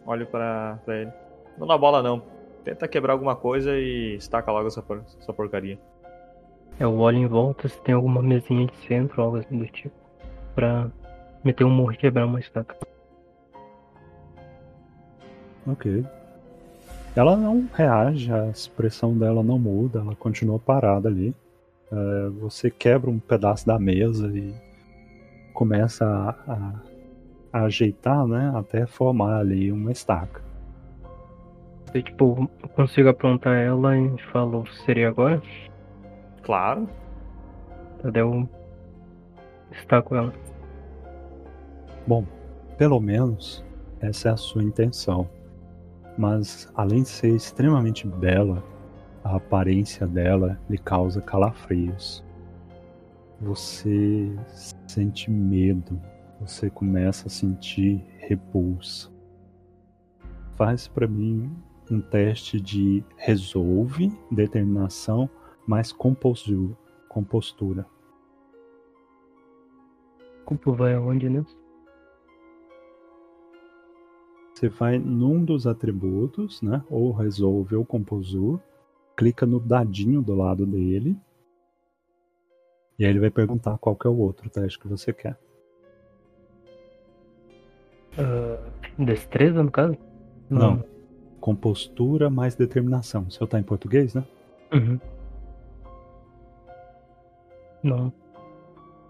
Olho 0.06 0.26
pra, 0.28 0.80
pra 0.86 0.95
ele. 1.02 1.11
Não 1.57 1.68
dá 1.68 1.78
bola 1.78 2.02
não. 2.02 2.24
Tenta 2.64 2.88
quebrar 2.88 3.14
alguma 3.14 3.36
coisa 3.36 3.78
e 3.78 4.15
estaca 4.15 4.52
logo 4.52 4.68
essa, 4.68 4.82
por- 4.82 5.03
essa 5.19 5.34
porcaria. 5.34 5.78
Eu 6.80 6.98
olho 6.98 7.18
em 7.18 7.28
volta 7.28 7.68
se 7.68 7.80
tem 7.82 7.94
alguma 7.95 8.22
mesinha 8.22 8.65
de 8.68 8.76
centro, 8.88 9.22
algo 9.22 9.38
assim 9.38 9.57
do 9.57 9.65
tipo. 9.68 9.95
Pra 10.56 10.90
meter 11.48 11.64
um 11.64 11.69
morro 11.69 11.94
e 11.94 11.98
quebrar 11.98 12.26
uma 12.26 12.40
estaca. 12.40 12.76
Ok. 15.65 16.06
Ela 17.15 17.36
não 17.36 17.68
reage, 17.74 18.32
a 18.32 18.48
expressão 18.49 19.18
dela 19.18 19.41
não 19.44 19.57
muda, 19.57 19.99
ela 19.99 20.15
continua 20.15 20.60
parada 20.60 21.10
ali. 21.10 21.34
É, 21.91 22.30
você 22.40 22.69
quebra 22.69 23.10
um 23.10 23.18
pedaço 23.19 23.65
da 23.65 23.80
mesa 23.80 24.28
e 24.28 24.53
começa 25.53 26.06
a, 26.06 26.30
a- 26.53 26.82
a 27.53 27.64
ajeitar, 27.64 28.28
né? 28.28 28.52
Até 28.56 28.86
formar 28.86 29.40
ali 29.40 29.72
uma 29.72 29.91
estaca. 29.91 30.41
Eu, 31.94 32.03
tipo, 32.03 32.49
eu 32.61 32.69
consigo 32.69 33.10
aprontar 33.10 33.56
ela 33.57 33.98
e 33.98 34.18
falo, 34.32 34.65
seria 34.86 35.07
agora? 35.10 35.41
Claro. 36.44 36.88
Daí 38.03 38.22
eu 38.22 38.48
estaco 39.72 40.14
ela. 40.15 40.34
Bom, 42.08 42.26
pelo 42.78 43.02
menos 43.02 43.66
essa 44.00 44.30
é 44.30 44.32
a 44.32 44.38
sua 44.38 44.64
intenção. 44.64 45.30
Mas 46.18 46.72
além 46.74 47.04
de 47.04 47.10
ser 47.10 47.36
extremamente 47.36 48.08
bela, 48.08 48.64
a 49.24 49.36
aparência 49.36 50.08
dela 50.08 50.58
lhe 50.70 50.78
causa 50.78 51.22
calafrios. 51.22 52.24
Você 53.42 54.32
sente 54.88 55.30
medo, 55.30 56.02
você 56.40 56.70
começa 56.70 57.28
a 57.28 57.30
sentir 57.30 58.04
repulsa. 58.20 59.12
Faz 60.56 60.88
para 60.88 61.08
mim 61.08 61.52
um 61.92 62.00
teste 62.00 62.60
de 62.60 63.04
resolve, 63.18 64.18
determinação, 64.32 65.30
mais 65.68 65.92
compostura. 65.92 67.86
Como 70.46 70.74
vai 70.74 70.94
aonde, 70.94 71.30
né? 71.30 71.46
Você 74.58 74.70
vai 74.70 74.98
num 74.98 75.46
dos 75.46 75.68
atributos, 75.68 76.64
né? 76.64 76.84
Ou 76.90 77.12
resolve 77.12 77.76
ou 77.76 77.86
composur. 77.86 78.60
Clica 79.16 79.46
no 79.46 79.60
dadinho 79.60 80.20
do 80.20 80.34
lado 80.34 80.66
dele. 80.66 81.16
E 82.98 83.06
aí 83.06 83.12
ele 83.12 83.20
vai 83.20 83.30
perguntar 83.30 83.78
qual 83.78 83.96
que 83.96 84.08
é 84.08 84.10
o 84.10 84.18
outro 84.18 84.50
teste 84.50 84.80
que 84.80 84.88
você 84.88 85.14
quer. 85.14 85.38
Uh, 88.18 89.06
destreza, 89.06 89.62
no 89.62 89.70
caso? 89.70 89.96
Não. 90.50 90.84
Compostura 91.40 92.28
mais 92.28 92.56
determinação. 92.56 93.26
O 93.28 93.32
seu 93.32 93.46
tá 93.46 93.60
em 93.60 93.64
português, 93.64 94.16
né? 94.16 94.26
Uhum. 94.74 95.00
Não. 97.84 98.12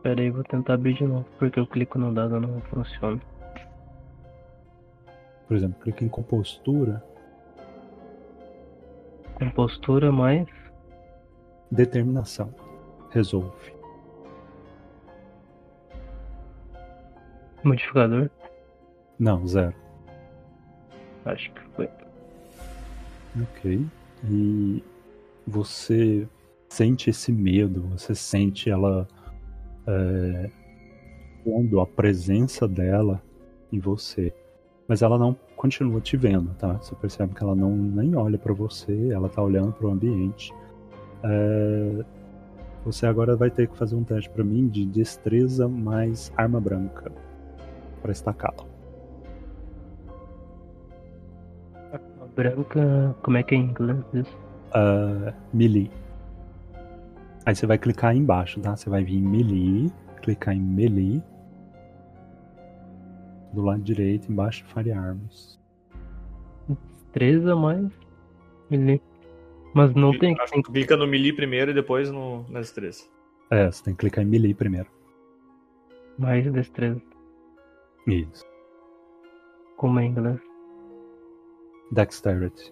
Pera 0.04 0.22
aí, 0.22 0.30
vou 0.30 0.44
tentar 0.44 0.74
abrir 0.74 0.96
de 0.96 1.06
novo, 1.06 1.26
porque 1.40 1.58
eu 1.58 1.66
clico 1.66 1.98
no 1.98 2.14
dado 2.14 2.38
não 2.38 2.60
funciona. 2.64 3.22
Por 5.48 5.56
exemplo, 5.56 5.80
clica 5.82 6.04
em 6.04 6.10
compostura, 6.10 7.04
Compostura 9.36 10.12
mais. 10.12 10.48
determinação. 11.72 12.54
Resolve. 13.12 13.74
Modificador. 17.64 18.30
Não, 19.20 19.46
zero. 19.48 19.76
Acho 21.26 21.52
que 21.52 21.62
foi. 21.76 21.90
Ok. 23.42 23.86
E 24.30 24.84
você 25.46 26.28
sente 26.70 27.10
esse 27.10 27.32
medo, 27.32 27.82
você 27.90 28.16
sente 28.16 28.70
ela 28.70 29.08
é, 29.88 30.50
pondo 31.44 31.80
a 31.80 31.86
presença 31.86 32.68
dela 32.68 33.22
em 33.72 33.80
você. 33.80 34.34
Mas 34.88 35.02
ela 35.02 35.18
não 35.18 35.36
continua 35.56 36.00
te 36.00 36.16
vendo, 36.16 36.54
tá? 36.56 36.74
Você 36.74 36.96
percebe 36.96 37.34
que 37.34 37.44
ela 37.44 37.56
não 37.56 37.76
nem 37.76 38.16
olha 38.16 38.38
pra 38.38 38.54
você, 38.54 39.10
ela 39.12 39.28
tá 39.28 39.42
olhando 39.42 39.74
pro 39.74 39.92
ambiente. 39.92 40.54
É, 41.24 42.06
você 42.86 43.06
agora 43.06 43.36
vai 43.36 43.50
ter 43.50 43.68
que 43.68 43.78
fazer 43.78 43.96
um 43.96 44.04
teste 44.04 44.30
pra 44.30 44.44
mim 44.44 44.68
de 44.68 44.86
destreza 44.86 45.68
mais 45.68 46.32
arma 46.38 46.62
branca 46.62 47.12
para 48.02 48.12
estacá-la. 48.12 48.66
A 51.92 52.26
branca. 52.36 53.16
Como 53.22 53.38
é 53.38 53.44
que 53.44 53.56
é 53.56 53.58
em 53.58 53.62
inglês 53.64 54.06
isso? 54.14 54.48
uh, 54.68 55.34
melee. 55.54 55.92
Aí 57.46 57.56
você 57.56 57.66
vai 57.66 57.78
clicar 57.78 58.12
aí 58.12 58.18
embaixo, 58.18 58.60
tá? 58.60 58.76
Você 58.76 58.90
vai 58.90 59.04
vir 59.04 59.18
em 59.18 59.22
melee, 59.22 59.92
clicar 60.22 60.54
em 60.54 60.62
melee. 60.62 61.24
Do 63.58 63.64
lado 63.64 63.82
direito, 63.82 64.32
embaixo 64.32 64.64
Firearms. 64.68 65.60
Destreza 66.70 67.56
mais. 67.56 67.92
Ele. 68.70 69.02
Mas 69.74 69.96
não 69.96 70.16
tem. 70.16 70.40
Acho 70.40 70.54
que 70.54 70.62
clica 70.62 70.96
no 70.96 71.08
melee 71.08 71.34
primeiro 71.34 71.72
e 71.72 71.74
depois 71.74 72.12
no, 72.12 72.48
na 72.52 72.60
destreza. 72.60 73.06
É, 73.50 73.66
você 73.66 73.84
tem 73.84 73.96
que 73.96 74.02
clicar 74.02 74.24
em 74.24 74.28
melee 74.28 74.54
primeiro. 74.54 74.88
Mais 76.20 76.46
destreza. 76.54 77.02
Isso. 78.06 78.46
Como 79.76 80.00
é 80.00 80.04
em 80.04 80.12
inglês? 80.12 80.40
Dexterity. 81.92 82.72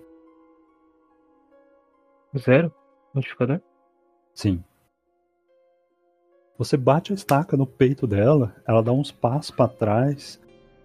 Zero? 2.37 2.71
Modificador? 3.11 3.59
Sim. 4.35 4.63
Você 6.59 6.77
bate 6.77 7.11
a 7.11 7.15
estaca 7.15 7.57
no 7.57 7.65
peito 7.65 8.05
dela, 8.05 8.55
ela 8.67 8.83
dá 8.83 8.91
uns 8.91 9.11
passos 9.11 9.49
para 9.49 9.67
trás, 9.67 10.39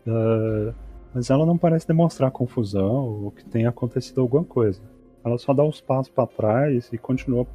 uh, 0.06 0.74
mas 1.12 1.31
ela 1.31 1.44
não 1.44 1.59
parece 1.59 1.86
demonstrar 1.86 2.31
confusão 2.31 3.24
ou 3.24 3.31
que 3.31 3.44
tenha 3.44 3.68
acontecido 3.68 4.20
alguma 4.20 4.44
coisa. 4.44 4.81
Ela 5.24 5.36
só 5.39 5.52
dá 5.52 5.62
uns 5.62 5.81
passos 5.81 6.12
para 6.12 6.27
trás 6.27 6.89
e 6.93 6.98
continua 6.98 7.47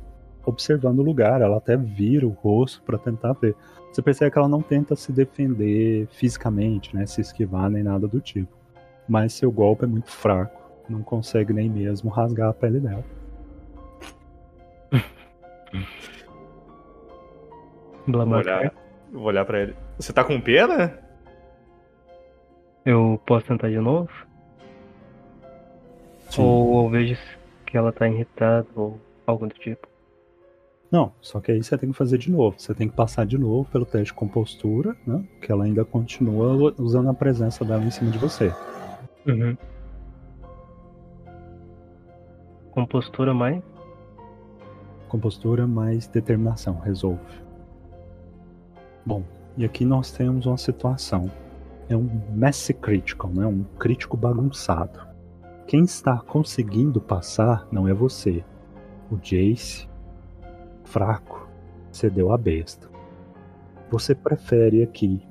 observando 0.46 1.00
o 1.00 1.04
lugar. 1.04 1.42
Ela 1.42 1.58
até 1.58 1.76
vira 1.78 2.28
o 2.28 2.32
rosto 2.32 2.84
para 2.84 2.98
tentar 2.98 3.34
ver. 3.34 3.56
Você 3.92 4.02
percebe 4.02 4.32
que 4.32 4.38
ela 4.38 4.50
não 4.50 4.62
tenta 4.62 4.96
se 4.96 5.12
defender 5.12 6.08
fisicamente, 6.08 6.94
né, 6.96 7.06
se 7.06 7.22
esquivar 7.22 7.70
nem 7.70 7.82
nada 7.82 8.08
do 8.08 8.20
tipo. 8.20 8.54
Mas 9.08 9.34
seu 9.34 9.52
golpe 9.52 9.86
é 9.86 9.88
muito 9.88 10.12
fraco, 10.12 10.62
não 10.90 11.02
consegue 11.02 11.54
nem 11.54 11.70
mesmo 11.70 12.10
rasgar 12.10 12.50
a 12.50 12.54
pele 12.54 12.80
dela. 12.80 13.04
Vou 18.08 18.28
olhar, 18.28 18.74
vou 19.12 19.24
olhar 19.24 19.46
pra 19.46 19.62
ele. 19.62 19.76
Você 19.98 20.14
tá 20.14 20.24
com 20.24 20.40
pena? 20.40 21.05
Eu 22.86 23.20
posso 23.26 23.48
tentar 23.48 23.70
de 23.70 23.80
novo? 23.80 24.10
Sim. 26.30 26.42
Ou 26.42 26.86
eu 26.86 26.90
vejo 26.92 27.18
que 27.66 27.76
ela 27.76 27.92
tá 27.92 28.08
irritada 28.08 28.68
ou 28.76 29.00
algo 29.26 29.48
do 29.48 29.56
tipo. 29.56 29.88
Não, 30.92 31.12
só 31.20 31.40
que 31.42 31.52
aí 31.52 31.64
você 31.64 31.78
tem 31.78 31.92
que 31.92 31.98
fazer 31.98 32.20
de 32.20 32.32
novo. 32.32 32.56
Você 32.60 32.74
tem 32.76 32.88
que 32.88 32.96
passar 32.96 33.26
de 33.26 33.38
novo 33.38 33.68
pelo 33.72 33.86
teste 33.86 34.08
de 34.08 34.14
compostura, 34.14 34.96
né? 35.06 35.26
Que 35.42 35.52
ela 35.52 35.66
ainda 35.66 35.84
continua 35.84 36.74
usando 36.78 37.10
a 37.10 37.14
presença 37.14 37.66
dela 37.66 37.84
em 37.84 37.90
cima 37.90 38.12
de 38.12 38.20
você. 38.20 38.54
Uhum. 39.26 39.58
Compostura 42.72 43.34
mais. 43.34 43.64
Compostura 45.08 45.66
mais 45.66 46.08
determinação, 46.08 46.80
resolve. 46.80 47.44
Bom, 49.04 49.24
e 49.58 49.66
aqui 49.66 49.86
nós 49.86 50.12
temos 50.12 50.46
uma 50.46 50.58
situação. 50.58 51.32
É 51.88 51.96
um 51.96 52.10
messy 52.32 52.74
critical, 52.74 53.32
né? 53.32 53.46
Um 53.46 53.64
crítico 53.78 54.18
bagunçado. 54.18 55.00
Quem 55.68 55.84
está 55.84 56.18
conseguindo 56.20 57.00
passar 57.00 57.68
não 57.72 57.88
é 57.88 57.94
você. 57.94 58.44
O 59.12 59.18
Jace, 59.18 59.88
fraco, 60.84 61.48
cedeu 61.92 62.32
a 62.32 62.38
besta. 62.38 62.90
Você 63.92 64.16
prefere 64.16 64.82
aqui 64.82 65.22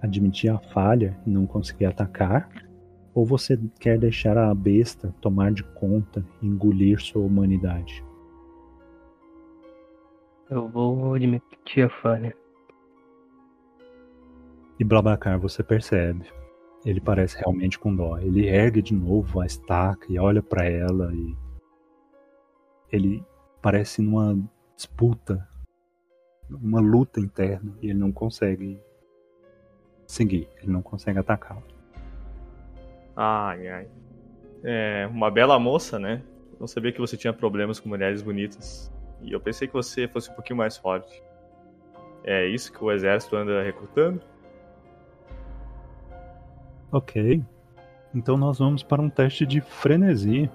admitir 0.00 0.50
a 0.50 0.58
falha 0.58 1.18
e 1.26 1.30
não 1.30 1.46
conseguir 1.46 1.86
atacar? 1.86 2.48
Ou 3.14 3.24
você 3.24 3.58
quer 3.80 3.98
deixar 3.98 4.36
a 4.36 4.54
besta 4.54 5.14
tomar 5.20 5.50
de 5.52 5.64
conta 5.64 6.24
e 6.40 6.46
engolir 6.46 7.00
sua 7.00 7.22
humanidade? 7.22 8.04
Eu 10.50 10.68
vou 10.68 11.14
admitir 11.14 11.84
a 11.84 11.88
falha. 11.88 12.36
E 14.78 14.84
Blabacar 14.84 15.38
você 15.38 15.62
percebe. 15.62 16.26
Ele 16.84 17.00
parece 17.00 17.36
realmente 17.38 17.78
com 17.78 17.94
dó. 17.94 18.18
Ele 18.18 18.46
ergue 18.46 18.80
de 18.80 18.94
novo 18.94 19.40
a 19.40 19.46
estaca 19.46 20.06
e 20.08 20.18
olha 20.18 20.42
pra 20.42 20.64
ela 20.64 21.12
e. 21.14 21.36
Ele 22.92 23.24
parece 23.60 24.00
numa 24.00 24.38
disputa, 24.76 25.46
uma 26.48 26.80
luta 26.80 27.18
interna 27.18 27.72
e 27.82 27.90
ele 27.90 27.98
não 27.98 28.12
consegue 28.12 28.80
seguir, 30.06 30.48
ele 30.62 30.70
não 30.70 30.82
consegue 30.82 31.18
atacá-la. 31.18 31.62
Ai, 33.16 33.68
ai. 33.68 33.88
É, 34.62 35.08
uma 35.10 35.30
bela 35.30 35.58
moça, 35.58 35.98
né? 35.98 36.22
Não 36.60 36.66
sabia 36.66 36.92
que 36.92 37.00
você 37.00 37.16
tinha 37.16 37.32
problemas 37.32 37.80
com 37.80 37.88
mulheres 37.88 38.22
bonitas. 38.22 38.92
E 39.22 39.32
eu 39.32 39.40
pensei 39.40 39.66
que 39.66 39.74
você 39.74 40.06
fosse 40.06 40.30
um 40.30 40.34
pouquinho 40.34 40.58
mais 40.58 40.76
forte. 40.76 41.22
É 42.22 42.46
isso 42.46 42.72
que 42.72 42.82
o 42.82 42.92
exército 42.92 43.36
anda 43.36 43.62
recrutando? 43.62 44.20
Ok. 46.92 47.42
Então 48.14 48.36
nós 48.36 48.58
vamos 48.58 48.82
para 48.82 49.02
um 49.02 49.08
teste 49.10 49.44
de 49.44 49.60
frenesi. 49.60 50.50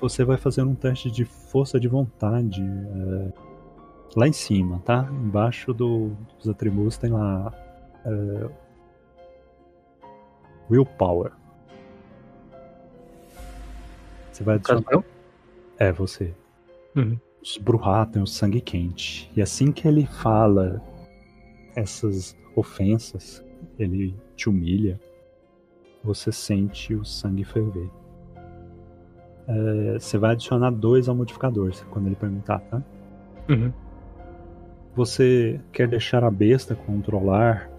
Você 0.00 0.24
vai 0.24 0.36
fazer 0.36 0.62
um 0.62 0.74
teste 0.74 1.10
de 1.10 1.24
força 1.24 1.78
de 1.78 1.88
vontade. 1.88 2.62
é, 2.62 3.32
lá 4.16 4.28
em 4.28 4.32
cima, 4.32 4.80
tá? 4.84 5.08
Embaixo 5.10 5.74
do- 5.74 6.12
dos 6.38 6.48
atributos 6.48 6.96
tem 6.96 7.10
lá. 7.10 7.52
é, 8.06 8.48
willpower. 10.70 11.32
Você 14.32 14.42
vai 14.42 14.56
adicionar. 14.56 15.04
É, 15.78 15.92
você. 15.92 16.34
Uhum. 16.96 17.18
Os 17.42 17.56
Bruhá 17.58 18.06
têm 18.06 18.22
o 18.22 18.26
sangue 18.26 18.60
quente. 18.60 19.30
E 19.36 19.42
assim 19.42 19.70
que 19.70 19.86
ele 19.86 20.06
fala 20.06 20.82
essas 21.76 22.36
ofensas, 22.56 23.43
ele 23.78 24.16
te 24.36 24.48
humilha, 24.48 25.00
você 26.02 26.30
sente 26.30 26.94
o 26.94 27.04
sangue 27.04 27.44
ferver. 27.44 27.90
É, 29.46 29.98
você 29.98 30.16
vai 30.18 30.32
adicionar 30.32 30.70
dois 30.70 31.08
ao 31.08 31.14
modificador 31.14 31.72
quando 31.90 32.06
ele 32.06 32.16
perguntar, 32.16 32.60
tá? 32.60 32.82
Uhum. 33.48 33.72
Você 34.94 35.60
quer 35.72 35.88
deixar 35.88 36.22
a 36.22 36.30
besta 36.30 36.74
controlar 36.74 37.70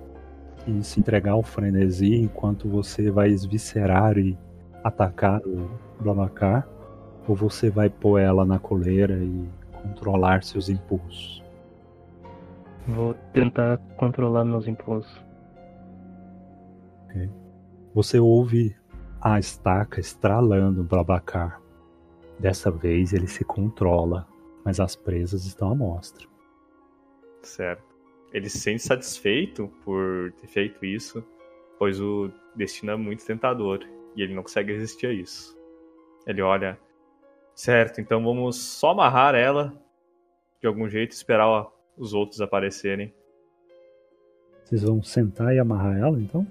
e 0.67 0.83
se 0.83 0.99
entregar 0.99 1.31
ao 1.31 1.43
frenesi 1.43 2.13
enquanto 2.15 2.67
você 2.67 3.09
vai 3.09 3.29
esviscerar 3.29 4.17
e 4.17 4.37
atacar 4.83 5.41
o 5.41 5.69
Blamacar? 5.99 6.67
Ou 7.27 7.35
você 7.35 7.69
vai 7.69 7.89
pôr 7.89 8.19
ela 8.19 8.45
na 8.45 8.59
coleira 8.59 9.15
e 9.15 9.47
controlar 9.81 10.43
seus 10.43 10.69
impulsos. 10.69 11.43
Vou 12.87 13.15
tentar 13.33 13.77
controlar 13.97 14.45
meus 14.45 14.67
impulsos. 14.67 15.24
Você 17.93 18.19
ouve 18.19 18.75
a 19.21 19.39
estaca 19.39 19.99
estralando 19.99 20.79
no 20.79 20.83
Blabacar. 20.83 21.61
Dessa 22.37 22.69
vez 22.69 23.13
ele 23.13 23.27
se 23.27 23.43
controla, 23.43 24.27
mas 24.63 24.79
as 24.79 24.95
presas 24.95 25.45
estão 25.45 25.71
à 25.71 25.75
mostra. 25.75 26.27
Certo. 27.41 27.83
Ele 28.33 28.49
se 28.49 28.59
sente 28.59 28.83
satisfeito 28.83 29.71
por 29.83 30.33
ter 30.33 30.47
feito 30.47 30.85
isso, 30.85 31.23
pois 31.79 32.01
o 32.01 32.29
destino 32.55 32.91
é 32.91 32.95
muito 32.97 33.25
tentador 33.25 33.79
e 34.15 34.21
ele 34.21 34.35
não 34.35 34.43
consegue 34.43 34.73
resistir 34.73 35.07
a 35.07 35.13
isso. 35.13 35.57
Ele 36.27 36.41
olha, 36.41 36.77
certo, 37.53 38.01
então 38.01 38.21
vamos 38.23 38.57
só 38.57 38.91
amarrar 38.91 39.35
ela 39.35 39.73
de 40.59 40.67
algum 40.67 40.89
jeito 40.89 41.11
e 41.11 41.15
esperar 41.15 41.67
os 41.97 42.13
outros 42.13 42.41
aparecerem. 42.41 43.13
Vocês 44.65 44.81
vão 44.81 45.01
sentar 45.01 45.53
e 45.55 45.59
amarrar 45.59 45.97
ela, 45.97 46.19
então? 46.19 46.45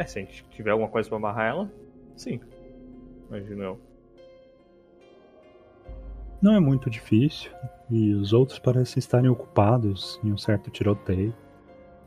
É, 0.00 0.06
se 0.06 0.18
a 0.18 0.22
gente 0.22 0.42
tiver 0.48 0.70
alguma 0.70 0.88
coisa 0.88 1.06
pra 1.10 1.18
amarrar 1.18 1.48
ela, 1.50 1.70
sim. 2.16 2.40
Imagino 3.28 3.62
eu. 3.62 3.80
Não 6.40 6.54
é 6.54 6.58
muito 6.58 6.88
difícil, 6.88 7.50
e 7.90 8.14
os 8.14 8.32
outros 8.32 8.58
parecem 8.58 8.98
estarem 8.98 9.28
ocupados 9.28 10.18
em 10.24 10.32
um 10.32 10.38
certo 10.38 10.70
tiroteio. 10.70 11.34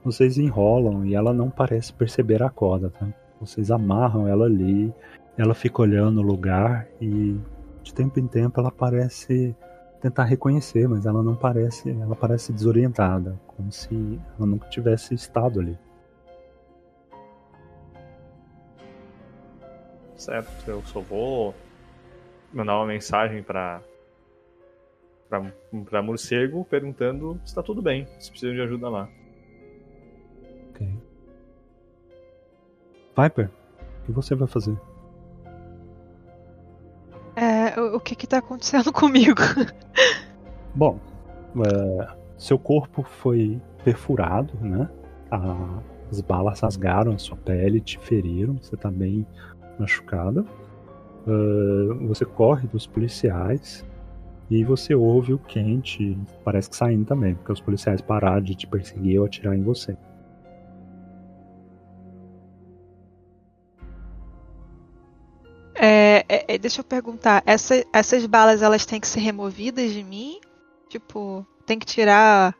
Vocês 0.03 0.40
enrolam 0.40 1.06
e 1.06 1.14
ela 1.14 1.36
não 1.36 1.52
parece 1.52 1.94
perceber 1.94 2.41
a 2.41 2.49
corda, 2.49 2.90
tá? 2.90 3.07
Vocês 3.40 3.70
amarram 3.70 4.28
ela 4.28 4.45
ali, 4.45 4.91
ela 5.38 5.53
fica 5.53 5.84
olhando 5.84 6.20
o 6.20 6.24
lugar 6.24 6.88
e 6.99 7.38
de 7.84 7.94
tempo 7.94 8.20
em 8.20 8.26
tempo 8.26 8.60
ela 8.60 8.72
parece 8.72 9.56
tentar 10.02 10.24
reconhecer, 10.24 10.90
mas 10.90 11.06
ela 11.06 11.22
não 11.22 11.36
parece, 11.36 11.91
ela 11.91 12.15
parece 12.15 12.52
desorientada, 12.52 13.40
como 13.45 13.72
se 13.72 14.20
ela 14.36 14.48
nunca 14.48 14.68
tivesse 14.68 15.14
estado 15.14 15.60
ali. 15.60 15.78
Certo, 20.15 20.69
eu 20.69 20.81
só 20.85 20.99
vou 21.02 21.53
mandar 22.53 22.77
uma 22.77 22.85
mensagem 22.85 23.41
pra, 23.44 23.81
pra, 25.27 25.52
pra 25.90 26.02
morcego 26.02 26.64
perguntando 26.65 27.40
se 27.45 27.53
tá 27.53 27.64
tudo 27.64 27.81
bem, 27.81 28.07
se 28.19 28.30
precisa 28.30 28.53
de 28.53 28.61
ajuda 28.61 28.90
lá. 28.90 29.10
Ok. 30.69 30.88
Viper, 33.18 33.49
o 34.02 34.06
que 34.06 34.11
você 34.11 34.35
vai 34.35 34.48
fazer? 34.48 34.77
É, 37.35 37.80
o, 37.80 37.98
o 37.98 37.99
que 37.99 38.15
que 38.15 38.27
tá 38.27 38.38
acontecendo 38.38 38.91
comigo? 38.94 39.41
Bom, 40.76 40.99
é, 41.65 42.07
seu 42.38 42.57
corpo 42.60 43.03
foi 43.03 43.60
perfurado, 43.84 44.53
né? 44.61 44.90
A- 45.31 45.80
as 46.11 46.22
balas 46.22 46.60
rasgaram 46.60 47.14
a 47.14 47.18
sua 47.18 47.35
pele, 47.35 47.81
te 47.81 47.98
feriram, 47.98 48.56
você 48.61 48.77
tá 48.77 48.91
bem 48.91 49.26
machucada. 49.79 50.45
Ah, 51.27 51.93
você 52.07 52.25
corre 52.25 52.67
dos 52.67 52.85
policiais 52.85 53.85
e 54.49 54.63
você 54.63 54.93
ouve 54.93 55.33
o 55.33 55.39
Kent, 55.39 55.99
parece 56.43 56.69
que 56.69 56.75
saindo 56.75 57.05
também, 57.05 57.33
porque 57.35 57.51
os 57.51 57.61
policiais 57.61 58.01
pararam 58.01 58.41
de 58.41 58.55
te 58.55 58.67
perseguir 58.67 59.19
ou 59.19 59.25
atirar 59.25 59.55
em 59.55 59.63
você. 59.63 59.97
É, 65.75 66.23
é, 66.29 66.45
é, 66.55 66.57
deixa 66.57 66.81
eu 66.81 66.85
perguntar, 66.85 67.41
essa- 67.45 67.83
essas 67.91 68.25
balas 68.25 68.61
elas 68.61 68.85
têm 68.85 68.99
que 68.99 69.07
ser 69.07 69.19
removidas 69.21 69.91
de 69.91 70.03
mim? 70.03 70.39
Tipo, 70.87 71.45
tem 71.65 71.79
que 71.79 71.85
tirar 71.85 72.55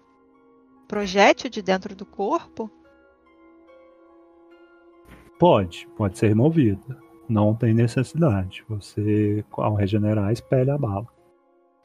projétil 0.88 1.50
de 1.50 1.62
dentro 1.62 1.96
do 1.96 2.06
corpo? 2.06 2.72
Pode, 5.38 5.88
pode 5.96 6.18
ser 6.18 6.30
removida. 6.30 7.03
Não 7.34 7.56
tem 7.56 7.74
necessidade. 7.74 8.64
Você, 8.70 9.44
ao 9.54 9.74
regenerar, 9.74 10.32
espelha 10.32 10.76
a 10.76 10.78
bala. 10.78 11.08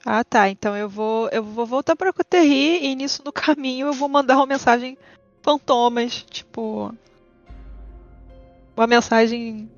Ah, 0.05 0.23
tá. 0.23 0.51
Então 0.51 0.77
eu 0.77 0.91
vou, 0.91 1.31
eu 1.31 1.43
vou 1.43 1.65
voltar 1.65 1.97
pra 1.97 2.13
Coterri 2.13 2.85
e 2.85 2.95
nisso 2.95 3.23
no 3.25 3.33
caminho 3.33 3.87
eu 3.87 3.95
vou 3.95 4.11
mandar 4.11 4.37
uma 4.37 4.47
mensagem 4.47 4.99
fantomas, 5.41 6.23
tipo 6.23 6.95
uma 8.77 8.87
mensagem 8.87 9.71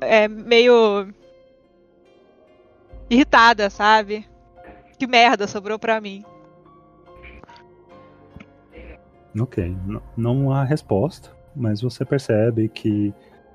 é 0.00 0.26
meio 0.26 1.08
irritada, 3.10 3.68
sabe? 3.68 4.26
Que 4.98 5.06
merda 5.06 5.46
sobrou 5.46 5.78
pra 5.78 6.00
mim. 6.00 6.24
Ok, 9.38 9.76
não 10.16 10.50
há 10.50 10.64
resposta, 10.64 11.30
mas 11.54 11.82
você 11.82 12.04
percebe 12.04 12.68
que 12.68 13.12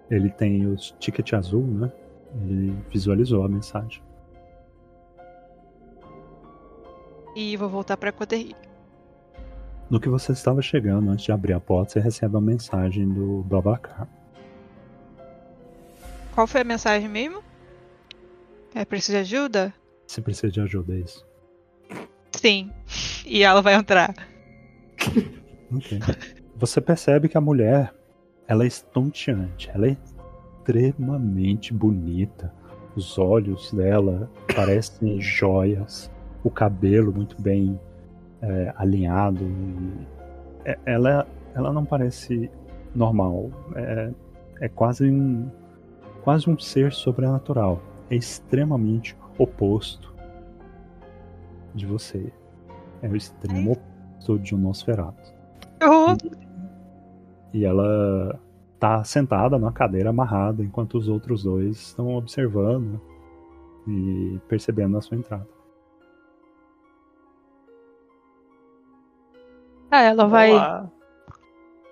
ele 0.10 0.30
tem 0.30 0.66
os 0.68 0.92
ticket 1.00 1.34
azul, 1.34 1.66
né? 1.66 1.92
Ele 2.44 2.76
visualizou 2.90 3.44
a 3.44 3.50
mensagem. 3.50 4.02
E 7.36 7.56
vou 7.56 7.70
voltar 7.70 7.98
pra 7.98 8.12
Coterri. 8.12 8.56
No 9.90 10.00
que 10.00 10.10
você 10.10 10.32
estava 10.32 10.62
chegando, 10.62 11.10
antes 11.10 11.26
de 11.26 11.32
abrir 11.32 11.54
a 11.54 11.60
porta, 11.60 11.94
você 11.94 12.00
recebe 12.00 12.38
a 12.38 12.42
mensagem 12.42 13.08
do 13.08 13.44
Babacar. 13.44 14.08
Qual 16.34 16.46
foi 16.46 16.62
a 16.62 16.66
mensagem 16.66 17.10
mesmo? 17.10 17.44
É 18.74 18.86
preciso 18.86 19.14
de 19.14 19.18
ajuda? 19.18 19.74
Você 20.06 20.22
precisa 20.22 20.52
de 20.52 20.62
ajuda, 20.62 20.94
é 20.94 21.00
isso? 21.00 21.26
Sim. 22.32 22.72
E 23.26 23.44
ela 23.44 23.62
vai 23.62 23.74
entrar. 23.74 24.14
Ok. 25.76 26.00
Você 26.56 26.80
percebe 26.82 27.28
que 27.28 27.38
a 27.38 27.42
mulher, 27.42 27.94
ela 28.50 28.64
é 28.64 28.68
estonteante, 28.68 29.70
ela 29.74 29.88
é 29.88 29.96
extremamente 30.64 31.72
bonita. 31.72 32.52
Os 32.96 33.18
olhos 33.20 33.72
dela 33.72 34.30
parecem 34.56 35.22
joias, 35.22 36.12
o 36.44 36.50
cabelo 36.50 37.14
muito 37.14 37.40
bem 37.40 37.80
é, 38.42 38.74
alinhado. 38.76 39.46
é- 40.66 40.80
ela, 40.84 41.28
ela 41.54 41.72
não 41.72 41.86
parece 41.86 42.50
normal. 42.96 43.52
É, 43.76 44.12
é 44.62 44.68
quase 44.68 45.10
um, 45.10 45.48
quase 46.24 46.50
um 46.50 46.58
ser 46.58 46.92
sobrenatural. 46.92 47.80
É 48.10 48.16
extremamente 48.16 49.16
oposto 49.38 50.12
de 51.76 51.86
você. 51.86 52.34
É 53.04 53.08
o 53.08 53.16
extremo 53.16 53.74
oposto 53.74 54.40
de 54.40 54.56
um 54.56 54.58
Nosferatu. 54.58 55.34
Oh, 55.84 56.18
E 57.54 57.66
ela 57.66 58.40
tá 58.80 59.04
sentada 59.04 59.58
numa 59.58 59.74
cadeira 59.74 60.10
amarrada, 60.10 60.64
enquanto 60.64 60.98
os 60.98 61.08
outros 61.08 61.44
dois 61.44 61.78
estão 61.78 62.16
observando 62.16 63.02
e 63.88 64.40
percebendo 64.48 64.98
a 64.98 65.02
sua 65.02 65.18
entrada. 65.18 65.48
ah, 69.92 70.02
ela 70.02 70.28
vai. 70.28 70.52
Olá. 70.52 70.92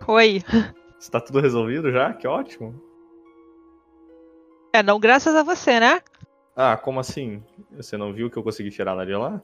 Oi. 0.08 0.44
Está 1.00 1.20
tudo 1.20 1.40
resolvido 1.40 1.92
já? 1.92 2.14
Que 2.14 2.28
ótimo. 2.28 2.80
É, 4.74 4.84
não 4.84 5.00
graças 5.00 5.36
a 5.36 5.44
você, 5.44 5.80
né? 5.80 6.00
Ah, 6.56 6.78
como 6.78 7.00
assim? 7.00 7.44
Você 7.72 7.98
não 7.98 8.14
viu 8.14 8.30
que 8.30 8.38
eu 8.38 8.44
consegui 8.44 8.70
tirar 8.70 8.92
ela 8.92 9.06
de 9.06 9.16
lá? 9.16 9.42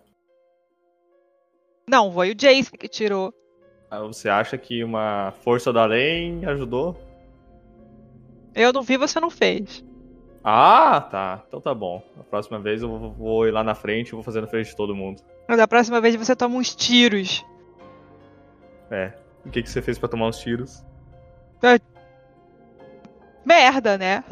Não, 1.88 2.12
foi 2.12 2.32
o 2.32 2.36
Jason 2.36 2.78
que 2.78 2.88
tirou. 2.88 3.34
Você 4.02 4.30
acha 4.30 4.58
que 4.58 4.84
uma 4.84 5.34
força 5.44 5.72
da 5.74 5.84
além 5.84 6.46
ajudou? 6.46 6.98
Eu 8.56 8.72
não 8.74 8.82
vi, 8.82 8.98
você 8.98 9.20
não 9.20 9.30
fez. 9.30 9.84
Ah, 10.44 11.00
tá. 11.02 11.44
Então 11.48 11.60
tá 11.62 11.74
bom. 11.74 12.04
A 12.20 12.24
próxima 12.24 12.60
vez 12.60 12.82
eu 12.82 13.12
vou- 13.12 13.48
ir 13.48 13.52
lá 13.52 13.64
na 13.64 13.74
frente 13.76 14.10
e 14.10 14.12
vou 14.12 14.24
fazer 14.24 14.42
na 14.42 14.48
frente 14.48 14.68
de 14.70 14.76
todo 14.76 14.94
mundo. 14.96 15.22
Mas 15.48 15.58
da 15.58 15.68
próxima 15.68 16.00
vez 16.02 16.16
você 16.16 16.36
toma 16.36 16.56
uns 16.56 16.76
tiros. 16.76 17.46
É. 18.92 19.14
O 19.46 19.50
que, 19.50 19.64
que 19.64 19.70
você 19.70 19.82
fez 19.82 19.98
pra 19.98 20.08
tomar 20.10 20.28
os 20.28 20.38
tiros? 20.40 20.86
Merda, 23.46 23.98
né? 23.98 24.24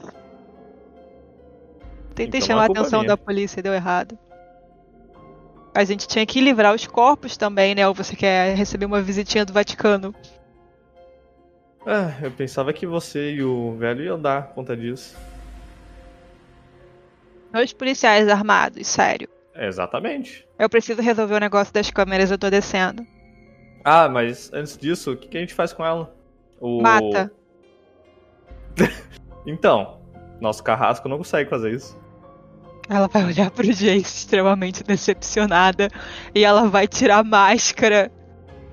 Tentei 2.15 2.39
Então, 2.39 2.41
chamar 2.47 2.61
a 2.63 2.65
é 2.65 2.71
atenção 2.71 2.99
minha. 2.99 3.09
da 3.09 3.17
polícia 3.17 3.59
e 3.59 3.63
deu 3.63 3.73
errado. 3.73 4.17
A 5.73 5.83
gente 5.83 6.07
tinha 6.07 6.25
que 6.25 6.41
livrar 6.41 6.75
os 6.75 6.85
corpos 6.85 7.37
também, 7.37 7.73
né? 7.73 7.87
Ou 7.87 7.93
você 7.93 8.15
quer 8.15 8.55
receber 8.55 8.85
uma 8.85 9.01
visitinha 9.01 9.45
do 9.45 9.53
Vaticano? 9.53 10.13
Ah, 11.85 12.13
eu 12.21 12.31
pensava 12.31 12.73
que 12.73 12.85
você 12.85 13.31
e 13.31 13.43
o 13.43 13.75
velho 13.77 14.03
iam 14.03 14.21
dar 14.21 14.49
conta 14.53 14.75
disso. 14.75 15.17
Dois 17.51 17.73
policiais 17.73 18.27
armados, 18.27 18.85
sério. 18.87 19.27
Exatamente. 19.55 20.47
Eu 20.59 20.69
preciso 20.69 21.01
resolver 21.01 21.35
o 21.35 21.39
negócio 21.39 21.73
das 21.73 21.89
câmeras, 21.89 22.31
eu 22.31 22.37
tô 22.37 22.49
descendo. 22.49 23.05
Ah, 23.83 24.07
mas 24.07 24.51
antes 24.53 24.77
disso, 24.77 25.13
o 25.13 25.17
que, 25.17 25.27
que 25.27 25.37
a 25.37 25.41
gente 25.41 25.53
faz 25.53 25.73
com 25.73 25.85
ela? 25.85 26.13
O... 26.59 26.81
Mata. 26.81 27.31
Então, 29.43 29.99
nosso 30.39 30.63
carrasco 30.63 31.09
não 31.09 31.17
consegue 31.17 31.49
fazer 31.49 31.73
isso. 31.73 31.99
Ela 32.93 33.07
vai 33.07 33.23
olhar 33.23 33.49
pro 33.49 33.63
Jace 33.63 33.99
extremamente 34.01 34.83
decepcionada 34.83 35.87
e 36.35 36.43
ela 36.43 36.67
vai 36.67 36.89
tirar 36.89 37.19
a 37.19 37.23
máscara 37.23 38.11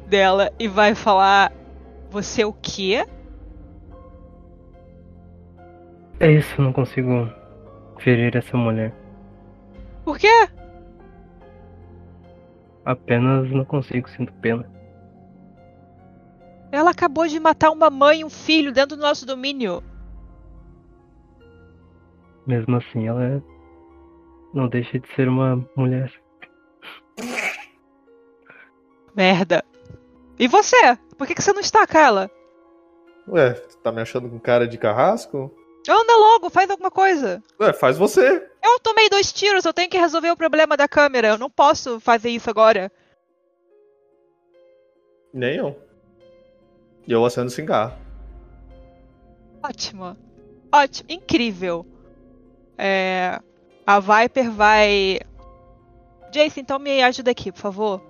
dela 0.08 0.50
e 0.58 0.66
vai 0.66 0.92
falar: 0.96 1.52
Você 2.10 2.44
o 2.44 2.52
quê? 2.52 3.06
É 6.18 6.32
isso, 6.32 6.52
eu 6.58 6.64
não 6.64 6.72
consigo 6.72 7.30
ferir 8.00 8.36
essa 8.36 8.56
mulher. 8.56 8.92
Por 10.04 10.18
quê? 10.18 10.48
Apenas 12.84 13.48
não 13.52 13.64
consigo, 13.64 14.10
sinto 14.10 14.32
pena. 14.32 14.68
Ela 16.72 16.90
acabou 16.90 17.28
de 17.28 17.38
matar 17.38 17.70
uma 17.70 17.88
mãe 17.88 18.22
e 18.22 18.24
um 18.24 18.30
filho 18.30 18.72
dentro 18.72 18.96
do 18.96 19.00
nosso 19.00 19.24
domínio. 19.24 19.80
Mesmo 22.44 22.74
assim, 22.78 23.06
ela 23.06 23.24
é... 23.24 23.57
não 24.52 24.68
deixa 24.68 24.98
de 24.98 25.08
ser 25.14 25.28
uma 25.28 25.64
mulher. 25.76 26.12
Merda. 29.14 29.64
E 30.38 30.46
você? 30.46 30.96
Por 31.16 31.26
que, 31.26 31.34
que 31.34 31.42
você 31.42 31.52
não 31.52 31.60
estaca 31.60 31.98
ela? 31.98 32.30
Ué, 33.26 33.52
tá 33.82 33.90
me 33.90 34.00
achando 34.00 34.28
com 34.28 34.38
cara 34.38 34.66
de 34.66 34.78
carrasco? 34.78 35.52
Anda 35.88 36.16
logo, 36.16 36.50
faz 36.50 36.70
alguma 36.70 36.90
coisa. 36.90 37.42
Ué, 37.60 37.72
faz 37.72 37.98
você. 37.98 38.48
Eu 38.62 38.78
tomei 38.80 39.08
dois 39.08 39.32
tiros, 39.32 39.64
eu 39.64 39.72
tenho 39.72 39.90
que 39.90 39.98
resolver 39.98 40.30
o 40.30 40.36
problema 40.36 40.76
da 40.76 40.86
câmera. 40.86 41.28
Eu 41.28 41.38
não 41.38 41.50
posso 41.50 41.98
fazer 41.98 42.30
isso 42.30 42.48
agora. 42.48 42.92
Nem 45.32 45.56
eu. 45.56 45.76
E 47.06 47.12
eu 47.12 47.24
acendo 47.24 47.50
cigarro. 47.50 47.96
Ótimo. 49.62 50.16
Ótimo. 50.72 51.10
Incrível. 51.10 51.86
É, 52.76 53.40
a 53.88 54.00
Viper 54.00 54.50
vai. 54.50 55.18
Jason, 56.30 56.60
então 56.60 56.78
me 56.78 57.02
ajuda 57.02 57.30
aqui, 57.30 57.50
por 57.50 57.58
favor. 57.58 58.02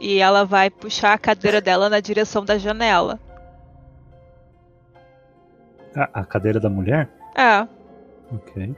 E 0.00 0.18
ela 0.18 0.42
vai 0.46 0.70
puxar 0.70 1.12
a 1.12 1.18
cadeira 1.18 1.60
dela 1.60 1.90
na 1.90 2.00
direção 2.00 2.42
da 2.42 2.56
janela. 2.56 3.20
A, 5.94 6.20
a 6.20 6.24
cadeira 6.24 6.58
da 6.58 6.70
mulher? 6.70 7.10
É. 7.36 7.68
Ok. 8.34 8.74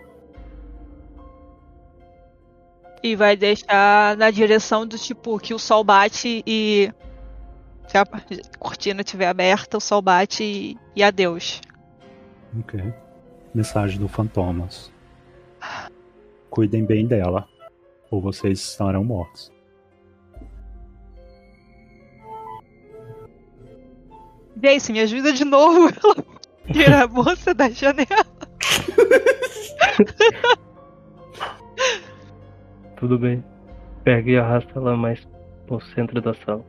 E 3.01 3.15
vai 3.15 3.37
deixar 3.37 4.17
na 4.17 4.29
direção 4.33 4.85
do 4.85 4.99
tipo 4.99 5.39
que 5.39 5.55
o 5.55 5.59
sol 5.59 5.85
bate 5.85 6.43
e. 6.45 6.93
Se 7.87 7.97
a 7.97 8.05
cortina 8.59 9.03
estiver 9.03 9.29
aberta, 9.29 9.77
o 9.77 9.81
sol 9.81 10.03
bate 10.03 10.43
e, 10.43 10.79
e 10.97 11.05
adeus. 11.05 11.61
Ok. 12.59 12.93
Mensagem 13.55 14.01
do 14.01 14.09
Fantomas. 14.09 14.93
Cuidem 16.55 16.85
bem 16.85 17.05
dela, 17.05 17.49
ou 18.13 18.21
vocês 18.21 18.61
estarão 18.61 19.03
mortos. 19.03 19.53
Jason, 24.55 24.93
me 24.93 25.01
ajuda 25.01 25.33
de 25.33 25.45
novo. 25.45 25.89
Ela 25.99 26.15
tira 26.73 27.03
a 27.03 27.09
moça 27.09 27.53
da 27.53 27.69
janela. 27.69 28.07
Tudo 32.99 33.19
bem. 33.19 33.45
Pega 34.05 34.31
e 34.31 34.39
arrasta 34.39 34.79
ela 34.79 34.97
mais 34.97 35.27
pro 35.67 35.81
centro 35.81 36.23
da 36.23 36.35
sala. 36.35 36.65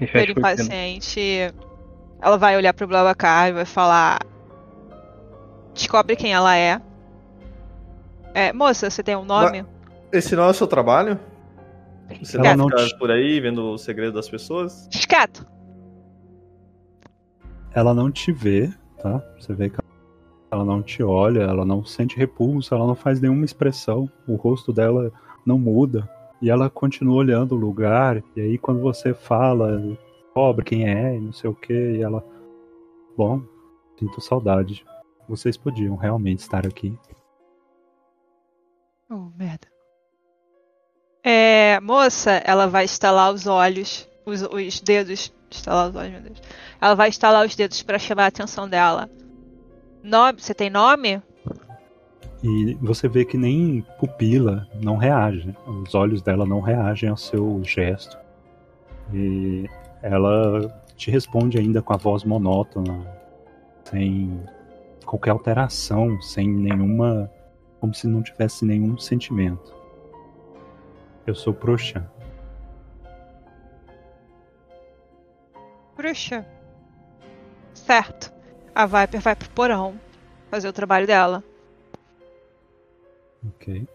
E 0.00 0.06
fecha 0.06 0.22
Ele 0.22 0.30
a 0.30 0.34
cortina. 0.36 0.62
impaciente. 0.62 1.52
Ela 2.22 2.38
vai 2.38 2.56
olhar 2.56 2.72
pro 2.72 2.86
Blablacar 2.86 3.48
e 3.48 3.52
vai 3.52 3.64
falar. 3.64 4.20
Descobre 5.74 6.16
quem 6.16 6.32
ela 6.32 6.56
é. 6.56 6.80
É, 8.32 8.52
moça, 8.52 8.88
você 8.88 9.02
tem 9.02 9.16
um 9.16 9.24
nome? 9.24 9.64
Esse 10.12 10.34
não 10.36 10.44
é 10.44 10.48
o 10.48 10.54
seu 10.54 10.66
trabalho? 10.66 11.18
Você 12.22 12.36
não 12.38 12.56
não 12.56 12.68
fica 12.68 12.86
te- 12.86 12.98
por 12.98 13.10
aí 13.10 13.40
vendo 13.40 13.72
o 13.72 13.78
segredo 13.78 14.12
das 14.12 14.28
pessoas? 14.28 14.88
Escato. 14.92 15.46
Ela 17.72 17.92
não 17.94 18.10
te 18.10 18.30
vê, 18.32 18.72
tá? 19.02 19.22
Você 19.38 19.52
vê 19.52 19.68
que 19.70 19.78
ela 20.50 20.64
não 20.64 20.80
te 20.82 21.02
olha, 21.02 21.40
ela 21.42 21.64
não 21.64 21.84
sente 21.84 22.16
repulso, 22.16 22.74
ela 22.74 22.86
não 22.86 22.94
faz 22.94 23.20
nenhuma 23.20 23.44
expressão, 23.44 24.08
o 24.28 24.36
rosto 24.36 24.72
dela 24.72 25.10
não 25.44 25.58
muda. 25.58 26.08
E 26.40 26.50
ela 26.50 26.70
continua 26.70 27.16
olhando 27.16 27.52
o 27.54 27.58
lugar, 27.58 28.22
e 28.36 28.40
aí 28.40 28.58
quando 28.58 28.80
você 28.80 29.12
fala, 29.14 29.80
pobre 30.32 30.64
quem 30.64 30.88
é, 30.88 31.16
e 31.16 31.20
não 31.20 31.32
sei 31.32 31.50
o 31.50 31.54
que, 31.54 31.72
e 31.72 32.02
ela. 32.02 32.24
Bom, 33.16 33.42
sinto 33.98 34.20
saudade. 34.20 34.84
Vocês 35.28 35.56
podiam 35.56 35.96
realmente 35.96 36.40
estar 36.40 36.66
aqui. 36.66 36.98
Oh, 39.10 39.30
merda. 39.36 39.68
É, 41.22 41.80
moça, 41.80 42.32
ela 42.44 42.66
vai 42.66 42.84
estalar 42.84 43.32
os 43.32 43.46
olhos, 43.46 44.08
os, 44.26 44.42
os 44.42 44.80
dedos. 44.80 45.32
Estalar 45.50 45.88
os 45.88 45.96
olhos, 45.96 46.12
meu 46.12 46.22
Deus. 46.22 46.42
Ela 46.80 46.94
vai 46.94 47.08
estalar 47.08 47.46
os 47.46 47.54
dedos 47.54 47.82
pra 47.82 47.98
chamar 47.98 48.24
a 48.24 48.28
atenção 48.28 48.68
dela. 48.68 49.08
Nome? 50.02 50.40
Você 50.40 50.52
tem 50.52 50.68
nome? 50.68 51.22
E 52.42 52.74
você 52.74 53.08
vê 53.08 53.24
que 53.24 53.38
nem 53.38 53.86
pupila 53.98 54.68
não 54.82 54.96
reage. 54.96 55.56
Os 55.66 55.94
olhos 55.94 56.20
dela 56.20 56.44
não 56.44 56.60
reagem 56.60 57.08
ao 57.08 57.16
seu 57.16 57.62
gesto. 57.64 58.18
E 59.14 59.66
ela 60.02 60.68
te 60.94 61.10
responde 61.10 61.58
ainda 61.58 61.80
com 61.80 61.94
a 61.94 61.96
voz 61.96 62.22
monótona, 62.22 63.06
sem 63.84 64.38
qualquer 65.04 65.30
alteração, 65.30 66.20
sem 66.20 66.48
nenhuma. 66.48 67.30
como 67.80 67.92
se 67.94 68.06
não 68.06 68.22
tivesse 68.22 68.64
nenhum 68.64 68.96
sentimento. 68.96 69.74
Eu 71.26 71.34
sou 71.34 71.52
Prochan. 71.52 72.06
Bruxa. 75.96 76.46
Certo. 77.72 78.32
A 78.74 78.86
Viper 78.86 79.20
vai 79.20 79.36
pro 79.36 79.50
porão 79.50 80.00
fazer 80.50 80.68
o 80.68 80.72
trabalho 80.72 81.06
dela. 81.06 81.42
Ok. 83.46 83.86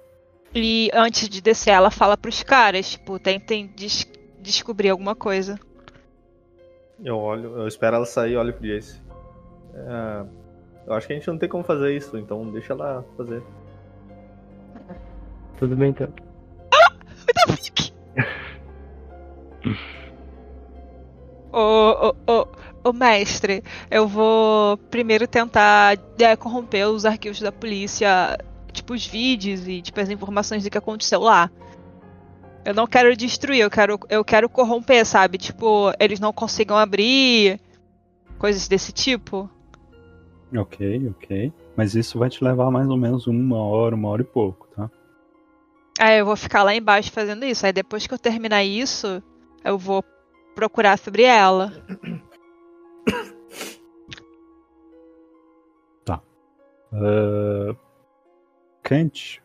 E 0.54 0.90
antes 0.94 1.28
de 1.28 1.42
descer, 1.42 1.72
ela 1.72 1.92
fala 1.92 2.16
pros 2.18 2.44
caras, 2.44 2.92
tipo, 2.92 3.20
tentem 3.20 3.68
des- 3.68 4.08
descobrir 4.40 4.90
alguma 4.90 5.16
coisa. 5.16 5.60
Eu 7.04 7.18
olho, 7.18 7.58
eu 7.58 7.68
espero 7.68 7.96
ela 7.98 8.06
sair 8.06 8.34
e 8.34 8.38
olho 8.38 8.54
pro 8.54 8.66
Jace. 8.68 9.02
É, 9.74 10.26
eu 10.90 10.96
acho 10.96 11.06
que 11.06 11.14
a 11.14 11.16
gente 11.16 11.28
não 11.28 11.38
tem 11.38 11.48
como 11.48 11.64
fazer 11.64 11.96
isso, 11.96 12.18
então 12.18 12.50
deixa 12.52 12.74
ela 12.74 13.06
fazer. 13.16 13.44
Tudo 15.60 15.76
bem 15.76 15.92
então. 15.92 16.12
Ô, 21.52 22.10
ô, 22.10 22.16
ô, 22.32 22.48
ô, 22.84 22.94
mestre, 22.94 23.64
eu 23.90 24.08
vou 24.08 24.78
primeiro 24.78 25.28
tentar 25.28 25.98
é, 26.20 26.36
corromper 26.36 26.88
os 26.88 27.06
arquivos 27.06 27.40
da 27.40 27.52
polícia, 27.52 28.38
tipo 28.72 28.94
os 28.94 29.06
vídeos 29.06 29.68
e 29.68 29.82
tipo 29.82 30.00
as 30.00 30.10
informações 30.10 30.64
do 30.64 30.70
que 30.70 30.78
aconteceu 30.78 31.20
lá. 31.22 31.50
Eu 32.64 32.76
não 32.76 32.86
quero 32.86 33.16
destruir, 33.18 33.62
eu 33.62 33.70
quero, 33.70 34.00
eu 34.10 34.24
quero 34.24 34.48
corromper, 34.48 35.04
sabe? 35.06 35.40
Tipo, 35.40 35.92
eles 36.00 36.20
não 36.20 36.32
consigam 36.32 36.78
abrir, 36.78 37.60
coisas 38.38 38.68
desse 38.68 38.92
tipo. 38.92 39.50
Ok, 40.56 41.10
ok. 41.10 41.54
Mas 41.76 41.96
isso 41.96 42.18
vai 42.18 42.30
te 42.30 42.44
levar 42.44 42.72
mais 42.72 42.88
ou 42.90 42.98
menos 42.98 43.28
uma 43.28 43.58
hora, 43.58 43.96
uma 43.96 44.10
hora 44.10 44.22
e 44.22 44.26
pouco, 44.26 44.68
tá? 44.76 44.90
Aí 46.00 46.20
eu 46.20 46.26
vou 46.26 46.36
ficar 46.36 46.64
lá 46.64 46.74
embaixo 46.74 47.12
fazendo 47.12 47.46
isso. 47.46 47.66
Aí 47.66 47.74
depois 47.74 48.08
que 48.08 48.14
eu 48.14 48.18
terminar 48.18 48.64
isso, 48.64 49.22
eu 49.64 49.78
vou 49.78 50.04
procurar 50.56 50.98
sobre 50.98 51.24
ela. 51.24 51.72
Uh, 56.92 57.76
Kent, 58.84 59.40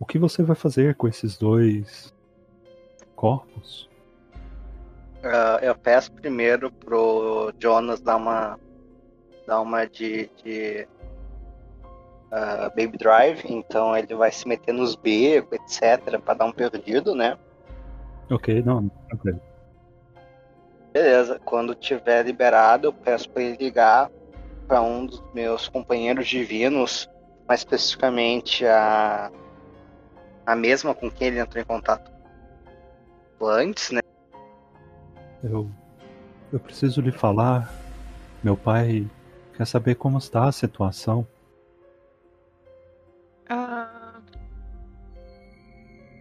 o 0.00 0.04
que 0.04 0.18
você 0.18 0.42
vai 0.42 0.56
fazer 0.56 0.96
com 0.96 1.06
esses 1.06 1.38
dois 1.38 2.12
corpos? 3.14 3.88
Ah, 5.22 5.58
eu 5.62 5.74
peço 5.76 6.12
primeiro 6.12 6.70
pro 6.70 7.52
Jonas 7.58 8.00
dar 8.00 8.16
uma 8.16 8.58
dar 9.46 9.60
uma 9.60 9.84
de, 9.86 10.30
de 10.42 10.86
ah, 12.30 12.68
Baby 12.70 12.98
Drive, 12.98 13.44
então 13.44 13.96
ele 13.96 14.14
vai 14.14 14.32
se 14.32 14.46
meter 14.48 14.72
nos 14.72 14.94
becos, 14.96 15.52
etc, 15.52 16.20
pra 16.20 16.34
dar 16.34 16.44
um 16.46 16.52
perdido, 16.52 17.14
né? 17.14 17.36
Ok, 18.30 18.62
não, 18.62 18.88
tranquilo. 19.08 19.40
Beleza, 20.92 21.40
quando 21.44 21.74
tiver 21.74 22.24
liberado, 22.24 22.88
eu 22.88 22.92
peço 22.92 23.28
pra 23.30 23.42
ele 23.42 23.56
ligar 23.56 24.10
pra 24.66 24.80
um 24.80 25.06
dos 25.06 25.22
meus 25.32 25.68
companheiros 25.68 26.26
divinos, 26.28 27.08
mais 27.46 27.60
especificamente 27.60 28.66
a 28.66 29.30
a 30.44 30.56
mesma 30.56 30.92
com 30.92 31.08
quem 31.08 31.28
ele 31.28 31.38
entrou 31.38 31.62
em 31.62 31.64
contato 31.64 32.10
antes, 33.40 33.90
né? 33.90 34.00
Eu, 35.42 35.70
eu 36.52 36.60
preciso 36.60 37.00
lhe 37.00 37.12
falar. 37.12 37.72
Meu 38.42 38.56
pai 38.56 39.08
Quer 39.54 39.66
saber 39.66 39.94
como 39.96 40.18
está 40.18 40.46
a 40.46 40.52
situação? 40.52 41.26
Ah, 43.48 44.20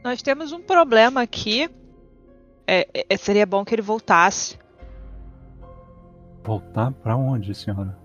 nós 0.04 0.22
temos 0.22 0.52
um 0.52 0.62
problema 0.62 1.22
aqui. 1.22 1.70
É, 2.68 2.88
é, 3.10 3.18
seria 3.18 3.46
bom 3.46 3.64
que 3.64 3.74
ele 3.74 3.82
voltasse. 3.82 4.60
Voltar 6.44 6.92
para 6.92 7.16
onde, 7.16 7.56
senhora? 7.56 7.98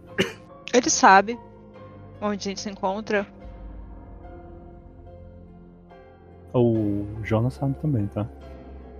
Ele 0.72 0.90
sabe 0.90 1.38
onde 2.20 2.48
a 2.48 2.50
gente 2.50 2.60
se 2.60 2.70
encontra. 2.70 3.26
O 6.52 7.04
Jonas 7.22 7.54
sabe 7.54 7.74
também, 7.74 8.06
tá? 8.06 8.26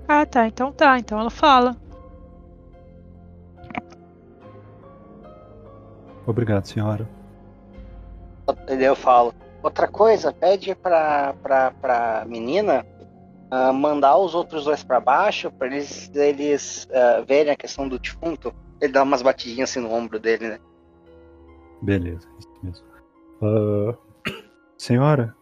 Ah, 0.09 0.27
tá. 0.27 0.47
Então 0.47 0.73
tá. 0.73 0.99
Então 0.99 1.21
ela 1.21 1.31
fala. 1.31 1.77
Obrigado, 6.27 6.67
senhora. 6.67 7.09
Eu 8.69 8.97
falo. 8.97 9.35
Outra 9.63 9.89
coisa, 9.89 10.33
pede 10.33 10.75
pra, 10.75 11.35
pra, 11.43 11.71
pra 11.71 12.25
menina 12.27 12.85
uh, 13.51 13.73
mandar 13.73 14.17
os 14.19 14.35
outros 14.35 14.65
dois 14.65 14.83
para 14.83 15.01
baixo 15.01 15.51
para 15.51 15.69
eles, 15.69 16.11
eles 16.15 16.89
uh, 16.91 17.25
verem 17.25 17.53
a 17.53 17.57
questão 17.57 17.89
do 17.89 17.99
defunto. 17.99 18.55
Ele 18.81 18.93
dá 18.93 19.03
umas 19.03 19.23
batidinhas 19.23 19.71
assim 19.71 19.81
no 19.81 19.93
ombro 19.93 20.19
dele, 20.19 20.49
né? 20.49 20.61
Beleza, 21.83 22.29
isso 22.39 22.49
mesmo. 22.63 22.87
Uh, 23.41 23.97
senhora, 24.77 25.35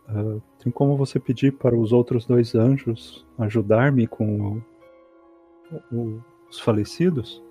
tem 0.62 0.72
como 0.72 0.96
você 0.96 1.18
pedir 1.18 1.52
para 1.52 1.76
os 1.76 1.92
outros 1.92 2.24
dois 2.24 2.54
anjos 2.54 3.26
ajudar-me 3.38 4.06
com 4.06 4.62
o, 5.70 5.96
o, 5.96 6.22
os 6.48 6.60
falecidos? 6.60 7.42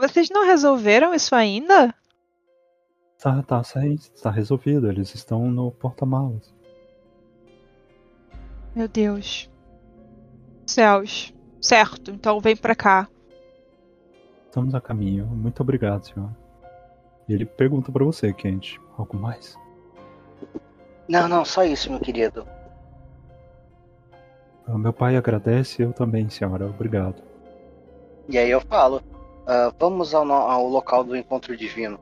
Vocês 0.00 0.28
não 0.30 0.46
resolveram 0.46 1.14
isso 1.14 1.34
ainda? 1.34 1.94
Tá, 3.18 3.42
tá, 3.42 3.62
tá 4.22 4.30
resolvido. 4.30 4.88
Eles 4.88 5.14
estão 5.14 5.50
no 5.50 5.70
porta-malas. 5.70 6.54
Meu 8.74 8.88
Deus. 8.88 9.50
Céus. 10.66 11.34
Certo, 11.60 12.10
então 12.10 12.40
vem 12.40 12.56
pra 12.56 12.74
cá. 12.74 13.06
Estamos 14.46 14.74
a 14.74 14.80
caminho. 14.80 15.26
Muito 15.26 15.60
obrigado, 15.60 16.06
senhor. 16.06 16.30
E 17.28 17.34
ele 17.34 17.44
pergunta 17.44 17.92
para 17.92 18.04
você, 18.04 18.32
Kent. 18.32 18.78
Algo 18.96 19.16
mais? 19.18 19.56
Não, 21.06 21.28
não, 21.28 21.44
só 21.44 21.62
isso, 21.62 21.90
meu 21.90 22.00
querido. 22.00 22.46
Ah, 24.66 24.78
meu 24.78 24.92
pai 24.92 25.16
agradece, 25.16 25.82
eu 25.82 25.92
também, 25.92 26.30
senhora. 26.30 26.66
Obrigado. 26.66 27.22
E 28.28 28.38
aí 28.38 28.50
eu 28.50 28.60
falo: 28.60 29.02
uh, 29.42 29.74
vamos 29.78 30.14
ao, 30.14 30.30
ao 30.30 30.66
local 30.66 31.04
do 31.04 31.16
encontro 31.16 31.56
divino. 31.56 31.98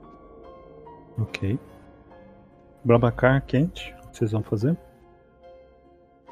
Ok. 1.19 1.59
Blabacar, 2.85 3.44
quente, 3.44 3.94
o 4.05 4.09
que 4.09 4.16
vocês 4.19 4.32
vão 4.32 4.43
fazer? 4.43 4.77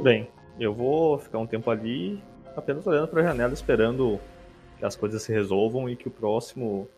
Bem, 0.01 0.31
eu 0.59 0.73
vou 0.73 1.19
ficar 1.19 1.39
um 1.39 1.47
tempo 1.47 1.71
ali 1.71 2.23
apenas 2.57 2.87
olhando 2.87 3.09
para 3.09 3.21
a 3.21 3.25
janela 3.25 3.53
esperando 3.53 4.21
que 4.79 4.85
as 4.85 4.97
coisas 4.97 5.23
se 5.23 5.33
resolvam 5.33 5.89
e 5.89 5.97
que 5.97 6.09
o 6.09 6.11
próximo 6.11 6.89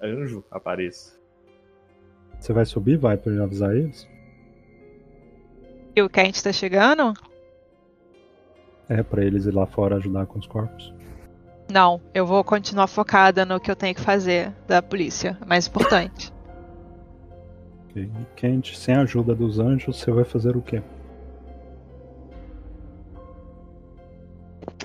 anjo 0.00 0.44
apareça. 0.50 1.18
Você 2.38 2.52
vai 2.52 2.64
subir, 2.64 2.98
vai 2.98 3.16
para 3.16 3.42
avisar 3.42 3.74
eles? 3.74 4.08
E 5.94 6.02
o 6.02 6.08
Kent 6.08 6.36
está 6.36 6.52
chegando? 6.52 7.12
É, 8.88 9.02
para 9.02 9.24
eles 9.24 9.46
ir 9.46 9.54
lá 9.54 9.66
fora 9.66 9.96
ajudar 9.96 10.26
com 10.26 10.38
os 10.38 10.46
corpos. 10.46 10.92
Não, 11.72 12.02
eu 12.12 12.26
vou 12.26 12.44
continuar 12.44 12.86
focada 12.86 13.46
no 13.46 13.58
que 13.58 13.70
eu 13.70 13.74
tenho 13.74 13.94
que 13.94 14.02
fazer 14.02 14.52
da 14.68 14.82
polícia. 14.82 15.38
Mais 15.46 15.66
importante. 15.66 16.30
E 17.94 18.08
Kent, 18.36 18.74
sem 18.74 18.94
a 18.94 19.02
ajuda 19.02 19.34
dos 19.34 19.58
anjos, 19.58 20.00
você 20.00 20.10
vai 20.10 20.24
fazer 20.24 20.56
o 20.56 20.62
quê? 20.62 20.82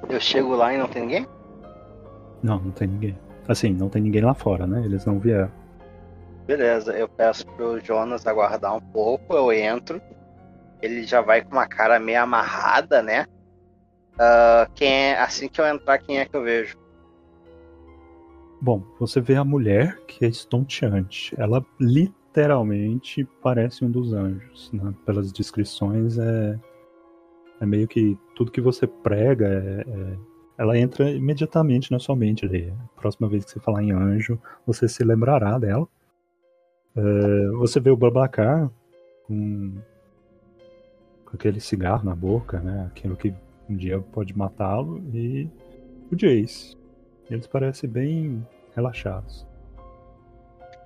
Eu 0.09 0.19
chego 0.19 0.53
lá 0.55 0.73
e 0.73 0.77
não 0.77 0.89
tem 0.89 1.03
ninguém? 1.03 1.27
Não, 2.43 2.59
não 2.59 2.71
tem 2.71 2.85
ninguém. 2.85 3.17
Assim, 3.47 3.69
não 3.69 3.87
tem 3.87 4.01
ninguém 4.01 4.21
lá 4.21 4.33
fora, 4.33 4.67
né? 4.67 4.83
Eles 4.83 5.05
não 5.05 5.19
vieram. 5.19 5.49
Beleza, 6.45 6.91
eu 6.97 7.07
peço 7.07 7.47
pro 7.47 7.79
Jonas 7.79 8.27
aguardar 8.27 8.75
um 8.75 8.81
pouco, 8.81 9.33
eu 9.33 9.53
entro. 9.53 10.01
Ele 10.81 11.03
já 11.03 11.21
vai 11.21 11.41
com 11.41 11.53
uma 11.53 11.65
cara 11.65 12.01
meio 12.01 12.21
amarrada, 12.21 13.01
né? 13.01 13.25
Uh, 14.17 14.71
quem 14.73 14.91
é, 14.91 15.19
assim 15.19 15.47
que 15.47 15.61
eu 15.61 15.65
entrar, 15.67 15.99
quem 15.99 16.17
é 16.17 16.25
que 16.25 16.35
eu 16.35 16.43
vejo? 16.43 16.77
Bom, 18.59 18.83
você 18.99 19.21
vê 19.21 19.35
a 19.35 19.43
mulher 19.43 19.99
que 20.07 20.25
é 20.25 20.27
estonteante. 20.27 21.35
Ela 21.37 21.63
literalmente 21.79 23.23
parece 23.41 23.85
um 23.85 23.91
dos 23.91 24.13
anjos. 24.13 24.71
Né? 24.73 24.93
Pelas 25.05 25.31
descrições, 25.31 26.17
é, 26.17 26.59
é 27.61 27.65
meio 27.65 27.87
que 27.87 28.17
tudo 28.35 28.51
que 28.51 28.61
você 28.61 28.87
prega 28.87 29.45
é, 29.47 29.81
é 29.81 30.37
ela 30.57 30.77
entra 30.77 31.09
imediatamente 31.11 31.91
na 31.91 31.99
sua 31.99 32.15
mente 32.15 32.43
ali. 32.43 32.73
Próxima 32.95 33.29
vez 33.29 33.45
que 33.45 33.51
você 33.51 33.59
falar 33.59 33.83
em 33.83 33.91
anjo, 33.91 34.41
você 34.65 34.89
se 34.89 35.03
lembrará 35.03 35.59
dela. 35.59 35.87
É, 36.95 37.47
você 37.57 37.79
vê 37.79 37.91
o 37.91 37.95
Babacar 37.95 38.67
com, 39.27 39.75
com 41.25 41.35
aquele 41.35 41.59
cigarro 41.59 42.03
na 42.03 42.15
boca, 42.15 42.59
né? 42.59 42.87
Aquilo 42.87 43.15
que 43.15 43.35
um 43.69 43.75
dia 43.75 43.99
pode 43.99 44.37
matá-lo, 44.37 45.01
e 45.13 45.49
o 46.11 46.15
Jace. 46.15 46.77
Eles 47.29 47.47
parecem 47.47 47.89
bem 47.89 48.47
relaxados. 48.75 49.45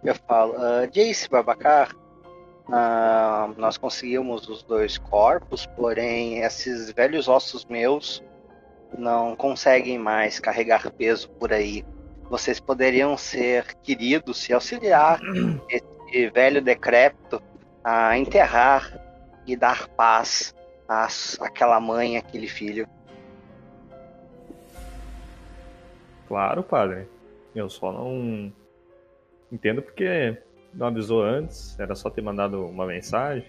Eu 0.03 0.15
falo, 0.15 0.53
uh, 0.53 0.89
Jace 0.91 1.29
Babacar, 1.29 1.95
uh, 2.67 3.53
nós 3.57 3.77
conseguimos 3.77 4.47
os 4.49 4.63
dois 4.63 4.97
corpos, 4.97 5.67
porém 5.67 6.39
esses 6.39 6.91
velhos 6.91 7.27
ossos 7.27 7.65
meus 7.65 8.23
não 8.97 9.35
conseguem 9.35 9.97
mais 9.99 10.39
carregar 10.39 10.91
peso 10.91 11.29
por 11.31 11.53
aí. 11.53 11.85
Vocês 12.29 12.59
poderiam 12.59 13.15
ser 13.15 13.75
queridos 13.83 14.49
e 14.49 14.53
auxiliar 14.53 15.19
esse 15.69 16.29
velho 16.31 16.61
decrépito 16.61 17.41
a 17.83 18.17
enterrar 18.17 18.99
e 19.45 19.55
dar 19.55 19.87
paz 19.89 20.55
a 20.91 21.07
aquela 21.39 21.79
mãe, 21.79 22.17
aquele 22.17 22.47
filho. 22.47 22.85
Claro, 26.27 26.61
padre. 26.63 27.07
Eu 27.55 27.69
só 27.69 27.93
não 27.93 28.51
entendo 29.49 29.81
porque 29.81 30.37
não 30.73 30.87
avisou 30.87 31.23
antes, 31.23 31.79
era 31.79 31.95
só 31.95 32.09
ter 32.09 32.21
mandado 32.21 32.65
uma 32.65 32.85
mensagem. 32.85 33.47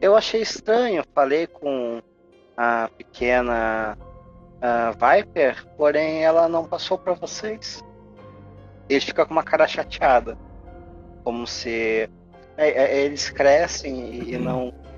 Eu 0.00 0.16
achei 0.16 0.40
estranho, 0.40 1.04
falei 1.14 1.46
com 1.46 2.00
a 2.56 2.88
pequena 2.96 3.98
uh, 3.98 4.92
Viper, 4.92 5.66
porém 5.76 6.24
ela 6.24 6.48
não 6.48 6.66
passou 6.66 6.96
para 6.98 7.12
vocês. 7.12 7.84
Ele 8.88 9.00
fica 9.00 9.26
com 9.26 9.32
uma 9.32 9.42
cara 9.42 9.68
chateada, 9.68 10.36
como 11.22 11.46
se 11.46 12.08
é, 12.56 12.68
é, 12.68 13.04
eles 13.04 13.28
crescem 13.28 14.30
e 14.30 14.38
não 14.38 14.74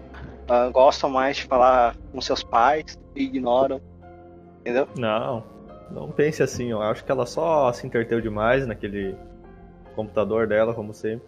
uh, 0.48 0.70
gostam 0.72 1.10
mais 1.10 1.36
de 1.36 1.44
falar 1.44 1.96
com 2.12 2.20
seus 2.20 2.42
pais 2.42 2.98
e 3.14 3.24
ignoram, 3.24 3.80
entendeu? 4.60 4.88
Não, 4.96 5.44
não 5.90 6.10
pense 6.10 6.42
assim. 6.42 6.70
Eu 6.70 6.82
acho 6.82 7.04
que 7.04 7.10
ela 7.12 7.26
só 7.26 7.72
se 7.72 7.86
entreteu 7.86 8.20
demais 8.20 8.66
naquele 8.66 9.16
computador 9.94 10.46
dela, 10.46 10.74
como 10.74 10.94
sempre. 10.94 11.26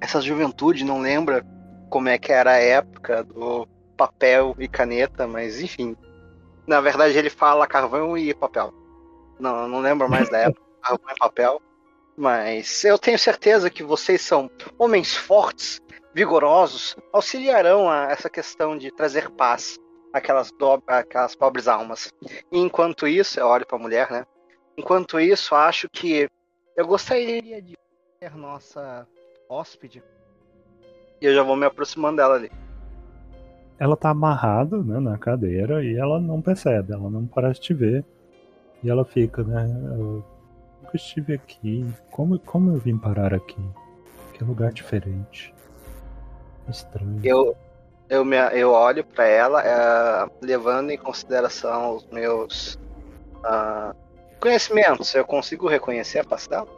Essa 0.00 0.20
juventude 0.20 0.84
não 0.84 1.00
lembra 1.00 1.44
como 1.88 2.08
é 2.08 2.18
que 2.18 2.32
era 2.32 2.52
a 2.52 2.58
época 2.58 3.22
do 3.22 3.66
papel 3.96 4.54
e 4.58 4.66
caneta, 4.66 5.26
mas 5.26 5.60
enfim. 5.60 5.96
Na 6.66 6.80
verdade 6.80 7.18
ele 7.18 7.30
fala 7.30 7.66
carvão 7.66 8.16
e 8.16 8.32
papel. 8.32 8.72
Não, 9.38 9.68
não 9.68 9.80
lembro 9.80 10.08
mais 10.08 10.30
da 10.30 10.38
época, 10.48 10.62
carvão 10.82 11.10
e 11.10 11.18
papel. 11.18 11.62
Mas 12.16 12.84
eu 12.84 12.98
tenho 12.98 13.18
certeza 13.18 13.70
que 13.70 13.82
vocês 13.82 14.20
são 14.20 14.50
homens 14.78 15.16
fortes, 15.16 15.80
vigorosos, 16.14 16.96
auxiliarão 17.12 17.88
a 17.88 18.10
essa 18.10 18.28
questão 18.28 18.76
de 18.76 18.90
trazer 18.90 19.30
paz 19.30 19.78
àquelas, 20.12 20.50
do... 20.52 20.82
àquelas 20.86 21.34
pobres 21.34 21.68
almas. 21.68 22.12
E 22.50 22.58
enquanto 22.58 23.06
isso, 23.06 23.38
eu 23.38 23.46
olho 23.46 23.66
para 23.66 23.76
a 23.76 23.80
mulher, 23.80 24.10
né? 24.10 24.24
Enquanto 24.76 25.20
isso, 25.20 25.54
acho 25.54 25.88
que 25.88 26.28
eu 26.76 26.86
gostaria 26.86 27.60
de 27.60 27.76
ser 28.18 28.34
nossa 28.36 29.06
hóspede 29.48 30.02
e 31.20 31.26
eu 31.26 31.34
já 31.34 31.42
vou 31.42 31.56
me 31.56 31.66
aproximando 31.66 32.16
dela 32.16 32.34
ali. 32.34 32.50
Ela 33.78 33.96
tá 33.96 34.10
amarrada 34.10 34.82
né, 34.82 34.98
na 35.00 35.18
cadeira 35.18 35.84
e 35.84 35.96
ela 35.96 36.20
não 36.20 36.40
percebe, 36.40 36.92
ela 36.92 37.10
não 37.10 37.26
parece 37.26 37.60
te 37.60 37.74
ver. 37.74 38.04
E 38.82 38.90
ela 38.90 39.04
fica, 39.04 39.42
né? 39.42 39.64
Eu 39.98 40.24
nunca 40.82 40.96
estive 40.96 41.34
aqui. 41.34 41.86
Como, 42.10 42.38
como 42.38 42.74
eu 42.74 42.78
vim 42.78 42.96
parar 42.96 43.34
aqui? 43.34 43.60
Que 44.32 44.44
lugar 44.44 44.72
diferente. 44.72 45.54
Estranho. 46.70 47.20
Eu, 47.22 47.56
eu, 48.08 48.24
me, 48.24 48.36
eu 48.52 48.72
olho 48.72 49.04
para 49.04 49.26
ela, 49.26 49.62
é, 49.62 50.30
levando 50.40 50.90
em 50.90 50.98
consideração 50.98 51.96
os 51.96 52.06
meus 52.06 52.78
Ah, 53.44 53.94
conhecimentos, 54.38 55.14
eu 55.14 55.24
consigo 55.24 55.68
reconhecer 55.68 56.20
a 56.20 56.24
dela? 56.48 56.68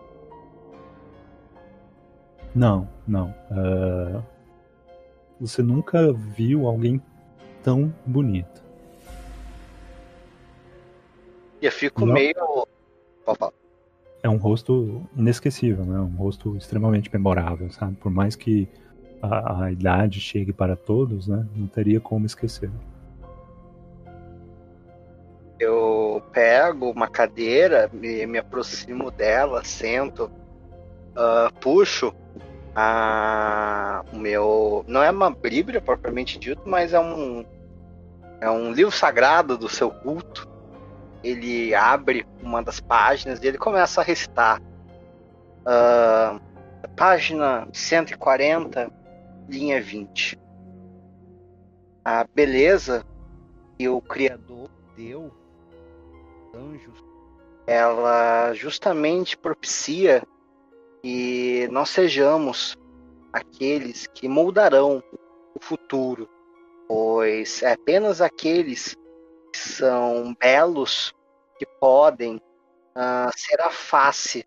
Não, 2.54 2.88
não. 3.06 3.34
Uh, 3.50 4.22
você 5.40 5.62
nunca 5.62 6.12
viu 6.12 6.66
alguém 6.66 7.00
tão 7.62 7.92
bonito. 8.04 8.62
E 11.60 11.66
eu 11.66 11.72
fico 11.72 12.04
não. 12.04 12.12
meio. 12.12 12.34
É 14.22 14.28
um 14.28 14.36
rosto 14.36 15.02
inesquecível, 15.16 15.84
né? 15.84 15.98
Um 15.98 16.16
rosto 16.16 16.56
extremamente 16.56 17.10
memorável, 17.12 17.70
sabe? 17.70 17.96
Por 17.96 18.10
mais 18.10 18.36
que 18.36 18.68
a, 19.22 19.64
a 19.64 19.72
idade 19.72 20.20
chegue 20.20 20.52
para 20.52 20.74
todos, 20.74 21.28
né? 21.28 21.46
Não 21.54 21.68
teria 21.68 22.00
como 22.00 22.26
esquecer. 22.26 22.70
Eu 25.60 26.20
pego 26.32 26.90
uma 26.90 27.06
cadeira, 27.06 27.88
me, 27.92 28.26
me 28.26 28.38
aproximo 28.38 29.12
dela, 29.12 29.62
sento, 29.62 30.24
uh, 31.12 31.52
puxo 31.60 32.12
a, 32.74 34.04
o 34.12 34.16
meu. 34.18 34.84
Não 34.88 35.02
é 35.02 35.10
uma 35.10 35.30
Bíblia 35.30 35.80
propriamente 35.80 36.38
dito, 36.38 36.62
mas 36.66 36.92
é 36.92 36.98
um. 36.98 37.46
É 38.40 38.50
um 38.50 38.72
livro 38.72 38.90
sagrado 38.90 39.56
do 39.56 39.68
seu 39.68 39.88
culto. 39.88 40.48
Ele 41.22 41.72
abre 41.72 42.26
uma 42.42 42.60
das 42.60 42.80
páginas 42.80 43.40
e 43.40 43.46
ele 43.46 43.56
começa 43.56 44.00
a 44.00 44.04
recitar. 44.04 44.60
Uh, 45.60 46.40
página 46.96 47.68
140, 47.72 48.90
linha 49.48 49.80
20. 49.80 50.38
A 52.04 52.24
beleza 52.24 53.04
que 53.78 53.88
o 53.88 54.00
Criador 54.00 54.68
deu, 54.96 55.32
anjos, 56.54 57.02
ela 57.66 58.52
justamente 58.54 59.36
propicia 59.36 60.22
que 61.02 61.68
nós 61.70 61.90
sejamos 61.90 62.76
aqueles 63.32 64.06
que 64.08 64.28
moldarão 64.28 65.02
o 65.54 65.60
futuro, 65.60 66.28
pois 66.88 67.62
é 67.62 67.72
apenas 67.72 68.20
aqueles 68.20 68.96
que 69.52 69.58
são 69.58 70.34
belos 70.38 71.14
que 71.58 71.66
podem 71.80 72.36
uh, 72.36 73.30
ser 73.36 73.60
a 73.60 73.70
face 73.70 74.46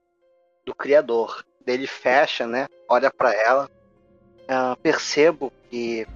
do 0.65 0.73
Criador. 0.73 1.45
Ele 1.65 1.88
fecha, 1.88 2.45
né? 2.45 2.67
Olha 2.89 3.11
para 3.11 3.34
ela, 3.34 3.69
uh, 4.49 4.76
percebo 4.81 5.51
que 5.69 6.07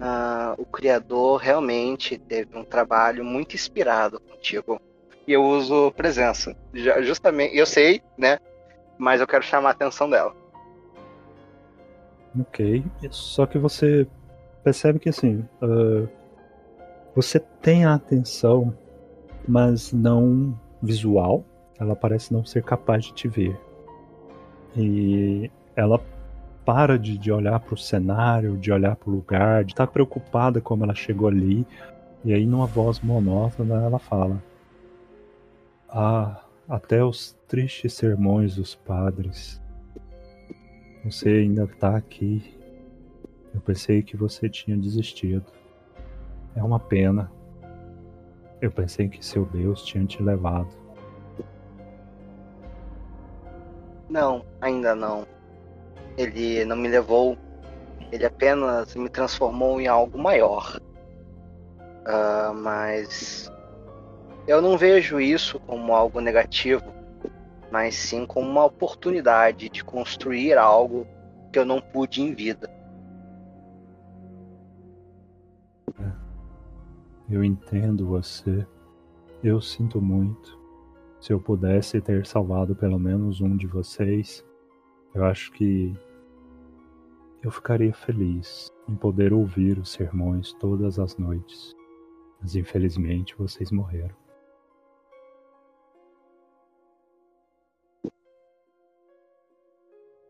uh, 0.00 0.60
o 0.60 0.64
Criador 0.64 1.38
realmente 1.38 2.18
teve 2.18 2.56
um 2.56 2.64
trabalho 2.64 3.24
muito 3.24 3.54
inspirado 3.54 4.20
contigo. 4.20 4.80
E 5.26 5.32
eu 5.32 5.44
uso 5.44 5.92
presença. 5.92 6.56
Justamente, 6.72 7.56
eu 7.56 7.66
sei, 7.66 8.02
né? 8.16 8.38
mas 8.98 9.20
eu 9.20 9.26
quero 9.26 9.44
chamar 9.44 9.68
a 9.68 9.72
atenção 9.72 10.10
dela. 10.10 10.34
Ok, 12.38 12.84
só 13.10 13.46
que 13.46 13.58
você 13.58 14.06
percebe 14.62 14.98
que 14.98 15.08
assim, 15.08 15.46
uh, 15.62 16.08
você 17.14 17.38
tem 17.38 17.84
a 17.84 17.94
atenção, 17.94 18.76
mas 19.46 19.92
não 19.92 20.58
visual. 20.82 21.44
Ela 21.80 21.94
parece 21.94 22.32
não 22.32 22.44
ser 22.44 22.64
capaz 22.64 23.04
de 23.04 23.14
te 23.14 23.28
ver. 23.28 23.58
E 24.76 25.50
ela 25.76 26.00
para 26.68 26.98
de, 26.98 27.16
de 27.16 27.32
olhar 27.32 27.58
para 27.60 27.72
o 27.72 27.78
cenário, 27.78 28.58
de 28.58 28.70
olhar 28.70 28.94
para 28.94 29.08
o 29.08 29.14
lugar, 29.14 29.64
de 29.64 29.72
estar 29.72 29.86
tá 29.86 29.90
preocupada 29.90 30.60
como 30.60 30.84
ela 30.84 30.94
chegou 30.94 31.26
ali. 31.26 31.66
E 32.22 32.34
aí, 32.34 32.44
numa 32.44 32.66
voz 32.66 33.00
monótona, 33.00 33.82
ela 33.82 33.98
fala: 33.98 34.42
Ah, 35.88 36.42
até 36.68 37.02
os 37.02 37.34
tristes 37.48 37.94
sermões 37.94 38.56
dos 38.56 38.74
padres. 38.74 39.62
Você 41.06 41.30
ainda 41.30 41.64
está 41.64 41.96
aqui. 41.96 42.54
Eu 43.54 43.62
pensei 43.62 44.02
que 44.02 44.14
você 44.14 44.46
tinha 44.46 44.76
desistido. 44.76 45.46
É 46.54 46.62
uma 46.62 46.78
pena. 46.78 47.32
Eu 48.60 48.70
pensei 48.70 49.08
que 49.08 49.24
seu 49.24 49.46
Deus 49.46 49.86
tinha 49.86 50.04
te 50.04 50.22
levado. 50.22 50.68
Não, 54.10 54.44
ainda 54.60 54.94
não. 54.94 55.37
Ele 56.18 56.64
não 56.64 56.76
me 56.76 56.88
levou. 56.88 57.38
Ele 58.10 58.26
apenas 58.26 58.94
me 58.94 59.08
transformou 59.08 59.80
em 59.80 59.86
algo 59.86 60.18
maior. 60.18 60.80
Uh, 62.08 62.52
mas 62.54 63.50
eu 64.46 64.60
não 64.60 64.76
vejo 64.76 65.20
isso 65.20 65.60
como 65.60 65.94
algo 65.94 66.20
negativo, 66.20 66.92
mas 67.70 67.94
sim 67.94 68.24
como 68.24 68.48
uma 68.48 68.64
oportunidade 68.64 69.68
de 69.68 69.84
construir 69.84 70.56
algo 70.56 71.06
que 71.52 71.58
eu 71.58 71.66
não 71.66 71.80
pude 71.80 72.22
em 72.22 72.34
vida. 72.34 72.70
É. 76.00 76.12
Eu 77.30 77.44
entendo 77.44 78.06
você. 78.06 78.66
Eu 79.44 79.60
sinto 79.60 80.00
muito. 80.00 80.58
Se 81.20 81.32
eu 81.32 81.38
pudesse 81.38 82.00
ter 82.00 82.24
salvado 82.26 82.74
pelo 82.74 82.98
menos 82.98 83.40
um 83.40 83.56
de 83.56 83.66
vocês, 83.66 84.44
eu 85.14 85.24
acho 85.24 85.52
que 85.52 85.94
eu 87.42 87.50
ficaria 87.50 87.92
feliz 87.92 88.72
em 88.88 88.94
poder 88.94 89.32
ouvir 89.32 89.78
os 89.78 89.92
sermões 89.92 90.52
todas 90.54 90.98
as 90.98 91.16
noites. 91.16 91.74
Mas 92.40 92.56
infelizmente 92.56 93.34
vocês 93.36 93.70
morreram. 93.70 94.14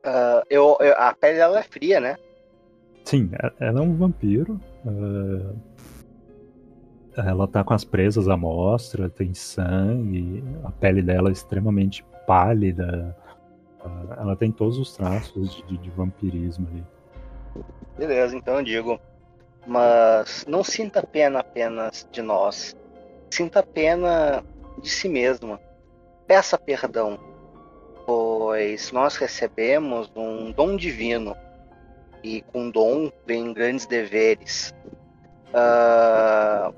Uh, 0.04 0.40
eu, 0.48 0.76
eu, 0.80 0.94
a 0.96 1.12
pele 1.14 1.38
dela 1.38 1.58
é 1.58 1.62
fria, 1.62 2.00
né? 2.00 2.16
Sim, 3.04 3.30
é, 3.32 3.66
ela 3.66 3.80
é 3.80 3.82
um 3.82 3.94
vampiro. 3.94 4.60
Uh, 4.84 5.58
ela 7.16 7.48
tá 7.48 7.64
com 7.64 7.74
as 7.74 7.84
presas 7.84 8.28
à 8.28 8.36
mostra, 8.36 9.10
tem 9.10 9.34
sangue, 9.34 10.42
a 10.64 10.70
pele 10.70 11.02
dela 11.02 11.28
é 11.28 11.32
extremamente 11.32 12.04
pálida. 12.26 13.16
Uh, 13.84 14.12
ela 14.18 14.36
tem 14.36 14.52
todos 14.52 14.78
os 14.78 14.96
traços 14.96 15.56
de, 15.56 15.62
de, 15.64 15.78
de 15.78 15.90
vampirismo 15.90 16.68
ali. 16.68 16.84
Beleza, 17.96 18.36
então 18.36 18.56
eu 18.56 18.62
digo. 18.62 19.00
Mas 19.66 20.46
não 20.48 20.64
sinta 20.64 21.02
pena 21.02 21.40
apenas 21.40 22.08
de 22.10 22.22
nós. 22.22 22.76
Sinta 23.30 23.62
pena 23.62 24.42
de 24.80 24.88
si 24.88 25.08
mesma. 25.08 25.60
Peça 26.26 26.58
perdão 26.58 27.18
pois 28.08 28.90
nós 28.90 29.16
recebemos 29.16 30.10
um 30.16 30.50
dom 30.50 30.76
divino 30.76 31.36
e 32.24 32.40
com 32.40 32.70
dom 32.70 33.12
vem 33.26 33.52
grandes 33.52 33.84
deveres. 33.84 34.72
Uh, 35.48 36.74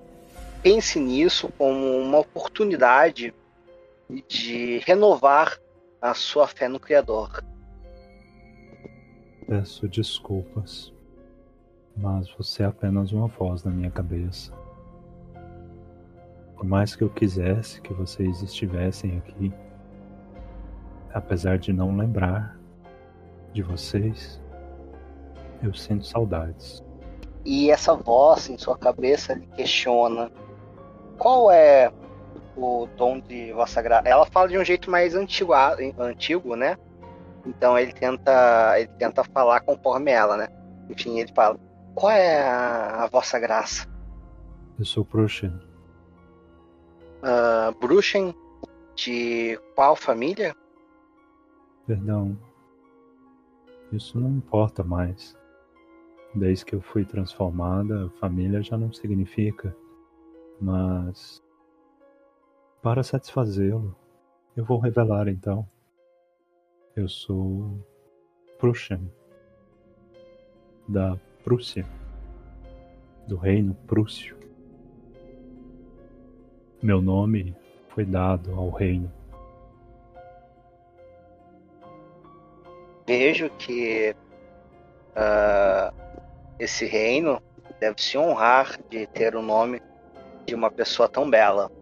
pense 0.61 0.99
nisso 0.99 1.49
como 1.57 1.99
uma 1.99 2.19
oportunidade 2.19 3.33
de 4.27 4.79
renovar 4.79 5.57
a 6.03 6.13
sua 6.15 6.49
fé 6.49 6.67
no 6.67 6.81
Criador. 6.81 7.45
Peço 9.51 9.89
desculpas, 9.89 10.93
mas 11.97 12.33
você 12.39 12.63
é 12.63 12.67
apenas 12.67 13.11
uma 13.11 13.27
voz 13.27 13.65
na 13.65 13.73
minha 13.73 13.91
cabeça. 13.91 14.53
Por 16.55 16.65
mais 16.65 16.95
que 16.95 17.03
eu 17.03 17.11
quisesse 17.11 17.81
que 17.81 17.93
vocês 17.93 18.43
estivessem 18.43 19.19
aqui, 19.19 19.53
apesar 21.13 21.59
de 21.59 21.73
não 21.73 21.97
lembrar 21.97 22.57
de 23.53 23.61
vocês, 23.61 24.41
eu 25.61 25.75
sinto 25.75 26.07
saudades. 26.07 26.81
E 27.45 27.73
essa 27.73 27.97
voz 27.97 28.49
em 28.49 28.57
sua 28.57 28.79
cabeça 28.79 29.37
questiona: 29.57 30.31
qual 31.19 31.51
é 31.51 31.93
o 32.57 32.87
dom 32.97 33.19
de 33.19 33.53
vossa 33.53 33.83
graça? 33.83 34.09
Ela 34.09 34.27
fala 34.27 34.47
de 34.47 34.57
um 34.57 34.65
jeito 34.65 34.89
mais 34.89 35.17
antigo, 35.17 35.53
antigo, 35.99 36.55
né? 36.55 36.79
Então 37.47 37.79
ele 37.79 37.93
tenta, 37.93 38.79
ele 38.79 38.91
tenta 38.99 39.25
falar 39.25 39.61
conforme 39.61 40.11
ela, 40.11 40.37
né? 40.37 40.49
Enfim, 40.89 41.21
ele 41.21 41.33
fala: 41.35 41.59
qual 41.95 42.13
é 42.13 42.43
a, 42.43 43.05
a 43.05 43.07
vossa 43.07 43.39
graça? 43.39 43.89
Eu 44.79 44.85
sou 44.85 45.05
Bruxen. 45.05 45.53
Uh, 47.23 47.79
Bruxen 47.79 48.35
de 48.95 49.59
qual 49.75 49.95
família? 49.95 50.55
Perdão. 51.87 52.37
Isso 53.93 54.19
não 54.19 54.31
importa 54.31 54.83
mais. 54.85 55.37
Desde 56.35 56.65
que 56.65 56.75
eu 56.75 56.81
fui 56.81 57.05
transformada, 57.05 58.09
família 58.21 58.63
já 58.63 58.77
não 58.77 58.93
significa. 58.93 59.75
Mas. 60.61 61.43
Para 62.83 63.03
satisfazê-lo, 63.03 63.95
eu 64.57 64.65
vou 64.65 64.79
revelar 64.79 65.29
então. 65.29 65.69
Eu 67.01 67.09
sou. 67.09 67.83
Prussian. 68.59 69.01
Da 70.87 71.17
Prússia. 71.43 71.87
Do 73.27 73.39
reino 73.39 73.75
Prússio. 73.87 74.37
Meu 76.83 77.01
nome 77.01 77.57
foi 77.89 78.05
dado 78.05 78.53
ao 78.53 78.69
reino. 78.69 79.11
Vejo 83.07 83.49
que 83.57 84.15
uh, 85.17 85.97
esse 86.59 86.85
reino 86.85 87.43
deve 87.81 88.03
se 88.03 88.19
honrar 88.19 88.79
de 88.91 89.07
ter 89.07 89.35
o 89.35 89.41
nome 89.41 89.81
de 90.45 90.55
uma 90.55 90.71
pessoa 90.71 91.09
tão 91.09 91.31
bela. 91.31 91.73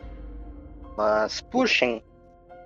Mas, 0.96 1.40
puxem, 1.40 2.04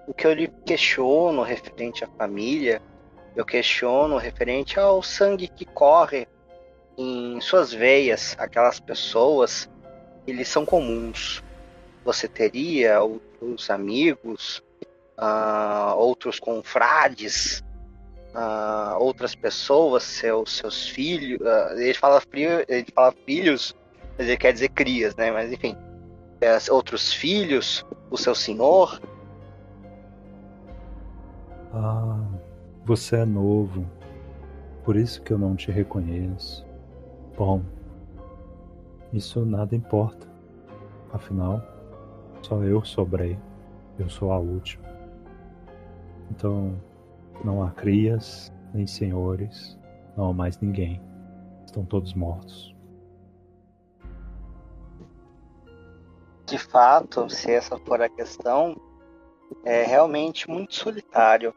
o 0.06 0.14
que 0.14 0.26
eu 0.26 0.32
lhe 0.32 0.48
questiono 0.64 1.42
referente 1.42 2.04
à 2.04 2.08
família, 2.08 2.82
eu 3.34 3.44
questiono 3.44 4.16
referente 4.16 4.78
ao 4.78 5.02
sangue 5.02 5.48
que 5.48 5.64
corre 5.64 6.28
em 6.98 7.40
suas 7.40 7.72
veias, 7.72 8.36
aquelas 8.38 8.78
pessoas 8.78 9.68
lhe 10.26 10.44
são 10.44 10.64
comuns. 10.64 11.42
Você 12.04 12.28
teria 12.28 13.02
outros 13.02 13.70
amigos, 13.70 14.62
uh, 15.18 15.96
outros 15.96 16.38
confrades, 16.38 17.62
uh, 18.34 18.98
outras 18.98 19.34
pessoas, 19.34 20.02
seus, 20.02 20.56
seus 20.56 20.88
filhos. 20.88 21.40
Uh, 21.40 21.78
ele, 21.78 21.94
fala, 21.94 22.22
ele 22.68 22.86
fala 22.94 23.14
filhos, 23.24 23.74
mas 24.18 24.26
ele 24.26 24.36
quer 24.36 24.52
dizer 24.52 24.68
crias, 24.70 25.14
né? 25.16 25.30
Mas 25.30 25.52
enfim, 25.52 25.76
é, 26.40 26.58
outros 26.70 27.12
filhos, 27.12 27.84
o 28.10 28.18
seu 28.18 28.34
senhor. 28.34 29.00
Ah, 31.74 32.20
você 32.84 33.16
é 33.16 33.24
novo, 33.24 33.86
por 34.84 34.94
isso 34.94 35.22
que 35.22 35.32
eu 35.32 35.38
não 35.38 35.56
te 35.56 35.70
reconheço. 35.70 36.66
Bom, 37.34 37.62
isso 39.10 39.46
nada 39.46 39.74
importa. 39.74 40.26
Afinal, 41.12 41.62
só 42.42 42.62
eu 42.62 42.84
sobrei. 42.84 43.38
Eu 43.98 44.10
sou 44.10 44.32
a 44.32 44.38
última. 44.38 44.84
Então, 46.30 46.74
não 47.44 47.62
há 47.62 47.70
crias, 47.70 48.52
nem 48.74 48.86
senhores, 48.86 49.78
não 50.16 50.30
há 50.30 50.32
mais 50.32 50.58
ninguém. 50.58 51.00
Estão 51.64 51.84
todos 51.84 52.12
mortos. 52.12 52.74
De 56.46 56.58
fato, 56.58 57.30
se 57.30 57.50
essa 57.50 57.78
for 57.78 58.02
a 58.02 58.08
questão, 58.10 58.76
é 59.64 59.84
realmente 59.84 60.50
muito 60.50 60.74
solitário. 60.74 61.54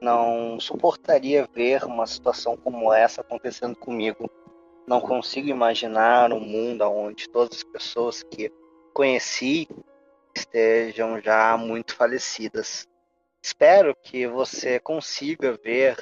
Não 0.00 0.60
suportaria 0.60 1.48
ver 1.54 1.84
uma 1.84 2.06
situação 2.06 2.56
como 2.56 2.92
essa 2.92 3.20
acontecendo 3.20 3.76
comigo. 3.76 4.30
Não 4.86 5.00
consigo 5.00 5.48
imaginar 5.48 6.32
um 6.32 6.40
mundo 6.40 6.82
onde 6.82 7.28
todas 7.28 7.58
as 7.58 7.64
pessoas 7.64 8.22
que 8.22 8.52
conheci 8.92 9.68
estejam 10.34 11.20
já 11.20 11.56
muito 11.56 11.94
falecidas. 11.94 12.86
Espero 13.42 13.94
que 14.02 14.26
você 14.26 14.78
consiga 14.80 15.58
ver 15.62 15.98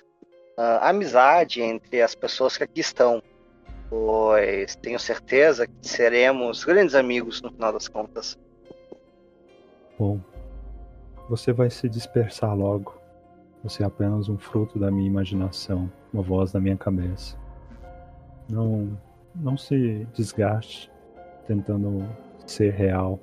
uh, 0.59 0.81
amizade 0.81 1.63
entre 1.63 2.03
as 2.03 2.15
pessoas 2.15 2.57
que 2.57 2.65
aqui 2.65 2.81
estão, 2.81 3.23
pois 3.89 4.77
tenho 4.77 4.99
certeza 4.99 5.67
que 5.67 5.89
seremos 5.89 6.65
grandes 6.65 6.95
amigos 6.95 7.43
no 7.43 7.53
final 7.53 7.73
das 7.73 7.89
contas. 7.89 8.39
Bom, 9.99 10.21
você 11.29 11.53
vai 11.53 11.71
se 11.71 11.89
dispersar 11.89 12.57
logo. 12.57 13.04
Você 13.65 13.83
é 13.83 13.87
apenas 13.87 14.29
um 14.29 14.37
fruto 14.37 14.79
da 14.79 14.91
minha 14.91 15.07
imaginação, 15.07 15.91
uma 16.13 16.23
voz 16.23 16.53
da 16.53 16.61
minha 16.61 16.77
cabeça. 16.77 17.35
Não, 18.47 19.01
não 19.35 19.57
se 19.57 20.07
desgaste 20.13 20.93
tentando 21.47 22.07
ser 22.47 22.75
real. 22.75 23.19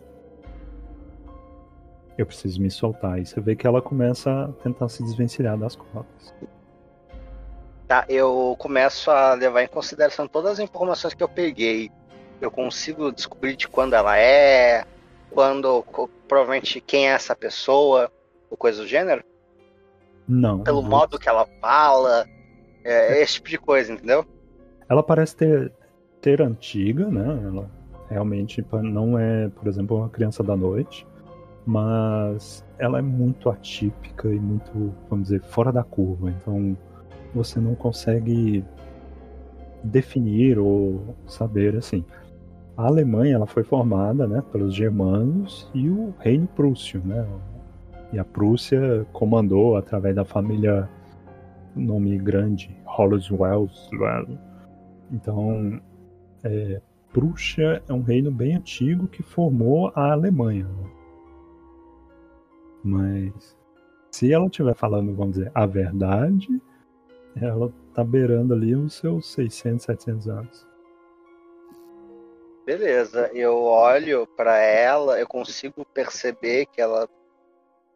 Eu 2.17 2.25
preciso 2.25 2.59
me 2.59 2.71
soltar. 2.71 3.19
E 3.19 3.25
você 3.25 3.39
vê 3.39 3.55
que 3.55 3.67
ela 3.67 3.83
começa 3.83 4.45
a 4.45 4.47
tentar 4.63 4.89
se 4.89 5.03
desvencilhar 5.03 5.55
das 5.59 5.75
cordas. 5.75 6.33
Tá, 7.87 8.03
eu 8.09 8.55
começo 8.57 9.11
a 9.11 9.35
levar 9.35 9.61
em 9.61 9.67
consideração 9.67 10.27
todas 10.27 10.53
as 10.53 10.59
informações 10.59 11.13
que 11.13 11.21
eu 11.21 11.29
peguei. 11.29 11.91
Eu 12.41 12.49
consigo 12.49 13.11
descobrir 13.11 13.55
de 13.55 13.67
quando 13.67 13.93
ela 13.93 14.17
é, 14.17 14.85
quando, 15.29 15.85
provavelmente, 16.27 16.81
quem 16.81 17.09
é 17.09 17.11
essa 17.11 17.35
pessoa, 17.35 18.11
ou 18.49 18.57
coisa 18.57 18.81
do 18.81 18.87
gênero? 18.87 19.23
Não. 20.31 20.63
Pelo 20.63 20.81
modo 20.81 21.19
que 21.19 21.27
ela 21.27 21.45
fala, 21.59 22.25
é, 22.85 23.21
esse 23.21 23.33
tipo 23.33 23.49
de 23.49 23.57
coisa, 23.57 23.91
entendeu? 23.91 24.25
Ela 24.87 25.03
parece 25.03 25.35
ter, 25.35 25.73
ter 26.21 26.41
antiga, 26.41 27.09
né? 27.09 27.41
Ela 27.45 27.69
realmente 28.09 28.65
não 28.81 29.19
é, 29.19 29.49
por 29.49 29.67
exemplo, 29.67 29.97
uma 29.97 30.07
criança 30.09 30.41
da 30.41 30.55
noite, 30.55 31.05
mas 31.65 32.63
ela 32.79 32.99
é 32.99 33.01
muito 33.01 33.49
atípica 33.49 34.29
e 34.29 34.39
muito, 34.39 34.93
vamos 35.09 35.27
dizer, 35.27 35.41
fora 35.41 35.69
da 35.69 35.83
curva. 35.83 36.29
Então 36.29 36.77
você 37.35 37.59
não 37.59 37.75
consegue 37.75 38.63
definir 39.83 40.57
ou 40.57 41.13
saber 41.27 41.75
assim. 41.75 42.05
A 42.77 42.85
Alemanha 42.85 43.35
ela 43.35 43.47
foi 43.47 43.63
formada, 43.63 44.25
né, 44.25 44.41
pelos 44.49 44.73
germanos 44.73 45.69
e 45.73 45.89
o 45.89 46.13
reino 46.19 46.47
prússio, 46.47 47.01
né? 47.03 47.27
E 48.13 48.19
a 48.19 48.25
Prússia 48.25 49.05
comandou 49.13 49.77
através 49.77 50.15
da 50.15 50.25
família 50.25 50.89
nome 51.75 52.17
grande, 52.17 52.75
Holzwells, 52.85 53.89
então, 55.11 55.81
é, 56.43 56.81
Prússia 57.11 57.83
é 57.87 57.93
um 57.93 58.01
reino 58.01 58.31
bem 58.31 58.55
antigo 58.55 59.07
que 59.07 59.21
formou 59.21 59.91
a 59.93 60.13
Alemanha. 60.13 60.67
Mas 62.83 63.57
se 64.09 64.31
ela 64.31 64.45
estiver 64.45 64.73
falando, 64.73 65.13
vamos 65.13 65.35
dizer, 65.35 65.51
a 65.53 65.65
verdade, 65.65 66.47
ela 67.35 67.71
tá 67.93 68.03
beirando 68.03 68.53
ali 68.53 68.73
os 68.73 68.93
seus 68.95 69.31
600, 69.33 69.83
700 69.83 70.27
anos. 70.29 70.67
Beleza, 72.65 73.29
eu 73.33 73.63
olho 73.63 74.25
para 74.37 74.57
ela, 74.57 75.19
eu 75.19 75.27
consigo 75.27 75.83
perceber 75.93 76.67
que 76.67 76.79
ela 76.79 77.09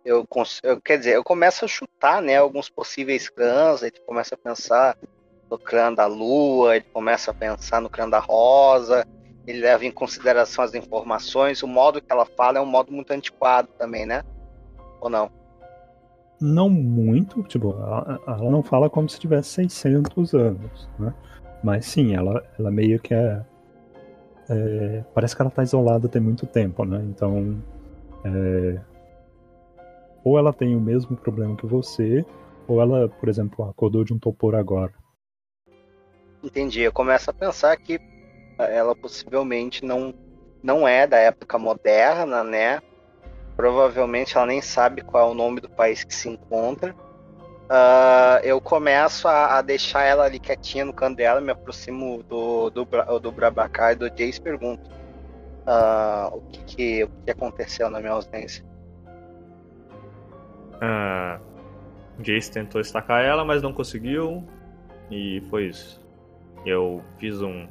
eu, 0.05 0.25
eu, 0.63 0.81
quer 0.81 0.99
dizer, 0.99 1.15
eu 1.15 1.23
começo 1.23 1.65
a 1.65 1.67
chutar, 1.67 2.21
né, 2.21 2.37
alguns 2.37 2.69
possíveis 2.69 3.29
aí 3.81 3.89
tu 3.89 4.01
começa 4.01 4.35
a 4.35 4.37
pensar, 4.37 4.95
no 5.49 5.57
clã 5.57 5.91
da 5.91 6.05
lua, 6.05 6.75
ele 6.75 6.85
começa 6.93 7.31
a 7.31 7.33
pensar 7.33 7.81
no 7.81 7.89
clã 7.89 8.07
da 8.07 8.19
rosa, 8.19 9.05
ele 9.47 9.61
leva 9.61 9.83
em 9.83 9.91
consideração 9.91 10.63
as 10.63 10.75
informações, 10.75 11.63
o 11.63 11.67
modo 11.67 11.99
que 11.99 12.11
ela 12.11 12.25
fala 12.25 12.59
é 12.59 12.61
um 12.61 12.65
modo 12.65 12.91
muito 12.91 13.11
antiquado 13.11 13.67
também, 13.77 14.05
né? 14.05 14.23
Ou 15.01 15.09
não? 15.09 15.29
Não 16.39 16.69
muito, 16.69 17.41
tipo, 17.43 17.71
ela, 17.71 18.19
ela 18.27 18.51
não 18.51 18.61
fala 18.61 18.89
como 18.89 19.09
se 19.09 19.19
tivesse 19.19 19.49
600 19.49 20.33
anos, 20.33 20.89
né? 20.99 21.13
Mas 21.63 21.85
sim, 21.85 22.15
ela, 22.15 22.43
ela 22.59 22.69
meio 22.69 22.99
que 22.99 23.13
é, 23.13 23.41
é 24.49 25.03
Parece 25.13 25.35
que 25.35 25.41
ela 25.41 25.51
tá 25.51 25.63
isolada 25.63 26.07
tem 26.07 26.21
muito 26.21 26.45
tempo, 26.45 26.85
né? 26.85 27.03
Então. 27.09 27.61
É, 28.23 28.79
ou 30.25 30.39
ela 30.39 30.51
tem 30.51 30.75
o 30.75 30.81
mesmo 30.81 31.15
problema 31.15 31.55
que 31.55 31.67
você, 31.67 32.25
ou 32.67 32.81
ela, 32.81 33.07
por 33.07 33.29
exemplo, 33.29 33.69
acordou 33.69 34.03
de 34.03 34.11
um 34.11 34.17
topor 34.17 34.55
agora. 34.55 34.91
Entendi. 36.43 36.81
Eu 36.81 36.91
começo 36.91 37.29
a 37.29 37.33
pensar 37.33 37.77
que 37.77 37.99
ela 38.57 38.95
possivelmente 38.95 39.85
não, 39.85 40.15
não 40.63 40.87
é 40.87 41.05
da 41.05 41.17
época 41.17 41.59
moderna, 41.59 42.43
né? 42.43 42.81
Provavelmente 43.55 44.35
ela 44.35 44.47
nem 44.47 44.61
sabe 44.61 45.03
qual 45.03 45.29
é 45.29 45.31
o 45.31 45.35
nome 45.35 45.61
do 45.61 45.69
país 45.69 46.03
que 46.03 46.13
se 46.13 46.27
encontra. 46.27 46.95
Uh, 47.65 48.41
eu 48.43 48.59
começo 48.59 49.27
a, 49.27 49.57
a, 49.57 49.61
deixar 49.61 50.03
ela 50.03 50.25
ali 50.25 50.39
quietinha 50.39 50.85
no 50.85 50.93
canto 50.93 51.17
dela, 51.17 51.41
me 51.41 51.51
aproximo 51.51 52.21
do, 52.23 52.69
do, 52.69 52.85
do 53.19 53.31
Brabacar 53.31 53.93
e 53.93 53.95
do 53.95 54.09
Jace 54.09 54.39
e 54.39 54.41
pergunto 54.41 54.87
uh, 55.67 56.35
o, 56.35 56.41
que, 56.41 56.63
que, 56.63 57.03
o 57.03 57.09
que 57.25 57.31
aconteceu 57.31 57.89
na 57.89 57.99
minha 57.99 58.11
ausência. 58.11 58.63
Uh, 60.75 62.21
Jace 62.21 62.51
tentou 62.51 62.79
estacar 62.81 63.23
ela, 63.23 63.43
mas 63.43 63.61
não 63.61 63.73
conseguiu. 63.73 64.43
E 65.11 65.41
foi 65.49 65.67
isso. 65.67 66.03
Eu 66.65 67.03
fiz 67.17 67.41
um, 67.41 67.67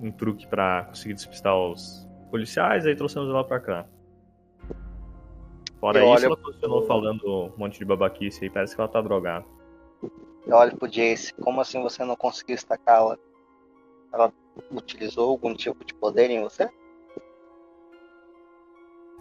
um 0.00 0.10
truque 0.10 0.46
para 0.46 0.84
conseguir 0.84 1.14
despistar 1.14 1.56
os 1.56 2.08
policiais, 2.30 2.86
aí 2.86 2.96
trouxemos 2.96 3.28
ela 3.28 3.44
pra 3.44 3.60
cá. 3.60 3.86
Fora 5.78 5.98
eu 5.98 6.14
isso, 6.14 6.26
ela 6.26 6.36
continuou 6.36 6.80
pro... 6.80 6.88
falando 6.88 7.46
um 7.46 7.52
monte 7.56 7.78
de 7.78 7.84
babaquice 7.84 8.44
aí, 8.44 8.50
parece 8.50 8.74
que 8.74 8.80
ela 8.80 8.90
tá 8.90 9.00
drogada. 9.00 9.44
Eu 10.46 10.56
olho 10.56 10.76
pro 10.76 10.88
Jace, 10.88 11.32
como 11.34 11.60
assim 11.60 11.80
você 11.82 12.04
não 12.04 12.16
conseguiu 12.16 12.54
estacá-la? 12.54 13.16
Ela 14.12 14.32
utilizou 14.70 15.30
algum 15.30 15.54
tipo 15.54 15.84
de 15.84 15.94
poder 15.94 16.30
em 16.30 16.42
você? 16.42 16.68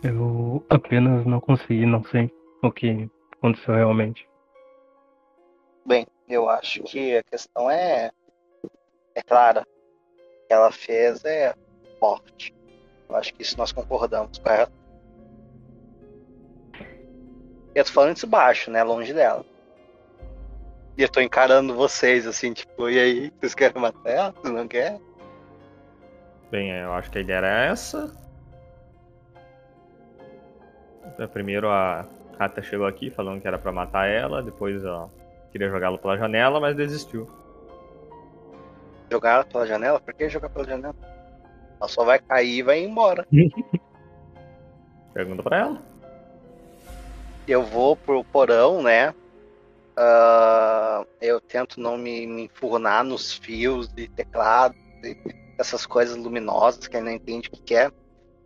Eu 0.03 0.63
apenas 0.69 1.26
não 1.26 1.39
consegui, 1.39 1.85
não 1.85 2.03
sei 2.03 2.31
o 2.61 2.71
que 2.71 3.09
aconteceu 3.33 3.75
realmente. 3.75 4.27
Bem, 5.85 6.05
eu 6.29 6.49
acho 6.49 6.83
que 6.83 7.17
a 7.17 7.23
questão 7.23 7.69
é 7.69 8.11
é 9.15 9.21
clara. 9.21 9.61
O 9.61 10.47
que 10.47 10.53
ela 10.53 10.71
fez 10.71 11.25
é 11.25 11.53
morte. 12.01 12.53
Eu 13.09 13.15
acho 13.15 13.33
que 13.33 13.41
isso 13.41 13.57
nós 13.57 13.71
concordamos, 13.71 14.38
correto? 14.39 14.71
Eu 17.73 17.85
tô 17.85 17.91
falando 17.91 18.17
isso 18.17 18.27
baixo, 18.27 18.69
né? 18.69 18.83
Longe 18.83 19.13
dela. 19.13 19.45
E 20.97 21.03
eu 21.03 21.09
tô 21.09 21.21
encarando 21.21 21.73
vocês 21.73 22.27
assim, 22.27 22.53
tipo, 22.53 22.89
e 22.89 22.99
aí? 22.99 23.33
Vocês 23.39 23.55
querem 23.55 23.81
matar 23.81 24.09
ela? 24.09 24.31
Vocês 24.31 24.53
não 24.53 24.67
querem? 24.67 25.01
Bem, 26.51 26.69
eu 26.69 26.93
acho 26.93 27.09
que 27.09 27.17
a 27.17 27.21
ideia 27.21 27.38
era 27.38 27.65
essa. 27.65 28.13
Então, 31.05 31.27
primeiro 31.29 31.69
a 31.69 32.05
Kata 32.38 32.62
chegou 32.62 32.88
aqui 32.88 33.10
falando 33.10 33.41
que 33.41 33.48
era 33.48 33.58
pra 33.60 33.72
matar 33.72 34.08
ela, 34.08 34.41
depois 34.41 34.84
ó, 34.86 35.10
queria 35.52 35.70
jogá-la 35.70 35.98
pela 35.98 36.18
janela, 36.18 36.60
mas 36.60 36.76
desistiu. 36.76 37.30
Jogar 39.12 39.34
ela 39.36 39.45
pela 39.45 39.68
janela? 39.68 39.99
Por 39.99 40.14
que 40.14 40.30
jogar 40.30 40.49
pela 40.49 40.66
janela? 40.66 40.95
Ela 41.80 41.90
só 41.90 42.03
vai 42.03 42.20
cair 42.20 42.58
e 42.60 42.64
vai 42.64 42.80
embora. 42.84 43.28
Pergunta 45.14 45.44
pra 45.44 45.58
ela. 45.60 45.82
Eu 47.48 47.64
vou 47.64 47.95
pro 47.95 48.24
porão, 48.24 48.82
né? 48.82 49.14
Ah, 49.98 51.06
eu 51.20 51.41
tento 51.41 51.80
não 51.80 51.98
me, 51.98 52.26
me 52.26 52.44
enfurnar 52.45 53.03
nos 53.03 53.34
fios 53.34 53.88
de 53.90 54.08
teclado, 54.08 54.74
de- 55.02 55.18
essas 55.60 55.86
coisas 55.86 56.16
luminosas 56.16 56.88
que 56.88 56.95
ele 56.95 57.06
não 57.06 57.12
entende 57.12 57.49
o 57.49 57.52
que 57.52 57.62
que 57.62 57.76
é. 57.76 57.91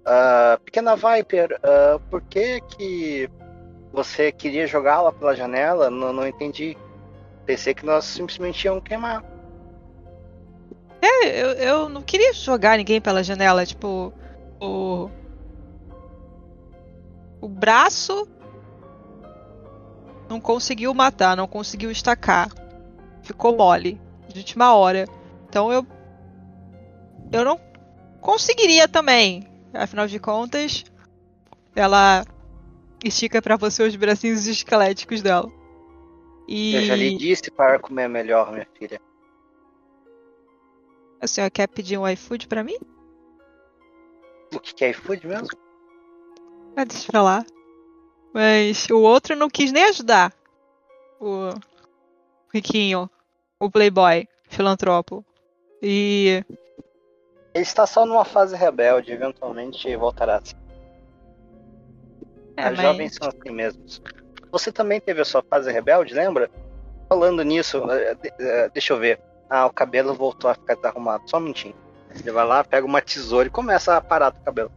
Ah, 0.06 0.60
pequena 0.66 0.96
Viper, 0.96 1.60
ah, 1.64 2.00
por 2.10 2.22
que 2.24 2.60
que 2.62 3.30
você 3.96 4.32
queria 4.32 4.68
jogá-la 4.68 5.12
pela 5.12 5.36
janela? 5.36 5.90
Não, 5.90 6.12
não 6.12 6.28
entendi. 6.28 6.78
Pensei 7.46 7.74
que 7.74 7.86
nós 7.86 8.04
simplesmente 8.04 8.66
íamos 8.66 8.84
queimar. 8.84 9.24
É, 11.02 11.42
eu, 11.42 11.50
eu 11.52 11.90
não 11.90 12.02
queria 12.02 12.34
jogar 12.34 12.78
ninguém 12.78 13.00
pela 13.00 13.24
janela, 13.24 13.66
tipo, 13.66 14.14
o. 14.60 15.10
O 17.40 17.48
braço 17.48 18.28
não 20.28 20.42
conseguiu 20.42 20.94
matar, 20.94 21.38
não 21.38 21.48
conseguiu 21.48 21.92
estacar. 21.92 22.50
Ficou 23.22 23.56
mole 23.56 24.02
de 24.28 24.40
última 24.40 24.76
hora. 24.76 25.08
Então 25.48 25.72
eu. 25.72 25.86
Eu 27.32 27.46
não 27.46 27.60
conseguiria 28.20 28.88
também. 28.88 29.48
Afinal 29.74 30.08
de 30.08 30.20
contas, 30.20 30.84
ela 31.76 32.26
estica 33.08 33.42
pra 33.42 33.56
você 33.56 33.84
os 33.84 33.96
bracinhos 33.96 34.48
esqueléticos 34.48 35.22
dela. 35.22 35.52
E 36.48 36.76
Eu 36.76 36.82
já 36.84 36.96
lhe 36.96 37.18
disse 37.18 37.50
para 37.52 37.80
comer 37.80 38.08
melhor, 38.08 38.52
minha 38.52 38.68
filha. 38.78 39.00
a 41.22 41.28
senhora 41.28 41.50
quer 41.50 41.68
pedir 41.68 41.98
um 41.98 42.08
iFood 42.08 42.48
pra 42.48 42.64
mim? 42.64 42.78
O 44.54 44.60
que 44.60 44.74
que 44.74 44.86
é 44.86 44.90
iFood 44.92 45.26
mesmo? 45.28 45.48
Ah, 46.76 46.84
deixa 46.86 47.12
pra 47.12 47.22
lá. 47.22 47.46
Mas 48.34 48.88
o 48.90 49.00
outro 49.00 49.36
não 49.36 49.50
quis 49.50 49.72
nem 49.72 49.86
ajudar. 49.86 50.34
O 51.20 51.50
riquinho. 52.54 53.10
O 53.60 53.72
playboy. 53.72 54.28
Filantropo. 54.50 55.26
E... 55.82 56.44
Ele 57.54 57.64
está 57.64 57.88
só 57.88 58.06
numa 58.06 58.26
fase 58.26 58.56
rebelde, 58.56 59.12
eventualmente 59.12 59.96
voltará 59.96 60.38
a 60.38 60.46
ser. 60.46 60.65
É, 62.58 62.64
As 62.64 62.72
mas... 62.72 62.82
jovens 62.82 63.16
são 63.16 63.28
assim 63.28 63.54
mesmos. 63.54 64.02
Você 64.52 64.72
também 64.72 65.02
teve 65.02 65.22
a 65.22 65.26
sua 65.26 65.44
fase 65.44 65.72
rebelde, 65.72 66.14
lembra? 66.14 66.50
Falando 67.10 67.44
nisso, 67.44 67.84
eh, 67.92 68.16
eh, 68.40 68.70
deixa 68.74 68.94
eu 68.94 68.98
ver. 68.98 69.20
Ah, 69.50 69.66
o 69.66 69.74
cabelo 69.74 70.14
voltou 70.14 70.50
a 70.50 70.56
ficar 70.56 70.76
desarrumado. 70.76 71.30
Só 71.30 71.38
um 71.38 71.42
minutinho. 71.42 71.76
Ele 72.20 72.32
vai 72.32 72.46
lá, 72.46 72.64
pega 72.64 72.86
uma 72.86 73.02
tesoura 73.02 73.48
e 73.48 73.52
começa 73.52 73.96
a 73.96 74.02
parar 74.02 74.30
do 74.30 74.40
cabelo. 74.40 74.72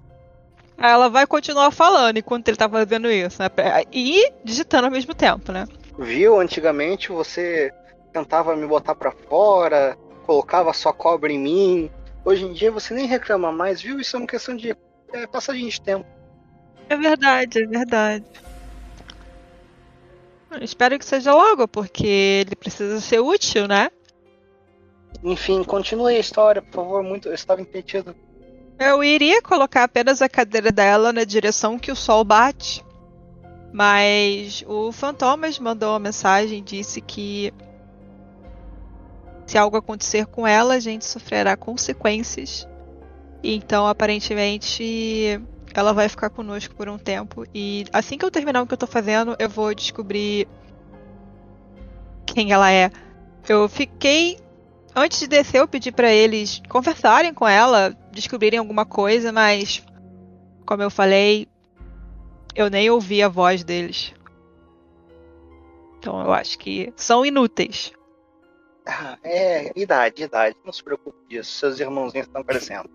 Aí 0.76 0.90
Ela 0.90 1.08
vai 1.08 1.26
continuar 1.26 1.70
falando 1.70 2.18
enquanto 2.18 2.48
ele 2.48 2.56
tá 2.56 2.68
fazendo 2.68 3.10
isso, 3.10 3.40
né? 3.42 3.48
E 3.92 4.32
digitando 4.44 4.86
ao 4.86 4.92
mesmo 4.92 5.14
tempo, 5.14 5.52
né? 5.52 5.66
Viu? 5.98 6.40
Antigamente 6.40 7.10
você 7.10 7.72
tentava 8.12 8.54
me 8.54 8.66
botar 8.66 8.94
pra 8.94 9.10
fora, 9.10 9.96
colocava 10.26 10.72
sua 10.72 10.92
cobra 10.92 11.32
em 11.32 11.38
mim. 11.38 11.90
Hoje 12.24 12.44
em 12.44 12.52
dia 12.52 12.70
você 12.70 12.94
nem 12.94 13.06
reclama 13.06 13.50
mais, 13.50 13.80
viu? 13.80 13.98
Isso 13.98 14.16
é 14.16 14.18
uma 14.20 14.26
questão 14.26 14.54
de 14.54 14.76
é, 15.12 15.26
passadinho 15.26 15.70
de 15.70 15.80
tempo. 15.80 16.06
É 16.88 16.96
verdade, 16.96 17.62
é 17.62 17.66
verdade. 17.66 18.24
Eu 20.50 20.64
espero 20.64 20.98
que 20.98 21.04
seja 21.04 21.34
logo, 21.34 21.68
porque 21.68 22.06
ele 22.46 22.56
precisa 22.56 23.00
ser 23.00 23.20
útil, 23.20 23.68
né? 23.68 23.90
Enfim, 25.22 25.62
continue 25.62 26.16
a 26.16 26.20
história, 26.20 26.62
por 26.62 26.72
favor. 26.72 27.02
Muito, 27.02 27.28
eu 27.28 27.34
estava 27.34 27.60
impedido. 27.60 28.14
Eu 28.78 29.02
iria 29.04 29.42
colocar 29.42 29.84
apenas 29.84 30.22
a 30.22 30.28
cadeira 30.28 30.70
dela 30.70 31.12
na 31.12 31.24
direção 31.24 31.78
que 31.78 31.90
o 31.90 31.96
sol 31.96 32.24
bate. 32.24 32.84
Mas 33.72 34.64
o 34.66 34.90
Fantomas 34.90 35.58
mandou 35.58 35.90
uma 35.90 35.98
mensagem 35.98 36.58
e 36.58 36.62
disse 36.62 37.00
que 37.02 37.52
se 39.46 39.58
algo 39.58 39.76
acontecer 39.76 40.26
com 40.26 40.46
ela, 40.46 40.74
a 40.74 40.80
gente 40.80 41.04
sofrerá 41.04 41.56
consequências. 41.56 42.66
Então, 43.42 43.86
aparentemente, 43.86 45.40
ela 45.74 45.92
vai 45.92 46.08
ficar 46.08 46.30
conosco 46.30 46.74
por 46.74 46.88
um 46.88 46.98
tempo. 46.98 47.44
E 47.54 47.84
assim 47.92 48.16
que 48.18 48.24
eu 48.24 48.30
terminar 48.30 48.62
o 48.62 48.66
que 48.66 48.74
eu 48.74 48.78
tô 48.78 48.86
fazendo, 48.86 49.36
eu 49.38 49.48
vou 49.48 49.74
descobrir 49.74 50.48
quem 52.26 52.52
ela 52.52 52.70
é. 52.70 52.90
Eu 53.48 53.68
fiquei. 53.68 54.38
Antes 54.94 55.20
de 55.20 55.28
descer, 55.28 55.60
eu 55.60 55.68
pedi 55.68 55.92
pra 55.92 56.12
eles 56.12 56.60
conversarem 56.68 57.32
com 57.32 57.46
ela, 57.46 57.96
descobrirem 58.10 58.58
alguma 58.58 58.84
coisa, 58.84 59.32
mas. 59.32 59.84
Como 60.66 60.82
eu 60.82 60.90
falei, 60.90 61.48
eu 62.54 62.68
nem 62.68 62.90
ouvi 62.90 63.22
a 63.22 63.28
voz 63.28 63.64
deles. 63.64 64.14
Então 65.98 66.20
eu 66.20 66.32
acho 66.32 66.58
que 66.58 66.92
são 66.96 67.24
inúteis. 67.24 67.92
Ah, 68.86 69.18
É, 69.22 69.72
idade, 69.78 70.22
idade. 70.22 70.56
Não 70.64 70.72
se 70.72 70.82
preocupe 70.82 71.18
disso. 71.28 71.52
Seus 71.52 71.78
irmãozinhos 71.78 72.26
estão 72.26 72.42
crescendo. 72.42 72.88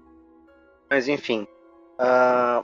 Mas 0.89 1.07
enfim. 1.07 1.47
Ah, 2.05 2.61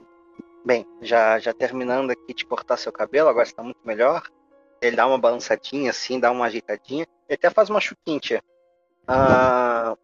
bem, 0.66 0.86
já, 1.00 1.38
já 1.38 1.54
terminando 1.54 2.10
aqui 2.10 2.34
de 2.34 2.44
cortar 2.44 2.76
seu 2.76 2.92
cabelo, 2.92 3.30
agora 3.30 3.46
está 3.46 3.62
muito 3.62 3.80
melhor. 3.82 4.22
Ele 4.82 4.94
dá 4.94 5.06
uma 5.06 5.18
balançadinha 5.18 5.90
assim, 5.90 6.20
dá 6.20 6.30
uma 6.30 6.44
ajeitadinha. 6.44 7.06
Ele 7.26 7.36
até 7.36 7.48
faz 7.48 7.70
uma 7.70 7.80
chuquinha. 7.80 8.42
Ah, 9.08 9.96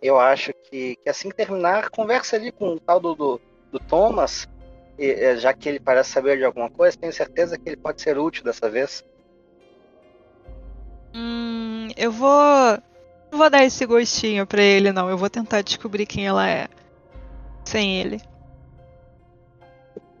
eu 0.00 0.20
acho 0.20 0.52
que, 0.70 0.94
que 1.02 1.10
assim 1.10 1.30
que 1.30 1.34
terminar, 1.36 1.90
conversa 1.90 2.36
ali 2.36 2.52
com 2.52 2.74
o 2.74 2.80
tal 2.80 3.00
do, 3.00 3.14
do, 3.16 3.40
do 3.72 3.80
Thomas. 3.80 4.48
e, 4.96 5.10
eh, 5.10 5.36
já 5.36 5.52
que 5.52 5.68
ele 5.68 5.80
parece 5.80 6.10
saber 6.10 6.38
de 6.38 6.44
alguma 6.44 6.70
coisa, 6.70 6.96
tenho 6.96 7.12
certeza 7.12 7.58
que 7.58 7.68
ele 7.68 7.76
pode 7.76 8.00
ser 8.00 8.16
útil 8.18 8.44
dessa 8.44 8.70
vez. 8.70 9.04
Hum, 11.12 11.88
eu 11.96 12.12
vou. 12.12 12.78
Não 13.32 13.38
vou 13.38 13.50
dar 13.50 13.64
esse 13.64 13.84
gostinho 13.84 14.46
pra 14.46 14.62
ele, 14.62 14.92
não. 14.92 15.10
Eu 15.10 15.18
vou 15.18 15.28
tentar 15.28 15.62
descobrir 15.62 16.06
quem 16.06 16.26
ela 16.26 16.48
é. 16.48 16.68
Sem 17.64 18.00
ele. 18.00 18.20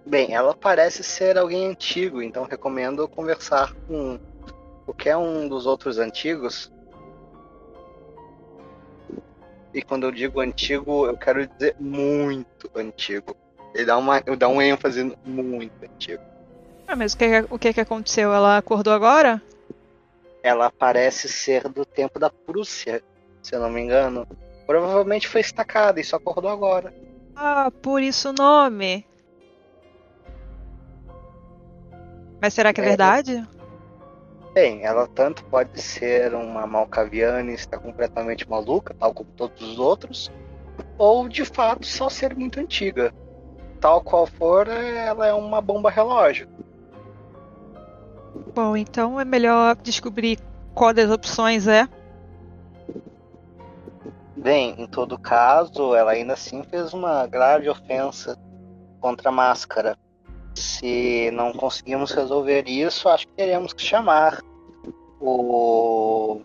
Bem, 0.06 0.32
ela 0.32 0.54
parece 0.54 1.02
ser 1.02 1.36
alguém 1.36 1.66
antigo, 1.66 2.22
então 2.22 2.44
recomendo 2.44 3.08
conversar 3.08 3.74
com 3.88 4.20
qualquer 4.84 5.16
um 5.16 5.48
dos 5.48 5.66
outros 5.66 5.98
antigos. 5.98 6.72
E 9.74 9.82
quando 9.82 10.04
eu 10.04 10.12
digo 10.12 10.40
antigo, 10.40 11.06
eu 11.06 11.16
quero 11.16 11.44
dizer 11.48 11.74
muito 11.80 12.70
antigo. 12.76 13.36
Ele 13.74 13.84
dá, 13.84 13.98
uma, 13.98 14.22
ele 14.24 14.36
dá 14.36 14.48
um 14.48 14.62
ênfase 14.62 15.02
no 15.02 15.42
muito 15.42 15.74
antigo. 15.82 16.22
Ah, 16.86 16.94
mas 16.94 17.12
o 17.12 17.18
que, 17.18 17.44
o 17.50 17.58
que 17.58 17.72
que 17.74 17.80
aconteceu? 17.80 18.32
Ela 18.32 18.58
acordou 18.58 18.92
agora? 18.92 19.42
Ela 20.40 20.70
parece 20.70 21.28
ser 21.28 21.68
do 21.68 21.84
tempo 21.84 22.20
da 22.20 22.30
Prússia, 22.30 23.02
se 23.42 23.56
eu 23.56 23.60
não 23.60 23.68
me 23.68 23.80
engano. 23.80 24.24
Provavelmente 24.68 25.26
foi 25.26 25.40
estacada 25.40 26.00
e 26.00 26.04
só 26.04 26.16
acordou 26.16 26.48
agora. 26.48 26.94
Ah, 27.34 27.72
por 27.82 28.00
isso 28.00 28.30
o 28.30 28.32
nome. 28.32 29.04
Mas 32.40 32.54
será 32.54 32.72
que 32.72 32.80
é, 32.80 32.84
É, 32.84 32.88
verdade? 32.88 33.46
Bem, 34.54 34.84
ela 34.84 35.06
tanto 35.06 35.44
pode 35.44 35.80
ser 35.80 36.34
uma 36.34 36.66
malcaviana 36.66 37.50
e 37.50 37.54
estar 37.54 37.78
completamente 37.78 38.48
maluca, 38.48 38.94
tal 38.98 39.12
como 39.12 39.30
todos 39.32 39.60
os 39.60 39.78
outros, 39.78 40.32
ou 40.96 41.28
de 41.28 41.44
fato 41.44 41.86
só 41.86 42.08
ser 42.08 42.34
muito 42.34 42.58
antiga. 42.58 43.12
Tal 43.80 44.00
qual 44.00 44.26
for, 44.26 44.66
ela 44.68 45.26
é 45.26 45.34
uma 45.34 45.60
bomba 45.60 45.90
relógio. 45.90 46.48
Bom, 48.54 48.76
então 48.76 49.20
é 49.20 49.24
melhor 49.24 49.76
descobrir 49.76 50.38
qual 50.74 50.94
das 50.94 51.10
opções 51.10 51.66
é. 51.68 51.86
Bem, 54.34 54.74
em 54.78 54.86
todo 54.86 55.18
caso, 55.18 55.94
ela 55.94 56.12
ainda 56.12 56.34
assim 56.34 56.62
fez 56.62 56.94
uma 56.94 57.26
grave 57.26 57.68
ofensa 57.68 58.38
contra 59.00 59.28
a 59.28 59.32
máscara. 59.32 59.98
Se 60.56 61.30
não 61.32 61.52
conseguimos 61.52 62.10
resolver 62.10 62.68
isso, 62.68 63.08
acho 63.08 63.26
que 63.28 63.34
teremos 63.34 63.72
que 63.72 63.82
chamar 63.82 64.42
o, 65.20 66.40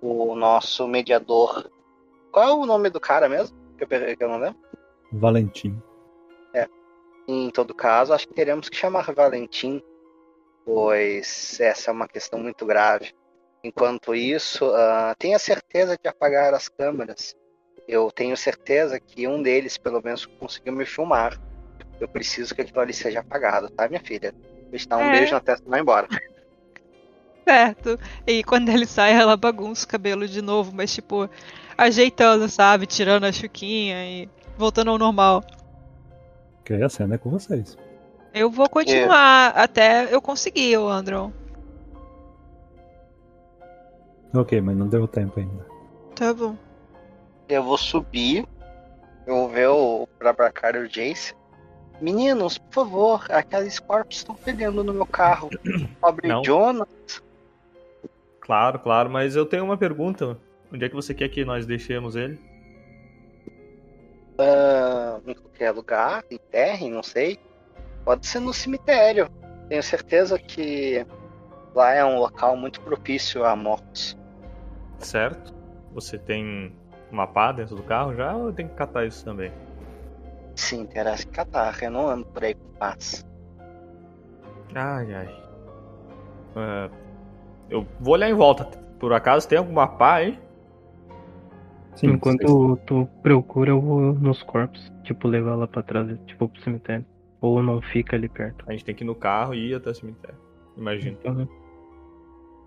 o 0.00 0.34
nosso 0.34 0.88
mediador. 0.88 1.70
Qual 2.32 2.48
é 2.48 2.52
o 2.52 2.66
nome 2.66 2.90
do 2.90 3.00
cara 3.00 3.28
mesmo? 3.28 3.56
Que 3.76 3.84
eu, 3.84 4.16
que 4.16 4.24
eu 4.24 4.28
não 4.28 4.38
lembro. 4.38 4.58
Valentim. 5.12 5.80
Em 7.30 7.50
todo 7.50 7.74
caso, 7.74 8.14
acho 8.14 8.26
que 8.26 8.32
teremos 8.32 8.70
que 8.70 8.76
chamar 8.76 9.12
Valentim. 9.12 9.82
pois 10.64 11.60
essa 11.60 11.90
é 11.90 11.92
uma 11.92 12.08
questão 12.08 12.38
muito 12.38 12.64
grave. 12.64 13.12
Enquanto 13.62 14.14
isso, 14.14 14.66
uh, 14.66 15.14
tenha 15.18 15.38
certeza 15.38 15.98
de 16.02 16.08
apagar 16.08 16.54
as 16.54 16.70
câmeras. 16.70 17.36
Eu 17.86 18.10
tenho 18.10 18.34
certeza 18.34 18.98
que 18.98 19.28
um 19.28 19.42
deles, 19.42 19.76
pelo 19.76 20.00
menos, 20.02 20.24
conseguiu 20.24 20.72
me 20.72 20.86
filmar. 20.86 21.38
Eu 22.00 22.08
preciso 22.08 22.54
que 22.54 22.62
aquilo 22.62 22.80
ali 22.80 22.92
seja 22.92 23.20
apagado, 23.20 23.68
tá, 23.70 23.88
minha 23.88 24.00
filha? 24.00 24.34
Vou 24.70 24.78
te 24.78 24.86
dar 24.88 24.98
um 24.98 25.02
É. 25.02 25.10
beijo 25.12 25.32
na 25.34 25.40
testa 25.40 25.66
e 25.66 25.70
vai 25.70 25.80
embora. 25.80 26.06
Certo. 27.46 27.98
E 28.26 28.44
quando 28.44 28.68
ele 28.68 28.86
sai, 28.86 29.12
ela 29.14 29.36
bagunça 29.36 29.84
o 29.84 29.88
cabelo 29.88 30.28
de 30.28 30.42
novo, 30.42 30.70
mas 30.74 30.92
tipo, 30.92 31.28
ajeitando, 31.76 32.48
sabe? 32.48 32.86
Tirando 32.86 33.24
a 33.24 33.32
chuquinha 33.32 34.04
e 34.04 34.28
voltando 34.56 34.90
ao 34.90 34.98
normal. 34.98 35.42
Ok, 36.60 36.82
a 36.82 36.88
cena 36.88 37.14
é 37.14 37.18
com 37.18 37.30
vocês. 37.30 37.76
Eu 38.34 38.50
vou 38.50 38.68
continuar 38.68 39.52
até 39.56 40.14
eu 40.14 40.20
conseguir, 40.20 40.76
o 40.76 40.86
Andron. 40.88 41.32
Ok, 44.34 44.60
mas 44.60 44.76
não 44.76 44.86
deu 44.86 45.08
tempo 45.08 45.40
ainda. 45.40 45.66
Tá 46.14 46.34
bom. 46.34 46.54
Eu 47.48 47.62
vou 47.62 47.78
subir, 47.78 48.46
eu 49.26 49.34
vou 49.34 49.48
ver 49.48 49.68
o 49.68 50.06
Brabacar 50.18 50.76
e 50.76 50.80
o 50.80 50.88
Jace. 50.88 51.34
Meninos, 52.00 52.58
por 52.58 52.72
favor, 52.72 53.26
aqueles 53.30 53.78
corpos 53.78 54.18
estão 54.18 54.34
fedendo 54.34 54.84
no 54.84 54.92
meu 54.92 55.06
carro. 55.06 55.50
Pobre 56.00 56.28
Não. 56.28 56.44
Jonas. 56.44 56.88
Claro, 58.40 58.78
claro, 58.78 59.10
mas 59.10 59.36
eu 59.36 59.44
tenho 59.44 59.64
uma 59.64 59.76
pergunta. 59.76 60.38
Onde 60.72 60.84
é 60.84 60.88
que 60.88 60.94
você 60.94 61.12
quer 61.14 61.28
que 61.28 61.44
nós 61.44 61.66
deixemos 61.66 62.14
ele? 62.14 62.38
ah, 64.38 65.20
em 65.26 65.34
qualquer 65.34 65.72
lugar, 65.72 66.24
enterrem, 66.30 66.90
não 66.90 67.02
sei. 67.02 67.38
Pode 68.04 68.26
ser 68.26 68.40
no 68.40 68.54
cemitério. 68.54 69.28
Tenho 69.68 69.82
certeza 69.82 70.38
que 70.38 71.04
lá 71.74 71.92
é 71.92 72.04
um 72.04 72.18
local 72.18 72.56
muito 72.56 72.80
propício 72.80 73.44
a 73.44 73.54
mortos. 73.54 74.16
Certo? 74.98 75.52
Você 75.92 76.16
tem 76.18 76.72
uma 77.10 77.26
pá 77.26 77.52
dentro 77.52 77.76
do 77.76 77.82
carro 77.82 78.14
já 78.14 78.34
ou 78.34 78.52
tenho 78.52 78.68
que 78.68 78.76
catar 78.76 79.06
isso 79.06 79.24
também? 79.24 79.52
Sim, 80.58 80.86
terá 80.86 81.14
que 81.14 81.28
catar. 81.28 81.80
Eu 81.80 81.90
não 81.92 82.08
ando 82.08 82.26
por 82.26 82.42
aí 82.42 82.52
com 82.52 82.68
paz. 82.80 83.24
Ai, 84.74 85.14
ai. 85.14 85.44
Ah, 86.56 86.90
eu 87.70 87.86
vou 88.00 88.14
olhar 88.14 88.28
em 88.28 88.34
volta. 88.34 88.64
Por 88.98 89.12
acaso 89.12 89.48
tem 89.48 89.56
alguma 89.56 89.86
pá 89.86 90.16
aí? 90.16 90.36
Sim, 91.94 92.08
Enquanto 92.08 92.76
tu 92.84 93.08
procura, 93.22 93.70
eu 93.70 93.80
vou 93.80 94.12
nos 94.14 94.42
corpos. 94.42 94.92
Tipo, 95.04 95.28
levar 95.28 95.54
lá 95.54 95.68
pra 95.68 95.80
trás, 95.80 96.18
tipo, 96.26 96.48
pro 96.48 96.60
cemitério. 96.60 97.06
Ou 97.40 97.62
não 97.62 97.80
fica 97.80 98.16
ali 98.16 98.28
perto. 98.28 98.64
A 98.66 98.72
gente 98.72 98.84
tem 98.84 98.96
que 98.96 99.04
ir 99.04 99.06
no 99.06 99.14
carro 99.14 99.54
e 99.54 99.70
ir 99.70 99.74
até 99.74 99.90
o 99.90 99.94
cemitério. 99.94 100.36
Imagino. 100.76 101.18
Uhum. 101.24 101.48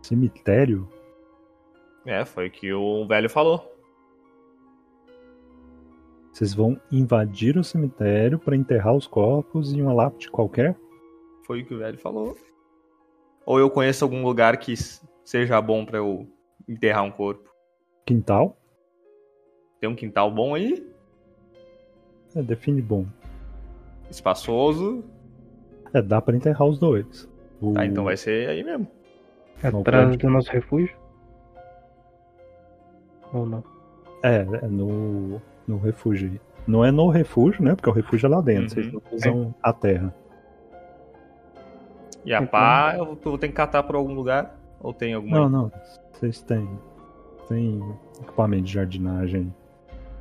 Cemitério? 0.01 0.87
É, 2.05 2.23
foi 2.23 2.47
o 2.47 2.51
que 2.51 2.71
o 2.71 3.05
velho 3.05 3.29
falou. 3.29 3.70
Vocês 6.31 6.53
vão 6.53 6.79
invadir 6.91 7.57
o 7.57 7.63
cemitério 7.63 8.39
pra 8.39 8.55
enterrar 8.55 8.95
os 8.95 9.05
corpos 9.07 9.73
em 9.73 9.81
uma 9.81 9.93
lápide 9.93 10.29
qualquer? 10.31 10.75
Foi 11.45 11.61
o 11.61 11.65
que 11.65 11.73
o 11.73 11.79
velho 11.79 11.97
falou. 11.97 12.37
Ou 13.45 13.59
eu 13.59 13.69
conheço 13.69 14.03
algum 14.05 14.23
lugar 14.23 14.57
que 14.57 14.73
seja 15.25 15.59
bom 15.61 15.85
pra 15.85 15.97
eu 15.97 16.27
enterrar 16.67 17.03
um 17.03 17.11
corpo? 17.11 17.49
Quintal? 18.05 18.57
Tem 19.79 19.89
um 19.89 19.95
quintal 19.95 20.31
bom 20.31 20.55
aí? 20.55 20.87
É, 22.35 22.41
define 22.41 22.81
bom. 22.81 23.05
Espaçoso? 24.09 25.03
É, 25.93 26.01
dá 26.01 26.21
pra 26.21 26.35
enterrar 26.35 26.65
os 26.67 26.79
dois. 26.79 27.27
O- 27.61 27.73
Tá, 27.73 27.85
então 27.85 28.03
vai 28.05 28.15
ser 28.15 28.47
aí 28.49 28.63
mesmo. 28.63 28.87
Não 29.71 29.81
Atrás 29.81 30.05
pode. 30.05 30.17
do 30.17 30.29
nosso 30.29 30.51
refúgio? 30.51 30.95
Ou 33.33 33.45
não? 33.45 33.63
É, 34.23 34.37
é 34.41 34.67
no, 34.67 35.41
no 35.67 35.77
refúgio 35.77 36.29
aí. 36.31 36.41
Não 36.67 36.85
é 36.85 36.91
no 36.91 37.09
refúgio, 37.09 37.63
né? 37.63 37.75
Porque 37.75 37.89
o 37.89 37.93
refúgio 37.93 38.27
é 38.27 38.29
lá 38.29 38.41
dentro. 38.41 38.79
Uhum. 38.81 38.91
Vocês 38.91 38.93
não 38.93 39.01
usam 39.41 39.55
a 39.63 39.73
terra. 39.73 40.13
E 42.23 42.33
a 42.33 42.37
Então- 42.37 42.47
pá, 42.47 42.93
eu 42.97 43.17
vou 43.23 43.37
ter 43.37 43.47
que 43.47 43.53
catar 43.53 43.83
por 43.83 43.95
algum 43.95 44.13
lugar? 44.13 44.55
Ou 44.79 44.93
tem 44.93 45.13
alguma 45.13 45.37
Não, 45.39 45.49
não. 45.49 45.71
Vocês 46.13 46.41
têm. 46.41 46.67
Tem 47.49 47.81
equipamento 48.21 48.63
de 48.63 48.73
jardinagem. 48.73 49.53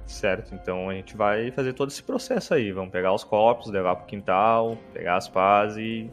Certo, 0.06 0.52
então 0.54 0.88
a 0.90 0.94
gente 0.94 1.16
vai 1.16 1.52
fazer 1.52 1.72
todo 1.72 1.88
esse 1.90 2.02
processo 2.02 2.52
aí. 2.54 2.72
Vamos 2.72 2.90
pegar 2.90 3.12
os 3.12 3.22
copos, 3.22 3.70
levar 3.70 3.94
pro 3.94 4.06
quintal, 4.06 4.76
pegar 4.92 5.16
as 5.16 5.28
pás 5.28 5.76
e 5.76 6.10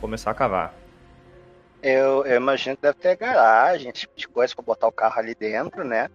começar 0.00 0.30
a 0.30 0.34
cavar. 0.34 0.74
Eu, 1.82 2.24
eu 2.24 2.36
imagino 2.36 2.76
que 2.76 2.82
deve 2.82 2.98
ter 2.98 3.16
garagem, 3.16 3.90
esse 3.90 4.02
tipo 4.02 4.16
de 4.16 4.28
coisa 4.28 4.54
pra 4.54 4.62
botar 4.62 4.86
o 4.86 4.92
carro 4.92 5.18
ali 5.18 5.34
dentro, 5.34 5.82
né? 5.82 6.08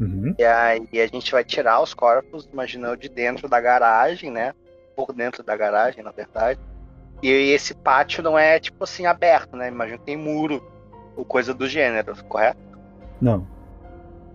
Uhum. 0.00 0.34
E 0.38 0.44
aí 0.44 0.88
a 0.92 1.06
gente 1.06 1.32
vai 1.32 1.42
tirar 1.42 1.80
os 1.80 1.94
corpos, 1.94 2.48
imagino 2.52 2.88
eu, 2.88 2.96
de 2.96 3.08
dentro 3.08 3.48
da 3.48 3.60
garagem, 3.60 4.30
né? 4.30 4.52
Por 4.94 5.12
dentro 5.12 5.42
da 5.42 5.56
garagem, 5.56 6.02
na 6.02 6.10
verdade. 6.10 6.60
E 7.22 7.28
esse 7.28 7.74
pátio 7.74 8.22
não 8.22 8.38
é, 8.38 8.58
tipo 8.60 8.84
assim, 8.84 9.06
aberto, 9.06 9.56
né? 9.56 9.68
Imagino 9.68 9.98
que 9.98 10.04
tem 10.04 10.16
muro 10.16 10.62
ou 11.16 11.24
coisa 11.24 11.54
do 11.54 11.66
gênero, 11.66 12.14
correto? 12.24 12.58
Não. 13.20 13.46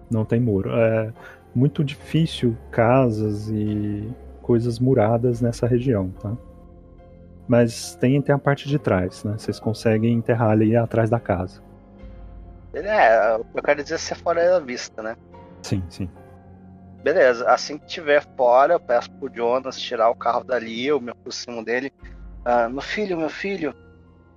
Não 0.10 0.26
tem 0.26 0.40
muro. 0.40 0.72
É 0.76 1.14
muito 1.54 1.84
difícil 1.84 2.58
casas 2.72 3.50
e 3.50 4.12
coisas 4.42 4.80
muradas 4.80 5.42
nessa 5.42 5.68
região, 5.68 6.10
tá? 6.22 6.36
Mas 7.48 7.96
tem, 7.96 8.22
tem 8.22 8.34
a 8.34 8.40
parte 8.40 8.68
de 8.68 8.80
trás, 8.80 9.24
né? 9.24 9.36
Vocês 9.38 9.60
conseguem 9.60 10.14
enterrar 10.14 10.52
ali 10.52 10.76
atrás 10.76 11.10
da 11.10 11.20
casa. 11.20 11.62
É, 12.74 13.36
eu 13.36 13.64
quero 13.64 13.84
dizer 13.84 14.00
se 14.00 14.14
é 14.14 14.16
fora 14.16 14.52
da 14.52 14.60
vista, 14.60 15.04
né? 15.04 15.16
Sim, 15.64 15.84
sim. 15.90 16.10
Beleza, 17.04 17.50
assim 17.50 17.78
que 17.78 17.88
tiver 17.88 18.24
fora, 18.38 18.74
eu 18.74 18.80
peço 18.80 19.10
pro 19.12 19.32
Jonas 19.34 19.80
tirar 19.80 20.10
o 20.10 20.16
carro 20.16 20.44
dali, 20.44 20.86
eu 20.86 21.00
me 21.02 21.12
aproximo 21.12 21.64
dele. 21.64 21.92
Ah, 22.46 22.70
meu 22.70 22.82
filho, 22.82 23.18
meu 23.18 23.30
filho, 23.30 23.74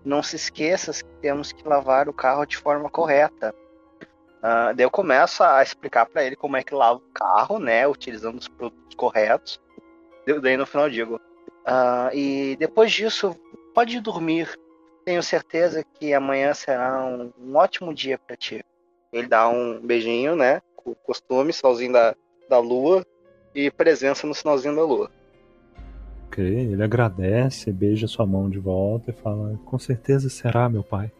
não 0.05 0.23
se 0.23 0.37
esqueça 0.37 0.93
que 0.93 1.05
temos 1.21 1.53
que 1.53 1.67
lavar 1.69 2.09
o 2.09 2.13
carro 2.13 2.47
de 2.47 2.57
forma 2.57 2.89
correta. 2.89 3.55
Ah, 4.43 4.73
daí 4.73 4.85
eu 4.85 4.91
começo 4.91 5.43
a 5.43 5.63
explicar 5.63 6.07
pra 6.07 6.25
ele 6.25 6.37
como 6.37 6.57
é 6.57 6.63
que 6.63 6.75
lava 6.75 6.99
o 6.99 7.13
carro, 7.13 7.59
né? 7.59 7.87
Utilizando 7.87 8.39
os 8.39 8.49
produtos 8.49 8.95
corretos. 8.97 9.61
Daí- 10.43 10.57
no 10.57 10.67
final 10.67 10.89
digo. 10.89 11.21
ah, 11.67 12.11
e 12.15 12.57
depois 12.59 12.93
disso, 12.93 13.35
pode 13.75 13.97
ir 13.97 14.01
dormir. 14.01 14.55
Tenho 15.05 15.23
certeza 15.23 15.85
que 15.99 16.15
amanhã 16.15 16.55
será 16.55 17.05
um, 17.05 17.31
um 17.39 17.57
ótimo 17.57 17.93
dia 17.93 18.19
pra 18.19 18.37
ti. 18.37 18.65
Ele 19.13 19.29
dá 19.29 19.49
um 19.49 19.81
beijinho, 19.81 20.35
né? 20.35 20.61
Co- 20.85 20.95
Costume, 21.03 21.53
solzinho 21.53 21.93
da, 21.93 22.15
da 22.49 22.59
lua 22.59 23.05
e 23.55 23.71
presença 23.71 24.27
no 24.27 24.35
sinalzinho 24.35 24.77
da 24.77 24.85
lua. 24.85 25.11
Ok, 26.27 26.45
ele 26.45 26.83
agradece, 26.83 27.73
beija 27.73 28.07
sua 28.07 28.27
mão 28.27 28.51
de 28.51 28.59
volta 28.59 29.11
e 29.11 29.15
fala: 29.15 29.59
Com 29.65 29.79
certeza 29.79 30.29
será, 30.29 30.69
meu 30.69 30.83
pai. 30.83 31.11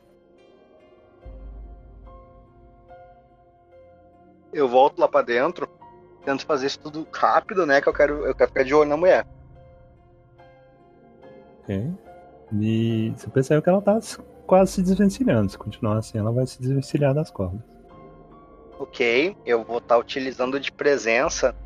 Eu 4.53 4.69
volto 4.69 4.99
lá 5.01 5.09
pra 5.09 5.23
dentro, 5.23 5.69
tento 6.25 6.47
fazer 6.47 6.67
isso 6.67 6.79
tudo 6.79 7.07
rápido, 7.13 7.67
né? 7.67 7.81
Que 7.81 7.89
eu 7.89 7.93
quero, 7.93 8.25
eu 8.27 8.35
quero 8.35 8.49
ficar 8.51 8.63
de 8.65 8.75
olho 8.75 8.89
na 8.89 8.97
mulher. 8.97 9.27
Ok. 11.63 11.93
E 12.61 13.13
você 13.17 13.29
percebe 13.31 13.63
que 13.63 13.69
ela 13.69 13.83
tá 13.83 13.99
quase 14.47 14.73
se 14.73 14.83
desvencilhando. 14.83 15.51
Se 15.51 15.59
continuar 15.59 15.97
assim, 15.99 16.19
ela 16.19 16.31
vai 16.31 16.47
se 16.47 16.61
desvencilhar 16.61 17.13
das 17.15 17.31
cordas. 17.31 17.61
Ok, 18.85 19.35
eu 19.47 19.65
vou 19.65 19.79
estar 19.79 19.97
utilizando 19.97 20.61
de 20.61 20.71
presença 20.71 21.57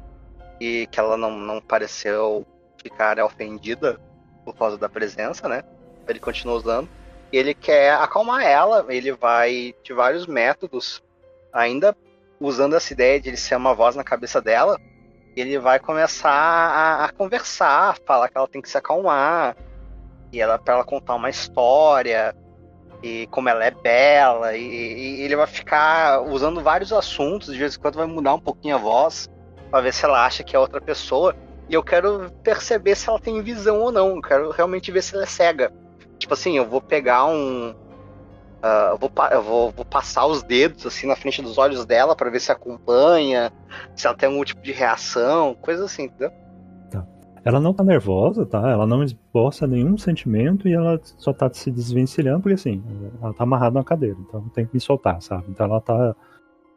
e 0.61 0.87
que 0.87 1.01
ela 1.01 1.17
não, 1.17 1.33
não 1.33 1.61
pareceu 1.61 2.47
ficar 2.81 3.19
ofendida 3.19 4.01
por 4.45 4.55
causa 4.55 4.79
da 4.79 4.89
presença, 4.89 5.49
né? 5.49 5.65
Ele 6.07 6.21
continua 6.21 6.55
usando. 6.55 6.89
Ele 7.33 7.55
quer 7.55 7.95
acalmar 7.95 8.45
ela, 8.45 8.87
ele 8.89 9.11
vai 9.11 9.75
de 9.83 9.93
vários 9.93 10.29
métodos, 10.29 11.03
ainda 11.53 11.93
usando 12.39 12.77
essa 12.77 12.93
ideia 12.93 13.21
de 13.21 13.31
ele 13.31 13.37
ser 13.37 13.57
uma 13.57 13.75
voz 13.75 13.97
na 13.97 14.05
cabeça 14.05 14.41
dela, 14.41 14.81
ele 15.35 15.59
vai 15.59 15.81
começar 15.81 16.31
a, 16.31 17.05
a 17.07 17.09
conversar, 17.09 17.99
falar 18.07 18.29
que 18.29 18.39
ela 18.39 18.47
tem 18.47 18.63
que 18.63 18.71
se 18.71 18.79
acalmar, 18.79 19.57
e 20.33 20.41
ela 20.41 20.57
para 20.57 20.75
ela 20.75 20.85
contar 20.85 21.17
uma 21.17 21.29
história, 21.29 22.33
e 23.03 23.27
como 23.29 23.49
ela 23.49 23.65
é 23.65 23.71
bela, 23.71 24.57
e, 24.57 24.63
e 24.63 25.23
ele 25.23 25.37
vai 25.37 25.47
ficar 25.47 26.23
usando 26.23 26.61
vários 26.61 26.93
assuntos, 26.93 27.53
de 27.53 27.59
vez 27.59 27.77
em 27.77 27.79
quando 27.79 27.97
vai 27.97 28.07
mudar 28.07 28.35
um 28.35 28.41
pouquinho 28.41 28.75
a 28.75 28.79
voz, 28.79 29.29
pra 29.71 29.81
ver 29.81 29.93
se 29.93 30.05
ela 30.05 30.25
acha 30.25 30.43
que 30.43 30.57
é 30.57 30.59
outra 30.59 30.81
pessoa. 30.81 31.35
E 31.69 31.75
eu 31.75 31.83
quero 31.83 32.31
perceber 32.43 32.95
se 32.95 33.09
ela 33.09 33.21
tem 33.21 33.43
visão 33.43 33.81
ou 33.81 33.93
não. 33.93 34.17
Eu 34.17 34.23
quero 34.23 34.51
realmente 34.51 34.91
ver 34.91 35.03
se 35.03 35.15
ela 35.15 35.25
é 35.25 35.27
cega. 35.27 35.73
Tipo 36.19 36.35
assim, 36.35 36.57
eu 36.57 36.67
vou 36.67 36.81
pegar 36.81 37.27
um. 37.27 37.75
ah, 38.63 38.91
eu 38.93 38.99
vou, 38.99 39.13
eu 39.31 39.43
vou, 39.43 39.71
vou 39.71 39.85
passar 39.85 40.27
os 40.27 40.43
dedos 40.43 40.87
assim 40.87 41.07
na 41.07 41.15
frente 41.15 41.43
dos 41.43 41.59
olhos 41.59 41.85
dela 41.85 42.17
pra 42.17 42.31
ver 42.31 42.41
se 42.41 42.51
acompanha, 42.51 43.53
se 43.95 44.07
ela 44.07 44.17
tem 44.17 44.29
algum 44.29 44.43
tipo 44.45 44.63
de 44.63 44.73
reação, 44.73 45.55
coisa 45.55 45.85
assim, 45.85 46.05
entendeu? 46.05 46.33
Ela 47.49 47.61
não 47.61 47.73
tá 47.73 47.83
nervosa, 47.83 48.45
tá? 48.45 48.69
Ela 48.69 48.87
não 48.87 49.03
esboça 49.03 49.67
nenhum 49.67 49.97
sentimento 49.97 50.69
e 50.69 50.75
ela 50.75 51.01
só 51.03 51.33
tá 51.33 51.49
se 51.51 51.71
desvencilhando, 51.71 52.43
porque 52.43 52.57
assim, 52.57 52.85
ela 53.23 53.33
tá 53.33 53.43
amarrada 53.45 53.79
na 53.79 53.83
cadeira, 53.83 54.19
então 54.21 54.47
tem 54.51 54.67
que 54.67 54.75
me 54.75 54.81
soltar, 54.81 55.23
sabe? 55.23 55.47
Então 55.49 55.65
ela 55.65 55.81
tá 55.81 56.15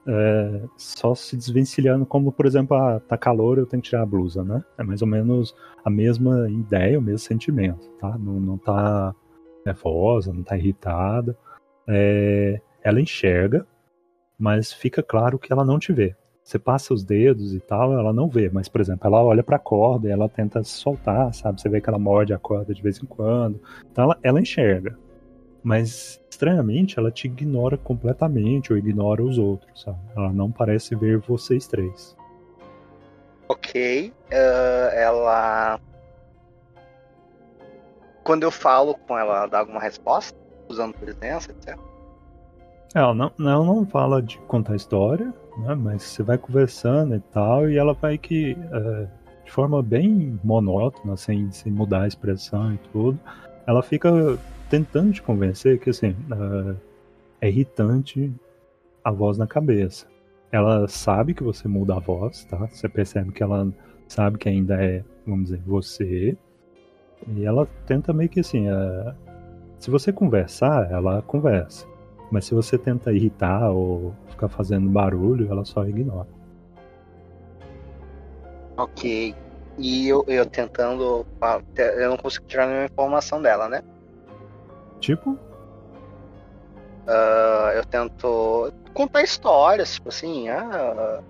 é, 0.07 0.61
só 0.77 1.13
se 1.13 1.35
desvencilhando, 1.35 2.05
como 2.05 2.31
por 2.31 2.45
exemplo, 2.45 2.77
ah, 2.77 3.01
tá 3.01 3.17
calor, 3.17 3.57
eu 3.57 3.65
tenho 3.65 3.83
que 3.83 3.89
tirar 3.89 4.03
a 4.03 4.05
blusa, 4.05 4.45
né? 4.45 4.63
É 4.77 4.83
mais 4.83 5.01
ou 5.01 5.09
menos 5.09 5.53
a 5.83 5.89
mesma 5.89 6.49
ideia, 6.49 6.97
o 6.97 7.01
mesmo 7.01 7.19
sentimento, 7.19 7.89
tá? 7.99 8.17
Não, 8.17 8.39
não 8.39 8.57
tá 8.57 9.13
nervosa, 9.65 10.31
não 10.31 10.41
tá 10.41 10.55
irritada. 10.55 11.37
É, 11.85 12.61
ela 12.81 13.01
enxerga, 13.01 13.67
mas 14.39 14.71
fica 14.71 15.03
claro 15.03 15.37
que 15.37 15.51
ela 15.51 15.65
não 15.65 15.77
te 15.77 15.91
vê. 15.91 16.15
Você 16.51 16.59
passa 16.59 16.93
os 16.93 17.01
dedos 17.01 17.53
e 17.53 17.61
tal, 17.61 17.93
ela 17.93 18.11
não 18.11 18.27
vê, 18.27 18.49
mas 18.51 18.67
por 18.67 18.81
exemplo, 18.81 19.07
ela 19.07 19.23
olha 19.23 19.41
para 19.41 19.55
a 19.55 19.59
corda 19.59 20.09
e 20.09 20.11
ela 20.11 20.27
tenta 20.27 20.61
soltar, 20.65 21.33
sabe? 21.33 21.61
Você 21.61 21.69
vê 21.69 21.79
que 21.79 21.89
ela 21.89 21.97
morde 21.97 22.33
a 22.33 22.37
corda 22.37 22.73
de 22.73 22.81
vez 22.81 23.01
em 23.01 23.05
quando. 23.05 23.57
Então 23.89 24.03
ela, 24.03 24.19
ela 24.21 24.41
enxerga, 24.41 24.99
mas 25.63 26.21
estranhamente 26.29 26.99
ela 26.99 27.09
te 27.09 27.27
ignora 27.27 27.77
completamente 27.77 28.73
ou 28.73 28.77
ignora 28.77 29.23
os 29.23 29.37
outros, 29.37 29.81
sabe? 29.81 29.97
Ela 30.13 30.33
não 30.33 30.51
parece 30.51 30.93
ver 30.93 31.19
vocês 31.19 31.67
três. 31.67 32.17
Ok, 33.47 34.11
uh, 34.11 34.93
ela. 34.93 35.79
Quando 38.25 38.43
eu 38.43 38.51
falo 38.51 38.95
com 39.07 39.17
ela, 39.17 39.37
ela 39.37 39.47
dá 39.47 39.59
alguma 39.59 39.79
resposta? 39.79 40.37
Usando 40.67 40.95
presença, 40.95 41.49
etc. 41.49 41.79
Ela 42.93 43.13
não, 43.13 43.31
ela 43.39 43.63
não 43.63 43.85
fala 43.85 44.21
de 44.21 44.37
contar 44.39 44.75
história, 44.75 45.33
né? 45.57 45.75
Mas 45.75 46.03
você 46.03 46.23
vai 46.23 46.37
conversando 46.37 47.15
e 47.15 47.19
tal, 47.19 47.69
e 47.69 47.77
ela 47.77 47.93
vai 47.93 48.17
que. 48.17 48.57
É, 48.71 49.21
de 49.51 49.51
forma 49.51 49.83
bem 49.83 50.39
monótona, 50.41 51.17
sem, 51.17 51.51
sem 51.51 51.73
mudar 51.73 52.03
a 52.03 52.07
expressão 52.07 52.73
e 52.73 52.77
tudo, 52.93 53.19
ela 53.67 53.83
fica 53.83 54.09
tentando 54.69 55.11
te 55.11 55.21
convencer 55.21 55.77
que 55.77 55.89
assim 55.89 56.11
uh, 56.31 56.73
é 57.41 57.49
irritante 57.49 58.33
a 59.03 59.11
voz 59.11 59.37
na 59.37 59.45
cabeça. 59.45 60.07
Ela 60.53 60.87
sabe 60.87 61.33
que 61.33 61.43
você 61.43 61.67
muda 61.67 61.95
a 61.95 61.99
voz, 61.99 62.45
tá? 62.45 62.65
Você 62.67 62.87
percebe 62.87 63.33
que 63.33 63.43
ela 63.43 63.67
sabe 64.07 64.37
que 64.37 64.47
ainda 64.47 64.81
é, 64.81 65.03
vamos 65.27 65.49
dizer, 65.49 65.61
você. 65.65 66.37
E 67.27 67.43
ela 67.43 67.67
tenta 67.85 68.13
meio 68.13 68.29
que 68.29 68.39
assim, 68.39 68.69
uh, 68.69 69.13
se 69.79 69.91
você 69.91 70.13
conversar, 70.13 70.89
ela 70.91 71.21
conversa. 71.21 71.85
Mas 72.31 72.45
se 72.45 72.55
você 72.55 72.77
tenta 72.77 73.11
irritar 73.11 73.69
ou 73.69 74.15
ficar 74.29 74.47
fazendo 74.47 74.89
barulho, 74.89 75.51
ela 75.51 75.65
só 75.65 75.85
ignora. 75.85 76.27
Ok. 78.77 79.35
E 79.77 80.07
eu, 80.07 80.23
eu 80.27 80.45
tentando. 80.45 81.25
Eu 81.77 82.09
não 82.09 82.17
consigo 82.17 82.45
tirar 82.45 82.67
nenhuma 82.67 82.85
informação 82.85 83.41
dela, 83.41 83.67
né? 83.67 83.83
Tipo? 84.99 85.31
Uh, 87.07 87.71
eu 87.75 87.85
tento 87.85 88.71
contar 88.93 89.23
histórias, 89.23 89.95
tipo 89.95 90.09
assim, 90.09 90.47
ah, 90.49 91.21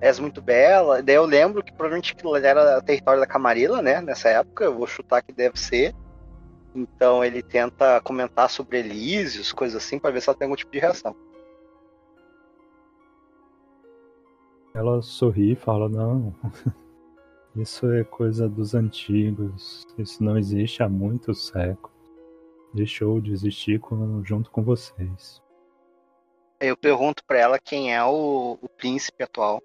és 0.00 0.18
muito 0.18 0.40
bela. 0.42 1.02
Daí 1.02 1.16
eu 1.16 1.24
lembro 1.24 1.62
que 1.62 1.72
provavelmente 1.72 2.12
aquilo 2.12 2.36
era 2.36 2.80
território 2.82 3.20
da 3.20 3.26
Camarilla, 3.26 3.82
né? 3.82 4.00
Nessa 4.00 4.28
época, 4.28 4.64
eu 4.64 4.74
vou 4.74 4.86
chutar 4.86 5.22
que 5.22 5.32
deve 5.32 5.58
ser. 5.58 5.94
Então 6.74 7.24
ele 7.24 7.42
tenta 7.42 8.00
comentar 8.00 8.48
sobre 8.48 8.78
Elísios, 8.78 9.52
coisas 9.52 9.82
assim, 9.82 9.98
para 9.98 10.10
ver 10.10 10.22
se 10.22 10.28
ela 10.28 10.36
tem 10.36 10.46
algum 10.46 10.56
tipo 10.56 10.72
de 10.72 10.78
reação. 10.78 11.14
Ela 14.74 15.02
sorri 15.02 15.52
e 15.52 15.56
fala: 15.56 15.88
Não, 15.88 16.34
isso 17.56 17.90
é 17.92 18.04
coisa 18.04 18.48
dos 18.48 18.74
antigos, 18.74 19.84
isso 19.98 20.22
não 20.24 20.38
existe 20.38 20.82
há 20.82 20.88
muitos 20.88 21.48
séculos 21.48 21.92
deixou 22.72 23.20
de 23.20 23.32
existir 23.32 23.78
com, 23.80 24.24
junto 24.24 24.50
com 24.50 24.62
vocês. 24.62 25.42
Eu 26.60 26.76
pergunto 26.76 27.24
para 27.24 27.38
ela 27.38 27.58
quem 27.58 27.94
é 27.94 28.02
o, 28.04 28.58
o, 28.60 28.68
príncipe 28.68 29.22
atual. 29.22 29.60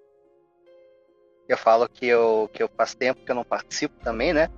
Eu 1.48 1.56
falo 1.56 1.88
que 1.88 2.06
eu, 2.06 2.50
que 2.52 2.62
eu 2.62 2.68
faz 2.76 2.94
tempo 2.94 3.24
que 3.24 3.30
eu 3.30 3.36
não 3.36 3.44
participo 3.44 3.94
também, 4.02 4.32
né? 4.32 4.50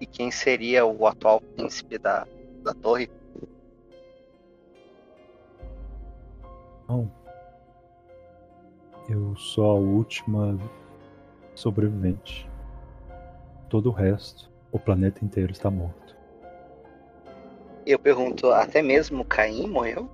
E 0.00 0.06
quem 0.06 0.30
seria 0.30 0.86
o 0.86 1.06
atual 1.06 1.40
príncipe 1.40 1.98
da, 1.98 2.26
da 2.62 2.72
torre? 2.72 3.10
Não. 6.88 7.10
Eu 9.08 9.36
sou 9.36 9.70
a 9.70 9.74
última 9.74 10.58
sobrevivente. 11.54 12.48
Todo 13.68 13.90
o 13.90 13.92
resto, 13.92 14.50
o 14.72 14.78
planeta 14.78 15.24
inteiro 15.24 15.52
está 15.52 15.70
morto. 15.70 16.16
Eu 17.84 17.98
pergunto, 17.98 18.50
até 18.50 18.82
mesmo 18.82 19.24
Caim 19.24 19.68
morreu? 19.68 20.08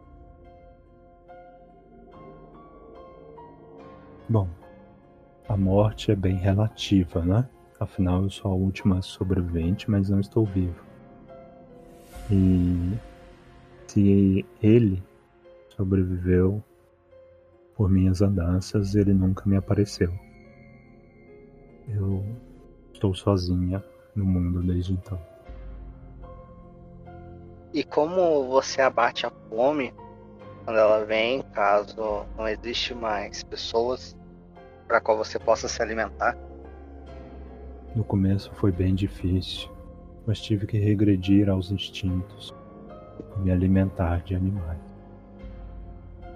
Bom, 4.29 4.49
a 5.49 5.57
morte 5.57 6.11
é 6.11 6.17
bem 6.17 6.37
relativa, 6.37 7.25
né? 7.25 7.49
Afinal, 7.79 8.23
eu 8.23 8.31
sou 8.31 8.51
a 8.51 8.55
última 8.55 9.03
sobrevivente, 9.03 9.91
mas 9.91 10.09
não 10.09 10.19
estou 10.19 10.47
vivo. 10.47 10.83
E 12.31 12.97
se 13.87 14.47
ele 14.63 15.03
sobreviveu 15.77 16.63
por 17.75 17.91
minhas 17.91 18.23
andanças, 18.23 18.95
ele 18.95 19.13
nunca 19.13 19.43
me 19.47 19.57
apareceu. 19.57 20.13
Eu 21.89 22.25
estou 22.93 23.15
sozinha 23.15 23.85
no 24.15 24.25
mundo 24.25 24.63
desde 24.63 24.95
então. 24.95 25.21
E 27.75 27.85
como 27.85 28.49
você 28.49 28.81
abate 28.81 29.27
a 29.27 29.31
fome 29.51 29.93
quando 30.65 30.79
ela 30.79 31.05
vem, 31.05 31.43
caso 31.53 32.25
não 32.37 32.49
existe 32.49 32.95
mais 32.95 33.45
pessoas 33.45 34.17
para 34.89 35.01
qual 35.01 35.19
você 35.19 35.39
possa 35.39 35.69
se 35.69 35.83
alimentar? 35.83 36.37
No 37.97 38.05
começo 38.05 38.53
foi 38.57 38.71
bem 38.71 38.95
difícil, 38.95 39.71
mas 40.27 40.39
tive 40.39 40.67
que 40.67 40.77
regredir 40.77 41.49
aos 41.49 41.71
instintos, 41.71 42.55
me 43.39 43.51
alimentar 43.51 44.23
de 44.23 44.35
animais. 44.35 44.79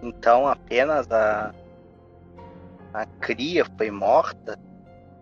Então 0.03 0.49
apenas 0.49 1.07
a, 1.13 1.55
a 2.95 3.05
cria 3.05 3.67
foi 3.77 3.91
morta, 3.91 4.59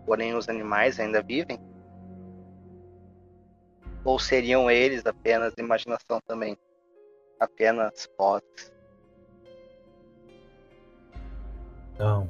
porém 0.05 0.33
os 0.33 0.47
animais 0.47 0.97
ainda 0.97 1.21
vivem? 1.21 1.59
Ou 4.05 4.17
seriam 4.17 4.71
eles 4.71 5.05
apenas 5.05 5.53
imaginação 5.57 6.21
também? 6.25 6.57
Apenas 7.37 8.09
vozes? 8.17 8.71
Não, 11.97 12.29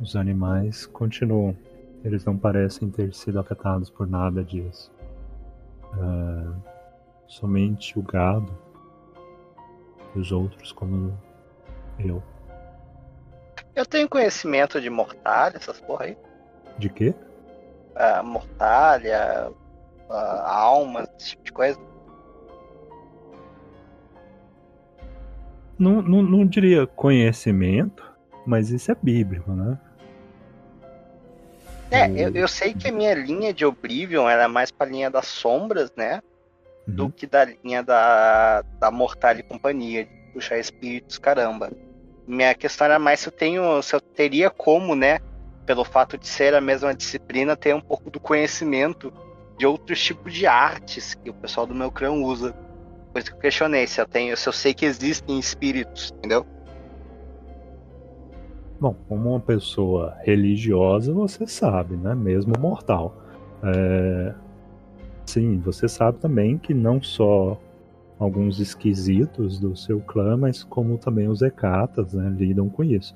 os 0.00 0.14
animais 0.14 0.86
continuam. 0.86 1.56
Eles 2.08 2.24
não 2.24 2.38
parecem 2.38 2.90
ter 2.90 3.12
sido 3.12 3.38
afetados 3.38 3.90
por 3.90 4.06
nada 4.06 4.42
disso. 4.42 4.90
Uh, 5.92 6.56
somente 7.26 7.98
o 7.98 8.02
gado 8.02 8.50
e 10.16 10.18
os 10.18 10.32
outros, 10.32 10.72
como 10.72 11.14
eu. 11.98 12.22
Eu 13.76 13.84
tenho 13.84 14.08
conhecimento 14.08 14.80
de 14.80 14.88
mortalha, 14.88 15.58
essas 15.58 15.82
porra 15.82 16.06
aí. 16.06 16.16
De 16.78 16.88
quê? 16.88 17.14
Uh, 17.94 18.24
mortalha, 18.24 19.50
uh, 20.08 20.42
almas, 20.46 21.10
esse 21.18 21.32
tipo 21.32 21.44
de 21.44 21.52
coisa? 21.52 21.78
Não, 25.78 26.00
não, 26.00 26.22
não 26.22 26.46
diria 26.46 26.86
conhecimento, 26.86 28.02
mas 28.46 28.70
isso 28.70 28.90
é 28.90 28.94
bíblico, 28.94 29.52
né? 29.52 29.78
É, 31.90 32.08
eu, 32.10 32.34
eu 32.34 32.48
sei 32.48 32.74
que 32.74 32.88
a 32.88 32.92
minha 32.92 33.14
linha 33.14 33.52
de 33.52 33.64
Oblivion 33.64 34.28
era 34.28 34.48
mais 34.48 34.70
pra 34.70 34.86
linha 34.86 35.10
das 35.10 35.26
sombras, 35.26 35.90
né? 35.96 36.22
Uhum. 36.86 36.94
Do 36.94 37.10
que 37.10 37.26
da 37.26 37.44
linha 37.44 37.82
da, 37.82 38.62
da 38.78 38.90
Mortal 38.90 39.36
e 39.36 39.42
Companhia, 39.42 40.04
de 40.04 40.10
puxar 40.32 40.58
espíritos, 40.58 41.18
caramba. 41.18 41.70
Minha 42.26 42.54
questão 42.54 42.84
era 42.84 42.98
mais 42.98 43.20
se 43.20 43.28
eu 43.28 43.32
tenho, 43.32 43.82
se 43.82 43.94
eu 43.94 44.00
teria 44.00 44.50
como, 44.50 44.94
né? 44.94 45.18
Pelo 45.64 45.84
fato 45.84 46.18
de 46.18 46.26
ser 46.26 46.54
a 46.54 46.60
mesma 46.60 46.94
disciplina, 46.94 47.56
ter 47.56 47.74
um 47.74 47.80
pouco 47.80 48.10
do 48.10 48.20
conhecimento 48.20 49.12
de 49.56 49.66
outros 49.66 50.02
tipos 50.02 50.32
de 50.32 50.46
artes 50.46 51.14
que 51.14 51.30
o 51.30 51.34
pessoal 51.34 51.66
do 51.66 51.74
meu 51.74 51.90
clã 51.90 52.10
usa. 52.10 52.54
Por 53.12 53.18
isso 53.18 53.30
que 53.30 53.36
eu 53.36 53.40
questionei 53.40 53.86
se 53.86 54.00
eu 54.00 54.06
tenho, 54.06 54.36
se 54.36 54.48
eu 54.48 54.52
sei 54.52 54.74
que 54.74 54.84
existem 54.84 55.38
espíritos, 55.38 56.12
entendeu? 56.18 56.46
Bom, 58.80 58.94
como 59.08 59.30
uma 59.30 59.40
pessoa 59.40 60.16
religiosa, 60.20 61.12
você 61.12 61.46
sabe, 61.46 61.96
né? 61.96 62.14
Mesmo 62.14 62.52
mortal. 62.58 63.16
É... 63.62 64.34
Sim, 65.26 65.58
você 65.58 65.88
sabe 65.88 66.18
também 66.18 66.56
que 66.56 66.72
não 66.72 67.02
só 67.02 67.60
alguns 68.18 68.60
esquisitos 68.60 69.58
do 69.58 69.76
seu 69.76 70.00
clã, 70.00 70.36
mas 70.36 70.62
como 70.64 70.96
também 70.96 71.28
os 71.28 71.42
Hecatas 71.42 72.14
né, 72.14 72.28
lidam 72.30 72.68
com 72.68 72.82
isso. 72.82 73.14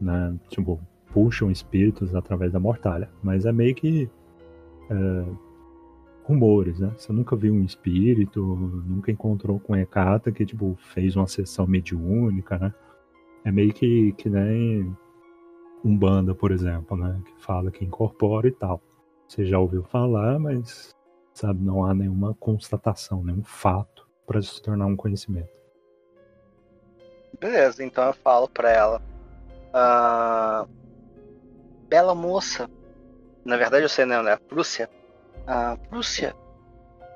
Né? 0.00 0.34
Tipo, 0.48 0.80
puxam 1.12 1.50
espíritos 1.50 2.14
através 2.14 2.52
da 2.52 2.60
mortalha. 2.60 3.08
Mas 3.22 3.44
é 3.44 3.52
meio 3.52 3.74
que 3.74 4.08
é, 4.90 5.24
rumores, 6.24 6.78
né? 6.78 6.92
Você 6.96 7.12
nunca 7.12 7.36
viu 7.36 7.54
um 7.54 7.64
espírito, 7.64 8.40
nunca 8.86 9.10
encontrou 9.10 9.60
com 9.60 9.76
Hecata 9.76 10.32
que, 10.32 10.44
tipo, 10.44 10.76
fez 10.92 11.16
uma 11.16 11.26
sessão 11.26 11.66
mediúnica, 11.66 12.58
né? 12.58 12.72
É 13.46 13.52
meio 13.52 13.72
que, 13.72 14.12
que 14.14 14.28
nem 14.28 14.92
Umbanda, 15.84 16.34
por 16.34 16.50
exemplo, 16.50 16.96
né? 16.96 17.22
Que 17.24 17.44
fala 17.44 17.70
que 17.70 17.84
incorpora 17.84 18.48
e 18.48 18.50
tal. 18.50 18.82
Você 19.28 19.46
já 19.46 19.56
ouviu 19.56 19.84
falar, 19.84 20.36
mas, 20.40 20.92
sabe, 21.32 21.62
não 21.62 21.84
há 21.84 21.94
nenhuma 21.94 22.34
constatação, 22.34 23.22
nenhum 23.22 23.44
fato 23.44 24.04
para 24.26 24.42
se 24.42 24.60
tornar 24.60 24.86
um 24.86 24.96
conhecimento. 24.96 25.48
Beleza, 27.38 27.84
então 27.84 28.04
eu 28.06 28.14
falo 28.14 28.48
pra 28.48 28.68
ela. 28.68 29.00
Ah, 29.72 30.66
bela 31.88 32.16
moça. 32.16 32.68
Na 33.44 33.56
verdade 33.56 33.84
eu 33.84 33.88
sei, 33.88 34.06
né? 34.06 34.16
É 34.28 34.36
Prússia. 34.36 34.90
Ah, 35.46 35.76
Prússia. 35.88 36.34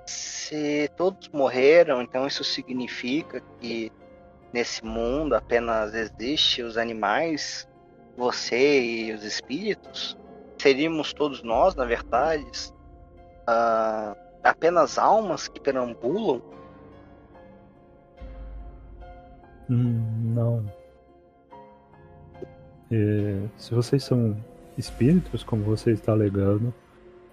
Se 0.07 0.89
todos 0.97 1.29
morreram, 1.31 2.01
então 2.01 2.25
isso 2.25 2.45
significa 2.45 3.43
que 3.59 3.91
nesse 4.53 4.85
mundo 4.85 5.35
apenas 5.35 5.95
existe 5.95 6.63
os 6.63 6.77
animais, 6.77 7.69
você 8.17 8.83
e 8.83 9.13
os 9.13 9.25
espíritos? 9.25 10.17
Seríamos 10.59 11.13
todos 11.13 11.43
nós, 11.43 11.75
na 11.75 11.85
verdade, 11.85 12.45
ah, 13.47 14.15
apenas 14.43 14.99
almas 14.99 15.49
que 15.49 15.61
perambulam? 15.61 16.43
Hum, 19.71 20.35
não. 20.35 20.81
É, 22.91 23.49
se 23.57 23.73
vocês 23.73 24.03
são 24.03 24.37
espíritos, 24.77 25.45
como 25.45 25.63
você 25.63 25.93
está 25.93 26.13
alegando, 26.13 26.75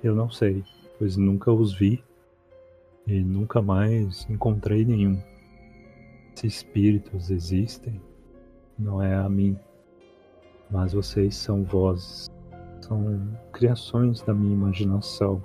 eu 0.03 0.14
não 0.14 0.30
sei, 0.30 0.64
pois 0.99 1.18
nunca 1.18 1.52
os 1.52 1.73
vi 1.73 2.03
e 3.07 3.22
nunca 3.23 3.61
mais 3.61 4.27
encontrei 4.30 4.85
nenhum. 4.85 5.19
Se 6.38 6.45
espíritos 6.45 7.31
existem, 7.31 7.99
não 8.77 9.01
é 9.01 9.15
a 9.15 9.27
mim, 9.27 9.57
mas 10.69 10.93
vocês 10.93 11.35
são 11.35 11.64
vozes, 11.64 12.30
são 12.80 13.27
criações 13.51 14.22
da 14.22 14.35
minha 14.35 14.53
imaginação. 14.53 15.41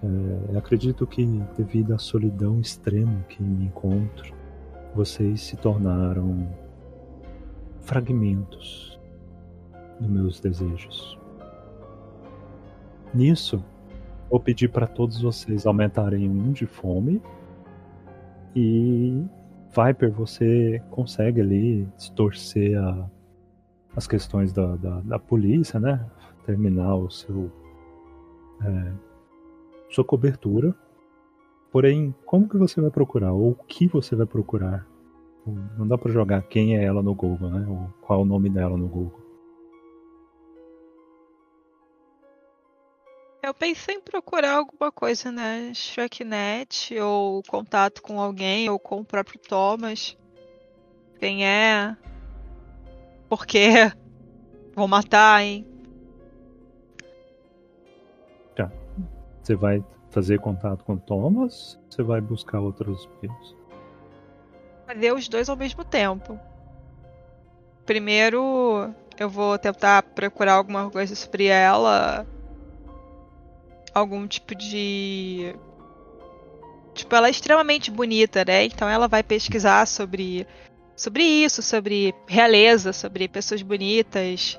É, 0.00 0.56
acredito 0.56 1.04
que, 1.08 1.26
devido 1.56 1.92
à 1.92 1.98
solidão 1.98 2.60
extrema 2.60 3.20
que 3.28 3.42
me 3.42 3.64
encontro, 3.64 4.32
vocês 4.94 5.40
se 5.40 5.56
tornaram 5.56 6.48
fragmentos 7.80 8.96
dos 9.98 10.08
meus 10.08 10.38
desejos. 10.38 11.18
Nisso, 13.12 13.60
vou 14.30 14.38
pedir 14.38 14.68
para 14.68 14.86
todos 14.86 15.20
vocês 15.20 15.66
aumentarem 15.66 16.30
um 16.30 16.52
de 16.52 16.64
fome 16.64 17.20
e 18.54 19.24
Viper, 19.74 20.12
você 20.12 20.82
consegue 20.90 21.40
ali 21.40 21.88
distorcer 21.96 22.78
a, 22.78 23.10
as 23.96 24.06
questões 24.06 24.52
da, 24.52 24.76
da, 24.76 25.00
da, 25.00 25.18
polícia, 25.18 25.80
né? 25.80 26.04
Terminar 26.44 26.94
o 26.96 27.10
seu 27.10 27.50
é, 28.62 28.92
sua 29.88 30.04
cobertura. 30.04 30.74
Porém, 31.70 32.14
como 32.26 32.48
que 32.48 32.58
você 32.58 32.80
vai 32.80 32.90
procurar? 32.90 33.32
Ou 33.32 33.52
o 33.52 33.54
que 33.54 33.88
você 33.88 34.14
vai 34.14 34.26
procurar? 34.26 34.86
Não 35.78 35.88
dá 35.88 35.96
para 35.96 36.12
jogar 36.12 36.42
quem 36.42 36.76
é 36.76 36.84
ela 36.84 37.02
no 37.02 37.14
Google, 37.14 37.50
né? 37.50 37.66
Ou 37.66 37.88
qual 38.02 38.20
é 38.20 38.22
o 38.22 38.26
nome 38.26 38.50
dela 38.50 38.76
no 38.76 38.88
Google. 38.88 39.21
Eu 43.52 43.54
pensei 43.54 43.96
em 43.96 44.00
procurar 44.00 44.54
alguma 44.56 44.90
coisa 44.90 45.30
na 45.30 45.42
né? 45.42 45.74
Shreknet, 45.74 46.98
ou 46.98 47.42
contato 47.42 48.00
com 48.00 48.18
alguém, 48.18 48.70
ou 48.70 48.78
com 48.78 49.00
o 49.00 49.04
próprio 49.04 49.38
Thomas. 49.38 50.16
Quem 51.18 51.46
é? 51.46 51.94
Por 53.28 53.44
quê? 53.44 53.92
Vou 54.74 54.88
matar, 54.88 55.42
hein? 55.42 55.66
Tá. 58.56 58.72
Você 59.42 59.54
vai 59.54 59.84
fazer 60.08 60.40
contato 60.40 60.82
com 60.82 60.94
o 60.94 60.98
Thomas? 60.98 61.78
Você 61.90 62.02
vai 62.02 62.22
buscar 62.22 62.58
outros 62.58 63.06
meios? 63.20 63.54
fazer 64.86 65.12
os 65.12 65.28
dois 65.28 65.50
ao 65.50 65.56
mesmo 65.58 65.84
tempo. 65.84 66.40
Primeiro, 67.84 68.94
eu 69.18 69.28
vou 69.28 69.58
tentar 69.58 70.02
procurar 70.02 70.54
alguma 70.54 70.90
coisa 70.90 71.14
sobre 71.14 71.48
ela. 71.48 72.26
Algum 73.94 74.26
tipo 74.26 74.54
de. 74.54 75.54
Tipo, 76.94 77.14
ela 77.14 77.28
é 77.28 77.30
extremamente 77.30 77.90
bonita, 77.90 78.44
né? 78.44 78.64
Então 78.64 78.88
ela 78.88 79.08
vai 79.08 79.22
pesquisar 79.22 79.86
sobre, 79.86 80.46
sobre 80.96 81.22
isso, 81.22 81.62
sobre 81.62 82.14
realeza, 82.26 82.92
sobre 82.92 83.28
pessoas 83.28 83.62
bonitas, 83.62 84.58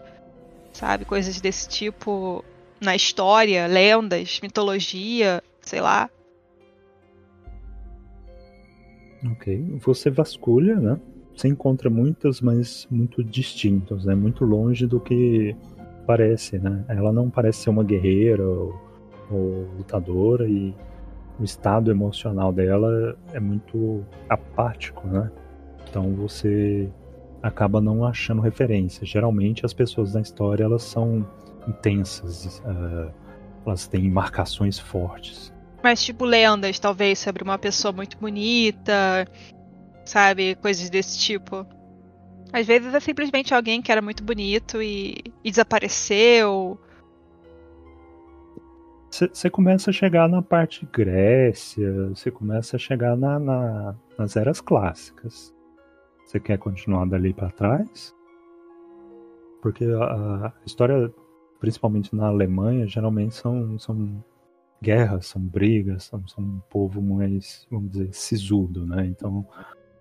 sabe? 0.71 1.05
Coisas 1.05 1.39
desse 1.39 1.67
tipo 1.69 2.43
na 2.81 2.95
história, 2.95 3.67
lendas, 3.67 4.39
mitologia, 4.41 5.41
sei 5.61 5.79
lá. 5.79 6.09
Ok. 9.31 9.77
Você 9.79 10.09
vasculha, 10.09 10.75
né? 10.75 10.99
Você 11.35 11.47
encontra 11.47 11.89
muitas, 11.89 12.41
mas 12.41 12.87
muito 12.91 13.23
distintas, 13.23 14.05
né? 14.05 14.13
Muito 14.13 14.43
longe 14.43 14.85
do 14.85 14.99
que 14.99 15.55
parece, 16.05 16.59
né? 16.59 16.83
Ela 16.87 17.11
não 17.11 17.29
parece 17.29 17.63
ser 17.63 17.69
uma 17.69 17.83
guerreira 17.83 18.45
ou, 18.45 18.79
ou 19.29 19.67
lutadora 19.77 20.47
e 20.47 20.73
o 21.39 21.43
estado 21.43 21.89
emocional 21.89 22.51
dela 22.51 23.17
é 23.31 23.39
muito 23.39 24.05
apático, 24.29 25.07
né? 25.07 25.31
Então 25.89 26.13
você 26.13 26.89
acaba 27.41 27.81
não 27.81 28.05
achando 28.05 28.41
referência. 28.41 29.05
Geralmente 29.05 29.65
as 29.65 29.73
pessoas 29.73 30.13
na 30.13 30.21
história 30.21 30.63
elas 30.63 30.83
são 30.83 31.27
intensas, 31.67 32.61
uh, 32.65 33.11
elas 33.65 33.87
têm 33.87 34.09
marcações 34.09 34.79
fortes. 34.79 35.53
Mas, 35.83 36.01
tipo, 36.01 36.23
lendas, 36.23 36.79
talvez, 36.79 37.19
sobre 37.19 37.43
uma 37.43 37.59
pessoa 37.59 37.91
muito 37.91 38.17
bonita, 38.17 39.27
sabe? 40.05 40.55
Coisas 40.55 40.89
desse 40.89 41.19
tipo. 41.19 41.65
Às 42.53 42.65
vezes 42.65 42.93
é 42.93 42.99
simplesmente 43.01 43.53
alguém 43.53 43.81
que 43.81 43.91
era 43.91 44.01
muito 44.01 44.23
bonito 44.23 44.81
e, 44.81 45.17
e 45.43 45.49
desapareceu. 45.49 46.79
Você 49.13 49.47
começa 49.47 49.91
a 49.91 49.93
chegar 49.93 50.27
na 50.27 50.41
parte 50.41 50.89
Grécia, 50.91 52.09
você 52.09 52.31
começa 52.31 52.77
a 52.77 52.79
chegar 52.79 53.15
na, 53.15 53.37
na, 53.37 53.95
nas 54.17 54.35
eras 54.35 54.59
clássicas. 54.59 55.53
Você 56.25 56.39
quer 56.39 56.57
continuar 56.57 57.05
dali 57.05 57.31
para 57.31 57.51
trás? 57.51 58.11
Porque 59.61 59.85
a, 59.85 60.47
a, 60.47 60.53
história, 60.65 61.13
principalmente 61.59 62.15
na 62.15 62.25
Alemanha, 62.25 62.87
geralmente 62.87 63.35
são, 63.35 63.77
são 63.77 64.25
guerras, 64.81 65.27
são 65.27 65.39
brigas, 65.43 66.05
são, 66.05 66.27
são 66.27 66.43
um 66.43 66.59
povo 66.67 66.99
mais, 66.99 67.67
vamos 67.69 67.91
dizer, 67.91 68.11
sisudo, 68.13 68.83
né? 68.83 69.05
Então, 69.05 69.45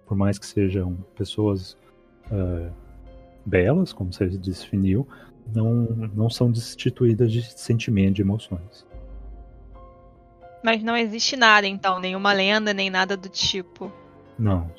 por 0.06 0.16
mais 0.16 0.38
que 0.38 0.46
sejam 0.46 0.96
pessoas 1.14 1.76
uh, 2.30 2.72
belas, 3.44 3.92
como 3.92 4.10
você 4.10 4.26
definiu, 4.26 5.06
não, 5.54 5.84
não 6.14 6.30
são 6.30 6.50
destituídas 6.50 7.30
de 7.30 7.42
sentimento, 7.42 8.14
de 8.14 8.22
emoções. 8.22 8.90
Mas 10.62 10.82
não 10.82 10.96
existe 10.96 11.36
nada, 11.36 11.66
então, 11.66 11.98
nenhuma 11.98 12.32
lenda, 12.32 12.72
nem 12.72 12.88
nada 12.88 13.16
do 13.16 13.28
tipo. 13.28 13.92
Não, 14.38 14.70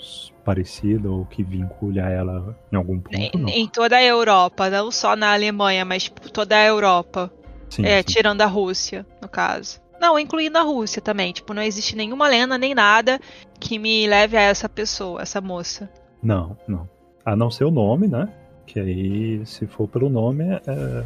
parecida 0.43 1.09
ou 1.09 1.25
que 1.25 1.43
vincule 1.43 1.99
a 1.99 2.09
ela 2.09 2.57
em 2.71 2.75
algum 2.75 2.99
ponto. 2.99 3.15
Em, 3.15 3.31
não. 3.35 3.49
em 3.49 3.67
toda 3.67 3.97
a 3.97 4.03
Europa, 4.03 4.69
não 4.69 4.91
só 4.91 5.15
na 5.15 5.33
Alemanha, 5.33 5.85
mas 5.85 6.09
toda 6.31 6.55
a 6.55 6.65
Europa. 6.65 7.31
Sim, 7.69 7.85
é, 7.85 7.97
sim. 7.97 8.03
tirando 8.03 8.41
a 8.41 8.45
Rússia, 8.45 9.05
no 9.21 9.27
caso. 9.27 9.81
Não, 9.99 10.19
incluindo 10.19 10.57
a 10.57 10.61
Rússia 10.61 11.01
também. 11.01 11.31
Tipo, 11.31 11.53
não 11.53 11.61
existe 11.61 11.95
nenhuma 11.95 12.27
lenda 12.27 12.57
nem 12.57 12.75
nada 12.75 13.19
que 13.59 13.79
me 13.79 14.05
leve 14.05 14.35
a 14.35 14.41
essa 14.41 14.67
pessoa, 14.67 15.21
essa 15.21 15.39
moça. 15.39 15.89
Não, 16.21 16.57
não. 16.67 16.89
A 17.25 17.35
não 17.35 17.49
ser 17.49 17.63
o 17.63 17.71
nome, 17.71 18.07
né? 18.07 18.27
Que 18.65 18.79
aí, 18.79 19.45
se 19.45 19.65
for 19.65 19.87
pelo 19.87 20.09
nome, 20.09 20.43
é, 20.43 21.05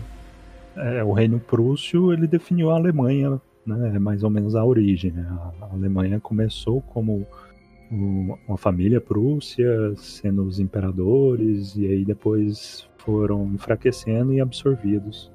é 1.00 1.04
o 1.04 1.14
reino 1.14 1.40
prússio, 1.40 2.12
ele 2.12 2.26
definiu 2.26 2.72
a 2.72 2.76
Alemanha, 2.76 3.40
né? 3.68 3.96
É 3.96 4.00
mais 4.00 4.24
ou 4.24 4.30
menos 4.30 4.56
a 4.56 4.64
origem. 4.64 5.12
Né? 5.12 5.26
A 5.62 5.74
Alemanha 5.74 6.20
começou 6.20 6.82
como 6.82 7.28
uma 7.92 8.58
família 8.58 9.00
Prússia, 9.00 9.94
sendo 9.96 10.44
os 10.44 10.60
imperadores, 10.60 11.76
e 11.76 11.86
aí 11.86 12.04
depois 12.04 12.88
foram 12.98 13.46
enfraquecendo 13.54 14.34
e 14.34 14.42
absorvidos. 14.42 15.32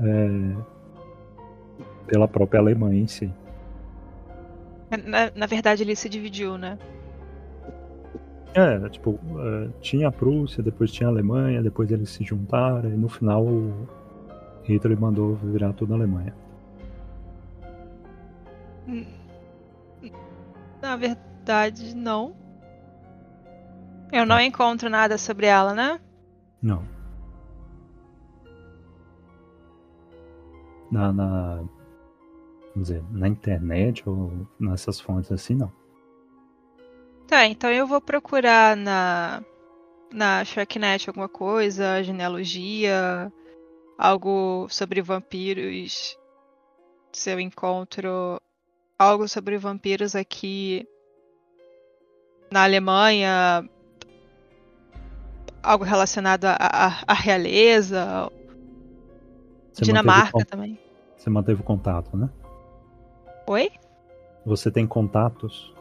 É, 0.00 0.56
pela 2.06 2.26
própria 2.28 2.60
Alemanha 2.60 3.00
em 3.00 3.06
si. 3.06 3.32
Na, 5.06 5.30
na 5.34 5.46
verdade, 5.46 5.82
ele 5.82 5.96
se 5.96 6.08
dividiu, 6.08 6.58
né? 6.58 6.78
É, 8.54 8.86
tipo, 8.90 9.12
uh, 9.12 9.72
tinha 9.80 10.08
a 10.08 10.12
Prússia, 10.12 10.62
depois 10.62 10.92
tinha 10.92 11.08
a 11.08 11.12
Alemanha, 11.12 11.62
depois 11.62 11.90
eles 11.90 12.10
se 12.10 12.22
juntaram, 12.22 12.90
e 12.90 12.96
no 12.96 13.08
final 13.08 13.46
Hitler 14.64 15.00
mandou 15.00 15.36
virar 15.36 15.72
toda 15.72 15.94
a 15.94 15.96
Alemanha. 15.96 16.34
Na 20.80 20.96
verdade, 20.96 21.94
não. 21.94 22.34
Eu 24.10 24.26
não 24.26 24.40
encontro 24.40 24.90
nada 24.90 25.16
sobre 25.16 25.46
ela, 25.46 25.74
né? 25.74 26.00
Não. 26.62 26.86
Na, 30.90 31.12
na, 31.12 31.64
vamos 32.74 32.88
dizer, 32.88 33.02
na 33.10 33.26
internet 33.28 34.06
ou 34.06 34.46
nessas 34.60 35.00
fontes 35.00 35.32
assim, 35.32 35.54
não. 35.54 35.72
Tá, 37.26 37.46
então 37.46 37.70
eu 37.70 37.86
vou 37.86 38.00
procurar 38.00 38.76
na 38.76 39.42
na 40.12 40.44
Shreknet 40.44 41.08
alguma 41.08 41.28
coisa, 41.28 42.02
genealogia, 42.02 43.32
algo 43.96 44.66
sobre 44.68 45.00
vampiros. 45.00 46.18
Se 47.12 47.32
eu 47.32 47.40
encontro 47.40 48.38
algo 49.02 49.28
sobre 49.28 49.58
vampiros 49.58 50.14
aqui 50.14 50.86
na 52.50 52.64
Alemanha, 52.64 53.68
algo 55.62 55.84
relacionado 55.84 56.44
à 56.44 57.12
realeza, 57.14 58.30
Você 59.72 59.84
Dinamarca 59.84 60.38
manteve, 60.38 60.44
também. 60.44 60.78
Você 61.16 61.30
manteve 61.30 61.62
contato, 61.62 62.16
né? 62.16 62.28
Oi? 63.46 63.70
Você 64.44 64.70
tem 64.70 64.86
contatos? 64.86 65.74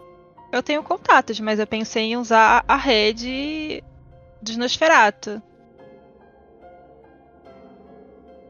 Eu 0.52 0.64
tenho 0.64 0.84
contatos, 0.84 1.40
mas 1.40 1.60
eu 1.60 1.68
pensei 1.68 2.04
em 2.12 2.18
usar 2.18 2.64
a 2.68 2.76
rede 2.76 3.84
dos 4.42 4.58
Nosferatu. 4.58 5.42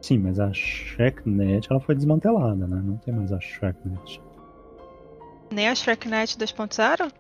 Sim, 0.02 0.18
mas 0.18 0.39
a 0.39 0.52
Shreknet 0.52 1.68
ela 1.69 1.80
foi 1.80 1.95
desmantelada, 1.95 2.68
né? 2.68 2.81
Não 2.84 2.98
tem 2.98 3.14
mais 3.14 3.31
a 3.31 3.39
Shreknet. 3.39 4.22
Nem 5.51 5.67
a 5.67 5.75
Shreknet 5.75 6.37
2.0? 6.37 7.11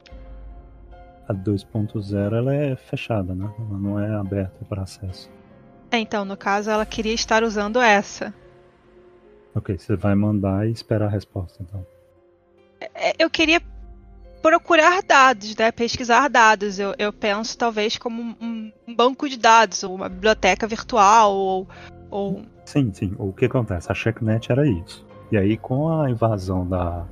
A 1.27 1.33
2.0 1.33 2.33
ela 2.33 2.55
é 2.55 2.75
fechada, 2.75 3.35
né? 3.35 3.49
Ela 3.59 3.77
não 3.77 3.99
é 3.99 4.15
aberta 4.15 4.65
para 4.65 4.83
acesso. 4.83 5.29
É, 5.91 5.97
então, 5.97 6.23
no 6.23 6.37
caso, 6.37 6.69
ela 6.69 6.85
queria 6.85 7.13
estar 7.13 7.43
usando 7.43 7.79
essa. 7.79 8.33
Ok, 9.53 9.77
você 9.77 9.95
vai 9.97 10.15
mandar 10.15 10.67
e 10.67 10.71
esperar 10.71 11.07
a 11.07 11.09
resposta, 11.09 11.61
então. 11.61 11.85
É, 12.95 13.13
Eu 13.19 13.29
queria 13.29 13.61
procurar 14.41 15.03
dados, 15.03 15.55
né? 15.55 15.71
Pesquisar 15.71 16.29
dados. 16.29 16.79
Eu, 16.79 16.95
eu 16.97 17.11
penso 17.11 17.57
talvez 17.57 17.97
como 17.97 18.21
um, 18.41 18.71
um 18.87 18.95
banco 18.95 19.27
de 19.27 19.37
dados, 19.37 19.83
ou 19.83 19.93
uma 19.93 20.07
biblioteca 20.07 20.65
virtual, 20.65 21.33
ou, 21.33 21.67
ou 22.09 22.41
Sim, 22.65 22.91
sim. 22.93 23.13
O 23.17 23.33
que 23.33 23.45
acontece? 23.45 23.91
A 23.91 23.95
Checknet 23.95 24.49
era 24.49 24.65
isso. 24.65 25.05
E 25.31 25.37
aí, 25.37 25.57
com 25.57 25.89
a 25.89 26.09
invasão 26.09 26.65
da, 26.65 27.05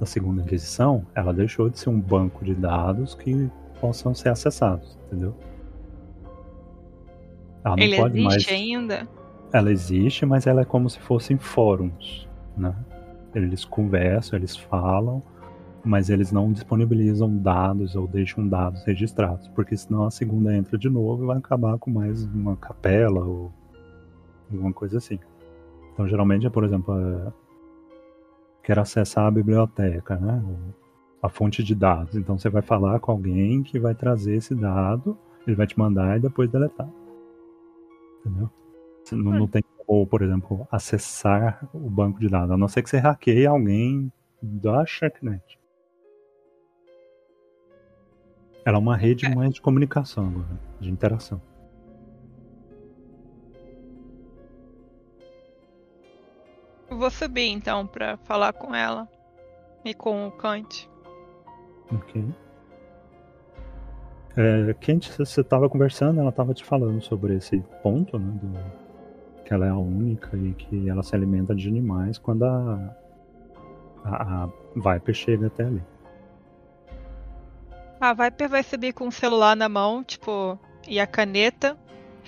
da 0.00 0.06
Segunda 0.06 0.42
Inquisição, 0.42 1.06
ela 1.14 1.32
deixou 1.32 1.68
de 1.68 1.78
ser 1.78 1.90
um 1.90 2.00
banco 2.00 2.42
de 2.42 2.54
dados 2.54 3.14
que 3.14 3.50
possam 3.78 4.14
ser 4.14 4.30
acessados, 4.30 4.98
entendeu? 5.06 5.36
Ela 7.62 7.76
não 7.76 7.84
ele 7.84 7.96
pode 7.96 8.18
existe 8.18 8.50
mais. 8.50 8.60
ainda. 8.60 9.08
Ela 9.52 9.70
existe, 9.70 10.24
mas 10.24 10.46
ela 10.46 10.62
é 10.62 10.64
como 10.64 10.88
se 10.88 10.98
fossem 10.98 11.36
fóruns, 11.36 12.26
né? 12.56 12.74
Eles 13.34 13.64
conversam, 13.64 14.38
eles 14.38 14.56
falam, 14.56 15.22
mas 15.84 16.08
eles 16.08 16.32
não 16.32 16.50
disponibilizam 16.50 17.36
dados 17.36 17.94
ou 17.94 18.06
deixam 18.06 18.48
dados 18.48 18.82
registrados, 18.84 19.48
porque 19.48 19.76
senão 19.76 20.04
a 20.04 20.10
segunda 20.10 20.56
entra 20.56 20.78
de 20.78 20.88
novo 20.88 21.24
e 21.24 21.26
vai 21.26 21.36
acabar 21.36 21.78
com 21.78 21.90
mais 21.90 22.24
uma 22.24 22.56
capela 22.56 23.24
ou 23.24 23.52
alguma 24.50 24.72
coisa 24.72 24.96
assim. 24.96 25.18
Então 25.92 26.08
geralmente 26.08 26.46
é, 26.46 26.50
por 26.50 26.64
exemplo, 26.64 27.32
é... 28.70 28.74
quero 28.74 28.80
acessar 28.80 29.26
a 29.26 29.30
biblioteca, 29.30 30.16
né? 30.16 30.42
A 31.22 31.28
fonte 31.28 31.62
de 31.62 31.74
dados. 31.74 32.14
Então 32.14 32.38
você 32.38 32.48
vai 32.48 32.62
falar 32.62 33.00
com 33.00 33.12
alguém 33.12 33.62
que 33.62 33.78
vai 33.78 33.94
trazer 33.94 34.36
esse 34.36 34.54
dado, 34.54 35.18
ele 35.46 35.56
vai 35.56 35.66
te 35.66 35.78
mandar 35.78 36.16
e 36.16 36.20
depois 36.20 36.50
deletar. 36.50 36.88
Entendeu? 38.20 38.50
Você 39.04 39.16
Não, 39.16 39.32
não 39.32 39.46
tem 39.48 39.62
como, 39.86 40.06
por 40.06 40.22
exemplo, 40.22 40.66
acessar 40.70 41.68
o 41.74 41.90
banco 41.90 42.20
de 42.20 42.28
dados, 42.28 42.50
a 42.50 42.56
não 42.56 42.68
ser 42.68 42.82
que 42.82 42.90
você 42.90 42.98
hackeie 42.98 43.46
alguém 43.46 44.12
da 44.40 44.86
Sharknet. 44.86 45.58
Ela 48.64 48.76
é 48.76 48.80
uma 48.80 48.96
rede 48.96 49.28
mais 49.34 49.54
de 49.54 49.60
comunicação 49.60 50.28
agora, 50.28 50.60
de 50.78 50.90
interação. 50.90 51.40
Vou 57.00 57.10
subir 57.10 57.48
então 57.48 57.86
pra 57.86 58.16
falar 58.18 58.52
com 58.52 58.74
ela 58.74 59.08
e 59.84 59.92
com 59.94 60.28
o 60.28 60.30
Kant. 60.32 60.88
Ok. 61.92 62.24
É, 64.36 64.74
Kent, 64.74 65.08
você 65.18 65.40
estava 65.40 65.68
conversando, 65.68 66.20
ela 66.20 66.30
estava 66.30 66.54
te 66.54 66.64
falando 66.64 67.00
sobre 67.00 67.34
esse 67.36 67.58
ponto, 67.82 68.18
né? 68.18 68.38
do- 68.40 68.90
que 69.44 69.52
ela 69.54 69.66
é 69.66 69.70
a 69.70 69.76
única 69.76 70.36
e 70.36 70.54
que 70.54 70.88
ela 70.88 71.02
se 71.02 71.16
alimenta 71.16 71.52
de 71.56 71.66
animais 71.66 72.18
quando 72.18 72.44
a, 72.44 72.96
a, 74.04 74.44
a 74.44 74.48
Viper 74.76 75.12
chega 75.14 75.48
até 75.48 75.64
ali. 75.64 75.82
A 78.00 78.12
Viper 78.14 78.48
vai 78.48 78.62
subir 78.62 78.92
com 78.92 79.08
o 79.08 79.12
celular 79.12 79.56
na 79.56 79.68
mão, 79.68 80.04
tipo, 80.04 80.56
e 80.86 81.00
a 81.00 81.06
caneta, 81.06 81.76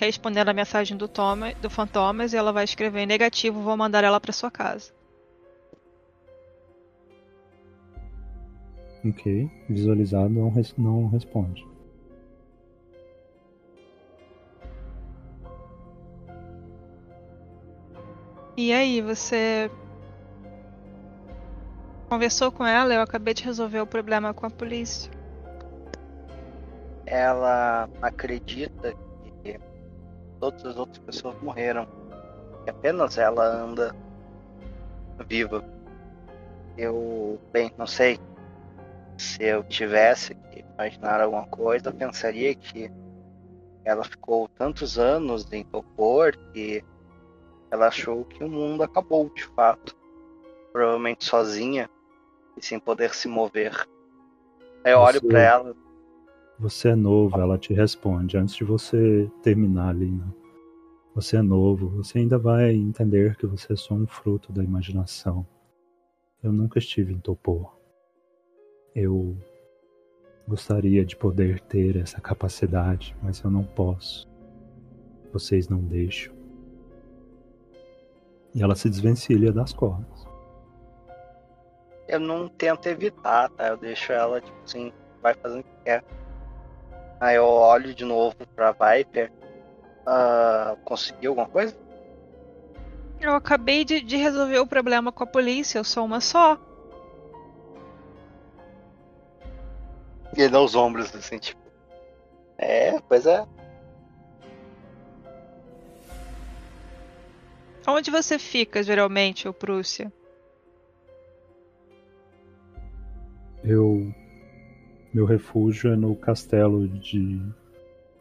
respondendo 0.05 0.49
a 0.49 0.53
mensagem 0.53 0.95
do, 0.97 1.07
Toma, 1.07 1.53
do 1.55 1.69
Fantomas, 1.69 2.33
e 2.33 2.37
ela 2.37 2.51
vai 2.53 2.63
escrever 2.63 3.05
negativo, 3.05 3.61
vou 3.61 3.75
mandar 3.77 4.03
ela 4.03 4.19
pra 4.19 4.31
sua 4.33 4.49
casa. 4.51 4.91
Ok. 9.05 9.49
Visualizado 9.69 10.29
não, 10.29 10.49
res- 10.49 10.73
não 10.77 11.07
responde. 11.09 11.65
E 18.55 18.71
aí, 18.71 19.01
você 19.01 19.69
conversou 22.07 22.51
com 22.51 22.65
ela? 22.65 22.93
Eu 22.93 23.01
acabei 23.01 23.33
de 23.33 23.43
resolver 23.43 23.79
o 23.79 23.87
problema 23.87 24.33
com 24.33 24.45
a 24.45 24.49
polícia. 24.49 25.11
Ela 27.05 27.89
acredita 28.01 28.93
que 28.93 29.02
todas 30.43 30.65
as 30.65 30.77
outras 30.77 30.97
pessoas 30.99 31.41
morreram. 31.41 31.87
Que 32.63 32.69
apenas 32.69 33.17
ela 33.17 33.45
anda 33.45 33.95
viva. 35.25 35.63
Eu, 36.77 37.39
bem, 37.53 37.71
não 37.77 37.87
sei. 37.87 38.19
Se 39.17 39.43
eu 39.43 39.63
tivesse 39.63 40.35
que 40.35 40.65
imaginar 40.73 41.21
alguma 41.21 41.47
coisa, 41.47 41.89
eu 41.89 41.93
pensaria 41.93 42.53
que 42.55 42.91
ela 43.85 44.03
ficou 44.03 44.49
tantos 44.49 44.97
anos 44.97 45.49
em 45.53 45.63
Topor 45.63 46.33
que 46.53 46.83
ela 47.71 47.87
achou 47.87 48.25
que 48.25 48.43
o 48.43 48.49
mundo 48.49 48.83
acabou 48.83 49.29
de 49.29 49.45
fato. 49.45 49.95
Provavelmente 50.73 51.23
sozinha 51.23 51.89
e 52.57 52.65
sem 52.65 52.79
poder 52.79 53.13
se 53.13 53.29
mover. 53.29 53.87
Eu 54.83 54.99
olho 54.99 55.21
pra 55.21 55.39
ela, 55.39 55.75
Você 56.63 56.87
é 56.87 56.95
novo, 56.95 57.41
ela 57.41 57.57
te 57.57 57.73
responde 57.73 58.37
antes 58.37 58.55
de 58.55 58.63
você 58.63 59.29
terminar 59.41 59.89
ali, 59.89 60.09
né? 60.09 60.25
Você 61.13 61.35
é 61.35 61.41
novo, 61.41 61.89
você 61.89 62.19
ainda 62.19 62.37
vai 62.37 62.71
entender 62.73 63.35
que 63.35 63.45
você 63.45 63.73
é 63.73 63.75
só 63.75 63.93
um 63.93 64.07
fruto 64.07 64.53
da 64.53 64.63
imaginação. 64.63 65.45
Eu 66.41 66.53
nunca 66.53 66.79
estive 66.79 67.11
em 67.13 67.19
Topor. 67.19 67.77
Eu 68.95 69.35
gostaria 70.47 71.03
de 71.03 71.17
poder 71.17 71.59
ter 71.59 71.97
essa 71.97 72.21
capacidade, 72.21 73.13
mas 73.21 73.41
eu 73.41 73.51
não 73.51 73.65
posso. 73.65 74.25
Vocês 75.33 75.67
não 75.67 75.79
deixam. 75.79 76.33
E 78.55 78.63
ela 78.63 78.75
se 78.75 78.89
desvencilha 78.89 79.51
das 79.51 79.73
cordas. 79.73 80.25
eu 82.07 82.21
não 82.21 82.47
tento 82.47 82.87
evitar, 82.87 83.49
tá? 83.49 83.67
Eu 83.67 83.75
deixo 83.75 84.13
ela, 84.13 84.39
tipo 84.39 84.57
assim, 84.63 84.93
vai 85.21 85.33
fazendo 85.33 85.59
o 85.59 85.63
que 85.63 85.83
quer. 85.83 86.22
Aí 87.23 87.37
eu 87.37 87.45
olho 87.45 87.95
de 87.95 88.03
novo 88.03 88.35
pra 88.53 88.73
Viper. 88.73 89.31
Ah, 90.05 90.75
conseguiu 90.83 91.31
alguma 91.31 91.47
coisa? 91.47 91.73
Eu 93.21 93.33
acabei 93.33 93.85
de, 93.85 94.01
de 94.01 94.17
resolver 94.17 94.59
o 94.59 94.67
problema 94.67 95.09
com 95.09 95.23
a 95.23 95.27
polícia, 95.27 95.77
eu 95.77 95.85
sou 95.85 96.03
uma 96.03 96.19
só. 96.19 96.59
E 100.35 100.41
ele 100.41 100.49
dá 100.49 100.59
os 100.59 100.75
ombros, 100.75 101.15
assim, 101.15 101.39
tipo. 101.39 101.61
É, 102.57 102.99
pois 103.07 103.25
é. 103.25 103.47
Onde 107.87 108.11
você 108.11 108.37
fica, 108.37 108.83
geralmente, 108.83 109.47
ô 109.47 109.53
Prússia? 109.53 110.11
Eu. 113.63 114.13
Meu 115.13 115.25
refúgio 115.25 115.93
é 115.93 115.95
no 115.95 116.15
castelo 116.15 116.87
de. 116.87 117.39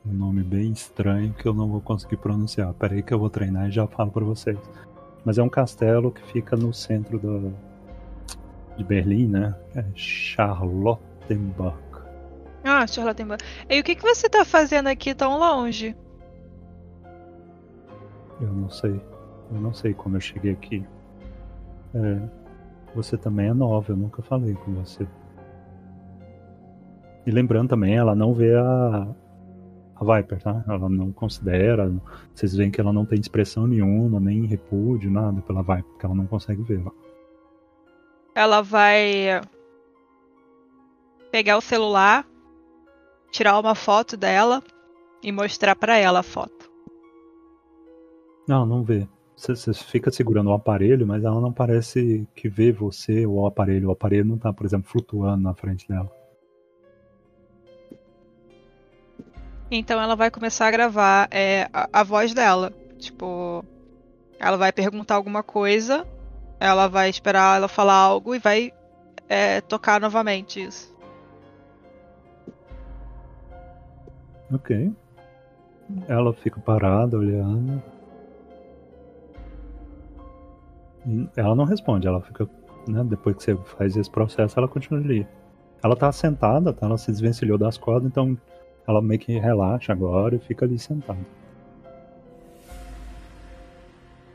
Um 0.05 0.13
nome 0.13 0.43
bem 0.43 0.73
estranho 0.73 1.33
que 1.33 1.47
eu 1.47 1.55
não 1.55 1.69
vou 1.69 1.81
conseguir 1.81 2.17
pronunciar. 2.17 2.75
Peraí 2.75 3.03
que 3.03 3.15
eu 3.15 3.19
vou 3.19 3.31
treinar 3.31 3.69
e 3.69 3.71
já 3.71 3.87
falo 3.87 4.11
pra 4.11 4.25
vocês. 4.25 4.59
Mas 5.25 5.39
é 5.39 5.43
um 5.43 5.49
castelo 5.49 6.11
que 6.11 6.21
fica 6.33 6.55
no 6.57 6.75
centro 6.75 7.19
da. 7.19 7.51
de 8.77 8.85
Berlim, 8.85 9.29
né? 9.29 9.55
É 9.75 9.85
Charlottenburg. 9.95 11.79
Ah, 12.65 12.87
Charlottenburg. 12.87 13.43
E 13.71 13.81
o 13.81 13.83
que, 13.85 13.95
que 13.95 14.03
você 14.03 14.29
tá 14.29 14.45
fazendo 14.45 14.89
aqui 14.89 15.15
tão 15.15 15.39
longe? 15.39 15.97
Eu 18.41 18.53
não 18.53 18.69
sei. 18.69 19.01
Eu 19.51 19.61
não 19.61 19.73
sei 19.73 19.95
como 19.95 20.17
eu 20.17 20.21
cheguei 20.21 20.53
aqui. 20.53 20.85
É, 21.95 22.21
você 22.95 23.17
também 23.17 23.49
é 23.49 23.55
nova, 23.55 23.93
eu 23.93 23.97
nunca 23.97 24.21
falei 24.21 24.55
com 24.55 24.75
você. 24.75 25.07
E 27.27 27.31
lembrando 27.31 27.69
também, 27.69 27.97
ela 27.97 28.15
não 28.15 28.35
vê 28.35 28.55
a, 28.55 29.07
a 29.97 30.17
Viper, 30.17 30.43
tá? 30.43 30.65
Ela 30.69 30.89
não 30.89 31.13
considera. 31.13 31.93
Vocês 32.35 32.55
veem 32.55 32.71
que 32.71 32.81
ela 32.81 32.93
não 32.93 33.07
tem 33.07 33.21
expressão 33.21 33.67
nenhuma, 33.67 34.19
nem 34.19 34.45
repúdio, 34.47 35.11
nada 35.11 35.41
pela 35.43 35.63
Viper, 35.63 35.85
porque 35.85 36.07
ela 36.07 36.15
não 36.15 36.27
consegue 36.27 36.63
ver. 36.63 36.83
Ela 38.35 38.61
vai 38.61 39.41
pegar 41.31 41.57
o 41.57 41.63
celular, 41.63 42.27
tirar 43.31 43.59
uma 43.59 43.75
foto 43.75 44.17
dela 44.17 44.63
e 45.23 45.31
mostrar 45.31 45.77
para 45.77 45.97
ela 45.97 46.21
a 46.21 46.25
foto. 46.25 46.71
Não, 48.49 48.67
não 48.67 48.83
vê. 48.83 49.07
Você 49.37 49.73
fica 49.73 50.11
segurando 50.11 50.51
o 50.51 50.53
aparelho, 50.53 51.07
mas 51.07 51.25
ela 51.25 51.41
não 51.41 51.53
parece 51.53 52.27
que 52.35 52.49
vê 52.49 52.71
você 52.71 53.27
ou 53.27 53.41
o 53.41 53.47
aparelho. 53.47 53.89
O 53.89 53.93
aparelho 53.93 54.25
não 54.25 54.39
tá, 54.39 54.53
por 54.53 54.67
exemplo, 54.67 54.91
flutuando 54.91 55.43
na 55.43 55.55
frente 55.55 55.89
dela. 55.89 56.11
Então 59.75 59.99
ela 59.99 60.15
vai 60.15 60.31
começar 60.31 60.67
a 60.67 60.71
gravar 60.71 61.29
é, 61.31 61.67
a, 61.73 61.89
a 61.93 62.03
voz 62.03 62.35
dela. 62.35 62.73
Tipo, 62.99 63.65
ela 64.39 64.59
vai 64.59 64.71
perguntar 64.71 65.15
alguma 65.15 65.43
coisa, 65.43 66.07
ela 66.61 66.89
vai 66.89 67.09
esperar 67.09 67.57
ela 67.57 67.69
falar 67.69 67.95
algo 67.95 68.35
e 68.35 68.39
vai 68.39 68.71
é, 69.29 69.63
tocar 69.63 69.99
novamente 69.99 70.63
isso. 70.63 70.95
Ok. 74.53 74.93
Ela 76.07 76.35
fica 76.35 76.61
parada 76.61 77.17
olhando. 77.17 77.83
Ela 81.35 81.55
não 81.55 81.65
responde, 81.65 82.07
ela 82.07 82.21
fica. 82.21 82.47
Né, 82.87 83.03
depois 83.05 83.37
que 83.37 83.45
você 83.45 83.57
faz 83.79 83.97
esse 83.97 84.11
processo, 84.11 84.59
ela 84.59 84.69
continua 84.69 85.01
ali. 85.01 85.27
Ela 85.83 85.97
tá 85.97 86.13
sentada, 86.13 86.73
tá? 86.73 86.85
Ela 86.87 86.99
se 86.99 87.11
desvencilhou 87.11 87.57
das 87.57 87.79
cordas, 87.79 88.09
então 88.09 88.37
ela 88.87 89.01
meio 89.01 89.21
que 89.21 89.39
relaxa 89.39 89.93
agora 89.93 90.37
e 90.37 90.39
fica 90.39 90.65
ali 90.65 90.79
sentada. 90.79 91.19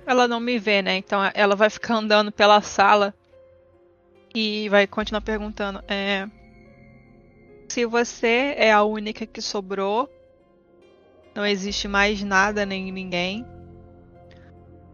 Ela 0.05 0.27
não 0.27 0.39
me 0.39 0.57
vê, 0.57 0.81
né? 0.81 0.97
Então 0.97 1.19
ela 1.33 1.55
vai 1.55 1.69
ficar 1.69 1.95
andando 1.95 2.31
pela 2.31 2.61
sala 2.61 3.13
e 4.33 4.69
vai 4.69 4.87
continuar 4.87 5.21
perguntando. 5.21 5.83
É, 5.87 6.27
se 7.67 7.85
você 7.85 8.53
é 8.57 8.71
a 8.71 8.83
única 8.83 9.25
que 9.25 9.41
sobrou, 9.41 10.09
não 11.35 11.45
existe 11.45 11.87
mais 11.87 12.23
nada 12.23 12.65
nem 12.65 12.91
ninguém. 12.91 13.45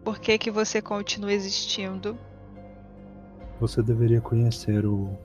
Por 0.02 0.18
que 0.18 0.36
que 0.36 0.50
você 0.50 0.82
continua 0.82 1.32
existindo? 1.32 2.18
Você 3.60 3.82
deveria 3.82 4.20
conhecer 4.20 4.84
o 4.84 5.16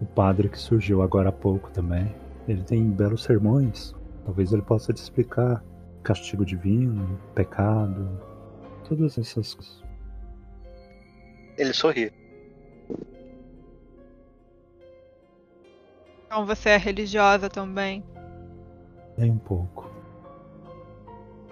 o 0.00 0.06
padre 0.06 0.48
que 0.48 0.58
surgiu 0.58 1.02
agora 1.02 1.28
há 1.28 1.32
pouco 1.32 1.70
também. 1.70 2.14
Ele 2.48 2.62
tem 2.62 2.90
belos 2.90 3.22
sermões. 3.22 3.94
Talvez 4.24 4.52
ele 4.52 4.62
possa 4.62 4.92
te 4.92 4.98
explicar 4.98 5.64
castigo 6.02 6.44
divino, 6.44 7.18
pecado, 7.34 8.20
todas 8.88 9.18
essas 9.18 9.54
coisas. 9.54 9.82
Ele 11.56 11.72
sorri. 11.72 12.12
Então 16.26 16.46
você 16.46 16.70
é 16.70 16.76
religiosa 16.76 17.48
também? 17.48 18.04
Nem 19.18 19.32
um 19.32 19.38
pouco. 19.38 19.90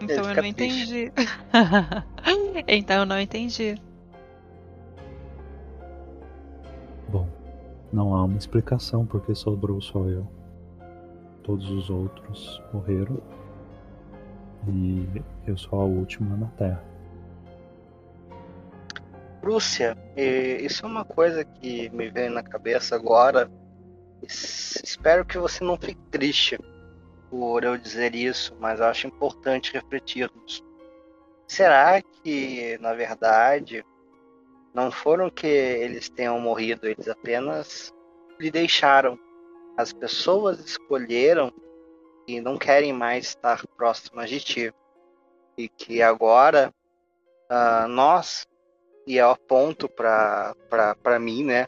Então 0.00 0.24
eu 0.30 0.36
não 0.36 0.44
entendi. 0.44 1.12
então 2.68 2.98
eu 2.98 3.06
não 3.06 3.20
entendi. 3.20 3.74
Bom, 7.08 7.28
não 7.92 8.14
há 8.14 8.24
uma 8.24 8.38
explicação 8.38 9.04
porque 9.04 9.34
sobrou 9.34 9.80
só 9.80 10.04
eu. 10.04 10.26
Todos 11.48 11.70
os 11.70 11.88
outros 11.88 12.62
morreram. 12.74 13.22
E 14.68 15.22
eu 15.46 15.56
sou 15.56 15.80
a 15.80 15.84
última 15.84 16.36
na 16.36 16.46
Terra. 16.58 16.84
Rússia, 19.42 19.96
isso 20.14 20.84
é 20.84 20.88
uma 20.88 21.06
coisa 21.06 21.46
que 21.46 21.88
me 21.88 22.10
veio 22.10 22.30
na 22.30 22.42
cabeça 22.42 22.94
agora. 22.94 23.50
Espero 24.22 25.24
que 25.24 25.38
você 25.38 25.64
não 25.64 25.78
fique 25.78 26.02
triste 26.10 26.58
por 27.30 27.64
eu 27.64 27.78
dizer 27.78 28.14
isso, 28.14 28.54
mas 28.60 28.78
acho 28.82 29.06
importante 29.06 29.72
refletirmos. 29.72 30.62
Será 31.46 32.02
que, 32.02 32.76
na 32.78 32.92
verdade, 32.92 33.82
não 34.74 34.90
foram 34.90 35.30
que 35.30 35.46
eles 35.46 36.10
tenham 36.10 36.38
morrido, 36.38 36.86
eles 36.86 37.08
apenas 37.08 37.90
lhe 38.38 38.50
deixaram. 38.50 39.18
As 39.78 39.92
pessoas 39.92 40.58
escolheram 40.58 41.52
e 42.26 42.40
não 42.40 42.58
querem 42.58 42.92
mais 42.92 43.28
estar 43.28 43.64
próximas 43.76 44.28
de 44.28 44.40
ti. 44.40 44.74
E 45.56 45.68
que 45.68 46.02
agora 46.02 46.74
uh, 47.50 47.88
nós, 47.88 48.46
e 49.06 49.18
é 49.18 49.26
o 49.26 49.36
ponto 49.36 49.88
para 49.88 51.18
mim, 51.18 51.44
né? 51.44 51.66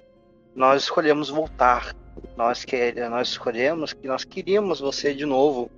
Nós 0.55 0.83
escolhemos 0.83 1.31
voltar. 1.31 1.95
Nós, 2.37 2.65
que, 2.65 2.93
nós 3.09 3.29
escolhemos 3.29 3.93
que 3.93 4.07
nós 4.07 4.25
queríamos 4.25 4.81
você 4.81 5.15
de 5.15 5.25
novo 5.25 5.71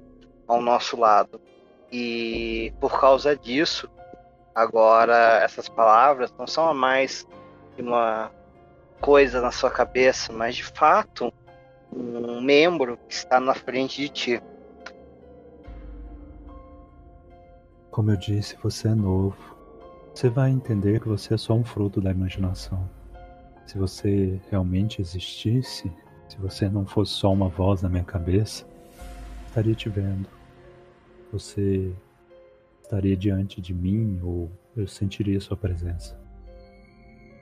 ao 0.48 0.62
nosso 0.62 0.98
lado. 0.98 1.40
E 1.92 2.72
por 2.80 2.98
causa 2.98 3.36
disso, 3.36 3.88
Agora, 4.54 5.40
essas 5.42 5.66
palavras 5.66 6.32
não 6.38 6.46
são 6.46 6.74
mais 6.74 7.26
uma 7.78 8.30
coisa 9.00 9.40
na 9.40 9.50
sua 9.50 9.70
cabeça, 9.70 10.30
mas 10.30 10.56
de 10.56 10.64
fato 10.64 11.32
um 11.94 12.40
membro 12.40 12.98
que 13.08 13.14
está 13.14 13.38
na 13.38 13.54
frente 13.54 14.00
de 14.02 14.08
ti. 14.08 14.42
Como 17.90 18.10
eu 18.10 18.16
disse, 18.16 18.56
você 18.62 18.88
é 18.88 18.94
novo. 18.94 19.36
Você 20.14 20.28
vai 20.28 20.50
entender 20.50 21.00
que 21.00 21.08
você 21.08 21.34
é 21.34 21.36
só 21.36 21.54
um 21.54 21.64
fruto 21.64 22.00
da 22.00 22.10
imaginação. 22.10 22.88
Se 23.66 23.78
você 23.78 24.40
realmente 24.50 25.00
existisse, 25.00 25.90
se 26.28 26.36
você 26.38 26.68
não 26.68 26.86
fosse 26.86 27.12
só 27.12 27.32
uma 27.32 27.48
voz 27.48 27.82
na 27.82 27.88
minha 27.88 28.04
cabeça, 28.04 28.66
estaria 29.46 29.74
te 29.74 29.88
vendo. 29.88 30.28
Você 31.30 31.92
estaria 32.82 33.16
diante 33.16 33.60
de 33.60 33.72
mim 33.72 34.20
ou 34.22 34.50
eu 34.76 34.86
sentiria 34.86 35.40
sua 35.40 35.56
presença? 35.56 36.18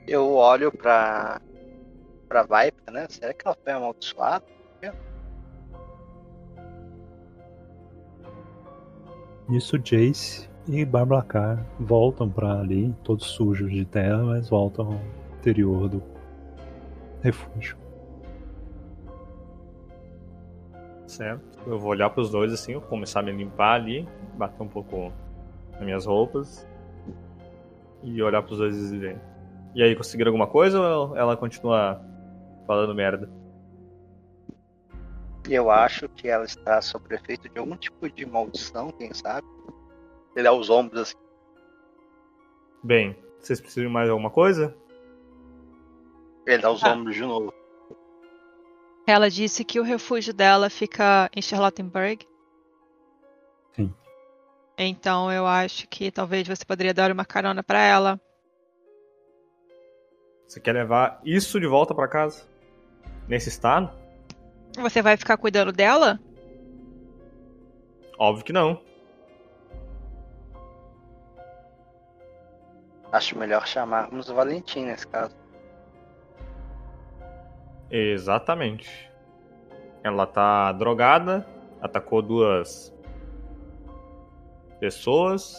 Eu 0.07 0.33
olho 0.33 0.71
pra, 0.71 1.41
pra 2.31 2.43
Viper, 2.43 2.93
né? 2.93 3.05
Será 3.09 3.33
que 3.33 3.45
ela 3.45 3.57
foi 3.61 3.73
amaldiçoada? 3.73 4.45
Isso, 9.49 9.77
Jace 9.77 10.49
e 10.65 10.85
Barblacar 10.85 11.65
voltam 11.77 12.29
para 12.29 12.61
ali, 12.61 12.95
todos 13.03 13.25
sujos 13.25 13.69
de 13.69 13.83
terra, 13.83 14.23
mas 14.23 14.47
voltam 14.47 14.93
ao 14.93 15.01
interior 15.37 15.89
do 15.89 16.01
refúgio. 17.21 17.75
Certo. 21.05 21.43
Eu 21.67 21.77
vou 21.77 21.91
olhar 21.91 22.09
para 22.09 22.21
os 22.21 22.31
dois 22.31 22.53
assim, 22.53 22.75
vou 22.75 22.83
começar 22.83 23.19
a 23.19 23.23
me 23.23 23.33
limpar 23.33 23.73
ali, 23.73 24.07
bater 24.37 24.63
um 24.63 24.69
pouco 24.69 25.11
nas 25.73 25.81
minhas 25.81 26.05
roupas 26.05 26.65
e 28.01 28.23
olhar 28.23 28.41
pros 28.41 28.57
dois 28.57 28.89
e 28.93 28.97
ver. 28.97 29.19
E 29.75 29.83
aí, 29.83 29.93
conseguiram 29.97 30.29
alguma 30.29 30.47
coisa 30.47 30.79
ou 30.79 31.17
ela 31.17 31.35
continua 31.35 32.01
falando 32.71 32.95
merda? 32.95 33.29
Eu 35.49 35.69
acho 35.69 36.07
que 36.07 36.29
ela 36.29 36.45
está 36.45 36.81
sob 36.81 37.13
efeito 37.13 37.49
de 37.49 37.59
algum 37.59 37.75
tipo 37.75 38.09
de 38.09 38.25
maldição, 38.25 38.91
quem 38.91 39.13
sabe? 39.13 39.45
Ele 40.33 40.43
dá 40.45 40.53
os 40.53 40.69
ombros 40.69 41.01
assim. 41.01 41.17
Bem, 42.81 43.17
vocês 43.37 43.59
precisam 43.59 43.89
de 43.89 43.93
mais 43.93 44.09
alguma 44.09 44.29
coisa? 44.29 44.73
Ele 46.47 46.61
dá 46.61 46.71
os 46.71 46.81
ah. 46.81 46.93
ombros 46.93 47.13
de 47.13 47.23
novo. 47.23 47.53
Ela 49.05 49.29
disse 49.29 49.65
que 49.65 49.77
o 49.77 49.83
refúgio 49.83 50.33
dela 50.33 50.69
fica 50.69 51.29
em 51.35 51.41
Charlottenburg. 51.41 52.25
Sim. 53.75 53.93
Então 54.77 55.29
eu 55.29 55.45
acho 55.45 55.89
que 55.89 56.09
talvez 56.09 56.47
você 56.47 56.63
poderia 56.63 56.93
dar 56.93 57.11
uma 57.11 57.25
carona 57.25 57.61
para 57.61 57.81
ela. 57.81 58.21
Você 60.47 60.61
quer 60.61 60.71
levar 60.71 61.19
isso 61.25 61.59
de 61.59 61.67
volta 61.67 61.93
para 61.93 62.07
casa? 62.07 62.49
Nesse 63.31 63.47
estado? 63.47 63.89
Você 64.75 65.01
vai 65.01 65.15
ficar 65.15 65.37
cuidando 65.37 65.71
dela? 65.71 66.19
Óbvio 68.19 68.43
que 68.43 68.51
não. 68.51 68.81
Acho 73.09 73.37
melhor 73.37 73.65
chamarmos 73.65 74.29
o 74.29 74.35
Valentim 74.35 74.83
nesse 74.83 75.07
caso. 75.07 75.33
Exatamente. 77.89 79.09
Ela 80.03 80.27
tá 80.27 80.73
drogada, 80.73 81.47
atacou 81.81 82.21
duas 82.21 82.93
pessoas. 84.77 85.55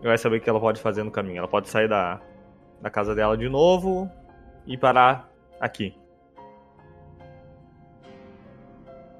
E 0.00 0.06
vai 0.06 0.16
saber 0.16 0.38
o 0.38 0.40
que 0.40 0.48
ela 0.48 0.60
pode 0.60 0.80
fazer 0.80 1.02
no 1.02 1.10
caminho. 1.10 1.40
Ela 1.40 1.48
pode 1.48 1.68
sair 1.68 1.90
da, 1.90 2.22
da 2.80 2.88
casa 2.88 3.14
dela 3.14 3.36
de 3.36 3.50
novo 3.50 4.10
e 4.66 4.78
parar 4.78 5.28
aqui. 5.60 6.02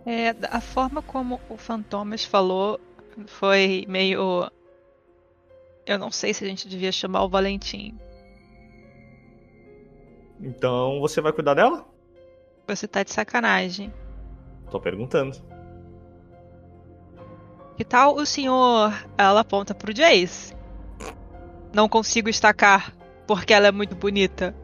É, 0.06 0.34
a 0.50 0.60
forma 0.60 1.00
como 1.00 1.40
o 1.48 1.56
Fantomas 1.56 2.24
falou 2.24 2.78
foi 3.26 3.84
meio. 3.88 4.50
Eu 5.86 5.98
não 5.98 6.10
sei 6.10 6.34
se 6.34 6.44
a 6.44 6.48
gente 6.48 6.68
devia 6.68 6.92
chamar 6.92 7.24
o 7.24 7.28
Valentim. 7.28 7.98
Então 10.40 11.00
você 11.00 11.20
vai 11.20 11.32
cuidar 11.32 11.54
dela? 11.54 11.86
Você 12.66 12.86
tá 12.86 13.02
de 13.02 13.12
sacanagem. 13.12 13.92
Tô 14.70 14.80
perguntando. 14.80 15.36
Que 17.76 17.84
tal 17.84 18.14
o 18.16 18.26
senhor. 18.26 18.92
Ela 19.16 19.40
aponta 19.40 19.74
pro 19.74 19.92
Jace. 19.92 20.54
Não 21.72 21.88
consigo 21.88 22.28
estacar 22.28 22.94
porque 23.26 23.52
ela 23.52 23.68
é 23.68 23.72
muito 23.72 23.96
bonita. 23.96 24.54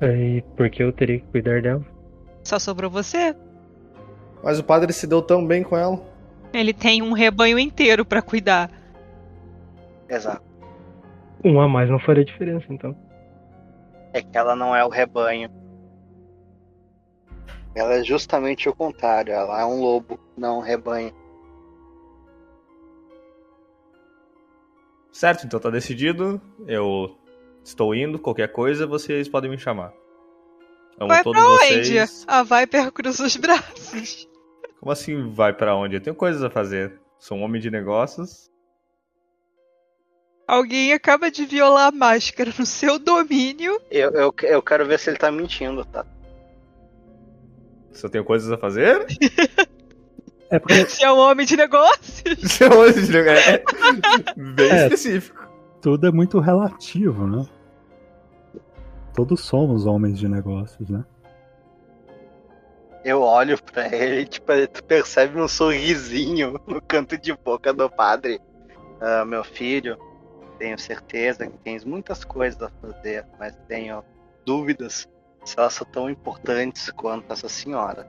Aí, 0.00 0.42
por 0.56 0.70
que 0.70 0.82
eu 0.82 0.92
teria 0.92 1.18
que 1.18 1.26
cuidar 1.26 1.60
dela? 1.60 1.84
Só 2.48 2.58
sobrou 2.58 2.90
você. 2.90 3.36
Mas 4.42 4.58
o 4.58 4.64
padre 4.64 4.90
se 4.90 5.06
deu 5.06 5.20
tão 5.20 5.46
bem 5.46 5.62
com 5.62 5.76
ela. 5.76 6.00
Ele 6.50 6.72
tem 6.72 7.02
um 7.02 7.12
rebanho 7.12 7.58
inteiro 7.58 8.06
pra 8.06 8.22
cuidar. 8.22 8.70
Exato. 10.08 10.42
Um 11.44 11.60
a 11.60 11.68
mais 11.68 11.90
não 11.90 11.98
faria 11.98 12.24
diferença, 12.24 12.64
então. 12.70 12.96
É 14.14 14.22
que 14.22 14.38
ela 14.38 14.56
não 14.56 14.74
é 14.74 14.82
o 14.82 14.88
rebanho. 14.88 15.50
Ela 17.74 17.96
é 17.96 18.02
justamente 18.02 18.66
o 18.66 18.74
contrário. 18.74 19.34
Ela 19.34 19.60
é 19.60 19.64
um 19.66 19.82
lobo, 19.82 20.18
não 20.34 20.60
um 20.60 20.62
rebanho. 20.62 21.12
Certo, 25.12 25.44
então 25.44 25.60
tá 25.60 25.68
decidido. 25.68 26.40
Eu 26.66 27.14
estou 27.62 27.94
indo. 27.94 28.18
Qualquer 28.18 28.50
coisa, 28.50 28.86
vocês 28.86 29.28
podem 29.28 29.50
me 29.50 29.58
chamar. 29.58 29.92
Amo 31.00 31.08
vai 31.08 31.22
todos 31.22 31.40
pra 31.40 31.50
vocês. 31.50 31.88
onde? 31.88 32.24
A 32.26 32.42
Viper 32.42 32.92
cruza 32.92 33.24
os 33.24 33.36
braços. 33.36 34.28
Como 34.80 34.92
assim 34.92 35.30
vai 35.32 35.52
pra 35.52 35.74
onde? 35.76 35.96
Eu 35.96 36.00
tenho 36.00 36.16
coisas 36.16 36.42
a 36.42 36.50
fazer. 36.50 37.00
Sou 37.18 37.36
um 37.38 37.42
homem 37.42 37.60
de 37.60 37.70
negócios. 37.70 38.48
Alguém 40.46 40.92
acaba 40.92 41.30
de 41.30 41.44
violar 41.44 41.88
a 41.88 41.92
máscara 41.92 42.52
no 42.58 42.64
seu 42.64 42.98
domínio. 42.98 43.78
Eu, 43.90 44.10
eu, 44.12 44.34
eu 44.42 44.62
quero 44.62 44.86
ver 44.86 44.98
se 44.98 45.10
ele 45.10 45.18
tá 45.18 45.30
mentindo, 45.30 45.84
tá? 45.84 46.06
Se 47.92 48.06
eu 48.06 48.10
tenho 48.10 48.24
coisas 48.24 48.50
a 48.50 48.56
fazer? 48.56 49.04
É 50.50 50.58
porque 50.58 50.86
Se 50.88 51.04
é 51.04 51.12
um 51.12 51.18
homem 51.18 51.44
de 51.44 51.56
negócios. 51.56 52.22
Isso 52.42 52.64
é 52.64 52.68
homem 52.74 52.92
de 52.94 53.12
negócios. 53.12 53.46
É 53.46 53.62
bem 54.36 54.70
É. 54.70 54.82
específico. 54.84 55.46
tudo 55.82 56.06
é 56.06 56.10
muito 56.10 56.38
relativo, 56.40 57.26
né? 57.26 57.44
Todos 59.18 59.40
somos 59.40 59.84
homens 59.84 60.16
de 60.16 60.28
negócios, 60.28 60.88
né? 60.88 61.04
Eu 63.04 63.20
olho 63.20 63.60
pra 63.60 63.92
ele, 63.92 64.24
tipo, 64.24 64.52
tu 64.72 64.84
percebe 64.84 65.40
um 65.40 65.48
sorrisinho 65.48 66.52
no 66.64 66.80
canto 66.80 67.18
de 67.18 67.36
boca 67.36 67.72
do 67.72 67.90
padre. 67.90 68.40
Ah, 69.00 69.24
meu 69.24 69.42
filho, 69.42 69.98
tenho 70.56 70.78
certeza 70.78 71.48
que 71.48 71.58
tens 71.58 71.84
muitas 71.84 72.22
coisas 72.22 72.62
a 72.62 72.70
fazer, 72.80 73.26
mas 73.40 73.56
tenho 73.66 74.04
dúvidas 74.46 75.08
se 75.44 75.58
elas 75.58 75.74
são 75.74 75.86
tão 75.90 76.08
importantes 76.08 76.88
quanto 76.90 77.32
essa 77.32 77.48
senhora. 77.48 78.06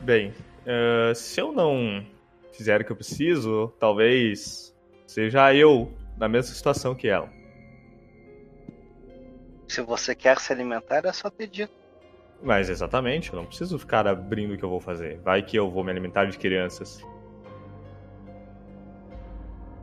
Bem, 0.00 0.34
eh, 0.66 1.12
se 1.14 1.40
eu 1.40 1.52
não 1.52 2.04
fizer 2.52 2.80
o 2.80 2.84
que 2.84 2.90
eu 2.90 2.96
preciso, 2.96 3.72
talvez 3.78 4.74
seja 5.06 5.54
eu 5.54 5.92
na 6.18 6.28
mesma 6.28 6.52
situação 6.52 6.92
que 6.92 7.06
ela. 7.06 7.43
Se 9.68 9.80
você 9.82 10.14
quer 10.14 10.38
se 10.38 10.52
alimentar, 10.52 11.04
é 11.04 11.12
só 11.12 11.30
dito. 11.50 11.72
Mas 12.42 12.68
exatamente, 12.68 13.32
eu 13.32 13.38
não 13.38 13.46
preciso 13.46 13.78
ficar 13.78 14.06
abrindo 14.06 14.54
o 14.54 14.58
que 14.58 14.64
eu 14.64 14.68
vou 14.68 14.80
fazer. 14.80 15.18
Vai 15.20 15.42
que 15.42 15.56
eu 15.56 15.70
vou 15.70 15.82
me 15.82 15.90
alimentar 15.90 16.26
de 16.26 16.36
crianças. 16.36 17.02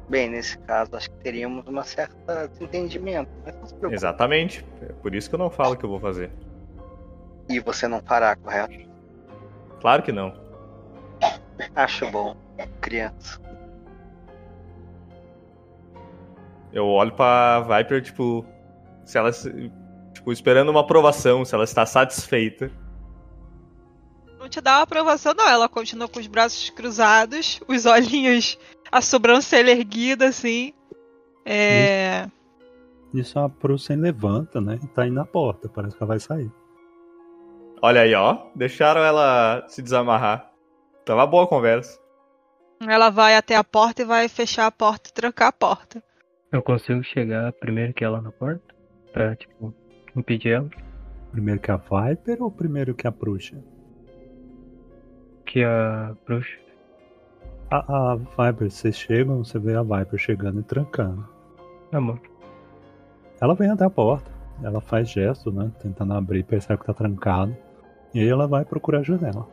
Bem, 0.07 0.29
nesse 0.29 0.57
caso, 0.59 0.95
acho 0.95 1.09
que 1.09 1.17
teríamos 1.17 1.65
uma 1.65 1.83
certa 1.83 2.47
desentendimento. 2.47 3.31
Preocupe. 3.43 3.93
Exatamente. 3.93 4.65
É 4.81 4.93
por 4.93 5.15
isso 5.15 5.29
que 5.29 5.35
eu 5.35 5.39
não 5.39 5.49
falo 5.49 5.73
o 5.73 5.77
que 5.77 5.85
eu 5.85 5.89
vou 5.89 5.99
fazer. 5.99 6.29
E 7.49 7.59
você 7.59 7.87
não 7.87 8.01
fará, 8.01 8.35
correto? 8.35 8.89
Claro 9.79 10.03
que 10.03 10.11
não. 10.11 10.33
Acho 11.75 12.09
bom, 12.11 12.35
criança. 12.81 13.39
Eu 16.73 16.87
olho 16.87 17.13
pra 17.13 17.61
Viper, 17.61 18.01
tipo, 18.01 18.45
se 19.11 19.17
ela. 19.17 19.31
se- 19.31 19.71
Tipo, 20.13 20.31
esperando 20.31 20.69
uma 20.69 20.81
aprovação, 20.81 21.45
se 21.45 21.55
ela 21.55 21.63
está 21.63 21.85
satisfeita. 21.85 22.69
Não 24.37 24.49
te 24.49 24.59
dá 24.59 24.77
uma 24.77 24.83
aprovação, 24.83 25.33
não. 25.33 25.47
Ela 25.47 25.69
continua 25.69 26.07
com 26.09 26.19
os 26.19 26.27
braços 26.27 26.69
cruzados, 26.69 27.61
os 27.67 27.85
olhinhos, 27.85 28.57
a 28.91 29.01
sobrancelha 29.01 29.71
erguida, 29.71 30.27
assim. 30.27 30.73
É. 31.45 32.27
Isso 33.13 33.39
a 33.39 33.47
Prussen 33.49 33.97
levanta, 33.97 34.59
né? 34.59 34.79
E 34.83 34.87
tá 34.87 35.03
aí 35.03 35.11
na 35.11 35.25
porta, 35.25 35.69
parece 35.69 35.95
que 35.95 36.03
ela 36.03 36.09
vai 36.09 36.19
sair. 36.19 36.51
Olha 37.81 38.01
aí, 38.01 38.13
ó. 38.13 38.47
Deixaram 38.55 39.01
ela 39.01 39.63
se 39.67 39.81
desamarrar. 39.81 40.51
Tava 41.05 41.25
boa 41.25 41.45
a 41.45 41.47
conversa. 41.47 41.99
Ela 42.85 43.09
vai 43.09 43.35
até 43.35 43.55
a 43.55 43.63
porta 43.63 44.01
e 44.01 44.05
vai 44.05 44.27
fechar 44.27 44.65
a 44.67 44.71
porta 44.71 45.09
e 45.09 45.13
trancar 45.13 45.47
a 45.49 45.53
porta. 45.53 46.03
Eu 46.51 46.61
consigo 46.61 47.01
chegar 47.03 47.51
primeiro 47.53 47.93
que 47.93 48.03
ela 48.03 48.21
na 48.21 48.31
porta? 48.31 48.61
Pra, 49.11 49.35
tipo, 49.35 49.73
impedir 50.15 50.53
ela? 50.53 50.69
Primeiro 51.31 51.59
que 51.59 51.71
a 51.71 51.77
Viper 51.77 52.41
ou 52.41 52.51
primeiro 52.51 52.93
que 52.93 53.07
a 53.07 53.11
Bruxa? 53.11 53.57
Que 55.45 55.63
a 55.63 56.15
bruxa. 56.25 56.59
A, 57.69 58.11
a 58.11 58.15
Viper, 58.15 58.69
vocês 58.69 58.97
chegam, 58.97 59.43
você 59.43 59.57
vê 59.59 59.75
a 59.75 59.83
Viper 59.83 60.19
chegando 60.19 60.59
e 60.59 60.63
trancando. 60.63 61.27
Bom. 61.91 62.17
Ela 63.41 63.55
vem 63.55 63.69
até 63.69 63.85
a 63.85 63.89
porta, 63.89 64.31
ela 64.63 64.79
faz 64.79 65.09
gesto, 65.09 65.51
né? 65.51 65.71
Tentando 65.81 66.13
abrir, 66.13 66.43
percebe 66.43 66.79
que 66.79 66.85
tá 66.85 66.93
trancado. 66.93 67.55
E 68.13 68.19
aí 68.19 68.27
ela 68.27 68.47
vai 68.47 68.63
procurar 68.63 68.99
a 68.99 69.03
janela. 69.03 69.47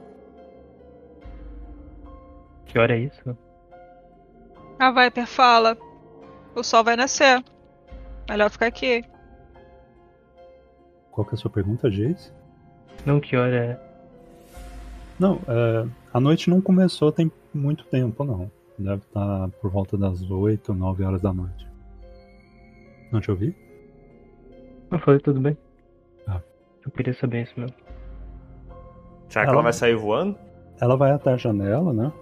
Que 2.67 2.79
hora 2.79 2.95
é 2.95 3.01
isso? 3.01 3.37
A 4.79 4.91
Viper 4.91 5.27
fala: 5.27 5.77
O 6.55 6.63
sol 6.63 6.85
vai 6.85 6.97
nascer. 6.97 7.43
Melhor 8.29 8.51
ficar 8.51 8.67
aqui. 8.67 9.03
Qual 11.19 11.27
que 11.27 11.35
é 11.35 11.35
a 11.35 11.39
sua 11.39 11.51
pergunta, 11.51 11.91
Jace? 11.91 12.31
Não, 13.05 13.19
que 13.19 13.37
hora 13.37 13.57
é? 13.57 13.81
Não, 15.19 15.41
é, 15.49 15.85
a 16.15 16.21
noite 16.21 16.49
não 16.49 16.61
começou 16.61 17.11
tem 17.11 17.29
muito 17.53 17.85
tempo, 17.87 18.23
não. 18.23 18.49
Deve 18.79 19.03
estar 19.03 19.49
por 19.61 19.69
volta 19.69 19.99
das 19.99 20.23
8, 20.31 20.73
9 20.73 21.03
horas 21.03 21.21
da 21.21 21.33
noite. 21.33 21.67
Não 23.11 23.21
te 23.21 23.33
ouvi? 23.33 23.53
Eu 24.93 25.01
falei, 25.01 25.19
tudo 25.19 25.41
bem. 25.41 25.59
Ah. 26.25 26.41
Eu 26.87 26.91
queria 26.93 27.15
saber 27.15 27.43
isso 27.43 27.59
mesmo. 27.59 27.75
Será 29.29 29.45
que 29.45 29.49
Ela- 29.49 29.55
ela 29.57 29.63
vai 29.65 29.73
sair 29.73 29.97
voando? 29.97 30.39
Ela 30.81 30.97
vai 30.97 31.11
até 31.11 31.33
a 31.33 31.37
janela, 31.37 31.93
né? 31.93 32.13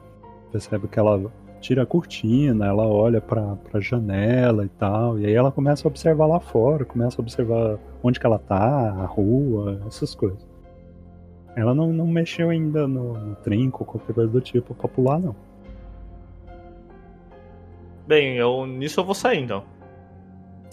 Percebe 0.50 0.88
que 0.88 0.98
ela 0.98 1.30
tira 1.60 1.82
a 1.82 1.86
cortina, 1.86 2.66
ela 2.66 2.86
olha 2.86 3.20
pra, 3.20 3.56
pra 3.56 3.80
janela 3.80 4.64
e 4.64 4.68
tal. 4.68 5.18
E 5.18 5.26
aí 5.26 5.34
ela 5.34 5.50
começa 5.50 5.86
a 5.86 5.90
observar 5.90 6.26
lá 6.26 6.40
fora, 6.40 6.84
começa 6.84 7.20
a 7.20 7.22
observar 7.22 7.78
onde 8.02 8.20
que 8.20 8.26
ela 8.26 8.38
tá, 8.38 8.56
a 8.58 9.06
rua, 9.06 9.80
essas 9.86 10.14
coisas. 10.14 10.46
Ela 11.56 11.74
não, 11.74 11.92
não 11.92 12.06
mexeu 12.06 12.50
ainda 12.50 12.86
no, 12.86 13.14
no 13.14 13.34
trinco, 13.36 13.84
qualquer 13.84 14.12
coisa 14.14 14.30
do 14.30 14.40
tipo, 14.40 14.74
pra 14.74 14.88
pular, 14.88 15.18
não. 15.18 15.34
Bem, 18.06 18.36
eu 18.36 18.66
nisso 18.66 19.00
eu 19.00 19.04
vou 19.04 19.14
sair 19.14 19.40
então. 19.40 19.64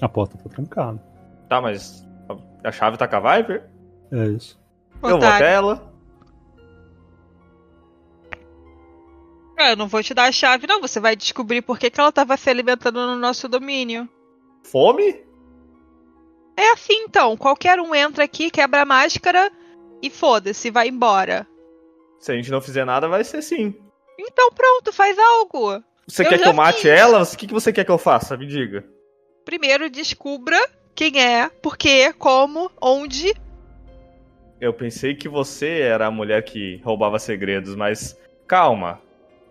A 0.02 0.10
porta 0.10 0.38
tá 0.38 0.50
trancada. 0.50 1.02
Tá, 1.48 1.62
mas 1.62 2.08
a, 2.30 2.68
a 2.68 2.72
chave 2.72 2.98
tá 2.98 3.08
com 3.08 3.16
a 3.16 3.38
Viper? 3.38 3.64
É 4.12 4.26
isso. 4.26 4.62
Eu 5.02 5.20
vou 5.20 5.28
até 5.28 5.54
ela. 5.54 5.93
É, 9.58 9.72
eu 9.72 9.76
não 9.76 9.88
vou 9.88 10.02
te 10.02 10.14
dar 10.14 10.26
a 10.26 10.32
chave, 10.32 10.68
não. 10.68 10.82
Você 10.82 11.00
vai 11.00 11.16
descobrir 11.16 11.62
por 11.62 11.78
que, 11.78 11.90
que 11.90 12.00
ela 12.00 12.12
tava 12.12 12.36
se 12.38 12.50
alimentando 12.50 13.06
no 13.06 13.16
nosso 13.16 13.48
domínio. 13.48 14.10
Fome? 14.64 15.22
É 16.58 16.72
assim 16.72 17.04
então. 17.04 17.36
Qualquer 17.38 17.80
um 17.80 17.94
entra 17.94 18.24
aqui, 18.24 18.50
quebra 18.50 18.82
a 18.82 18.86
máscara 18.86 19.52
e 20.02 20.10
foda-se, 20.10 20.70
vai 20.70 20.88
embora. 20.88 21.48
Se 22.20 22.32
a 22.32 22.36
gente 22.36 22.52
não 22.52 22.62
fizer 22.62 22.86
nada, 22.86 23.08
vai 23.08 23.24
ser 23.24 23.42
sim. 23.42 23.76
Então 24.20 24.50
pronto, 24.52 24.94
faz 24.94 25.18
algo. 25.18 25.84
Você 26.08 26.24
Eu 26.24 26.30
quer 26.30 26.42
que 26.42 26.48
eu 26.48 26.54
mate 26.54 26.82
fiz. 26.82 26.92
ela? 26.92 27.22
O 27.22 27.38
que, 27.38 27.48
que 27.48 27.54
você 27.54 27.72
quer 27.72 27.86
que 27.86 27.92
eu 27.92 27.98
faça? 27.98 28.38
Me 28.38 28.46
diga. 28.46 28.86
Primeiro 29.46 29.90
descubra 29.90 30.58
quem 30.96 31.22
é, 31.22 31.50
por 31.50 31.76
quê, 31.76 32.14
como, 32.14 32.72
onde 32.82 33.34
Eu 34.62 34.74
pensei 34.74 35.16
que 35.16 35.28
você 35.28 35.80
era 35.80 36.08
a 36.08 36.12
mulher 36.12 36.44
que 36.44 36.78
roubava 36.84 37.20
segredos, 37.20 37.76
mas 37.76 38.18
calma. 38.48 39.02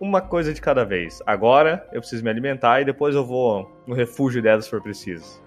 Uma 0.02 0.20
coisa 0.20 0.52
de 0.52 0.60
cada 0.60 0.84
vez. 0.84 1.22
Agora 1.24 1.86
eu 1.92 2.00
preciso 2.00 2.24
me 2.24 2.28
alimentar 2.28 2.80
e 2.80 2.84
depois 2.84 3.14
eu 3.14 3.24
vou 3.24 3.70
no 3.86 3.94
refúgio 3.94 4.42
dela 4.42 4.60
se 4.60 4.68
for 4.68 4.82
preciso. 4.82 5.40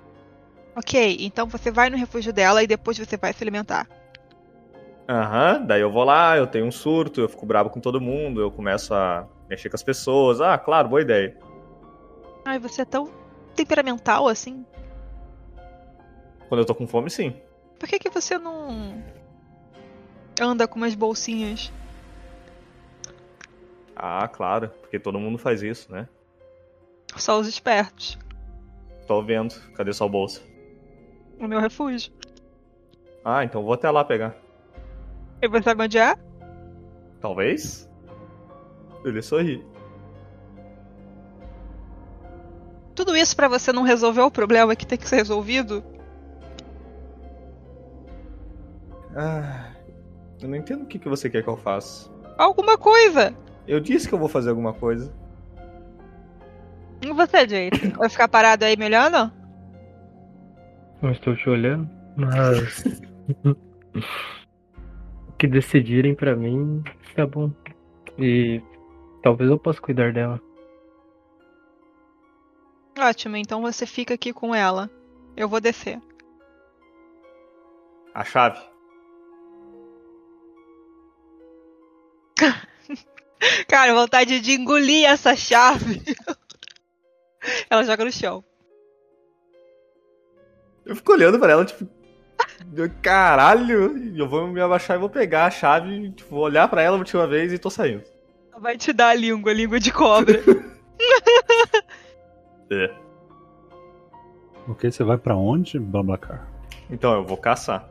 Ok, 0.74 1.18
então 1.20 1.46
você 1.46 1.70
vai 1.70 1.90
no 1.90 1.98
refúgio 1.98 2.32
dela 2.32 2.64
e 2.64 2.68
depois 2.68 2.98
você 2.98 3.18
vai 3.18 3.34
se 3.34 3.44
alimentar. 3.44 3.86
Aham, 5.10 5.66
daí 5.66 5.82
eu 5.82 5.92
vou 5.92 6.06
lá, 6.06 6.38
eu 6.38 6.48
tenho 6.48 6.66
um 6.66 6.72
surto, 6.72 7.20
eu 7.20 7.28
fico 7.28 7.46
bravo 7.46 7.70
com 7.70 7.82
todo 7.82 8.00
mundo, 8.00 8.40
eu 8.40 8.50
começo 8.50 8.94
a 8.94 9.28
mexer 9.50 9.70
com 9.70 9.76
as 9.76 9.84
pessoas. 9.84 10.40
Ah, 10.40 10.58
claro, 10.58 10.88
boa 10.88 11.02
ideia. 11.02 11.38
Ai, 12.46 12.58
você 12.58 12.84
é 12.84 12.86
tão 12.86 13.12
temperamental 13.58 14.26
assim. 14.26 14.66
Quando 16.48 16.62
eu 16.62 16.66
tô 16.66 16.74
com 16.74 16.88
fome, 16.88 17.10
sim. 17.10 17.36
Por 17.78 17.90
que, 17.90 18.00
que 18.00 18.10
você 18.10 18.38
não 18.38 19.04
anda 20.40 20.66
com 20.66 20.78
umas 20.78 20.96
bolsinhas? 20.96 21.74
Ah, 23.96 24.28
claro, 24.28 24.70
porque 24.82 25.00
todo 25.00 25.20
mundo 25.20 25.38
faz 25.38 25.64
isso, 25.64 25.92
né? 25.92 26.08
Só 27.16 27.40
os 27.40 27.48
espertos. 27.48 28.18
Tô 29.08 29.22
vendo. 29.22 29.56
Cadê 29.76 29.94
sua 29.94 30.10
bolsa? 30.10 30.42
O 31.40 31.48
meu 31.48 31.60
refúgio. 31.60 32.12
Ah, 33.24 33.44
então 33.44 33.64
vou 33.64 33.74
até 33.74 33.90
lá 33.90 34.04
pegar. 34.04 34.36
E 35.42 35.48
você 35.48 35.64
sabe 35.64 35.84
onde 35.84 35.98
é? 35.98 36.16
Talvez? 37.22 37.90
Ele 39.04 39.22
sorri. 39.22 39.66
Tudo 42.94 43.16
isso 43.16 43.36
pra 43.36 43.48
você 43.48 43.72
não 43.74 43.84
resolver 43.84 44.22
o 44.22 44.32
problema 44.32 44.76
que 44.76 44.86
tem 44.86 44.98
que 44.98 45.08
ser 45.08 45.18
resolvido? 45.18 45.84
Ah, 49.16 49.72
eu 50.42 50.48
não 50.48 50.56
entendo 50.56 50.84
o 50.84 50.88
que, 50.88 51.00
que 51.00 51.10
você 51.10 51.30
quer 51.30 51.44
que 51.44 51.50
eu 51.50 51.58
faça. 51.58 52.10
Alguma 52.38 52.78
coisa! 52.78 53.34
Eu 53.68 53.80
disse 53.80 54.08
que 54.08 54.14
eu 54.14 54.20
vou 54.20 54.30
fazer 54.30 54.50
alguma 54.50 54.74
coisa. 54.74 55.14
E 57.02 57.12
você, 57.12 57.46
Jason? 57.46 57.98
Vai 57.98 58.10
ficar 58.10 58.28
parado 58.28 58.66
aí 58.66 58.78
me 58.78 58.86
olhando? 58.86 59.32
Não 61.02 61.12
estou 61.12 61.36
te 61.36 61.50
olhando, 61.50 61.90
mas. 62.16 62.84
o 65.28 65.34
que 65.38 65.48
decidirem 65.48 66.16
pra 66.16 66.36
mim 66.36 66.84
tá 67.16 67.26
bom. 67.26 67.52
E 68.18 68.62
talvez 69.22 69.50
eu 69.50 69.60
possa 69.60 69.82
cuidar 69.82 70.14
dela. 70.14 70.42
Ótimo, 72.98 73.36
então 73.36 73.62
você 73.62 73.86
fica 73.86 74.14
aqui 74.14 74.32
com 74.32 74.56
ela. 74.56 74.90
Eu 75.36 75.50
vou 75.50 75.60
descer. 75.60 76.00
A 78.14 78.24
chave. 78.24 78.60
Cara, 83.68 83.94
vontade 83.94 84.40
de 84.40 84.54
engolir 84.54 85.06
essa 85.06 85.36
chave. 85.36 86.02
ela 87.70 87.84
joga 87.84 88.06
no 88.06 88.12
chão. 88.12 88.44
Eu 90.86 90.96
fico 90.96 91.12
olhando 91.14 91.40
pra 91.40 91.52
ela, 91.52 91.66
tipo. 91.66 91.88
Caralho! 93.02 94.18
Eu 94.18 94.28
vou 94.28 94.48
me 94.48 94.62
abaixar 94.62 94.98
e 94.98 95.00
vou 95.00 95.10
pegar 95.10 95.46
a 95.46 95.52
chave, 95.52 96.12
tipo, 96.12 96.36
vou 96.36 96.44
olhar 96.44 96.68
pra 96.68 96.82
ela 96.82 96.96
a 96.96 97.00
última 97.00 97.26
vez 97.26 97.52
e 97.52 97.58
tô 97.58 97.70
saindo. 97.70 98.04
Ela 98.52 98.62
vai 98.62 98.78
te 98.78 98.94
dar 98.94 99.10
a 99.10 99.14
língua, 99.14 99.52
a 99.52 99.56
língua 99.56 99.80
de 99.80 99.92
cobra. 99.92 100.42
É. 102.72 102.90
Ok, 104.68 104.90
você 104.90 105.04
vai 105.04 105.20
pra 105.20 105.36
onde, 105.36 105.78
Bablacar? 105.78 106.48
Então 106.90 107.14
eu 107.14 107.24
vou 107.24 107.38
caçar. 107.38 107.88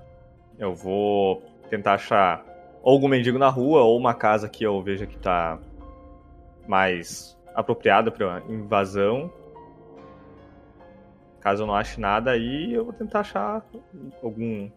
Eu 0.58 0.74
vou 0.74 1.42
tentar 1.70 1.94
achar 1.94 2.44
algum 2.92 3.08
mendigo 3.08 3.38
na 3.38 3.48
rua 3.48 3.82
ou 3.82 3.96
uma 3.96 4.14
casa 4.14 4.48
que 4.48 4.64
eu 4.64 4.80
veja 4.82 5.06
que 5.06 5.16
tá 5.16 5.58
mais 6.68 7.36
apropriada 7.54 8.10
pra 8.10 8.42
invasão. 8.48 9.32
Caso 11.40 11.62
eu 11.62 11.66
não 11.66 11.74
ache 11.74 12.00
nada 12.00 12.30
aí, 12.30 12.72
eu 12.72 12.84
vou 12.84 12.92
tentar 12.92 13.20
achar 13.20 13.64
algum 14.22 14.70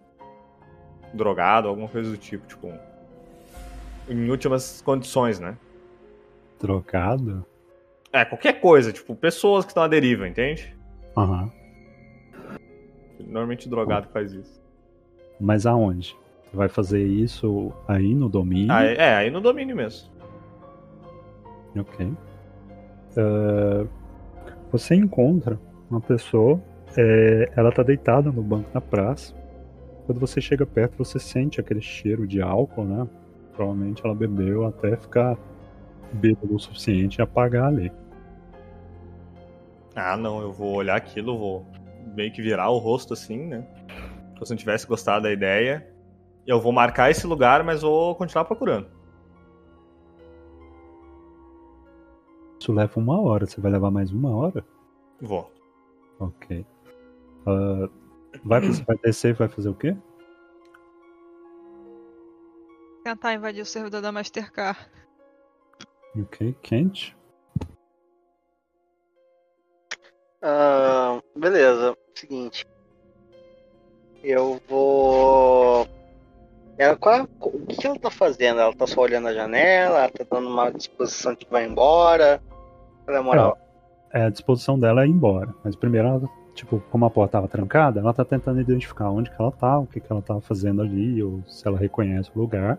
drogado, 1.13 1.67
alguma 1.67 1.87
coisa 1.87 2.11
do 2.11 2.17
tipo, 2.17 2.45
tipo, 2.45 2.73
em 4.09 4.29
últimas 4.29 4.81
condições, 4.81 5.39
né? 5.39 5.57
Drogado? 6.59 7.45
É, 8.11 8.25
qualquer 8.25 8.59
coisa, 8.59 8.91
tipo, 8.91 9.15
pessoas 9.15 9.63
que 9.63 9.71
estão 9.71 9.83
à 9.83 9.87
deriva, 9.87 10.27
entende? 10.27 10.75
Aham. 11.15 11.51
Normalmente 13.19 13.69
drogado 13.69 14.07
faz 14.09 14.33
isso. 14.33 14.61
Mas 15.39 15.65
aonde? 15.65 16.17
Você 16.49 16.57
vai 16.57 16.69
fazer 16.69 17.05
isso 17.05 17.73
aí 17.87 18.15
no 18.15 18.29
domínio? 18.29 18.71
Ah, 18.71 18.85
é, 18.85 18.95
é, 18.95 19.15
aí 19.15 19.29
no 19.29 19.41
domínio 19.41 19.75
mesmo. 19.75 20.09
Ok. 21.77 22.11
Eh, 23.17 23.87
você 24.71 24.95
encontra 24.95 25.59
uma 25.89 25.99
pessoa, 25.99 26.61
eh, 26.95 27.51
ela 27.55 27.71
tá 27.71 27.83
deitada 27.83 28.31
no 28.31 28.41
banco 28.41 28.69
na 28.73 28.81
praça. 28.81 29.33
Quando 30.05 30.19
você 30.19 30.39
chega 30.39 30.65
perto, 30.65 30.97
você 30.97 31.19
sente 31.19 31.59
aquele 31.59 31.81
cheiro 31.81 32.25
de 32.25 32.41
álcool, 32.41 32.85
né? 32.85 33.07
Provavelmente 33.53 34.01
ela 34.05 34.15
bebeu 34.15 34.65
até 34.65 34.95
ficar 34.95 35.37
bêbado 36.13 36.55
o 36.55 36.59
suficiente 36.59 37.17
e 37.17 37.21
apagar 37.21 37.65
ali. 37.65 37.91
Ah, 39.95 40.15
não, 40.15 40.41
eu 40.41 40.51
vou 40.51 40.75
olhar 40.75 40.95
aquilo, 40.95 41.37
vou 41.37 41.65
meio 42.15 42.31
que 42.31 42.41
virar 42.41 42.69
o 42.69 42.77
rosto 42.77 43.13
assim, 43.13 43.47
né? 43.47 43.65
Se 44.43 44.51
não 44.51 44.57
tivesse 44.57 44.85
gostado 44.85 45.23
da 45.23 45.31
ideia. 45.31 45.85
Eu 46.47 46.61
vou 46.61 46.71
marcar 46.71 47.11
esse 47.11 47.27
lugar, 47.27 47.61
mas 47.61 47.81
vou 47.81 48.15
continuar 48.15 48.45
procurando. 48.45 48.89
Isso 52.57 52.71
leva 52.71 52.97
uma 52.97 53.21
hora. 53.21 53.45
Você 53.45 53.59
vai 53.59 53.69
levar 53.69 53.91
mais 53.91 54.13
uma 54.13 54.33
hora? 54.33 54.65
Vou. 55.21 55.51
Ok. 56.17 56.65
Ah, 57.45 57.89
vai, 58.45 58.61
você 58.61 58.81
vai 58.83 58.97
descer 58.97 59.31
e 59.31 59.37
vai 59.37 59.49
fazer 59.49 59.67
o 59.67 59.75
quê? 59.75 59.95
Tentar 63.03 63.33
invadir 63.33 63.61
o 63.61 63.65
servidor 63.65 64.01
da 64.01 64.11
Mastercard. 64.13 64.79
Ok, 66.17 66.55
quente. 66.61 67.15
Ah, 70.41 71.21
beleza, 71.35 71.95
seguinte. 72.15 72.65
Eu 74.23 74.61
vou. 74.67 75.87
Ela, 76.77 76.95
qual, 76.95 77.27
o 77.39 77.65
que 77.65 77.87
ela 77.87 77.97
tá 77.97 78.11
fazendo? 78.11 78.59
Ela 78.59 78.73
tá 78.73 78.85
só 78.85 79.01
olhando 79.01 79.27
a 79.27 79.33
janela? 79.33 79.99
Ela 79.99 80.09
tá 80.09 80.25
dando 80.29 80.47
uma 80.47 80.69
disposição 80.69 81.33
de 81.33 81.47
vai 81.49 81.65
embora? 81.65 82.39
Qual 83.05 83.17
é 83.17 83.21
moral? 83.21 83.57
É, 84.13 84.23
a 84.23 84.29
disposição 84.29 84.79
dela 84.79 85.03
é 85.03 85.07
ir 85.07 85.11
embora. 85.11 85.53
Mas 85.63 85.75
primeiro, 85.75 86.07
ela, 86.07 86.21
tipo, 86.53 86.79
como 86.91 87.05
a 87.05 87.09
porta 87.09 87.33
tava 87.33 87.47
trancada, 87.47 87.99
ela 87.99 88.13
tá 88.13 88.23
tentando 88.23 88.61
identificar 88.61 89.09
onde 89.09 89.29
que 89.29 89.41
ela 89.41 89.51
tá, 89.51 89.79
o 89.79 89.87
que 89.87 89.99
que 89.99 90.11
ela 90.11 90.21
tava 90.21 90.39
fazendo 90.39 90.81
ali, 90.81 91.21
ou 91.23 91.41
se 91.47 91.67
ela 91.67 91.77
reconhece 91.77 92.29
o 92.35 92.39
lugar. 92.39 92.77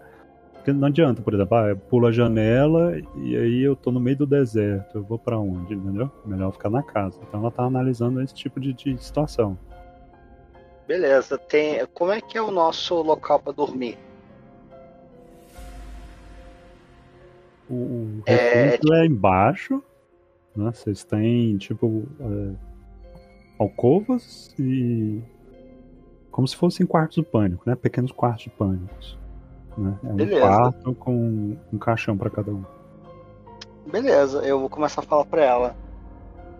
Porque 0.55 0.73
não 0.73 0.89
adianta, 0.89 1.23
por 1.23 1.35
exemplo, 1.35 1.57
ah, 1.57 1.69
eu 1.69 1.77
pulo 1.77 2.07
a 2.07 2.13
janela 2.13 2.93
e 3.17 3.37
aí 3.37 3.63
eu 3.63 3.75
tô 3.75 3.91
no 3.91 3.99
meio 3.99 4.19
do 4.19 4.27
deserto, 4.27 4.99
eu 4.99 5.03
vou 5.03 5.19
pra 5.19 5.39
onde, 5.39 5.75
entendeu? 5.75 6.11
Melhor 6.25 6.53
ficar 6.53 6.71
na 6.71 6.83
casa. 6.83 7.19
Então 7.27 7.41
ela 7.41 7.51
tá 7.51 7.65
analisando 7.65 8.21
esse 8.23 8.35
tipo 8.35 8.61
de, 8.61 8.73
de 8.73 9.03
situação. 9.03 9.59
Beleza, 10.89 11.37
tem. 11.37 11.85
Como 11.93 12.11
é 12.11 12.19
que 12.19 12.39
é 12.39 12.43
o 12.43 12.51
nosso 12.51 12.95
local 13.03 13.39
pra 13.39 13.53
dormir? 13.53 13.99
O, 17.69 17.75
o 17.75 18.23
É, 18.25 18.71
refúgio 18.71 18.95
é, 18.95 19.05
embaixo, 19.05 19.85
né? 20.57 20.73
Vocês 20.73 21.05
têm, 21.05 21.59
tipo, 21.59 22.05
é, 22.19 22.55
alcovas 23.59 24.55
e. 24.59 25.21
Como 26.31 26.49
se 26.49 26.57
fossem 26.57 26.87
quartos 26.87 27.19
do 27.19 27.25
pânico, 27.25 27.69
né? 27.69 27.77
Pequenos 27.77 28.11
quartos 28.11 28.45
de 28.45 28.51
pânico. 28.51 28.95
Né? 29.77 29.99
É 30.03 30.07
um 30.07 30.17
Beleza. 30.17 30.41
quarto 30.41 30.95
com 30.95 31.57
um 31.71 31.79
caixão 31.79 32.17
pra 32.17 32.31
cada 32.31 32.51
um. 32.51 32.65
Beleza, 33.87 34.39
eu 34.39 34.59
vou 34.59 34.71
começar 34.71 35.03
a 35.03 35.05
falar 35.05 35.27
pra 35.27 35.45
ela. 35.45 35.77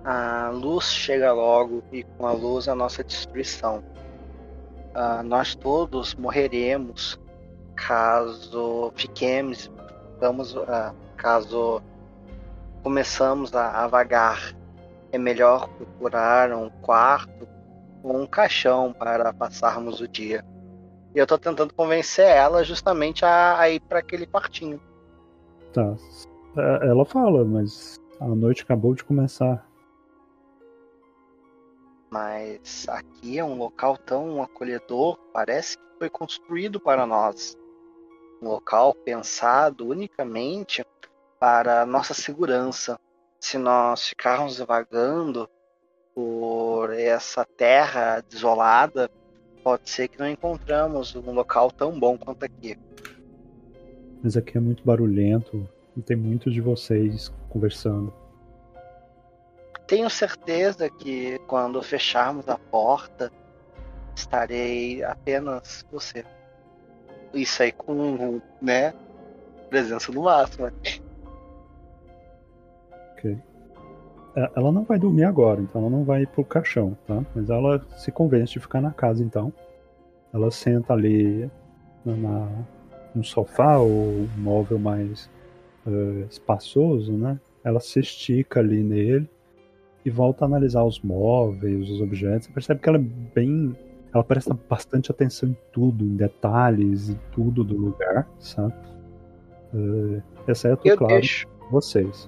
A 0.05 0.51
luz 0.51 0.85
chega 0.93 1.33
logo 1.33 1.83
e 1.91 2.03
com 2.03 2.27
a 2.27 2.33
luz 2.33 2.69
a 2.69 2.75
nossa 2.75 3.03
destruição. 3.03 3.83
Ah, 5.01 5.23
nós 5.23 5.55
todos 5.55 6.13
morreremos 6.17 7.21
caso 7.77 8.93
fiquemos, 8.97 9.71
vamos, 10.19 10.57
ah, 10.57 10.93
caso 11.17 11.81
começamos 12.83 13.55
a, 13.55 13.85
a 13.85 13.87
vagar. 13.87 14.57
É 15.13 15.17
melhor 15.17 15.69
procurar 15.69 16.53
um 16.53 16.69
quarto 16.83 17.47
ou 18.03 18.21
um 18.21 18.27
caixão 18.27 18.93
para 18.93 19.33
passarmos 19.33 20.01
o 20.01 20.09
dia. 20.09 20.45
E 21.15 21.19
eu 21.21 21.29
tô 21.29 21.39
tentando 21.39 21.73
convencer 21.73 22.27
ela 22.27 22.65
justamente 22.65 23.25
a, 23.25 23.57
a 23.57 23.71
ir 23.71 23.79
para 23.79 24.01
aquele 24.01 24.27
quartinho. 24.27 24.81
Tá. 25.73 25.95
É, 26.57 26.89
Ela 26.89 27.05
fala, 27.05 27.45
mas 27.45 28.01
a 28.19 28.27
noite 28.27 28.65
acabou 28.65 28.97
de 28.97 29.05
começar. 29.05 29.65
Mas 32.11 32.87
aqui 32.89 33.39
é 33.39 33.45
um 33.45 33.59
local 33.59 33.97
tão 33.99 34.43
acolhedor, 34.43 35.19
parece 35.33 35.77
que 35.77 35.85
foi 35.99 36.09
construído 36.09 36.81
para 36.81 37.07
nós. 37.07 37.57
Um 38.41 38.49
local 38.49 38.95
pensado 38.95 39.87
unicamente 39.89 40.85
para 41.39 41.85
nossa 41.85 42.15
segurança. 42.15 42.99
Se 43.41 43.59
nós 43.59 44.09
ficarmos 44.09 44.59
vagando 44.59 45.49
por 46.15 46.93
essa 46.93 47.45
terra 47.45 48.21
desolada, 48.29 49.11
pode 49.63 49.89
ser 49.91 50.09
que 50.09 50.19
não 50.19 50.29
encontramos 50.29 51.15
um 51.15 51.33
local 51.33 51.71
tão 51.71 51.99
bom 51.99 52.17
quanto 52.17 52.45
aqui. 52.45 52.77
Mas 54.23 54.37
aqui 54.37 54.57
é 54.57 54.61
muito 54.61 54.85
barulhento 54.85 55.69
e 55.97 56.03
tem 56.03 56.17
muitos 56.17 56.53
de 56.53 56.61
vocês 56.61 57.33
conversando. 57.49 58.13
Tenho 59.89 60.11
certeza 60.11 60.91
que 60.91 61.39
quando 61.47 61.83
fecharmos 61.83 62.47
a 62.47 62.59
porta, 62.59 63.33
estarei 64.15 65.03
apenas 65.03 65.83
você. 65.91 66.27
Isso 67.33 67.63
aí 67.63 67.73
com, 67.73 68.39
né, 68.61 68.93
presença 69.71 70.13
no 70.13 70.25
máximo. 70.25 70.71
Ok. 73.13 73.39
É, 74.37 74.51
ela 74.55 74.71
não 74.71 74.85
vai 74.85 74.99
dormir 74.99 75.25
agora, 75.25 75.63
então 75.63 75.81
ela 75.81 75.91
não 75.91 76.05
vai 76.05 76.27
pro 76.27 76.45
caixão, 76.45 76.95
tá? 77.07 77.25
Mas 77.35 77.49
ela 77.49 77.83
se 77.97 78.13
convence 78.13 78.53
de 78.53 78.61
ficar 78.61 78.83
na 78.83 78.93
casa, 78.93 79.25
então. 79.25 79.51
Ela 80.35 80.51
senta 80.51 80.93
ali 80.93 81.51
na, 82.05 82.47
no 83.15 83.25
sofá 83.25 83.79
ou 83.79 83.89
um 83.89 84.29
móvel 84.37 84.79
mais 84.79 85.31
uh, 85.87 86.27
espaçoso, 86.31 87.11
né? 87.13 87.41
Ela 87.65 87.81
se 87.81 88.01
estica 88.01 88.61
ali 88.61 88.83
nele 88.83 89.31
e 90.05 90.11
volta 90.11 90.45
a 90.45 90.47
analisar 90.47 90.85
os 90.85 91.01
móveis, 91.01 91.89
os 91.91 92.01
objetos. 92.01 92.47
Você 92.47 92.53
percebe 92.53 92.81
que 92.81 92.89
ela 92.89 92.99
é 92.99 93.03
bem. 93.35 93.77
Ela 94.15 94.25
presta 94.25 94.57
bastante 94.69 95.11
atenção 95.11 95.51
em 95.51 95.57
tudo, 95.73 96.05
em 96.05 96.17
detalhes 96.17 97.11
e 97.11 97.15
tudo 97.33 97.63
do 97.63 97.77
lugar, 97.77 98.27
sabe? 98.39 98.73
Uh, 99.75 100.23
exceto, 100.47 100.89
Eu 100.89 100.97
claro, 100.97 101.15
deixo. 101.15 101.47
vocês. 101.71 102.27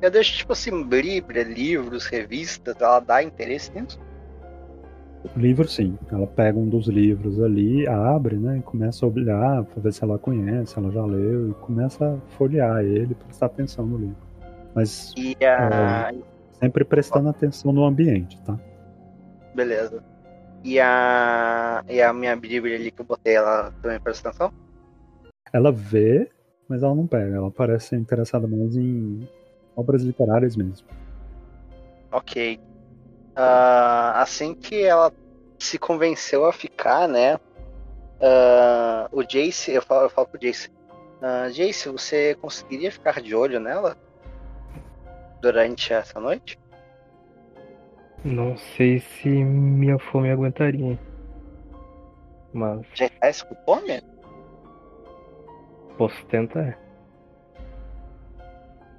Eu 0.00 0.10
deixo, 0.10 0.38
tipo 0.38 0.52
assim, 0.52 0.82
Bíblia, 0.82 1.42
livros, 1.44 2.06
revistas, 2.06 2.74
ela 2.80 3.00
dá 3.00 3.22
interesse 3.22 3.70
nisso? 3.78 4.00
Livro, 5.36 5.66
sim. 5.68 5.98
Ela 6.10 6.26
pega 6.26 6.58
um 6.58 6.68
dos 6.68 6.86
livros 6.86 7.42
ali, 7.42 7.86
abre, 7.86 8.36
né? 8.36 8.58
E 8.58 8.62
começa 8.62 9.06
a 9.06 9.08
olhar 9.08 9.64
pra 9.64 9.82
ver 9.82 9.92
se 9.92 10.04
ela 10.04 10.18
conhece, 10.18 10.78
ela 10.78 10.90
já 10.90 11.04
leu, 11.04 11.50
e 11.50 11.54
começa 11.54 12.14
a 12.14 12.18
folhear 12.36 12.84
ele, 12.84 13.14
prestar 13.14 13.46
atenção 13.46 13.86
no 13.86 13.96
livro. 13.98 14.16
Mas 14.74 15.12
E 15.16 15.36
a. 15.44 16.12
sempre 16.64 16.84
prestando 16.84 17.28
atenção 17.28 17.72
no 17.72 17.84
ambiente, 17.84 18.40
tá? 18.42 18.58
Beleza. 19.54 20.02
E 20.62 20.80
a. 20.80 21.84
E 21.88 22.00
a 22.00 22.12
minha 22.12 22.34
Bíblia 22.34 22.76
ali 22.76 22.90
que 22.90 23.02
eu 23.02 23.06
botei, 23.06 23.34
ela 23.34 23.72
também 23.82 24.00
presta 24.00 24.28
atenção? 24.30 24.52
Ela 25.52 25.70
vê, 25.70 26.30
mas 26.68 26.82
ela 26.82 26.94
não 26.94 27.06
pega. 27.06 27.36
Ela 27.36 27.50
parece 27.50 27.94
interessada 27.94 28.46
mais 28.46 28.74
em 28.76 29.28
obras 29.76 30.02
literárias 30.02 30.56
mesmo. 30.56 30.86
Ok. 32.10 32.58
Ah, 33.36 34.22
assim 34.22 34.54
que 34.54 34.82
ela 34.82 35.12
se 35.58 35.78
convenceu 35.78 36.46
a 36.46 36.52
ficar, 36.52 37.08
né? 37.08 37.38
ah, 38.20 39.08
o 39.12 39.22
Jace, 39.22 39.72
eu 39.72 39.82
falo, 39.82 40.06
eu 40.06 40.10
falo 40.10 40.28
pro 40.28 40.40
Jace. 40.40 40.70
ah, 41.20 41.48
Jace, 41.50 41.88
você 41.88 42.34
conseguiria 42.36 42.90
ficar 42.90 43.20
de 43.20 43.34
olho 43.34 43.60
nela? 43.60 43.96
Durante 45.44 45.92
essa 45.92 46.18
noite? 46.18 46.58
Não 48.24 48.56
sei 48.56 49.00
se 49.00 49.28
minha 49.28 49.98
fome 49.98 50.30
aguentaria. 50.30 50.98
Mas 52.50 52.80
Já 52.94 53.10
tá 53.10 53.30
com 53.46 53.54
fome? 53.66 54.02
posso 55.98 56.24
tentar. 56.28 56.78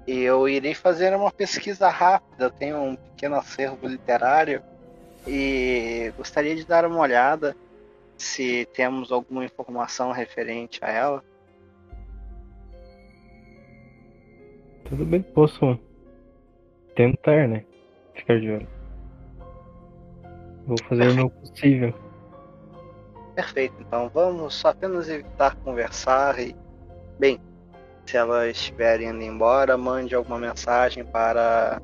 Eu 0.05 0.47
irei 0.47 0.75
fazer 0.75 1.15
uma 1.15 1.31
pesquisa 1.31 1.89
rápida. 1.89 2.45
Eu 2.45 2.51
tenho 2.51 2.77
um 2.77 2.95
pequeno 2.95 3.37
acervo 3.37 3.87
literário 3.87 4.61
e 5.25 6.13
gostaria 6.15 6.55
de 6.55 6.63
dar 6.63 6.85
uma 6.85 6.99
olhada 6.99 7.57
se 8.15 8.67
temos 8.75 9.11
alguma 9.11 9.43
informação 9.43 10.11
referente 10.11 10.79
a 10.83 10.91
ela. 10.91 11.23
Tudo 14.87 15.03
bem, 15.03 15.23
posso 15.23 15.79
tentar, 16.95 17.47
né? 17.47 17.63
Ficar 18.13 18.39
de 18.39 18.51
olho. 18.51 18.67
Vou 20.65 20.77
fazer 20.89 21.09
o 21.09 21.15
meu 21.15 21.29
possível. 21.29 21.93
Perfeito, 23.35 23.75
então 23.81 24.09
vamos 24.09 24.55
só 24.55 24.69
apenas 24.69 25.09
evitar 25.09 25.55
conversar 25.57 26.39
e. 26.39 26.55
Bem, 27.19 27.39
se 28.05 28.17
ela 28.17 28.47
estiver 28.47 29.01
indo 29.01 29.21
embora, 29.21 29.77
mande 29.77 30.15
alguma 30.15 30.39
mensagem 30.39 31.03
para. 31.03 31.81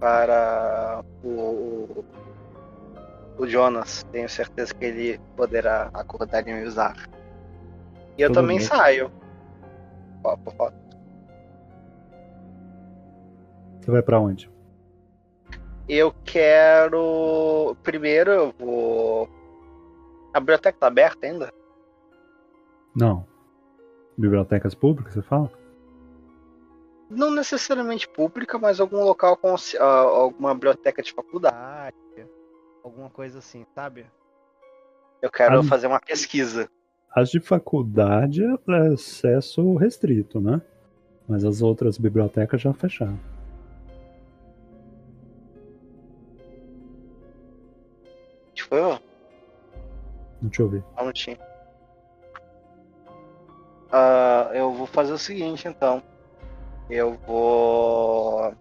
para 0.00 1.02
o. 1.22 2.04
o, 3.38 3.46
Jonas. 3.46 4.04
Tenho 4.10 4.28
certeza 4.28 4.74
que 4.74 4.84
ele 4.84 5.20
poderá 5.36 5.90
acordar 5.92 6.46
e 6.48 6.52
me 6.52 6.64
usar. 6.64 6.96
E 8.16 8.22
eu 8.22 8.28
Tudo 8.28 8.40
também 8.40 8.58
bem. 8.58 8.66
saio. 8.66 9.12
Ó, 10.22 10.36
por 10.36 10.54
favor. 10.54 10.83
Você 13.84 13.90
vai 13.90 14.00
pra 14.02 14.18
onde? 14.18 14.50
Eu 15.86 16.10
quero. 16.24 17.76
Primeiro 17.82 18.30
eu 18.30 18.54
vou. 18.58 19.28
A 20.32 20.40
biblioteca 20.40 20.78
tá 20.78 20.86
aberta 20.86 21.26
ainda? 21.26 21.52
Não. 22.96 23.26
Bibliotecas 24.16 24.74
públicas, 24.74 25.12
você 25.12 25.20
fala? 25.20 25.52
Não 27.10 27.30
necessariamente 27.30 28.08
pública, 28.08 28.58
mas 28.58 28.80
algum 28.80 29.04
local 29.04 29.36
com 29.36 29.54
ah, 29.78 29.84
alguma 29.84 30.54
biblioteca 30.54 31.02
de 31.02 31.12
faculdade. 31.12 31.94
Alguma 32.82 33.10
coisa 33.10 33.40
assim, 33.40 33.66
sabe? 33.74 34.06
Eu 35.20 35.30
quero 35.30 35.58
Ah, 35.58 35.62
fazer 35.62 35.88
uma 35.88 36.00
pesquisa. 36.00 36.70
As 37.14 37.28
de 37.28 37.38
faculdade 37.38 38.42
é 38.42 38.88
acesso 38.94 39.74
restrito, 39.76 40.40
né? 40.40 40.62
Mas 41.28 41.44
as 41.44 41.60
outras 41.60 41.98
bibliotecas 41.98 42.62
já 42.62 42.72
fecharam. 42.72 43.33
Eu 48.76 48.98
Não 50.42 50.50
te 50.50 50.62
ouvi. 50.62 50.82
não 50.96 51.12
tinha. 51.12 51.38
Ah, 53.92 54.50
eu 54.54 54.72
vou 54.72 54.86
fazer 54.86 55.12
o 55.12 55.18
seguinte 55.18 55.68
então. 55.68 56.02
Eu 56.90 57.16
vou. 57.26 58.52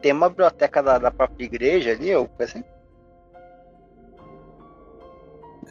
Tem 0.00 0.12
uma 0.12 0.28
biblioteca 0.28 0.82
da, 0.82 0.98
da 0.98 1.10
própria 1.10 1.44
igreja 1.44 1.92
ali, 1.92 2.08
eu 2.10 2.28
assim. 2.38 2.62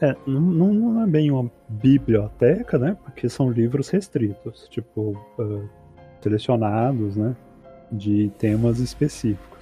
É, 0.00 0.16
não, 0.26 0.40
não- 0.40 1.02
é 1.02 1.06
bem 1.06 1.30
uma 1.30 1.48
biblioteca, 1.68 2.78
né? 2.78 2.96
Porque 3.04 3.28
são 3.28 3.50
livros 3.50 3.88
restritos, 3.90 4.66
tipo, 4.68 5.14
ah, 5.38 5.64
selecionados, 6.20 7.16
né? 7.16 7.36
De 7.90 8.30
temas 8.38 8.78
específicos. 8.80 9.61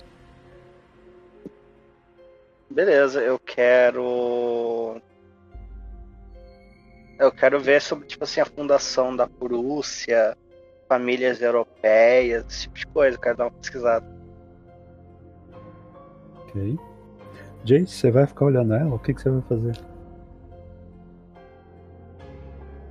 Beleza, 2.71 3.21
eu 3.21 3.39
quero. 3.39 5.01
Eu 7.19 7.33
quero 7.33 7.59
ver 7.59 7.83
sobre, 7.83 8.07
tipo 8.07 8.25
assim, 8.25 8.41
a 8.41 8.47
fundação 8.47 9.15
da 9.15 9.27
Prússia, 9.27 10.37
famílias 10.89 11.43
europeias, 11.43 12.47
esse 12.49 12.63
tipo 12.63 12.79
de 12.79 12.87
coisa. 12.87 13.17
Eu 13.17 13.21
quero 13.21 13.37
dar 13.37 13.45
uma 13.45 13.51
pesquisada. 13.51 14.07
Ok. 16.43 16.79
Jace, 17.65 17.89
você 17.89 18.11
vai 18.11 18.27
ficar 18.27 18.47
olhando 18.47 18.73
ela? 18.73 18.95
O 18.95 18.99
que, 18.99 19.13
que 19.13 19.21
você 19.21 19.31
vai 19.31 19.43
fazer? 19.43 19.77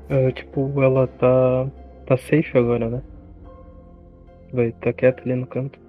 Ah, 0.10 0.32
tipo, 0.32 0.82
ela 0.82 1.08
tá. 1.08 1.68
tá 2.06 2.18
safe 2.18 2.58
agora, 2.58 2.90
né? 2.90 3.02
Vai 4.52 4.72
tá 4.74 4.92
quieta 4.92 5.22
ali 5.24 5.36
no 5.36 5.48
canto. 5.48 5.80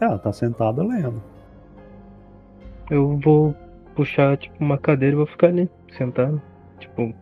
É, 0.00 0.04
Ela 0.04 0.18
tá 0.18 0.32
sentada 0.32 0.82
lendo. 0.82 1.22
Eu 2.90 3.18
vou 3.18 3.54
puxar, 3.94 4.36
tipo, 4.36 4.56
uma 4.60 4.78
cadeira 4.78 5.14
e 5.14 5.16
vou 5.16 5.26
ficar 5.26 5.48
ali, 5.48 5.68
sentado. 5.96 6.40
Tipo, 6.78 7.14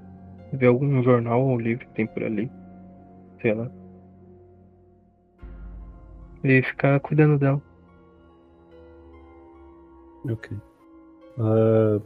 ver 0.53 0.67
algum 0.67 1.03
jornal 1.03 1.43
ou 1.43 1.59
livro 1.59 1.87
que 1.87 1.95
tem 1.95 2.07
por 2.07 2.23
ali. 2.23 2.51
Sei 3.41 3.55
lá. 3.55 3.71
E 6.43 6.63
ficar 6.63 6.99
cuidando 7.01 7.39
dela. 7.39 7.61
Ok. 10.25 10.57
Ah, 11.39 12.01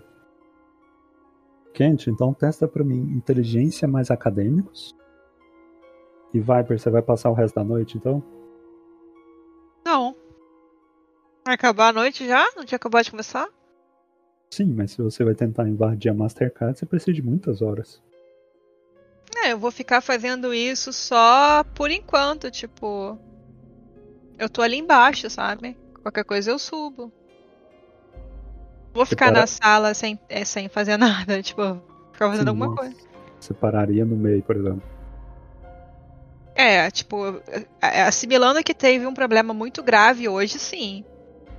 Kent, 1.73 2.07
então 2.07 2.33
testa 2.33 2.69
pra 2.69 2.85
mim 2.85 3.13
inteligência 3.17 3.89
mais 3.89 4.11
acadêmicos. 4.11 4.97
E 6.33 6.39
Viper, 6.39 6.79
você 6.79 6.91
vai 6.91 7.03
passar 7.03 7.31
o 7.31 7.35
resto 7.35 7.57
da 7.57 7.65
noite, 7.65 7.97
então? 7.97 8.23
Vai 11.45 11.55
acabar 11.55 11.89
a 11.89 11.93
noite 11.93 12.27
já? 12.27 12.45
Não 12.57 12.65
tinha 12.65 12.77
acabado 12.77 13.05
de 13.05 13.11
começar? 13.11 13.47
Sim, 14.51 14.67
mas 14.67 14.93
se 14.93 15.03
você 15.03 15.25
vai 15.25 15.35
tentar 15.35 15.69
invadir 15.69 16.11
a 16.11 16.15
Mastercard, 16.15 16.79
você 16.79 16.87
precisa 16.87 17.13
de 17.13 17.23
muitas 17.23 17.61
horas. 17.61 18.01
É, 19.45 19.53
eu 19.53 19.59
vou 19.59 19.71
ficar 19.71 20.01
fazendo 20.01 20.55
isso 20.55 20.93
só 20.93 21.65
por 21.75 21.91
enquanto, 21.91 22.51
tipo. 22.51 23.19
Eu 24.39 24.49
tô 24.49 24.63
ali 24.63 24.77
embaixo, 24.79 25.29
sabe? 25.29 25.77
Qualquer 26.03 26.25
coisa 26.25 26.51
eu 26.51 26.59
subo. 26.59 27.13
Vou 28.93 29.05
ficar 29.05 29.31
para- 29.33 29.41
na 29.41 29.47
sala 29.47 29.93
sem, 29.93 30.19
é, 30.29 30.45
sem 30.45 30.69
fazer 30.69 30.97
nada, 30.99 31.43
tipo, 31.43 31.83
ficar 32.13 32.29
fazendo 32.31 32.45
Sim, 32.45 32.49
alguma 32.49 32.67
nossa. 32.67 32.79
coisa. 32.83 32.97
Você 33.41 33.53
pararia 33.55 34.05
no 34.05 34.17
meio, 34.17 34.43
por 34.43 34.57
exemplo. 34.57 34.83
É, 36.55 36.89
tipo, 36.91 37.43
é, 37.83 38.03
assimilando 38.03 38.63
que 38.63 38.73
teve 38.73 39.05
um 39.07 39.13
problema 39.13 39.53
muito 39.53 39.83
grave 39.83 40.29
hoje, 40.29 40.59
sim. 40.59 41.05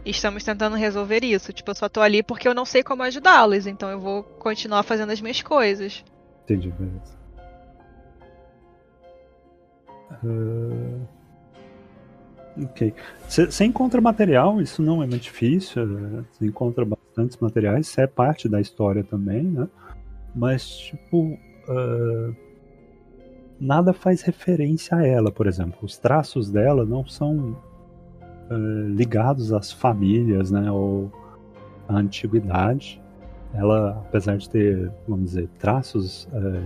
Estamos 0.05 0.43
tentando 0.43 0.75
resolver 0.75 1.23
isso. 1.23 1.51
Tipo, 1.51 1.71
eu 1.71 1.75
só 1.75 1.89
tô 1.89 2.01
ali 2.01 2.21
porque 2.21 2.47
eu 2.47 2.53
não 2.53 2.65
sei 2.65 2.83
como 2.83 3.03
ajudá-los, 3.03 3.65
então 3.65 3.89
eu 3.89 3.99
vou 3.99 4.23
continuar 4.23 4.83
fazendo 4.83 5.11
as 5.11 5.19
minhas 5.19 5.41
coisas. 5.41 6.03
Entendi, 6.43 6.71
beleza. 6.71 7.17
Ah, 10.11 11.05
Ok. 12.63 12.93
Você 13.27 13.65
encontra 13.65 13.99
material, 13.99 14.61
isso 14.61 14.81
não 14.81 15.03
é 15.03 15.07
muito 15.07 15.23
difícil. 15.23 15.85
Você 16.31 16.45
encontra 16.45 16.85
bastantes 16.85 17.37
materiais, 17.37 17.87
isso 17.87 17.99
é 17.99 18.07
parte 18.07 18.47
da 18.47 18.61
história 18.61 19.03
também, 19.03 19.43
né? 19.43 19.67
Mas, 20.33 20.77
tipo. 20.77 21.37
ah, 21.67 22.31
nada 23.59 23.93
faz 23.93 24.21
referência 24.21 24.97
a 24.97 25.05
ela, 25.05 25.31
por 25.31 25.47
exemplo. 25.47 25.79
Os 25.81 25.97
traços 25.97 26.49
dela 26.49 26.85
não 26.85 27.05
são 27.05 27.57
ah, 28.49 28.55
ligados 28.89 29.51
às 29.53 29.71
famílias, 29.71 30.51
né? 30.51 30.69
Ou 30.71 31.11
à 31.87 31.97
antiguidade. 31.97 33.01
Ela, 33.53 33.91
apesar 34.07 34.37
de 34.37 34.49
ter, 34.49 34.91
vamos 35.07 35.25
dizer, 35.31 35.47
traços 35.59 36.27
ah, 36.33 36.63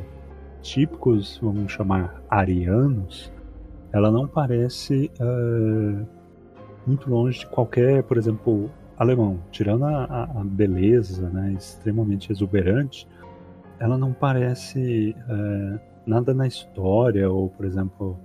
típicos, 0.61 1.39
vamos 1.41 1.71
chamar 1.71 2.21
arianos, 2.29 3.31
ela 3.91 4.11
não 4.11 4.27
parece 4.27 5.09
eh, 5.19 6.05
muito 6.85 7.09
longe 7.09 7.39
de 7.39 7.47
qualquer, 7.47 8.03
por 8.03 8.17
exemplo, 8.17 8.69
alemão. 8.97 9.39
Tirando 9.51 9.85
a, 9.85 10.03
a- 10.03 10.43
beleza, 10.43 11.29
né, 11.29 11.53
extremamente 11.53 12.31
exuberante, 12.31 13.07
ela 13.79 13.97
não 13.97 14.13
parece 14.13 15.15
eh, 15.29 15.79
nada 16.05 16.33
na 16.33 16.45
história 16.45 17.29
ou, 17.31 17.49
por 17.49 17.65
exemplo, 17.65 18.19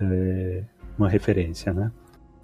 eh, 0.00 0.62
uma 0.96 1.08
referência, 1.08 1.72
né? 1.74 1.90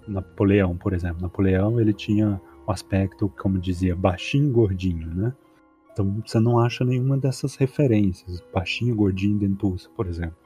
Napoleão, 0.07 0.77
por 0.77 0.93
exemplo. 0.93 1.21
Napoleão, 1.21 1.79
ele 1.79 1.93
tinha 1.93 2.41
um 2.67 2.71
aspecto, 2.71 3.29
como 3.41 3.59
dizia, 3.59 3.95
baixinho 3.95 4.49
e 4.49 4.51
gordinho, 4.51 5.07
né? 5.13 5.33
Então 5.91 6.21
você 6.25 6.39
não 6.39 6.59
acha 6.59 6.85
nenhuma 6.85 7.17
dessas 7.17 7.55
referências, 7.55 8.39
baixinho, 8.53 8.95
gordinho, 8.95 9.39
dentuça, 9.39 9.89
por 9.95 10.05
exemplo. 10.07 10.37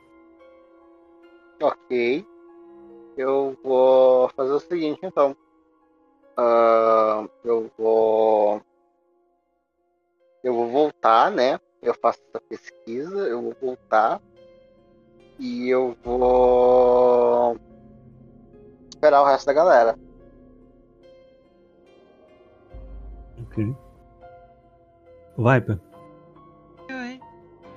Ok. 1.61 2.25
Eu 3.17 3.57
vou 3.63 4.29
fazer 4.29 4.53
o 4.53 4.59
seguinte, 4.59 4.99
então. 5.03 5.35
Ah, 6.37 7.27
eu 7.43 7.69
vou. 7.77 8.61
Eu 10.43 10.53
vou 10.53 10.69
voltar, 10.69 11.29
né? 11.29 11.59
Eu 11.81 11.93
faço 11.95 12.19
essa 12.29 12.41
pesquisa, 12.47 13.27
eu 13.27 13.41
vou 13.41 13.55
voltar. 13.61 14.21
E 15.37 15.69
eu 15.69 15.95
vou. 16.03 17.59
Esperar 19.01 19.23
o 19.23 19.25
resto 19.25 19.47
da 19.47 19.53
galera. 19.53 19.95
Ok. 23.41 23.75
Viper, 25.35 25.79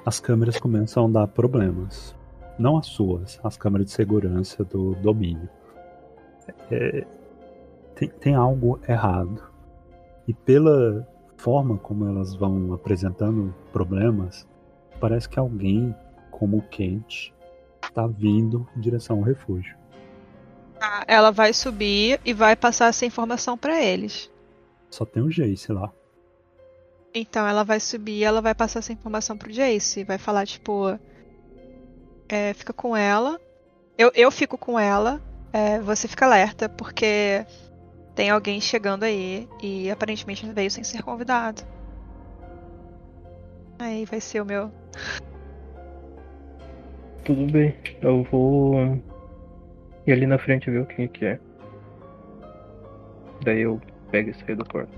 as 0.04 0.20
câmeras 0.20 0.58
começam 0.58 1.06
a 1.06 1.08
dar 1.08 1.28
problemas. 1.28 2.14
Não 2.58 2.76
as 2.76 2.88
suas, 2.88 3.40
as 3.42 3.56
câmeras 3.56 3.86
de 3.86 3.92
segurança 3.92 4.62
do 4.64 4.94
domínio. 4.96 5.48
É, 6.70 7.06
tem, 7.94 8.10
tem 8.10 8.34
algo 8.34 8.78
errado. 8.86 9.50
E 10.28 10.34
pela 10.34 11.08
forma 11.38 11.78
como 11.78 12.06
elas 12.06 12.34
vão 12.34 12.74
apresentando 12.74 13.54
problemas, 13.72 14.46
parece 15.00 15.26
que 15.26 15.38
alguém, 15.38 15.96
como 16.30 16.58
o 16.58 16.62
Kent, 16.68 17.32
está 17.82 18.06
vindo 18.06 18.68
em 18.76 18.80
direção 18.80 19.20
ao 19.20 19.22
refúgio. 19.22 19.83
Ah, 20.86 21.04
Ela 21.08 21.30
vai 21.30 21.52
subir 21.54 22.20
e 22.24 22.32
vai 22.34 22.54
passar 22.54 22.86
essa 22.88 23.06
informação 23.06 23.56
pra 23.56 23.82
eles. 23.82 24.30
Só 24.90 25.04
tem 25.04 25.22
o 25.22 25.30
Jace 25.30 25.72
lá. 25.72 25.90
Então 27.14 27.46
ela 27.46 27.64
vai 27.64 27.80
subir 27.80 28.18
e 28.18 28.24
ela 28.24 28.40
vai 28.42 28.54
passar 28.54 28.80
essa 28.80 28.92
informação 28.92 29.36
pro 29.38 29.50
Jace. 29.52 30.04
Vai 30.04 30.18
falar, 30.18 30.46
tipo. 30.46 30.98
é, 32.28 32.52
fica 32.54 32.72
com 32.72 32.96
ela. 32.96 33.40
Eu, 33.96 34.10
eu 34.14 34.30
fico 34.30 34.58
com 34.58 34.78
ela. 34.78 35.20
é, 35.52 35.78
você 35.80 36.06
fica 36.08 36.26
alerta, 36.26 36.68
porque 36.68 37.46
tem 38.14 38.30
alguém 38.30 38.60
chegando 38.60 39.04
aí 39.04 39.48
e 39.62 39.90
aparentemente 39.90 40.44
veio 40.52 40.70
sem 40.70 40.82
ser 40.84 41.02
convidado. 41.02 41.62
Aí 43.78 44.04
vai 44.04 44.20
ser 44.20 44.40
o 44.40 44.44
meu. 44.44 44.70
Tudo 47.24 47.50
bem, 47.50 47.74
eu 48.02 48.22
vou 48.24 49.00
ir 50.06 50.12
ali 50.12 50.26
na 50.26 50.38
frente 50.38 50.70
ver 50.70 50.82
o 50.82 50.86
que 50.86 51.08
que 51.08 51.24
é. 51.24 51.40
Daí 53.42 53.62
eu 53.62 53.80
pego 54.10 54.30
e 54.30 54.34
saio 54.34 54.56
do 54.56 54.64
quarto. 54.64 54.96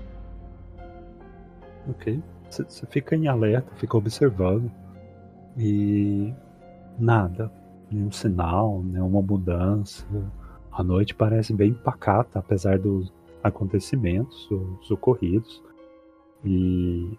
Ok. 1.89 2.21
Você 2.49 2.85
fica 2.87 3.15
em 3.15 3.27
alerta, 3.27 3.73
fica 3.75 3.97
observando. 3.97 4.71
E 5.57 6.33
nada. 6.99 7.51
Nenhum 7.91 8.11
sinal, 8.11 8.81
nenhuma 8.83 9.21
mudança. 9.21 10.05
A 10.71 10.83
noite 10.83 11.15
parece 11.15 11.53
bem 11.53 11.73
pacata, 11.73 12.39
apesar 12.39 12.77
dos 12.77 13.11
acontecimentos, 13.43 14.49
os 14.51 14.91
ocorridos. 14.91 15.63
E. 16.43 17.17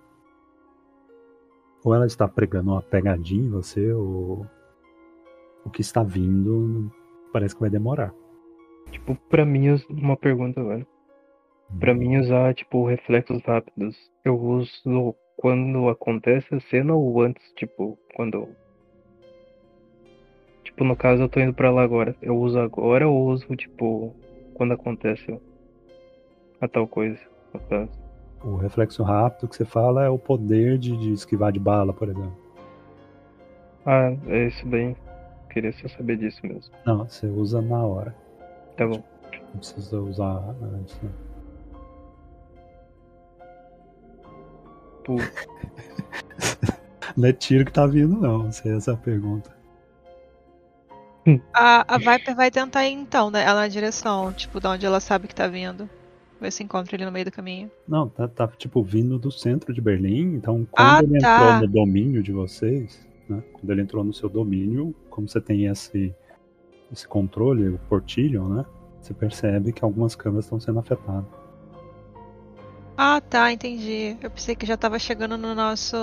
Ou 1.85 1.95
ela 1.95 2.07
está 2.07 2.29
pregando 2.29 2.73
uma 2.73 2.83
pegadinha 2.83 3.47
em 3.47 3.51
você, 3.51 3.93
ou. 3.93 4.47
O 5.65 5.71
que 5.71 5.81
está 5.81 6.03
vindo 6.03 6.91
parece 7.33 7.55
que 7.55 7.61
vai 7.61 7.71
demorar. 7.71 8.13
Tipo, 8.91 9.15
pra 9.29 9.45
mim, 9.45 9.69
uma 9.91 10.17
pergunta 10.17 10.61
agora. 10.61 10.87
Pra 11.79 11.95
mim 11.95 12.17
usar, 12.17 12.55
tipo, 12.55 12.87
reflexos 12.87 13.43
rápidos, 13.43 13.97
eu 14.25 14.41
uso 14.41 15.15
quando 15.37 15.89
acontece 15.89 16.55
a 16.55 16.61
cena 16.61 16.95
ou 16.95 17.21
antes, 17.21 17.43
tipo, 17.55 17.99
quando. 18.15 18.49
Tipo, 20.65 20.85
no 20.85 20.97
caso 20.97 21.23
eu 21.23 21.29
tô 21.29 21.41
indo 21.41 21.53
pra 21.53 21.71
lá 21.71 21.83
agora. 21.83 22.17
Eu 22.23 22.37
uso 22.37 22.59
agora 22.59 23.07
ou 23.07 23.29
uso, 23.29 23.55
tipo, 23.55 24.15
quando 24.55 24.73
acontece 24.73 25.39
a 26.61 26.67
tal 26.67 26.89
coisa, 26.89 27.21
no 27.53 27.61
caso. 27.61 27.91
O 28.43 28.57
reflexo 28.57 29.03
rápido 29.03 29.49
que 29.49 29.57
você 29.57 29.65
fala 29.65 30.05
é 30.05 30.09
o 30.09 30.19
poder 30.19 30.79
de, 30.79 30.97
de 30.97 31.13
esquivar 31.13 31.53
de 31.53 31.61
bala, 31.61 31.93
por 31.93 32.09
exemplo. 32.09 32.37
Ah, 33.85 34.13
é 34.27 34.47
isso 34.47 34.67
daí. 34.69 34.97
Queria 35.51 35.73
só 35.73 35.89
saber 35.89 36.19
disso 36.19 36.41
mesmo. 36.43 36.73
Não, 36.85 37.09
você 37.09 37.27
usa 37.27 37.63
na 37.63 37.85
hora. 37.85 38.15
Tá 38.77 38.87
bom. 38.87 39.03
Não 39.33 39.59
precisa 39.59 39.99
usar 40.01 40.55
antes. 40.63 40.99
Pô, 45.05 45.17
Não 47.17 47.29
é 47.29 47.33
tiro 47.33 47.65
que 47.65 47.73
tá 47.73 47.87
vindo, 47.87 48.21
não. 48.21 48.51
Se 48.53 48.69
é 48.69 48.77
essa 48.77 48.93
a 48.93 48.97
pergunta. 48.97 49.57
A, 51.53 51.95
a 51.95 51.99
Viper 51.99 52.35
vai 52.35 52.51
tentar 52.51 52.87
ir 52.87 52.93
então, 52.93 53.31
né? 53.31 53.43
Ela 53.43 53.63
na 53.63 53.69
direção, 53.69 54.33
tipo, 54.33 54.61
da 54.61 54.71
onde 54.71 54.87
ela 54.87 55.01
sabe 55.01 55.29
que 55.29 55.35
tá 55.35 55.47
vindo. 55.47 55.89
Ver 56.41 56.53
se 56.53 56.63
encontra 56.63 56.95
ele 56.95 57.05
no 57.05 57.11
meio 57.11 57.25
do 57.25 57.33
caminho. 57.33 57.71
Não, 57.87 58.09
tá, 58.09 58.29
tá 58.29 58.47
tipo 58.47 58.83
vindo 58.83 59.19
do 59.19 59.31
centro 59.31 59.75
de 59.75 59.81
Berlim. 59.81 60.35
Então, 60.35 60.67
Ah, 60.77 60.99
quando 61.01 61.11
ele 61.15 61.21
tá. 61.21 61.35
entrou 61.35 61.61
no 61.61 61.67
domínio 61.67 62.23
de 62.23 62.33
vocês, 62.33 63.07
né? 63.29 63.43
Quando 63.53 63.71
ele 63.71 63.83
entrou 63.83 64.05
no 64.05 64.13
seu 64.13 64.29
domínio, 64.29 64.95
como 65.11 65.29
você 65.29 65.41
tem 65.41 65.67
esse, 65.67 66.15
esse 66.93 67.07
controle, 67.07 67.69
o 67.69 67.79
portilho, 67.89 68.49
né? 68.49 68.65
Você 69.01 69.15
percebe 69.15 69.73
que 69.73 69.85
algumas 69.85 70.15
câmeras 70.15 70.45
estão 70.45 70.59
sendo 70.59 70.79
afetadas. 70.79 71.25
Ah, 72.97 73.21
tá, 73.21 73.53
entendi. 73.53 74.17
Eu 74.21 74.31
pensei 74.31 74.57
que 74.57 74.67
já 74.67 74.77
tava 74.77 74.99
chegando 74.99 75.39
no 75.39 75.55
nosso 75.55 75.97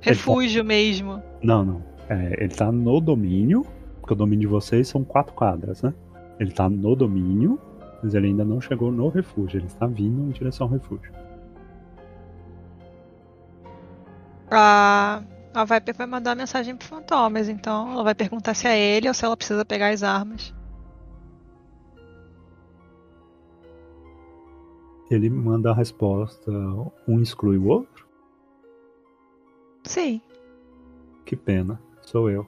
refúgio 0.00 0.62
mesmo. 0.64 1.22
Não, 1.42 1.64
não. 1.64 1.82
É, 2.08 2.44
ele 2.44 2.54
tá 2.54 2.70
no 2.70 3.00
domínio, 3.00 3.64
porque 4.00 4.12
o 4.12 4.16
domínio 4.16 4.40
de 4.40 4.46
vocês 4.46 4.88
são 4.88 5.02
quatro 5.02 5.32
quadras, 5.32 5.82
né? 5.82 5.94
Ele 6.38 6.50
tá 6.50 6.68
no 6.68 6.94
domínio, 6.94 7.58
mas 8.02 8.14
ele 8.14 8.26
ainda 8.26 8.44
não 8.44 8.60
chegou 8.60 8.92
no 8.92 9.08
refúgio. 9.08 9.58
Ele 9.58 9.66
está 9.66 9.86
vindo 9.86 10.28
em 10.28 10.30
direção 10.30 10.66
ao 10.66 10.72
refúgio. 10.72 11.10
A, 14.50 15.22
a 15.54 15.64
Viper 15.64 15.94
vai 15.94 16.06
mandar 16.06 16.34
mensagem 16.34 16.76
pro 16.76 16.86
Fantomas, 16.86 17.48
então 17.48 17.92
ela 17.92 18.02
vai 18.02 18.14
perguntar 18.14 18.54
se 18.54 18.66
é 18.66 18.78
ele 18.78 19.08
ou 19.08 19.14
se 19.14 19.24
ela 19.24 19.36
precisa 19.36 19.64
pegar 19.64 19.88
as 19.88 20.02
armas. 20.02 20.54
Ele 25.10 25.28
manda 25.28 25.70
a 25.70 25.74
resposta, 25.74 26.50
um 27.06 27.20
exclui 27.20 27.58
o 27.58 27.66
outro? 27.66 28.08
Sim. 29.84 30.22
Que 31.26 31.36
pena, 31.36 31.78
sou 32.00 32.30
eu. 32.30 32.46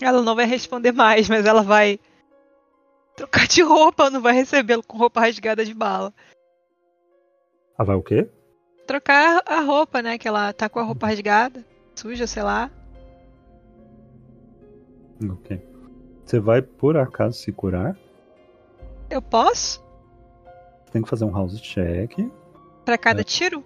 Ela 0.00 0.22
não 0.22 0.34
vai 0.34 0.46
responder 0.46 0.92
mais, 0.92 1.28
mas 1.28 1.44
ela 1.44 1.62
vai 1.62 2.00
trocar 3.14 3.46
de 3.46 3.60
roupa, 3.60 4.08
não 4.08 4.22
vai 4.22 4.32
recebê-lo 4.32 4.82
com 4.82 4.96
roupa 4.96 5.20
rasgada 5.20 5.62
de 5.62 5.74
bala. 5.74 6.14
Ah, 7.76 7.84
vai 7.84 7.96
o 7.96 8.02
quê? 8.02 8.30
Trocar 8.90 9.40
a 9.46 9.60
roupa, 9.60 10.02
né? 10.02 10.18
Que 10.18 10.26
ela 10.26 10.52
tá 10.52 10.68
com 10.68 10.80
a 10.80 10.82
roupa 10.82 11.06
rasgada, 11.06 11.64
suja, 11.94 12.26
sei 12.26 12.42
lá. 12.42 12.68
Ok. 15.30 15.64
Você 16.24 16.40
vai 16.40 16.60
por 16.60 16.96
acaso 16.96 17.38
se 17.38 17.52
curar? 17.52 17.96
Eu 19.08 19.22
posso? 19.22 19.80
Tem 20.90 21.02
que 21.02 21.08
fazer 21.08 21.24
um 21.24 21.30
house 21.30 21.60
check. 21.60 22.16
Pra 22.84 22.98
cada 22.98 23.20
É. 23.20 23.22
tiro? 23.22 23.64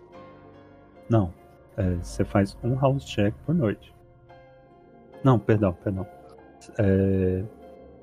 Não. 1.08 1.32
É, 1.74 1.94
você 1.94 2.22
faz 2.22 2.54
um 2.62 2.78
house 2.78 3.06
check 3.06 3.34
por 3.46 3.54
noite. 3.54 3.94
Não, 5.24 5.38
perdão, 5.38 5.72
perdão. 5.72 6.06
É, 6.78 7.42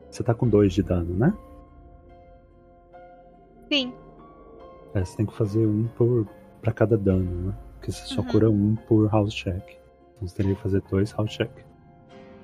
você 0.09 0.23
tá 0.23 0.33
com 0.33 0.47
dois 0.47 0.73
de 0.73 0.81
dano, 0.81 1.13
né? 1.13 1.31
Sim. 3.71 3.93
É, 4.95 5.05
você 5.05 5.17
tem 5.17 5.27
que 5.27 5.37
fazer 5.37 5.67
um 5.67 5.87
por 5.89 6.25
pra 6.61 6.71
cada 6.71 6.97
dano, 6.97 7.47
né? 7.47 7.53
Porque 7.77 7.91
você 7.91 8.05
só 8.05 8.21
Uhum. 8.21 8.27
cura 8.27 8.49
um 8.49 8.75
por 8.75 9.09
house 9.11 9.33
check. 9.33 9.63
Então 10.15 10.27
você 10.27 10.35
teria 10.35 10.55
que 10.55 10.61
fazer 10.61 10.81
dois 10.89 11.11
house 11.11 11.31
check. 11.31 11.49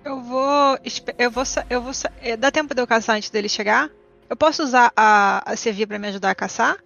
Eu 0.04 0.22
vou. 0.22 0.78
Eu 1.18 1.30
vou. 1.32 1.44
Eu 1.70 1.82
vou 1.82 1.92
eh, 2.22 2.38
Dá 2.38 2.50
tempo 2.50 2.74
de 2.74 2.82
eu 2.82 2.88
caçar 2.88 3.18
antes 3.18 3.30
dele 3.30 3.50
chegar? 3.50 3.90
Eu 4.30 4.36
posso 4.36 4.64
usar 4.64 4.92
a, 4.96 5.44
a 5.52 5.56
Sevi 5.56 5.86
pra 5.86 6.00
me 6.00 6.08
ajudar 6.08 6.32
a 6.32 6.36
caçar? 6.36 6.78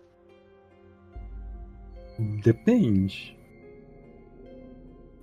Depende. 2.44 3.38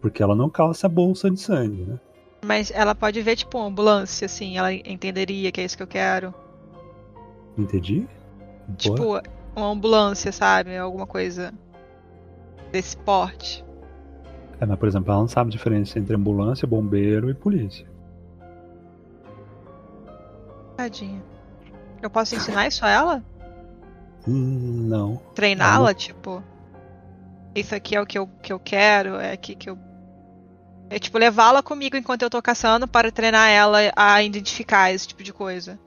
Porque 0.00 0.22
ela 0.22 0.34
não 0.34 0.48
calça 0.48 0.86
a 0.86 0.90
bolsa 0.90 1.30
de 1.30 1.40
sangue, 1.40 1.82
né? 1.84 1.98
Mas 2.44 2.70
ela 2.70 2.94
pode 2.94 3.20
ver, 3.20 3.36
tipo, 3.36 3.58
uma 3.58 3.66
ambulância, 3.66 4.26
assim. 4.26 4.56
Ela 4.56 4.72
entenderia 4.72 5.50
que 5.50 5.60
é 5.60 5.64
isso 5.64 5.76
que 5.76 5.82
eu 5.82 5.86
quero. 5.88 6.32
Entendi? 7.56 8.06
Boa. 8.68 8.76
Tipo, 8.76 9.22
uma 9.56 9.70
ambulância, 9.70 10.30
sabe? 10.30 10.76
Alguma 10.76 11.06
coisa 11.06 11.52
desse 12.70 12.96
porte. 12.96 13.64
É, 14.60 14.66
mas, 14.66 14.78
por 14.78 14.88
exemplo, 14.88 15.10
ela 15.12 15.20
não 15.20 15.28
sabe 15.28 15.48
a 15.48 15.52
diferença 15.52 15.98
entre 15.98 16.16
ambulância, 16.16 16.66
bombeiro 16.66 17.30
e 17.30 17.34
polícia. 17.34 17.86
Tadinha. 20.76 21.22
Eu 22.02 22.10
posso 22.10 22.34
ensinar 22.34 22.68
isso 22.68 22.84
a 22.84 22.88
ela? 22.88 23.24
Hum, 24.26 24.86
não. 24.88 25.16
Treiná-la, 25.34 25.94
tipo. 25.94 26.42
Isso 27.54 27.74
aqui 27.74 27.96
é 27.96 28.00
o 28.00 28.06
que 28.06 28.18
eu, 28.18 28.28
que 28.42 28.52
eu 28.52 28.60
quero, 28.60 29.16
é 29.16 29.32
aqui 29.32 29.54
que 29.54 29.70
eu. 29.70 29.78
É 30.90 30.98
tipo, 30.98 31.18
levá-la 31.18 31.62
comigo 31.62 31.96
enquanto 31.96 32.22
eu 32.22 32.30
tô 32.30 32.40
caçando 32.40 32.86
para 32.86 33.10
treinar 33.12 33.50
ela 33.50 33.78
a 33.94 34.22
identificar 34.22 34.92
esse 34.92 35.08
tipo 35.08 35.22
de 35.22 35.32
coisa. 35.32 35.78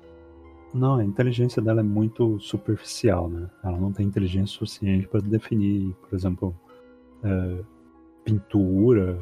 Não, 0.74 0.96
a 0.96 1.04
inteligência 1.04 1.62
dela 1.62 1.82
é 1.82 1.84
muito 1.84 2.40
superficial, 2.40 3.30
né? 3.30 3.50
Ela 3.64 3.78
não 3.78 3.92
tem 3.92 4.06
inteligência 4.06 4.58
suficiente 4.58 5.08
para 5.08 5.20
definir, 5.22 5.94
por 5.96 6.16
exemplo, 6.16 6.56
é, 7.24 7.64
pintura, 8.26 9.18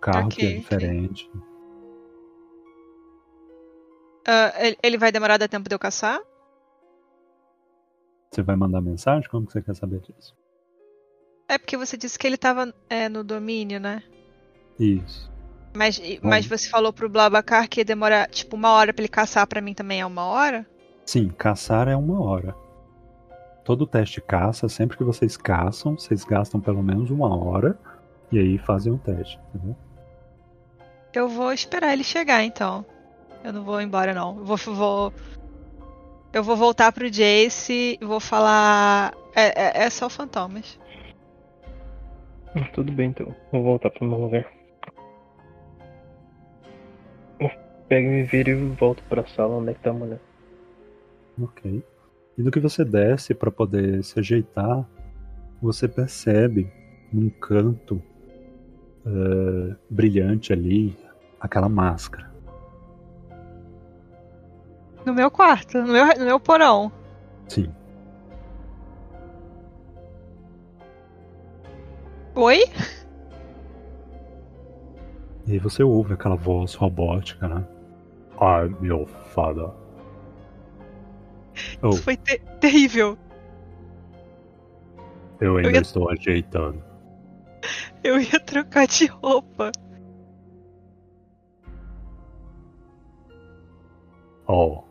carro 0.00 0.28
que 0.28 0.44
Ok, 0.46 0.48
é 0.56 0.58
diferente. 0.58 1.30
Ah, 4.26 4.52
ele- 4.58 4.78
ele 4.82 4.98
vai 4.98 5.12
demorar 5.12 5.36
dar 5.36 5.48
tempo 5.48 5.68
de 5.68 5.74
eu 5.74 5.78
caçar? 5.78 6.20
Você 8.32 8.42
vai 8.42 8.56
mandar 8.56 8.80
mensagem? 8.80 9.28
Como 9.28 9.46
que 9.46 9.52
você 9.52 9.62
quer 9.62 9.76
saber 9.76 10.00
disso? 10.00 10.34
É 11.48 11.58
porque 11.58 11.76
você 11.76 11.96
disse 11.96 12.18
que 12.18 12.26
ele 12.26 12.38
tava 12.38 12.74
é, 12.88 13.08
no 13.08 13.22
domínio, 13.22 13.78
né? 13.78 14.02
Isso. 14.78 15.30
Mas, 15.76 16.00
mas 16.22 16.46
você 16.46 16.68
falou 16.68 16.92
pro 16.92 17.08
Blabacar 17.08 17.68
que 17.68 17.80
ia 17.80 17.84
demorar 17.84 18.28
tipo 18.28 18.56
uma 18.56 18.72
hora 18.72 18.92
pra 18.92 19.02
ele 19.02 19.08
caçar 19.08 19.46
pra 19.46 19.60
mim 19.60 19.74
também 19.74 20.00
é 20.00 20.06
uma 20.06 20.24
hora? 20.24 20.66
Sim, 21.04 21.28
caçar 21.28 21.86
é 21.88 21.96
uma 21.96 22.20
hora. 22.22 22.56
Todo 23.64 23.86
teste 23.86 24.20
caça, 24.20 24.68
sempre 24.68 24.96
que 24.96 25.04
vocês 25.04 25.36
caçam, 25.36 25.98
vocês 25.98 26.22
gastam 26.22 26.60
pelo 26.60 26.82
menos 26.82 27.10
uma 27.10 27.34
hora 27.34 27.78
e 28.30 28.38
aí 28.38 28.58
fazem 28.58 28.92
o 28.92 28.98
teste, 28.98 29.40
entendeu? 29.48 29.74
Eu 31.14 31.28
vou 31.28 31.52
esperar 31.52 31.92
ele 31.92 32.04
chegar 32.04 32.44
então. 32.44 32.84
Eu 33.42 33.52
não 33.52 33.64
vou 33.64 33.80
embora 33.80 34.12
não. 34.12 34.38
Eu 34.38 34.44
vou, 34.44 34.56
vou 34.56 35.12
eu 36.32 36.42
vou 36.42 36.56
voltar 36.56 36.92
pro 36.92 37.08
Jace 37.10 37.96
e 38.00 38.04
vou 38.04 38.18
falar 38.18 39.14
é, 39.34 39.82
é, 39.82 39.84
é 39.84 39.90
só 39.90 40.10
fantomas. 40.10 40.78
Tudo 42.74 42.92
bem 42.92 43.10
então. 43.10 43.34
Vou 43.50 43.62
voltar 43.62 43.90
pro 43.90 44.06
meu 44.06 44.18
lugar. 44.18 44.46
Eu 47.38 47.50
Pego 47.88 48.08
e 48.10 48.22
viro 48.24 48.50
e 48.50 48.54
volto 48.54 49.02
pra 49.08 49.26
sala 49.26 49.56
onde 49.56 49.70
é 49.70 49.74
que 49.74 49.80
tá 49.80 49.90
a 49.90 49.94
mulher. 49.94 50.20
Ok. 51.40 51.82
E 52.36 52.42
do 52.42 52.50
que 52.50 52.60
você 52.60 52.84
desce 52.84 53.34
para 53.34 53.50
poder 53.50 54.02
se 54.02 54.18
ajeitar, 54.18 54.84
você 55.62 55.86
percebe 55.86 56.70
num 57.12 57.30
canto 57.30 58.02
eh, 59.06 59.76
brilhante 59.88 60.52
ali 60.52 60.96
aquela 61.40 61.68
máscara. 61.68 62.32
No 65.04 65.12
meu 65.12 65.30
quarto, 65.30 65.78
no 65.78 65.92
meu, 65.92 66.06
no 66.18 66.24
meu 66.24 66.40
porão. 66.40 66.90
Sim. 67.48 67.70
Oi? 72.34 72.64
E 75.46 75.52
aí 75.52 75.58
você 75.58 75.82
ouve 75.82 76.14
aquela 76.14 76.34
voz 76.34 76.74
robótica, 76.74 77.46
né? 77.46 77.64
Ai, 78.40 78.74
meu 78.80 79.06
father. 79.06 79.83
Oh, 81.82 81.90
Isso 81.90 82.02
foi 82.02 82.16
te- 82.16 82.40
terrível. 82.60 83.16
eu 85.40 85.56
ainda 85.56 85.70
ia- 85.72 85.80
estou 85.80 86.10
ajeitando. 86.10 86.82
Eu 88.02 88.20
ia 88.20 88.38
trocar 88.40 88.86
de 88.86 89.06
roupa. 89.06 89.70
Oh. 94.46 94.82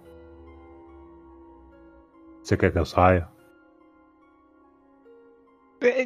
Você 2.42 2.58
quer 2.58 2.72
que 2.72 2.80
eu 2.80 2.85
saia? 2.85 3.27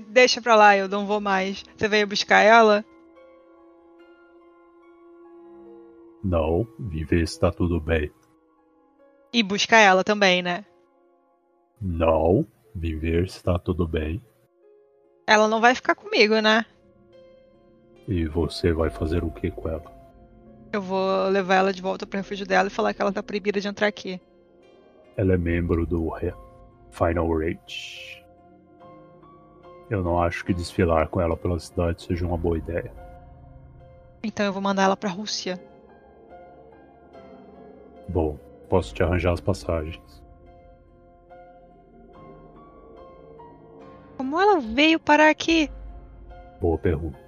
Deixa 0.09 0.41
pra 0.41 0.55
lá, 0.55 0.75
eu 0.75 0.87
não 0.87 1.05
vou 1.05 1.21
mais. 1.21 1.63
Você 1.77 1.87
veio 1.87 2.07
buscar 2.07 2.39
ela? 2.41 2.83
Não, 6.23 6.67
vim 6.79 7.05
ver 7.05 7.27
se 7.27 7.39
tá 7.39 7.51
tudo 7.51 7.79
bem. 7.79 8.11
E 9.37 9.43
buscar 9.43 9.77
ela 9.77 10.03
também, 10.03 10.41
né? 10.41 10.65
Não, 11.79 12.43
vim 12.73 12.97
ver 12.97 13.29
se 13.29 13.43
tá 13.43 13.59
tudo 13.59 13.87
bem. 13.87 14.19
Ela 15.27 15.47
não 15.47 15.61
vai 15.61 15.75
ficar 15.75 15.93
comigo, 15.93 16.39
né? 16.41 16.65
E 18.07 18.25
você 18.25 18.73
vai 18.73 18.89
fazer 18.89 19.23
o 19.23 19.29
que 19.29 19.51
com 19.51 19.69
ela? 19.69 19.95
Eu 20.73 20.81
vou 20.81 21.27
levar 21.27 21.53
ela 21.53 21.71
de 21.71 21.83
volta 21.83 22.07
pro 22.07 22.17
refúgio 22.17 22.47
dela 22.47 22.67
e 22.67 22.71
falar 22.71 22.95
que 22.95 23.01
ela 23.03 23.13
tá 23.13 23.21
proibida 23.21 23.61
de 23.61 23.67
entrar 23.67 23.85
aqui. 23.85 24.19
Ela 25.15 25.35
é 25.35 25.37
membro 25.37 25.85
do 25.85 26.11
Final 26.89 27.31
Rage. 27.37 28.25
Eu 29.87 30.01
não 30.01 30.19
acho 30.19 30.43
que 30.43 30.51
desfilar 30.51 31.09
com 31.09 31.21
ela 31.21 31.37
pela 31.37 31.59
cidade 31.59 32.01
seja 32.01 32.25
uma 32.25 32.39
boa 32.39 32.57
ideia. 32.57 32.91
Então 34.23 34.47
eu 34.47 34.51
vou 34.51 34.63
mandar 34.63 34.81
ela 34.81 34.97
pra 34.97 35.11
Rússia. 35.11 35.63
Bom, 38.09 38.39
posso 38.69 38.93
te 38.93 39.03
arranjar 39.03 39.33
as 39.33 39.41
passagens. 39.41 40.23
Como 44.17 44.39
ela 44.39 44.59
veio 44.59 44.99
parar 44.99 45.29
aqui? 45.29 45.69
Boa 46.59 46.77
pergunta. 46.77 47.19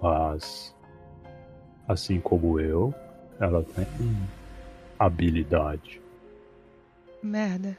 Mas, 0.00 0.74
assim 1.86 2.20
como 2.20 2.58
eu, 2.60 2.94
ela 3.40 3.62
tem 3.62 3.86
habilidade. 4.98 6.00
Merda. 7.22 7.76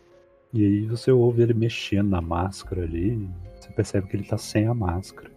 E 0.52 0.66
aí 0.66 0.86
você 0.86 1.12
ouve 1.12 1.44
ele 1.44 1.54
mexendo 1.54 2.10
na 2.10 2.22
máscara 2.22 2.84
ali, 2.84 3.30
você 3.60 3.70
percebe 3.72 4.08
que 4.08 4.18
ele 4.18 4.26
tá 4.26 4.38
sem 4.38 4.66
a 4.68 4.74
máscara. 4.74 5.30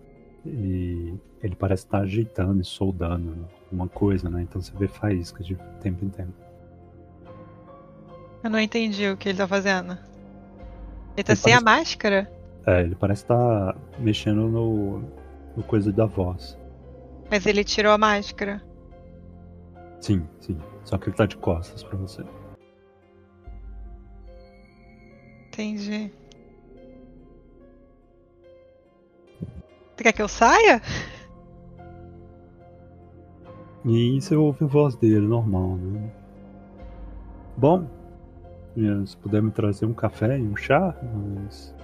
E 0.45 1.15
ele 1.43 1.55
parece 1.55 1.85
estar 1.85 2.01
ajeitando 2.01 2.61
e 2.61 2.65
soldando 2.65 3.49
uma 3.71 3.89
coisa, 3.89 4.29
né? 4.31 4.43
Então 4.43 4.61
você 4.61 4.73
vê 4.77 4.89
faíscas 4.89 5.47
de 5.47 5.57
tempo 5.81 6.05
em 6.05 6.09
tempo. 6.09 6.33
Eu 8.43 8.51
não 8.51 8.59
entendi 8.61 9.09
o 9.09 9.17
que 9.17 9.29
ele 9.29 9.39
tá 9.39 9.47
fazendo. 9.47 9.93
Ele 11.17 11.23
tá 11.25 11.33
Ele 11.33 11.37
sem 11.37 11.55
a 11.55 11.63
parece- 11.63 11.65
máscara? 11.81 12.33
É, 12.67 12.81
ele 12.83 12.95
parece 12.95 13.23
estar 13.23 13.77
mexendo 13.99 14.49
no, 14.49 15.03
no 15.57 15.63
coisa 15.65 15.93
da 15.93 16.07
voz. 16.07 16.57
Mas 17.31 17.47
ele 17.47 17.65
tirou 17.65 17.93
a 17.93 17.99
máscara. 17.99 18.63
Sim, 20.01 20.27
sim. 20.41 20.59
Só 20.85 20.99
que 20.99 21.09
ele 21.09 21.17
tá 21.17 21.27
de 21.27 21.37
costas 21.37 21.83
pra 21.83 21.97
você. 21.97 22.25
Entendi. 25.49 26.13
Você 29.97 30.03
quer 30.05 30.13
que 30.13 30.23
eu 30.23 30.29
saia? 30.29 30.81
E 33.85 34.21
você 34.21 34.35
ouve 34.35 34.65
a 34.65 34.67
voz 34.69 34.95
dele, 34.97 35.21
normal, 35.27 35.77
né? 35.77 36.11
Bom, 37.57 37.87
se 39.07 39.17
puder 39.19 39.43
me 39.43 39.51
trazer 39.51 39.87
um 39.87 39.93
café 39.93 40.39
e 40.39 40.43
um 40.43 40.57
chá, 40.57 40.95
mas. 41.03 41.75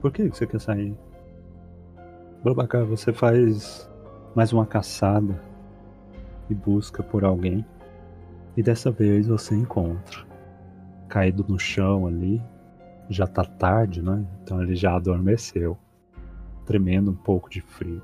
Por 0.00 0.12
que 0.12 0.28
você 0.28 0.46
quer 0.46 0.60
sair? 0.60 0.96
Babacar, 2.42 2.84
você 2.84 3.12
faz 3.12 3.90
mais 4.34 4.52
uma 4.52 4.66
caçada 4.66 5.40
e 6.50 6.54
busca 6.54 7.02
por 7.02 7.24
alguém. 7.24 7.64
E 8.56 8.62
dessa 8.62 8.90
vez 8.90 9.28
você 9.28 9.54
encontra. 9.54 10.24
Caído 11.08 11.44
no 11.48 11.58
chão 11.58 12.06
ali. 12.06 12.42
Já 13.08 13.26
tá 13.26 13.44
tarde, 13.44 14.02
né? 14.02 14.26
Então 14.42 14.62
ele 14.62 14.74
já 14.74 14.96
adormeceu. 14.96 15.78
Tremendo 16.66 17.10
um 17.10 17.16
pouco 17.16 17.48
de 17.48 17.60
frio. 17.60 18.02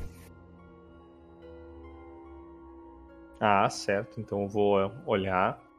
Ah, 3.41 3.69
certo. 3.71 4.21
Então 4.21 4.43
eu 4.43 4.49
vou 4.49 4.93
olhar. 5.07 5.70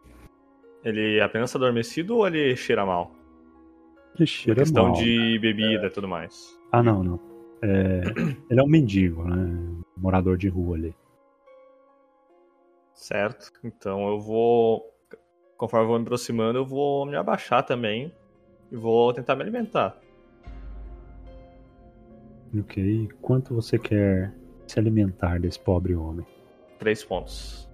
Ele 0.83 1.17
é 1.17 1.21
apenas 1.21 1.55
adormecido 1.55 2.17
ou 2.17 2.27
ele 2.27 2.55
cheira 2.55 2.85
mal? 2.85 3.11
Ele 4.15 4.25
cheira 4.25 4.61
questão 4.61 4.89
mal. 4.89 4.93
de 4.93 5.37
bebida 5.39 5.87
e 5.87 5.89
tudo 5.89 6.07
mais. 6.07 6.57
Ah, 6.71 6.81
não, 6.81 7.03
não. 7.03 7.19
É, 7.61 8.01
ele 8.49 8.59
é 8.59 8.63
um 8.63 8.67
mendigo, 8.67 9.23
né? 9.23 9.83
Morador 9.95 10.37
de 10.37 10.47
rua 10.49 10.75
ali. 10.75 10.95
Certo. 12.93 13.51
Então 13.63 14.07
eu 14.09 14.19
vou. 14.19 14.87
Conforme 15.57 15.85
eu 15.85 15.89
vou 15.89 15.99
me 15.99 16.03
aproximando, 16.03 16.57
eu 16.57 16.65
vou 16.65 17.05
me 17.05 17.15
abaixar 17.15 17.63
também. 17.63 18.11
E 18.71 18.75
vou 18.75 19.13
tentar 19.13 19.35
me 19.35 19.43
alimentar. 19.43 19.97
Ok. 22.57 23.09
Quanto 23.21 23.53
você 23.53 23.77
quer 23.77 24.33
se 24.65 24.79
alimentar 24.79 25.39
desse 25.39 25.59
pobre 25.59 25.95
homem? 25.95 26.25
Três 26.79 27.03
pontos. 27.03 27.69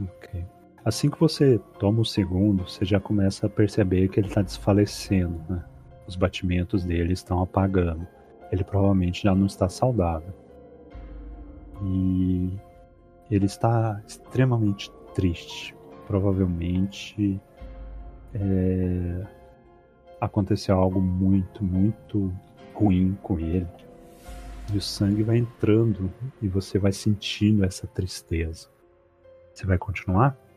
Ok. 0.00 0.44
Assim 0.88 1.10
que 1.10 1.20
você 1.20 1.60
toma 1.78 2.00
o 2.00 2.04
segundo, 2.04 2.66
você 2.66 2.82
já 2.82 2.98
começa 2.98 3.46
a 3.46 3.50
perceber 3.50 4.08
que 4.08 4.18
ele 4.18 4.28
está 4.28 4.40
desfalecendo, 4.40 5.38
né? 5.46 5.62
Os 6.06 6.16
batimentos 6.16 6.82
dele 6.82 7.12
estão 7.12 7.42
apagando. 7.42 8.06
Ele 8.50 8.64
provavelmente 8.64 9.24
já 9.24 9.34
não 9.34 9.44
está 9.44 9.68
saudável. 9.68 10.32
E 11.82 12.58
ele 13.30 13.44
está 13.44 14.02
extremamente 14.06 14.90
triste. 15.14 15.76
Provavelmente 16.06 17.38
é, 18.32 19.26
aconteceu 20.18 20.74
algo 20.74 21.02
muito, 21.02 21.62
muito 21.62 22.34
ruim 22.72 23.14
com 23.22 23.38
ele. 23.38 23.68
E 24.72 24.78
o 24.78 24.80
sangue 24.80 25.22
vai 25.22 25.36
entrando 25.36 26.10
e 26.40 26.48
você 26.48 26.78
vai 26.78 26.92
sentindo 26.92 27.62
essa 27.62 27.86
tristeza. 27.86 28.68
Você 29.52 29.66
vai 29.66 29.76
continuar? 29.76 30.47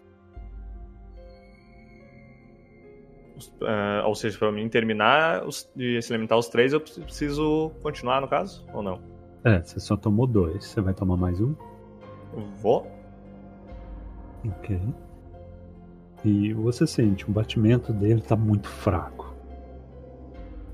Ah, 3.61 4.03
ou 4.05 4.15
seja, 4.15 4.37
pra 4.37 4.51
mim 4.51 4.67
terminar 4.69 5.43
de 5.75 6.01
se 6.01 6.13
alimentar 6.13 6.37
os 6.37 6.47
três, 6.47 6.73
eu 6.73 6.81
preciso 6.81 7.71
continuar 7.81 8.21
no 8.21 8.27
caso? 8.27 8.65
Ou 8.73 8.83
não? 8.83 8.99
É, 9.43 9.61
você 9.61 9.79
só 9.79 9.95
tomou 9.95 10.27
dois. 10.27 10.65
Você 10.65 10.81
vai 10.81 10.93
tomar 10.93 11.17
mais 11.17 11.39
um? 11.41 11.55
Vou? 12.61 12.87
Ok. 14.45 14.79
E 16.23 16.53
você 16.53 16.85
sente, 16.85 17.27
o 17.27 17.31
batimento 17.31 17.91
dele 17.91 18.21
tá 18.21 18.35
muito 18.35 18.67
fraco. 18.67 19.33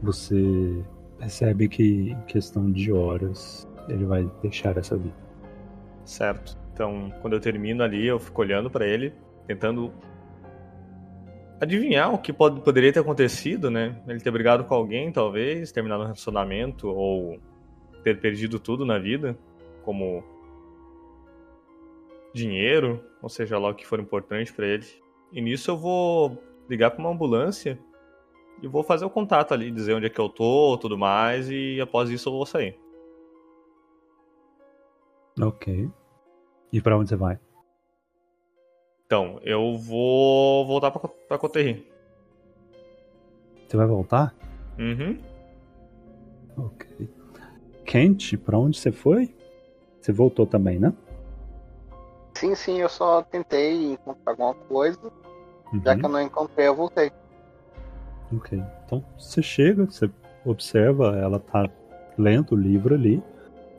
Você 0.01 0.83
percebe 1.17 1.67
que 1.67 2.11
em 2.11 2.21
questão 2.27 2.71
de 2.71 2.91
horas 2.91 3.67
ele 3.87 4.05
vai 4.05 4.29
deixar 4.41 4.77
essa 4.77 4.97
vida. 4.97 5.15
Certo. 6.03 6.57
Então, 6.73 7.11
quando 7.21 7.33
eu 7.33 7.39
termino 7.39 7.83
ali, 7.83 8.05
eu 8.05 8.19
fico 8.19 8.41
olhando 8.41 8.69
pra 8.69 8.85
ele, 8.85 9.13
tentando 9.47 9.91
adivinhar 11.59 12.13
o 12.13 12.17
que 12.17 12.31
pode, 12.31 12.61
poderia 12.61 12.91
ter 12.93 12.99
acontecido, 12.99 13.69
né? 13.69 14.01
Ele 14.07 14.19
ter 14.19 14.31
brigado 14.31 14.63
com 14.63 14.73
alguém, 14.73 15.11
talvez, 15.11 15.71
terminado 15.71 16.01
um 16.03 16.05
relacionamento, 16.05 16.87
ou 16.87 17.39
ter 18.03 18.19
perdido 18.19 18.59
tudo 18.59 18.85
na 18.85 18.99
vida, 18.99 19.37
como 19.83 20.23
dinheiro, 22.33 23.03
ou 23.21 23.29
seja 23.29 23.57
lá 23.57 23.69
o 23.69 23.75
que 23.75 23.85
for 23.85 23.99
importante 23.99 24.53
pra 24.53 24.67
ele. 24.67 24.85
E 25.31 25.41
nisso 25.41 25.71
eu 25.71 25.77
vou 25.77 26.41
ligar 26.69 26.91
pra 26.91 26.99
uma 26.99 27.11
ambulância 27.11 27.79
e 28.61 28.67
vou 28.67 28.83
fazer 28.83 29.05
o 29.05 29.09
contato 29.09 29.53
ali, 29.53 29.71
dizer 29.71 29.93
onde 29.93 30.05
é 30.05 30.09
que 30.09 30.19
eu 30.19 30.29
tô, 30.29 30.77
tudo 30.77 30.97
mais, 30.97 31.49
e 31.49 31.79
após 31.81 32.09
isso 32.09 32.29
eu 32.29 32.33
vou 32.33 32.45
sair. 32.45 32.79
Ok. 35.39 35.89
E 36.71 36.81
pra 36.81 36.97
onde 36.97 37.09
você 37.09 37.15
vai? 37.15 37.39
Então, 39.07 39.39
eu 39.41 39.77
vou 39.77 40.67
voltar 40.67 40.91
pra, 40.91 41.07
pra 41.29 41.37
Coterri. 41.37 41.87
Você 43.65 43.77
vai 43.77 43.87
voltar? 43.87 44.35
Uhum. 44.77 45.17
Ok. 46.57 47.09
Kent, 47.85 48.35
pra 48.39 48.59
onde 48.59 48.77
você 48.77 48.91
foi? 48.91 49.33
Você 50.01 50.11
voltou 50.11 50.45
também, 50.45 50.77
né? 50.77 50.93
Sim, 52.35 52.53
sim, 52.53 52.79
eu 52.81 52.89
só 52.89 53.21
tentei 53.21 53.93
encontrar 53.93 54.33
alguma 54.33 54.53
coisa. 54.53 54.99
Já 55.85 55.93
Uhum. 55.93 55.99
que 55.99 56.05
eu 56.05 56.09
não 56.09 56.21
encontrei, 56.21 56.67
eu 56.67 56.75
voltei. 56.75 57.09
Ok. 58.35 58.61
Então 58.85 59.03
você 59.17 59.41
chega, 59.41 59.85
você 59.85 60.09
observa, 60.45 61.17
ela 61.17 61.39
tá 61.39 61.69
lendo 62.17 62.51
o 62.55 62.57
livro 62.57 62.93
ali. 62.93 63.23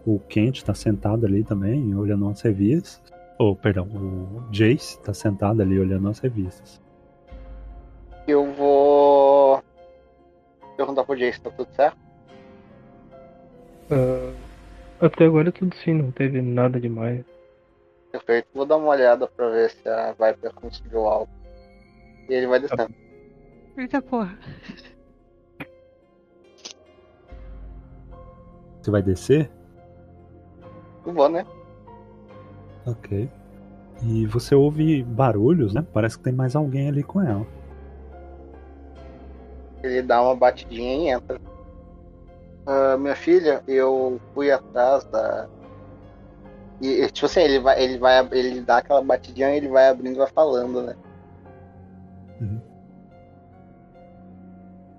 O 0.07 0.18
Kent 0.20 0.62
tá 0.62 0.73
sentado 0.73 1.26
ali 1.26 1.44
também, 1.44 1.94
olhando 1.94 2.26
as 2.31 2.40
revistas. 2.40 3.02
Ou, 3.39 3.55
perdão, 3.55 3.86
o 3.86 4.49
Jace 4.50 5.00
tá 5.00 5.15
sentado 5.15 5.62
ali 5.62 5.78
olhando 5.78 6.08
as 6.08 6.18
revistas. 6.18 6.81
Eu 8.26 8.52
vou 8.52 9.62
perguntar 10.76 11.05
pro 11.05 11.17
Jace, 11.17 11.41
tá 11.41 11.50
tudo 11.50 11.73
certo? 11.73 11.97
Ah, 13.91 14.34
até 15.00 15.25
agora 15.25 15.52
tudo 15.52 15.75
sim, 15.76 15.94
não 15.94 16.10
teve 16.10 16.42
nada 16.42 16.81
demais. 16.81 17.25
Perfeito. 18.10 18.49
Vou 18.55 18.67
dar 18.67 18.76
uma 18.76 18.89
olhada 18.89 19.26
pra 19.28 19.49
ver 19.50 19.70
se 19.70 19.89
a 19.89 20.12
Viper 20.12 20.52
conseguiu 20.55 21.07
algo. 21.07 21.31
E 22.28 22.34
ele 22.34 22.47
vai 22.47 22.58
descendo. 22.58 22.94
Eita 23.76 24.02
porra. 24.02 24.36
Você 28.81 28.91
vai 28.91 29.02
descer? 29.02 29.50
Eu 31.07 31.12
vou, 31.12 31.28
né? 31.28 31.47
Ok. 32.91 33.28
E 34.02 34.26
você 34.26 34.55
ouve 34.55 35.02
barulhos, 35.02 35.75
né? 35.75 35.84
Parece 35.92 36.17
que 36.17 36.25
tem 36.25 36.33
mais 36.33 36.55
alguém 36.55 36.89
ali 36.89 37.02
com 37.02 37.20
ela. 37.20 37.47
Ele 39.83 40.02
dá 40.02 40.23
uma 40.23 40.34
batidinha 40.34 40.97
e 40.97 41.08
entra. 41.08 41.41
Ah, 42.67 42.97
minha 42.97 43.17
filha, 43.17 43.62
eu 43.67 44.20
fui 44.34 44.50
atrás 44.50 45.05
da. 45.05 45.49
E, 46.81 47.08
tipo 47.10 47.26
assim, 47.26 47.41
ele 47.41 47.58
vai, 47.58 47.83
ele 47.83 47.99
vai, 47.99 48.28
ele 48.33 48.60
dá 48.60 48.78
aquela 48.78 49.02
batidinha 49.02 49.52
e 49.52 49.57
ele 49.57 49.68
vai 49.68 49.89
abrindo 49.89 50.15
e 50.15 50.18
vai 50.18 50.28
falando, 50.28 50.83
né? 50.83 50.97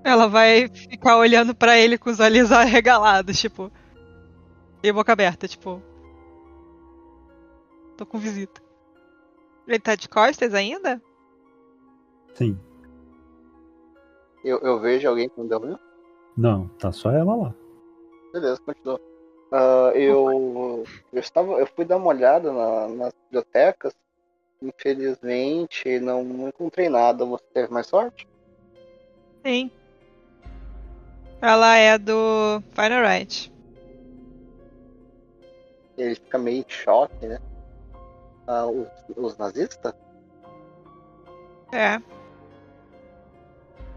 Ela 0.03 0.27
vai 0.27 0.67
ficar 0.67 1.17
olhando 1.17 1.55
pra 1.55 1.77
ele 1.77 1.97
com 1.97 2.09
os 2.09 2.19
olhos 2.19 2.51
arregalados, 2.53 3.39
tipo. 3.39 3.71
E 4.83 4.91
boca 4.91 5.13
aberta, 5.13 5.47
tipo. 5.47 5.81
Tô 7.99 8.05
com 8.05 8.17
visita. 8.17 8.61
Ele 9.67 9.77
tá 9.77 9.93
de 9.93 10.07
costas 10.07 10.53
ainda? 10.53 11.01
Sim. 12.33 12.57
Eu, 14.41 14.57
eu 14.59 14.79
vejo 14.79 15.09
alguém 15.09 15.29
eu 15.35 15.59
viu? 15.59 15.77
Não, 16.37 16.69
tá 16.79 16.93
só 16.93 17.11
ela 17.11 17.35
lá. 17.35 17.53
Beleza, 18.31 18.61
continua. 18.61 18.97
Ah, 19.51 19.91
eu, 19.95 20.85
eu 21.11 21.19
estava, 21.19 21.59
eu 21.59 21.67
fui 21.75 21.83
dar 21.83 21.97
uma 21.97 22.07
olhada 22.07 22.53
na- 22.53 22.87
nas 22.87 23.13
bibliotecas. 23.25 23.93
Infelizmente, 24.61 25.99
não, 25.99 26.23
não 26.23 26.47
encontrei 26.47 26.87
nada. 26.87 27.25
Você 27.25 27.43
teve 27.53 27.73
mais 27.73 27.87
sorte? 27.87 28.25
Sim. 29.45 29.69
Ela 31.41 31.75
é 31.75 31.97
do 31.97 32.61
Final 32.71 33.01
Right. 33.05 33.51
Ele 35.97 36.15
fica 36.15 36.37
meio 36.37 36.59
em 36.59 36.65
choque, 36.69 37.27
né? 37.27 37.37
Ah, 38.51 38.65
os, 38.65 38.87
os 39.15 39.37
nazistas? 39.37 39.93
É. 41.71 42.01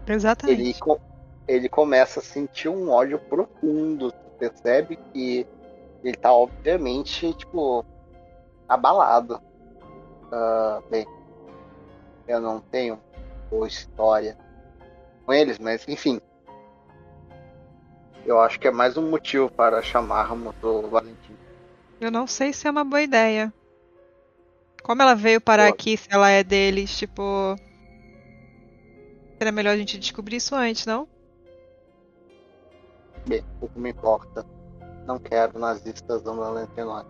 Exatamente. 0.07 0.61
ele, 0.61 0.75
ele 1.47 1.67
começa 1.67 2.19
a 2.19 2.23
sentir 2.23 2.69
um 2.69 2.91
ódio 2.91 3.17
profundo. 3.17 4.13
Percebe 4.37 4.99
que 5.11 5.47
ele 6.03 6.15
tá 6.15 6.31
obviamente, 6.31 7.33
tipo, 7.33 7.83
abalado. 8.69 9.41
Ah, 10.31 10.83
bem, 10.87 11.07
eu 12.27 12.39
não 12.39 12.59
tenho 12.59 13.01
ou 13.49 13.65
história 13.65 14.37
com 15.25 15.33
eles, 15.33 15.57
mas 15.57 15.87
enfim. 15.87 16.21
Eu 18.23 18.39
acho 18.39 18.59
que 18.59 18.67
é 18.67 18.71
mais 18.71 18.97
um 18.97 19.09
motivo 19.09 19.49
para 19.49 19.81
chamarmos 19.81 20.53
o 20.61 20.83
Valentim. 20.83 21.35
Eu 21.99 22.11
não 22.11 22.27
sei 22.27 22.53
se 22.53 22.67
é 22.67 22.71
uma 22.71 22.83
boa 22.83 23.01
ideia. 23.01 23.51
Como 24.83 25.01
ela 25.01 25.15
veio 25.15 25.39
parar 25.39 25.67
Pô. 25.67 25.73
aqui 25.73 25.95
se 25.95 26.07
ela 26.11 26.29
é 26.29 26.43
deles, 26.43 26.95
tipo. 26.97 27.55
Seria 29.37 29.51
melhor 29.51 29.71
a 29.71 29.77
gente 29.77 29.97
descobrir 29.97 30.35
isso 30.35 30.53
antes, 30.53 30.85
não? 30.85 31.07
Bem, 33.25 33.43
pouco 33.59 33.79
me 33.79 33.91
importa. 33.91 34.45
Não 35.05 35.17
quero 35.17 35.57
nazistas 35.57 36.25
andando 36.25 36.59
entre 36.59 36.83
nós. 36.83 37.05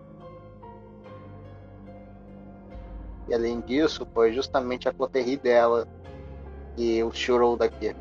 E 3.28 3.34
além 3.34 3.62
disso, 3.62 4.08
foi 4.14 4.34
justamente 4.34 4.88
a 4.88 4.94
coterri 4.94 5.38
dela 5.38 5.88
que 6.76 7.04
os 7.04 7.18
tirou 7.18 7.58
daqui. 7.58 7.96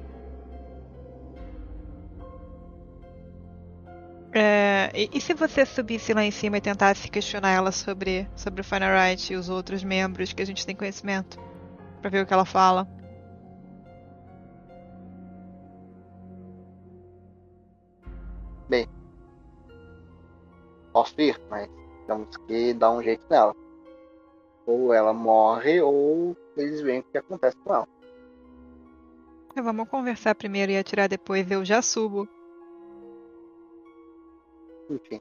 É, 4.34 4.90
e, 4.94 5.10
e 5.12 5.20
se 5.20 5.34
você 5.34 5.66
subisse 5.66 6.14
lá 6.14 6.24
em 6.24 6.30
cima 6.30 6.56
e 6.56 6.60
tentasse 6.60 7.10
questionar 7.10 7.50
ela 7.50 7.70
sobre, 7.70 8.28
sobre 8.34 8.62
o 8.62 8.64
Final 8.64 8.90
Right 8.94 9.32
e 9.32 9.36
os 9.36 9.48
outros 9.48 9.84
membros 9.84 10.32
que 10.32 10.42
a 10.42 10.46
gente 10.46 10.64
tem 10.64 10.74
conhecimento? 10.74 11.38
Pra 12.00 12.10
ver 12.10 12.22
o 12.22 12.26
que 12.26 12.32
ela 12.32 12.44
fala. 12.44 12.88
Posso 20.92 21.18
ir, 21.18 21.40
mas 21.48 21.68
temos 22.06 22.36
que 22.46 22.74
dar 22.74 22.92
um 22.92 23.02
jeito 23.02 23.24
nela. 23.30 23.54
Ou 24.66 24.92
ela 24.92 25.12
morre, 25.12 25.80
ou 25.80 26.36
eles 26.56 26.82
veem 26.82 27.00
o 27.00 27.04
que 27.04 27.18
acontece 27.18 27.56
com 27.64 27.74
ela. 27.74 27.88
É, 29.56 29.62
vamos 29.62 29.88
conversar 29.88 30.34
primeiro 30.34 30.70
e 30.70 30.76
atirar 30.76 31.08
depois. 31.08 31.50
Eu 31.50 31.64
já 31.64 31.80
subo. 31.80 32.28
Enfim. 34.92 35.20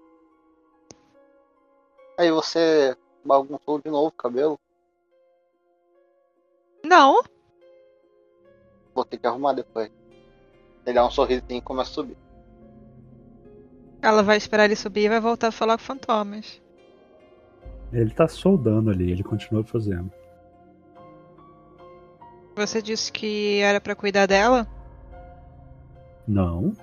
Aí 2.18 2.30
você 2.32 2.96
bagunçou 3.24 3.80
de 3.80 3.90
novo 3.90 4.08
o 4.08 4.12
cabelo. 4.12 4.60
Não! 6.84 7.24
Vou 8.94 9.06
ter 9.06 9.18
que 9.18 9.28
arrumar 9.28 9.54
depois. 9.54 9.90
Ele 10.86 10.96
dá 10.96 11.06
um 11.06 11.12
sorrisinho 11.12 11.60
e 11.60 11.62
começa 11.62 11.92
a 11.92 11.94
subir. 11.94 12.18
Ela 14.02 14.24
vai 14.24 14.36
esperar 14.36 14.66
ele 14.66 14.76
subir 14.76 15.06
e 15.06 15.10
vai 15.10 15.20
voltar 15.20 15.48
a 15.48 15.52
falar 15.52 15.78
com 15.78 15.84
fantomas. 15.84 16.62
Ele 17.94 18.12
tá 18.12 18.28
soldando 18.28 18.90
ali, 18.90 19.12
ele 19.12 19.24
continua 19.24 19.64
fazendo. 19.64 20.12
Você 22.56 22.82
disse 22.82 23.12
que 23.12 23.60
era 23.60 23.80
pra 23.80 23.96
cuidar 23.96 24.26
dela? 24.26 24.68
Não. 26.28 26.74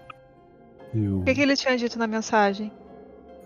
Eu... 0.94 1.20
O 1.20 1.24
que, 1.24 1.34
que 1.34 1.40
ele 1.40 1.56
tinha 1.56 1.76
dito 1.76 1.98
na 1.98 2.06
mensagem? 2.06 2.72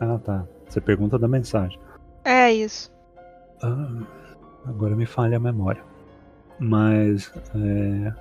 Ah, 0.04 0.18
tá. 0.18 0.44
Você 0.68 0.80
pergunta 0.80 1.16
da 1.16 1.28
mensagem. 1.28 1.78
É 2.24 2.52
isso. 2.52 2.92
Ah, 3.62 4.04
agora 4.66 4.96
me 4.96 5.06
falha 5.06 5.36
a 5.36 5.40
memória. 5.40 5.84
Mas 6.58 7.32
é, 7.54 8.12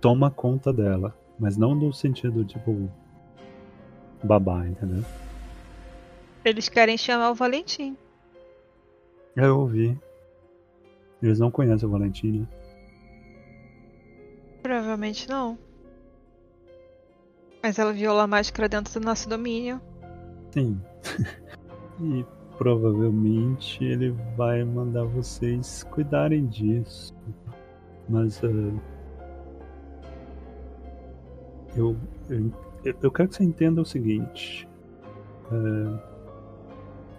toma 0.00 0.32
conta 0.32 0.72
dela, 0.72 1.16
mas 1.38 1.56
não 1.56 1.76
no 1.76 1.92
sentido 1.92 2.44
tipo 2.44 2.90
babá, 4.20 4.66
entendeu? 4.66 5.04
Eles 6.44 6.68
querem 6.68 6.98
chamar 6.98 7.30
o 7.30 7.36
Valentim. 7.36 7.96
Eu 9.36 9.60
ouvi. 9.60 9.96
Eles 11.22 11.38
não 11.38 11.52
conhecem 11.52 11.86
o 11.88 11.92
Valentim, 11.92 12.40
né? 12.40 12.46
Provavelmente 14.60 15.28
não. 15.28 15.56
Mas 17.62 17.78
ela 17.78 17.92
viola 17.92 18.24
a 18.24 18.26
máscara 18.26 18.68
dentro 18.68 18.98
do 18.98 19.04
nosso 19.04 19.28
domínio. 19.28 19.80
Sim. 20.56 20.80
e 22.00 22.24
provavelmente 22.56 23.84
ele 23.84 24.10
vai 24.34 24.64
mandar 24.64 25.04
vocês 25.04 25.84
cuidarem 25.90 26.46
disso. 26.46 27.14
Mas 28.08 28.42
uh, 28.42 28.80
eu, 31.76 31.94
eu, 32.30 32.50
eu 33.02 33.10
quero 33.12 33.28
que 33.28 33.36
você 33.36 33.44
entenda 33.44 33.82
o 33.82 33.84
seguinte. 33.84 34.66
Uh, 35.52 35.98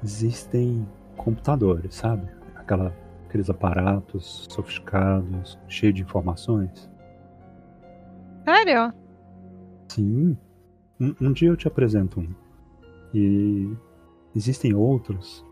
existem 0.04 0.88
computadores, 1.16 1.94
sabe? 1.94 2.28
Aquela, 2.56 2.92
aqueles 3.28 3.52
aparatos 3.52 4.48
sofisticados, 4.50 5.60
cheios 5.68 5.94
de 5.94 6.02
informações. 6.02 6.90
Sério? 8.44 8.92
Sim. 9.90 10.36
Um, 11.00 11.14
um 11.22 11.32
dia 11.32 11.50
eu 11.50 11.56
te 11.56 11.68
apresento 11.68 12.20
um. 12.20 12.47
E 13.20 13.76
existem 14.36 14.76
outros 14.76 15.44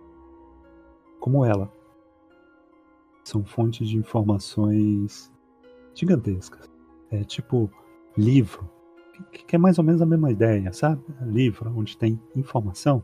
como 1.19 1.43
ela. 1.43 1.71
São 3.23 3.43
fontes 3.43 3.89
de 3.89 3.97
informações 3.97 5.33
gigantescas. 5.95 6.69
É 7.09 7.23
tipo 7.23 7.71
livro, 8.15 8.69
que, 9.31 9.55
é 9.55 9.57
mais 9.57 9.79
ou 9.79 9.83
menos 9.83 9.99
a 9.99 10.05
mesma 10.05 10.31
ideia, 10.31 10.71
sabe? 10.71 11.03
Livro 11.21 11.73
onde 11.75 11.97
tem 11.97 12.21
informação. 12.35 13.03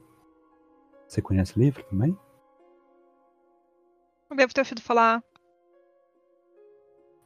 Você 1.07 1.23
conhece 1.23 1.57
livro 1.57 1.83
também? 1.85 2.15
Eu 4.29 4.35
devo 4.35 4.53
ter 4.53 4.61
ouvido 4.61 4.81
falar. 4.81 5.23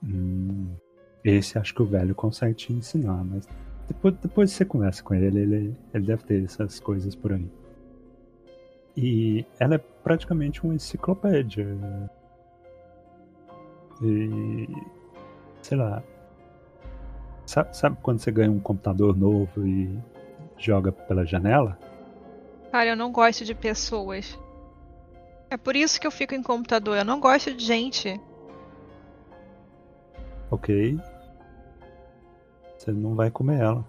Hum, 0.02 0.74
esse 1.24 1.58
acho 1.58 1.76
que 1.76 1.82
o 1.82 1.86
velho 1.86 2.16
consegue 2.16 2.56
te 2.56 2.72
ensinar, 2.72 3.26
mas 3.26 3.46
depois, 3.88 4.16
depois 4.16 4.52
você 4.52 4.66
conversa 4.66 5.04
com 5.04 5.14
ele, 5.14 5.40
ele, 5.40 5.78
ele 5.94 6.06
deve 6.06 6.24
ter 6.24 6.44
essas 6.44 6.80
coisas 6.80 7.16
por 7.16 7.34
aí. 7.34 7.48
E 8.98 9.46
ela 9.60 9.76
é 9.76 9.78
praticamente 9.78 10.64
uma 10.64 10.74
enciclopédia. 10.74 11.68
E. 14.02 14.68
Sei 15.62 15.78
lá. 15.78 16.02
Sabe, 17.46 17.78
sabe 17.78 17.98
quando 18.02 18.20
você 18.20 18.32
ganha 18.32 18.52
um 18.52 18.60
computador 18.60 19.16
novo 19.16 19.68
e 19.68 19.98
joga 20.58 20.92
pela 20.92 21.26
janela? 21.26 21.78
Cara, 22.72 22.90
eu 22.90 22.96
não 22.96 23.12
gosto 23.12 23.46
de 23.46 23.54
pessoas. 23.54 24.38
É 25.50 25.58
por 25.58 25.76
isso 25.76 26.02
que 26.02 26.08
eu 26.08 26.12
fico 26.12 26.34
em 26.34 26.42
computador. 26.42 26.98
Eu 26.98 27.06
não 27.06 27.20
gosto 27.20 27.54
de 27.54 27.64
gente. 27.64 28.20
Ok. 30.50 31.00
Você 32.78 32.92
não 32.92 33.16
vai 33.16 33.32
comer 33.32 33.60
ela. 33.60 33.86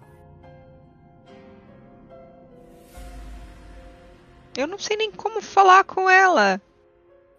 Eu 4.57 4.65
não 4.65 4.79
sei 4.79 4.97
nem 4.97 5.11
como 5.11 5.41
falar 5.41 5.83
com 5.83 6.09
ela. 6.09 6.59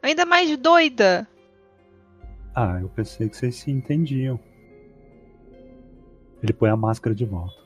Ainda 0.03 0.25
mais 0.25 0.57
doida. 0.57 1.27
Ah, 2.55 2.79
eu 2.81 2.89
pensei 2.89 3.29
que 3.29 3.37
vocês 3.37 3.57
se 3.57 3.71
entendiam. 3.71 4.39
Ele 6.43 6.53
põe 6.53 6.71
a 6.71 6.77
máscara 6.77 7.15
de 7.15 7.25
volta. 7.25 7.57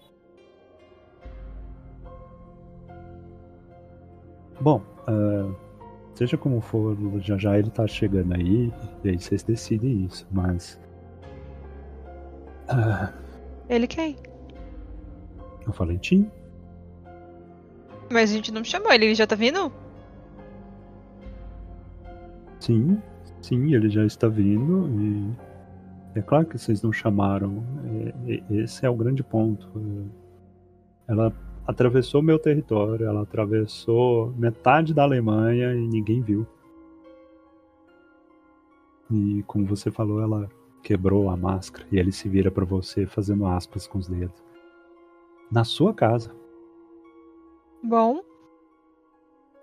Bom, 4.61 4.81
uh, 5.09 5.55
seja 6.15 6.39
como 6.39 6.61
for, 6.61 6.97
já 7.21 7.37
já 7.37 7.59
ele 7.59 7.71
tá 7.71 7.87
chegando 7.87 8.35
aí, 8.35 8.73
e 9.03 9.09
aí 9.11 9.19
vocês 9.19 9.43
decidem 9.43 10.05
isso, 10.05 10.27
mas. 10.31 10.81
Uh, 12.71 13.13
Ele 13.73 13.87
quem? 13.87 14.17
o 15.67 15.73
Valentim? 15.73 16.31
Mas 18.11 18.31
a 18.31 18.35
gente 18.35 18.53
não 18.53 18.63
chamou 18.63 18.93
ele, 18.93 19.15
já 19.15 19.27
tá 19.27 19.35
vindo? 19.35 19.73
Sim, 22.61 23.01
sim, 23.41 23.75
ele 23.75 23.89
já 23.89 24.05
está 24.05 24.29
vindo 24.29 24.89
e. 25.01 25.53
É 26.15 26.21
claro 26.21 26.45
que 26.45 26.59
vocês 26.59 26.83
não 26.83 26.93
chamaram. 26.93 27.65
é- 28.27 28.35
é- 28.35 28.63
Esse 28.63 28.85
é 28.85 28.91
o 28.91 28.95
grande 28.95 29.23
ponto. 29.23 29.67
Ela 31.09 31.33
atravessou 31.67 32.21
meu 32.21 32.39
território, 32.39 33.07
ela 33.07 33.23
atravessou 33.23 34.35
metade 34.37 34.93
da 34.93 35.05
Alemanha 35.05 35.73
e 35.73 35.89
ninguém 35.89 36.21
viu. 36.21 36.47
E 39.11 39.43
como 39.47 39.65
você 39.65 39.91
falou, 39.91 40.21
ela 40.21 40.51
quebrou 40.83 41.31
a 41.31 41.37
máscara 41.37 41.87
e 41.91 41.99
ele 41.99 42.13
se 42.13 42.29
vira 42.29 42.51
para 42.51 42.65
você 42.65 43.07
fazendo 43.07 43.47
aspas 43.47 43.87
com 43.87 43.99
os 43.99 44.09
dedos. 44.09 44.43
Na 45.51 45.65
sua 45.65 45.95
casa. 45.95 46.35
Bom. 47.83 48.23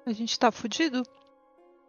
A 0.06 0.12
gente 0.12 0.40
tá 0.40 0.52
fudido. 0.52 1.04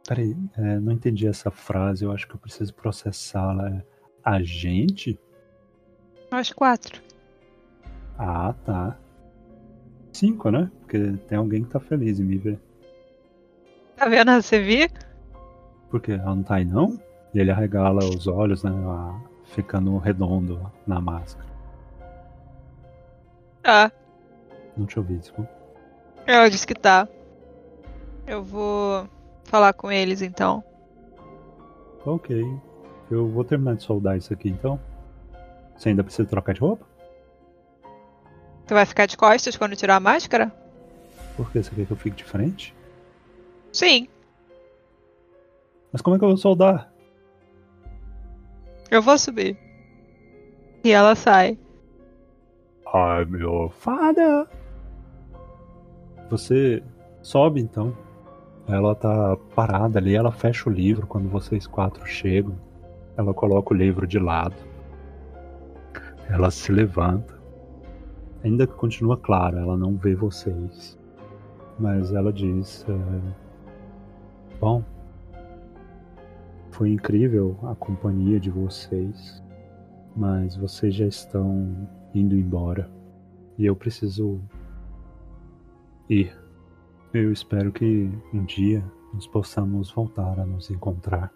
Peraí, 0.07 0.37
é, 0.57 0.79
não 0.79 0.93
entendi 0.93 1.27
essa 1.27 1.51
frase, 1.51 2.05
eu 2.05 2.13
acho 2.13 2.27
que 2.27 2.35
eu 2.35 2.39
preciso 2.41 2.75
processá-la. 2.75 3.69
É, 3.69 3.85
A 4.25 4.43
gente? 4.43 5.19
Nós 6.31 6.53
quatro. 6.53 7.01
Ah, 8.19 8.55
tá. 8.65 8.99
Cinco, 10.13 10.51
né? 10.51 10.71
Porque 10.81 11.13
tem 11.29 11.39
alguém 11.39 11.63
que 11.65 11.71
tá 11.71 11.81
feliz 11.81 12.19
em 12.19 12.25
me 12.25 12.37
ver. 12.37 12.59
Tá 13.97 14.09
vendo 14.09 14.31
a 14.31 14.43
Sevi? 14.43 14.89
Por 15.91 16.01
quê? 16.01 16.13
Ela 16.13 16.35
não 16.35 16.43
tá 16.43 16.57
aí 16.57 16.65
não? 16.65 17.01
E 17.35 17.39
ele 17.39 17.51
arregala 17.51 18.05
os 18.05 18.27
olhos, 18.27 18.63
né? 18.63 18.71
Ficando 19.45 19.97
redondo 19.99 20.71
na 20.87 21.01
máscara. 21.01 21.49
Ah, 23.65 23.91
Não 24.77 24.87
te 24.87 24.99
ouvi, 24.99 25.17
desculpa. 25.17 25.51
ela 26.27 26.49
disse 26.49 26.67
que 26.67 26.75
tá. 26.75 27.07
Eu 28.27 28.43
vou 28.43 29.07
falar 29.45 29.73
com 29.73 29.91
eles 29.91 30.23
então. 30.23 30.63
Ok. 32.07 32.43
Eu 33.11 33.29
vou 33.29 33.45
terminar 33.45 33.75
de 33.77 33.83
soldar 33.83 34.17
isso 34.17 34.33
aqui 34.33 34.49
então. 34.49 34.81
Você 35.77 35.89
ainda 35.91 36.05
precisa 36.05 36.29
trocar 36.29 36.55
de 36.55 36.61
roupa? 36.61 36.87
Tu 38.67 38.75
vai 38.75 38.87
ficar 38.87 39.07
de 39.07 39.17
costas 39.17 39.57
quando 39.57 39.75
tirar 39.77 39.97
a 39.97 40.01
máscara? 40.01 40.53
Por 41.37 41.51
que 41.51 41.63
você 41.63 41.75
quer 41.75 41.87
que 41.87 41.91
eu 41.91 41.97
fique 41.97 42.17
de 42.17 42.25
frente? 42.25 42.75
Sim, 43.73 44.09
Mas 45.93 46.03
como 46.03 46.15
é 46.15 46.19
que 46.19 46.25
eu 46.25 46.29
vou 46.29 46.37
soldar? 46.37 46.90
Eu 48.91 49.01
vou 49.01 49.17
subir. 49.17 49.57
E 50.83 50.91
ela 50.91 51.15
sai. 51.15 51.59
I'm 52.93 53.37
your 53.39 53.71
father. 53.71 54.47
Você 56.29 56.83
sobe 57.23 57.61
então. 57.61 57.97
Ela 58.69 58.95
tá 58.95 59.37
parada 59.55 59.99
ali, 59.99 60.15
ela 60.15 60.31
fecha 60.31 60.69
o 60.69 60.73
livro 60.73 61.07
quando 61.07 61.29
vocês 61.29 61.67
quatro 61.67 62.07
chegam. 62.07 62.57
Ela 63.17 63.35
coloca 63.35 63.75
o 63.75 63.77
livro 63.77 64.07
de 64.07 64.19
lado. 64.19 64.57
Ela 66.29 66.51
se 66.51 66.71
levanta. 66.73 67.39
Ainda 68.43 68.67
que 68.67 68.75
continua 68.75 69.17
claro, 69.17 69.59
ela 69.59 69.77
não 69.77 69.97
vê 69.97 70.15
vocês. 70.15 70.99
Mas 71.79 72.13
ela 72.13 72.33
diz: 72.33 72.87
é, 72.89 73.21
Bom, 74.61 74.85
foi 76.71 76.91
incrível 76.91 77.59
a 77.65 77.75
companhia 77.75 78.41
de 78.41 78.51
vocês, 78.51 79.43
mas 80.17 80.57
vocês 80.57 80.95
já 80.95 81.07
estão 81.07 81.89
indo 82.15 82.35
embora. 82.35 82.91
E 83.59 83.67
eu 83.67 83.77
preciso 83.77 84.41
ir. 86.09 86.37
Eu 87.13 87.33
espero 87.33 87.73
que 87.73 88.11
um 88.33 88.45
dia 88.45 88.85
nós 89.13 89.27
possamos 89.27 89.91
voltar 89.91 90.39
a 90.39 90.47
nos 90.47 90.71
encontrar. 90.71 91.33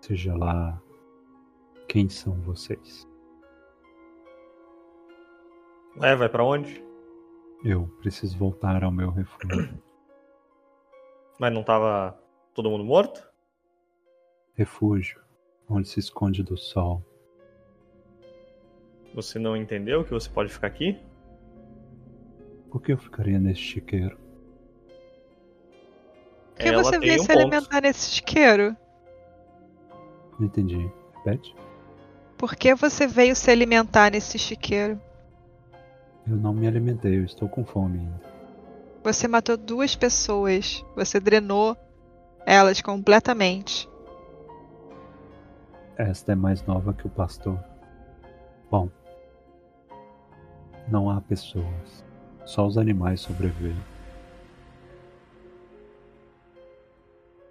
Seja 0.00 0.36
lá 0.36 0.80
quem 1.88 2.08
são 2.08 2.34
vocês. 2.42 3.08
Ué, 5.98 6.14
vai 6.14 6.28
pra 6.28 6.44
onde? 6.44 6.84
Eu 7.64 7.88
preciso 8.00 8.36
voltar 8.36 8.84
ao 8.84 8.90
meu 8.90 9.10
refúgio. 9.10 9.82
Mas 11.40 11.52
não 11.52 11.62
tava 11.62 12.18
todo 12.54 12.70
mundo 12.70 12.84
morto? 12.84 13.35
Refúgio, 14.56 15.20
onde 15.68 15.88
se 15.88 16.00
esconde 16.00 16.42
do 16.42 16.56
sol. 16.56 17.04
Você 19.14 19.38
não 19.38 19.56
entendeu 19.56 20.04
que 20.04 20.10
você 20.10 20.28
pode 20.28 20.52
ficar 20.52 20.66
aqui? 20.66 20.98
Por 22.70 22.82
que 22.82 22.92
eu 22.92 22.98
ficaria 22.98 23.38
neste 23.38 23.62
chiqueiro? 23.64 24.18
Por 26.54 26.62
que 26.62 26.68
Ela 26.68 26.82
você 26.82 26.98
veio 26.98 27.20
um 27.20 27.24
se 27.24 27.26
ponto. 27.28 27.38
alimentar 27.38 27.80
nesse 27.82 28.12
isqueiro? 28.12 28.76
Não 30.38 30.46
entendi. 30.46 30.90
Repete? 31.14 31.54
Por 32.36 32.54
que 32.56 32.74
você 32.74 33.06
veio 33.06 33.34
se 33.34 33.50
alimentar 33.50 34.10
nesse 34.10 34.38
chiqueiro? 34.38 35.00
Eu 36.26 36.36
não 36.36 36.52
me 36.52 36.66
alimentei, 36.66 37.18
eu 37.18 37.24
estou 37.24 37.48
com 37.48 37.64
fome 37.64 38.00
ainda. 38.00 38.20
Você 39.04 39.28
matou 39.28 39.56
duas 39.56 39.94
pessoas. 39.94 40.84
Você 40.94 41.20
drenou 41.20 41.76
elas 42.44 42.80
completamente. 42.82 43.88
Esta 45.96 46.32
é 46.32 46.34
mais 46.34 46.62
nova 46.66 46.92
que 46.92 47.06
o 47.06 47.10
pastor. 47.10 47.58
Bom, 48.70 48.90
não 50.88 51.10
há 51.10 51.20
pessoas. 51.20 52.04
Só 52.44 52.66
os 52.66 52.76
animais 52.76 53.20
sobrevivem. 53.20 53.82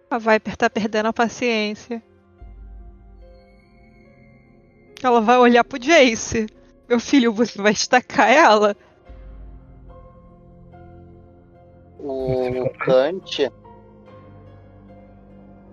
A 0.10 0.18
Viper 0.20 0.56
tá 0.56 0.70
perdendo 0.70 1.08
a 1.08 1.14
paciência. 1.14 2.02
Ela 5.04 5.22
vai 5.22 5.38
olhar 5.38 5.64
pro 5.64 5.82
Jace. 5.82 6.48
Meu 6.88 7.00
filho, 7.00 7.34
você 7.34 7.62
vai 7.62 7.74
destacar 7.74 8.30
ela? 8.30 8.76
O 12.00 12.70
Kant. 12.80 13.52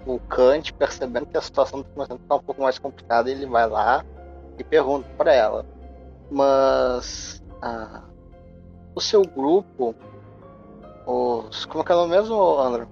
O 0.06 0.18
Kant, 0.18 0.72
percebendo 0.74 1.26
que 1.26 1.36
a 1.36 1.40
situação 1.40 1.82
tá 1.82 1.88
começando 1.94 2.16
a 2.16 2.22
ficar 2.22 2.34
um 2.36 2.42
pouco 2.42 2.62
mais 2.62 2.78
complicada, 2.78 3.30
ele 3.30 3.46
vai 3.46 3.68
lá 3.68 4.04
e 4.58 4.64
pergunta 4.64 5.08
pra 5.16 5.32
ela. 5.32 5.64
Mas. 6.30 7.42
ah, 7.60 8.02
o 8.94 9.00
seu 9.00 9.22
grupo. 9.22 9.94
Os. 11.06 11.64
Como 11.66 11.82
é 11.82 11.86
que 11.86 11.92
é 11.92 11.94
o 11.94 11.98
nome 11.98 12.16
mesmo, 12.16 12.58
André? 12.58 12.86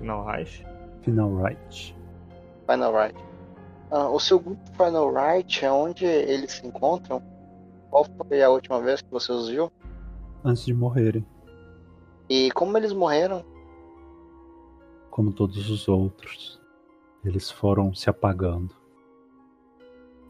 Não, 0.00 0.24
Reich. 0.24 0.66
Final 1.02 1.34
right. 1.36 1.96
Final 2.70 2.92
Right. 2.92 3.18
Ah, 3.90 4.08
o 4.08 4.20
seu 4.20 4.38
grupo 4.38 4.62
Final 4.76 5.12
Right 5.12 5.64
é 5.64 5.72
onde 5.72 6.04
eles 6.04 6.52
se 6.52 6.66
encontram? 6.66 7.20
Qual 7.90 8.06
foi 8.28 8.42
a 8.42 8.48
última 8.48 8.80
vez 8.80 9.02
que 9.02 9.10
você 9.10 9.32
os 9.32 9.48
viu? 9.48 9.72
Antes 10.44 10.64
de 10.64 10.72
morrerem, 10.72 11.26
E 12.28 12.50
como 12.52 12.76
eles 12.76 12.92
morreram? 12.92 13.44
Como 15.20 15.34
todos 15.34 15.68
os 15.68 15.86
outros, 15.86 16.58
eles 17.22 17.50
foram 17.50 17.92
se 17.92 18.08
apagando. 18.08 18.74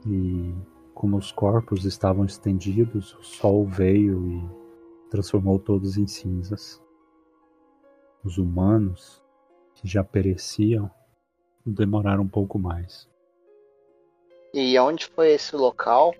E 0.04 0.52
como 0.92 1.16
os 1.16 1.30
corpos 1.30 1.84
estavam 1.84 2.24
estendidos, 2.24 3.14
o 3.14 3.22
sol 3.22 3.64
veio 3.64 4.28
e 4.28 5.08
transformou 5.08 5.60
todos 5.60 5.96
em 5.96 6.08
cinzas. 6.08 6.82
Os 8.24 8.36
humanos, 8.36 9.22
que 9.76 9.86
já 9.86 10.02
pereciam, 10.02 10.90
demoraram 11.64 12.24
um 12.24 12.28
pouco 12.28 12.58
mais. 12.58 13.08
E 14.52 14.76
onde 14.76 15.06
foi 15.06 15.34
esse 15.34 15.54
local 15.54 16.12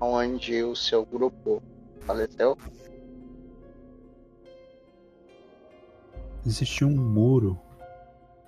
onde 0.00 0.62
o 0.62 0.74
seu 0.74 1.04
grupo 1.04 1.62
faleceu? 2.00 2.56
Existia 6.46 6.86
um 6.86 6.90
muro 6.96 7.58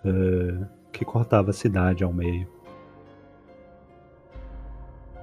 eh, 0.05 0.67
que 0.93 1.05
cortava 1.05 1.51
a 1.51 1.53
cidade 1.55 2.03
ao 2.03 2.13
meio. 2.13 2.51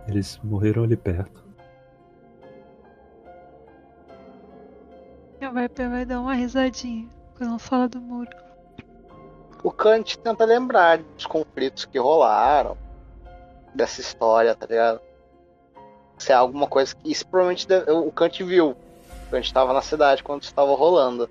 Eles 0.07 0.39
morreram 0.43 0.83
ali 0.83 0.95
perto. 0.97 1.41
A 5.41 5.49
Viper 5.49 5.89
vai 5.89 6.05
dar 6.05 6.21
uma 6.21 6.33
risadinha 6.33 7.09
quando 7.37 7.59
fala 7.59 7.89
do 7.89 7.99
muro. 7.99 8.29
O 9.63 9.71
Kant 9.71 10.17
tenta 10.19 10.45
lembrar 10.45 10.99
dos 10.99 11.25
conflitos 11.25 11.85
que 11.85 11.99
rolaram, 11.99 12.77
dessa 13.75 14.01
história, 14.01 14.55
tá 14.55 14.65
ligado? 14.65 15.01
Se 16.17 16.31
é 16.31 16.35
alguma 16.35 16.67
coisa 16.67 16.95
que. 16.95 17.11
Isso 17.11 17.27
provavelmente 17.27 17.67
deve- 17.67 17.91
o 17.91 18.11
Kant 18.11 18.43
viu. 18.43 18.71
O 18.71 19.31
Kant 19.31 19.45
estava 19.45 19.73
na 19.73 19.81
cidade 19.81 20.23
quando 20.23 20.41
isso 20.43 20.51
estava 20.51 20.73
rolando. 20.75 21.29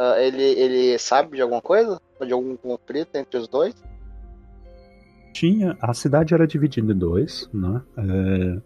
Ah, 0.00 0.14
ele, 0.22 0.42
ele 0.42 0.96
sabe 0.98 1.36
de 1.36 1.42
alguma 1.42 1.60
coisa? 1.60 2.00
De 2.24 2.32
algum 2.32 2.56
conflito 2.56 3.16
entre 3.16 3.36
os 3.36 3.48
dois? 3.48 3.74
Tinha. 5.32 5.76
A 5.80 5.92
cidade 5.92 6.32
era 6.32 6.46
dividida 6.46 6.92
em 6.92 6.96
dois, 6.96 7.50
né? 7.52 7.82
Eh, 7.98 8.60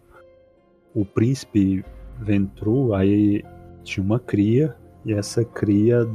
o 0.95 1.07
príncipe 1.07 1.83
Ventru, 2.21 2.95
aí 2.95 3.43
tinha 3.83 4.05
uma 4.05 4.21
cria, 4.21 4.77
e 5.07 5.15
essa 5.15 5.43
cria 5.43 6.07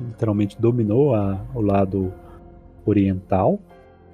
literalmente 0.00 0.58
dominou 0.58 1.14
a- 1.14 1.38
o 1.54 1.60
lado 1.60 2.12
oriental, 2.86 3.60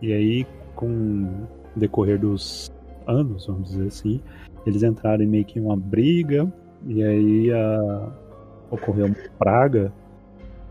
e 0.03 0.13
aí 0.13 0.47
com 0.75 0.89
o 1.25 1.49
decorrer 1.79 2.19
dos 2.19 2.71
anos, 3.07 3.47
vamos 3.47 3.71
dizer 3.71 3.87
assim, 3.87 4.21
eles 4.67 4.83
entraram 4.83 5.23
em 5.23 5.27
meio 5.27 5.45
que 5.45 5.61
uma 5.61 5.77
briga, 5.77 6.53
e 6.87 7.03
aí 7.03 7.53
a- 7.53 8.13
ocorreu 8.75 9.07
uma 9.07 9.17
praga, 9.39 9.93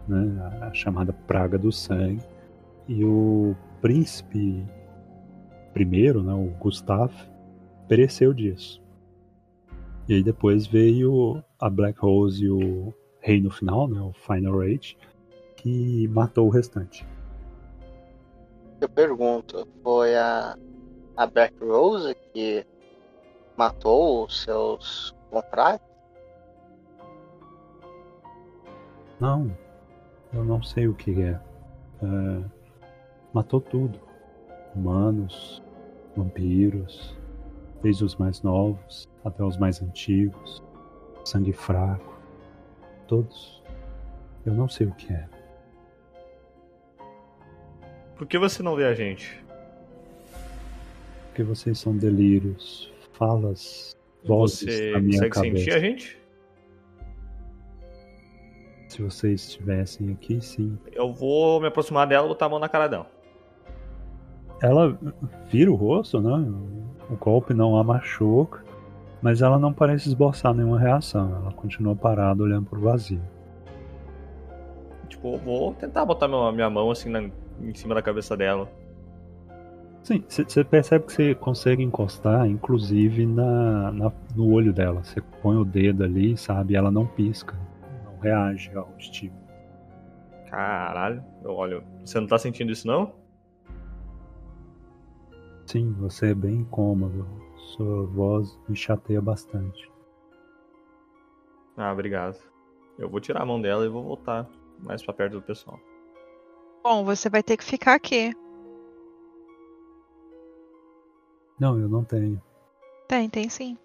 né? 0.08 0.60
A, 0.62 0.74
chamada 0.74 1.14
praga 1.14 1.58
do 1.58 1.72
sangue, 1.72 2.22
e 2.88 3.04
o 3.04 3.56
príncipe 3.82 4.66
primeiro, 5.74 6.22
né, 6.22 6.34
o 6.34 6.48
Gustav, 6.60 7.12
pereceu 7.88 8.34
disso. 8.34 8.82
E 10.08 10.16
aí 10.16 10.24
depois 10.24 10.68
veio 10.68 11.44
a 11.60 11.70
Black 11.70 12.00
Rose 12.00 12.44
e 12.44 12.50
o 12.50 12.94
Reino 13.20 13.50
Final, 13.50 13.88
né, 13.88 14.02
o 14.02 14.14
Final 14.14 14.60
Rage, 14.60 14.98
que 15.56 16.08
matou 16.10 16.48
o 16.48 16.50
restante. 16.50 17.08
Eu 18.80 18.90
pergunto, 18.90 19.66
foi 19.82 20.16
a, 20.16 20.58
a 21.16 21.26
Black 21.26 21.56
Rose 21.64 22.14
que 22.34 22.66
matou 23.56 24.26
os 24.26 24.44
seus 24.44 25.16
confrades? 25.30 25.93
Não, 29.24 29.58
eu 30.34 30.44
não 30.44 30.62
sei 30.62 30.86
o 30.86 30.94
que 30.94 31.22
é. 31.22 31.40
É, 32.02 32.44
matou 33.34 33.62
tudo. 33.62 33.98
humanos, 34.76 35.64
vampiros, 36.14 37.16
desde 37.82 38.04
os 38.04 38.18
mais 38.18 38.42
novos 38.42 39.08
até 39.24 39.42
os 39.42 39.56
mais 39.56 39.82
antigos, 39.82 40.62
sangue 41.24 41.54
fraco, 41.54 42.20
todos. 43.08 43.64
Eu 44.46 44.54
não 44.54 44.68
sei 44.68 44.88
o 44.88 44.92
que 44.92 45.14
é. 45.14 45.26
Por 48.18 48.28
que 48.28 48.38
você 48.38 48.62
não 48.62 48.76
vê 48.76 48.84
a 48.84 48.94
gente? 48.94 49.42
Porque 51.28 51.44
vocês 51.44 51.80
são 51.80 51.96
delírios, 51.96 52.92
falas, 53.14 53.96
vozes 54.26 54.60
Você 54.60 54.92
na 54.92 55.00
minha 55.00 55.30
consegue 55.30 55.30
cabeça. 55.34 55.58
sentir 55.60 55.74
a 55.74 55.80
gente? 55.80 56.23
Se 58.94 59.02
vocês 59.02 59.42
estivessem 59.42 60.12
aqui, 60.12 60.40
sim. 60.40 60.78
Eu 60.92 61.12
vou 61.12 61.60
me 61.60 61.66
aproximar 61.66 62.06
dela 62.06 62.28
e 62.28 62.30
botar 62.30 62.46
a 62.46 62.50
mão 62.50 62.60
na 62.60 62.70
cara 62.70 62.88
dela. 62.88 63.08
Ela 64.62 64.96
vira 65.50 65.72
o 65.72 65.76
rosto, 65.76 66.22
né? 66.22 66.48
O 67.10 67.16
golpe 67.16 67.56
não 67.56 67.76
a 67.76 67.84
machuca, 67.84 68.64
mas 69.20 69.42
ela 69.42 69.58
não 69.58 69.74
parece 69.74 70.08
esboçar 70.10 70.54
nenhuma 70.54 70.80
reação. 70.80 71.36
Ela 71.42 71.52
continua 71.54 71.96
parada 71.96 72.44
olhando 72.44 72.68
pro 72.70 72.80
vazio. 72.80 73.20
Tipo, 75.10 75.34
eu 75.34 75.38
vou 75.40 75.74
tentar 75.74 76.06
botar 76.06 76.28
minha, 76.28 76.70
mão 76.70 76.92
assim 76.92 77.10
na- 77.10 77.24
em 77.24 77.74
cima 77.74 77.96
da 77.96 78.02
cabeça 78.04 78.38
dela. 78.38 78.70
Sim, 80.04 80.24
você 80.28 80.64
percebe 80.64 81.06
que 81.06 81.14
você 81.14 81.34
consegue 81.34 81.82
encostar, 81.82 82.46
inclusive 82.48 83.26
na, 83.26 83.92
na- 83.92 84.12
no 84.36 84.54
olho 84.54 84.72
dela. 84.72 85.04
Você 85.04 85.20
põe 85.42 85.58
o 85.58 85.66
dedo 85.66 86.04
ali, 86.04 86.38
sabe? 86.38 86.76
Ela 86.76 86.92
não 86.92 87.08
pisca, 87.08 87.56
reage 88.24 88.76
ao 88.76 88.90
estímulo. 88.98 89.44
Caralho, 90.50 91.24
eu 91.44 91.52
olho. 91.52 91.84
Você 92.06 92.20
não 92.20 92.28
tá 92.28 92.38
sentindo 92.38 92.72
isso 92.72 92.88
não? 92.88 93.14
Sim, 95.66 95.92
você 95.94 96.32
é 96.32 96.34
bem 96.34 96.58
incômodo. 96.58 97.28
Sua 97.76 98.06
voz 98.06 98.60
me 98.68 98.76
chateia 98.76 99.22
bastante. 99.22 99.92
Ah, 101.76 101.92
obrigado. 101.92 102.38
Eu 102.98 103.10
vou 103.10 103.20
tirar 103.20 103.42
a 103.42 103.46
mão 103.46 103.60
dela 103.60 103.86
e 103.86 103.90
vou 103.90 104.04
voltar 104.04 104.48
mais 104.80 105.04
pra 105.04 105.14
perto 105.14 105.34
do 105.34 105.42
pessoal. 105.42 105.80
Bom, 106.84 107.04
você 107.04 107.30
vai 107.30 107.42
ter 107.42 107.58
que 107.58 107.64
ficar 107.64 107.96
aqui. 107.96 108.34
Não, 111.60 111.80
eu 111.80 111.90
não 111.90 112.04
tenho. 112.04 112.42
Tem, 113.08 113.30
tem 113.30 113.50
sim. 113.50 113.78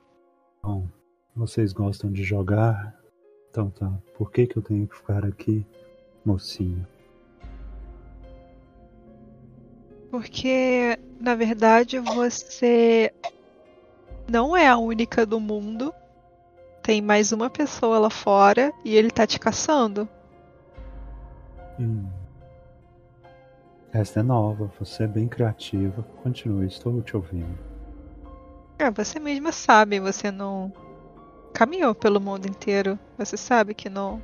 Bom, 0.62 0.86
vocês 1.34 1.72
gostam 1.72 2.12
de 2.12 2.24
jogar? 2.24 2.97
Então 3.58 3.70
tá. 3.70 3.92
Por 4.16 4.30
que, 4.30 4.46
que 4.46 4.56
eu 4.56 4.62
tenho 4.62 4.86
que 4.86 4.96
ficar 4.96 5.24
aqui, 5.24 5.66
mocinho? 6.24 6.86
Porque, 10.12 10.96
na 11.18 11.34
verdade, 11.34 11.98
você 11.98 13.12
não 14.30 14.56
é 14.56 14.68
a 14.68 14.78
única 14.78 15.26
do 15.26 15.40
mundo. 15.40 15.92
Tem 16.84 17.02
mais 17.02 17.32
uma 17.32 17.50
pessoa 17.50 17.98
lá 17.98 18.08
fora 18.08 18.72
e 18.84 18.94
ele 18.94 19.10
tá 19.10 19.26
te 19.26 19.40
caçando. 19.40 20.08
Hum. 21.80 22.08
Esta 23.92 24.20
é 24.20 24.22
nova, 24.22 24.70
você 24.78 25.02
é 25.02 25.08
bem 25.08 25.26
criativa. 25.26 26.04
Continue, 26.22 26.68
estou 26.68 27.02
te 27.02 27.16
ouvindo. 27.16 27.58
É, 28.78 28.88
você 28.88 29.18
mesma 29.18 29.50
sabe, 29.50 29.98
você 29.98 30.30
não 30.30 30.72
caminhou 31.58 31.92
pelo 31.92 32.20
mundo 32.20 32.46
inteiro. 32.46 32.96
Você 33.18 33.36
sabe 33.36 33.74
que 33.74 33.90
não. 33.90 34.22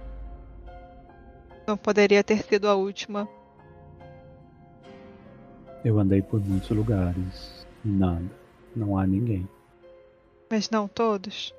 Não 1.67 1.77
poderia 1.77 2.23
ter 2.23 2.45
sido 2.45 2.69
a 2.69 2.77
última. 2.77 3.29
Eu 5.85 5.99
andei 5.99 6.23
por 6.23 6.41
muitos 6.41 6.71
lugares. 6.71 7.67
e 7.85 7.89
Nada. 7.89 8.31
Não 8.77 8.97
há 8.97 9.05
ninguém. 9.05 9.49
Mas 10.49 10.71
não 10.71 10.87
todos. 10.87 11.53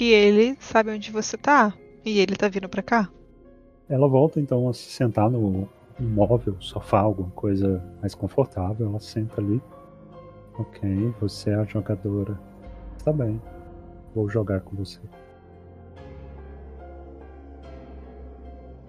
E 0.00 0.10
ele 0.10 0.56
sabe 0.58 0.90
onde 0.90 1.12
você 1.12 1.36
tá. 1.36 1.72
E 2.04 2.18
ele 2.18 2.34
tá 2.34 2.48
vindo 2.48 2.68
pra 2.68 2.82
cá. 2.82 3.08
Ela 3.88 4.08
volta 4.08 4.40
então 4.40 4.68
a 4.68 4.74
se 4.74 4.90
sentar 4.90 5.30
no 5.30 5.68
móvel, 6.00 6.56
sofá, 6.58 6.98
alguma 6.98 7.30
coisa 7.30 7.80
mais 8.00 8.12
confortável. 8.12 8.88
Ela 8.88 8.98
senta 8.98 9.40
ali. 9.40 9.62
Ok, 10.58 11.14
você 11.20 11.50
é 11.50 11.54
a 11.54 11.64
jogadora. 11.64 12.36
Está 13.06 13.12
bem. 13.24 13.40
Vou 14.16 14.28
jogar 14.28 14.62
com 14.62 14.74
você. 14.74 14.98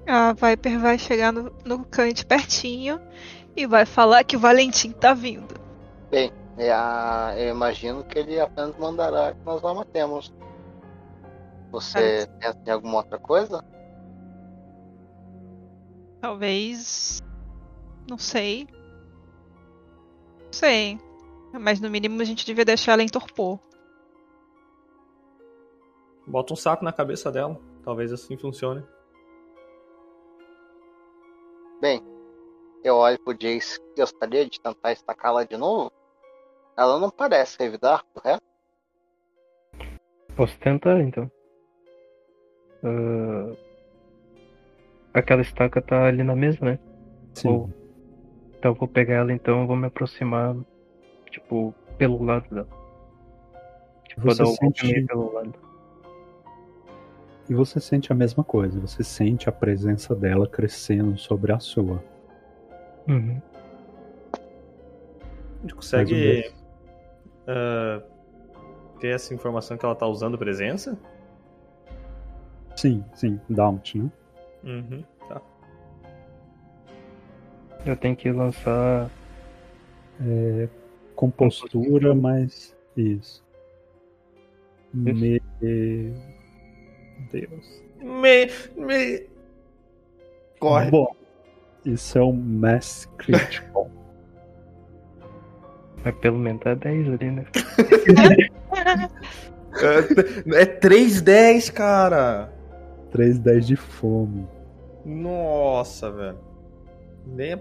A 0.08 0.34
Viper 0.34 0.80
vai 0.80 0.98
chegar 0.98 1.32
no, 1.32 1.52
no 1.64 1.86
Kant 1.86 2.26
pertinho 2.26 3.00
e 3.56 3.68
vai 3.68 3.86
falar 3.86 4.24
que 4.24 4.36
o 4.36 4.40
Valentim 4.40 4.92
tá 4.92 5.14
vindo. 5.14 5.54
É, 6.12 6.32
a- 6.72 7.36
eu 7.38 7.50
imagino 7.50 8.04
que 8.04 8.18
ele 8.18 8.40
apenas 8.40 8.76
mandará 8.80 9.34
que 9.34 9.46
nós 9.46 9.64
a 9.64 9.72
matemos. 9.76 10.34
Você 11.72 12.28
pensa 12.40 12.58
em 12.66 12.72
alguma 12.72 12.96
outra 12.98 13.20
coisa? 13.20 13.64
Talvez. 16.20 17.22
Não 18.10 18.18
sei. 18.18 18.68
Não 20.40 20.54
sei. 20.54 21.00
Mas 21.54 21.80
no 21.80 21.88
mínimo 21.88 22.20
a 22.20 22.26
gente 22.26 22.44
devia 22.48 22.66
deixar 22.66 22.94
ela 22.94 23.04
em 23.04 23.08
torpor. 23.10 23.60
Bota 26.28 26.54
um 26.54 26.56
saco 26.58 26.84
na 26.84 26.92
cabeça 26.92 27.32
dela. 27.32 27.58
Talvez 27.84 28.12
assim 28.12 28.38
funcione. 28.38 28.84
Bem, 31.80 32.04
eu 32.84 32.96
olho 32.96 33.20
pro 33.24 33.34
Jace 33.34 33.80
e 33.96 34.00
gostaria 34.02 34.46
de 34.48 34.60
tentar 34.60 34.92
estacá-la 34.92 35.44
de 35.44 35.56
novo. 35.56 35.92
Ela 36.78 37.00
não 37.00 37.10
parece 37.10 37.58
revidar, 37.60 38.04
correto? 38.14 38.44
Posso 40.36 40.58
tentar 40.60 41.00
então. 41.02 41.32
Ah, 42.84 43.56
aquela 45.14 45.42
estaca 45.42 45.82
tá 45.82 46.06
ali 46.06 46.24
na 46.24 46.36
mesa, 46.36 46.64
né? 46.64 46.80
Sim. 47.34 47.50
Ou- 47.50 47.70
Então 48.60 48.72
eu 48.72 48.76
vou 48.76 48.88
pegar 48.88 49.16
ela 49.16 49.32
então 49.32 49.62
eu 49.62 49.68
vou 49.68 49.76
me 49.76 49.86
aproximar, 49.86 50.56
tipo, 51.30 51.74
pelo 51.98 52.24
lado 52.24 52.50
dela. 52.50 52.68
Tipo, 54.08 54.22
vou 54.22 54.32
Você 54.32 54.44
dar 54.44 54.50
o 54.50 54.56
sente- 54.56 55.06
pelo 55.06 55.32
lado. 55.34 55.54
E 57.50 57.53
você 57.53 57.80
sente 57.80 58.11
a 58.11 58.16
mesma 58.16 58.43
coisa. 58.43 58.80
Você 58.80 59.03
sente 59.03 59.48
a 59.48 59.51
presença 59.51 60.14
dela 60.14 60.48
crescendo 60.48 61.17
sobre 61.17 61.53
a 61.53 61.59
sua. 61.59 62.03
Uhum. 63.08 63.42
A 64.34 65.61
gente 65.61 65.74
um 65.74 65.76
consegue 65.77 66.43
dois. 66.43 66.56
ah, 67.48 68.01
ter 69.00 69.16
essa 69.16 69.34
informação 69.34 69.77
que 69.77 69.85
ela 69.85 69.95
tá 69.95 70.06
usando 70.06 70.38
presença? 70.38 71.00
Sim, 72.76 73.03
sim. 73.14 73.40
Daunt, 73.50 73.95
né? 73.95 74.11
Uhum, 74.64 75.03
tá. 75.30 75.42
Eu 77.85 77.95
tenho 77.95 78.16
que 78.16 78.30
lançar. 78.32 79.09
Compostura, 81.16 82.14
mas. 82.14 82.76
Isso. 82.95 83.43
Me... 84.93 85.42
Deus. 87.32 87.84
Me. 88.02 88.50
Me. 88.76 89.28
Corre. 90.60 90.90
Bom, 90.92 91.16
isso 91.86 92.18
é 92.18 92.24
um 92.24 92.34
Mass 92.34 93.08
Critical. 93.18 93.90
Mas 96.04 96.16
pelo 96.18 96.38
menos 96.38 96.62
tá 96.62 96.74
10 96.74 97.08
ali, 97.10 97.32
né? 97.32 97.46
É, 100.56 100.62
é 100.62 100.66
310, 100.66 101.70
cara. 101.72 102.54
310 103.12 103.68
de 103.68 103.76
fome. 103.76 104.48
Nossa, 105.06 106.12
velho. 106.12 106.38
Nem 107.26 107.54
é- 107.54 107.60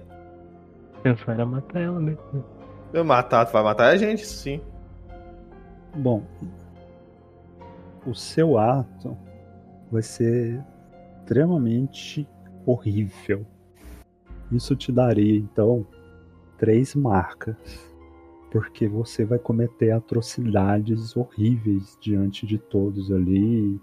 Pensar 1.02 1.32
era 1.32 1.46
matar 1.46 1.80
ela 1.80 2.00
mesmo. 2.00 2.44
Vai 2.92 3.02
matar, 3.02 3.44
vai 3.44 3.62
matar 3.62 3.88
a 3.88 3.96
gente, 3.96 4.24
sim. 4.26 4.60
Bom, 5.94 6.22
o 8.06 8.14
seu 8.14 8.58
ato 8.58 9.16
vai 9.90 10.02
ser 10.02 10.64
extremamente 11.18 12.28
horrível. 12.64 13.46
Isso 14.50 14.76
te 14.76 14.92
daria, 14.92 15.36
então, 15.36 15.86
três 16.56 16.94
marcas. 16.94 17.56
Porque 18.50 18.88
você 18.88 19.24
vai 19.24 19.38
cometer 19.38 19.90
atrocidades 19.90 21.16
horríveis 21.16 21.98
diante 22.00 22.46
de 22.46 22.58
todos 22.58 23.10
ali. 23.10 23.80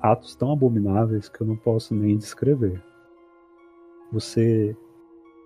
Atos 0.00 0.34
tão 0.34 0.52
abomináveis 0.52 1.28
que 1.28 1.40
eu 1.40 1.46
não 1.46 1.56
posso 1.56 1.94
nem 1.94 2.16
descrever. 2.16 2.82
Você 4.10 4.76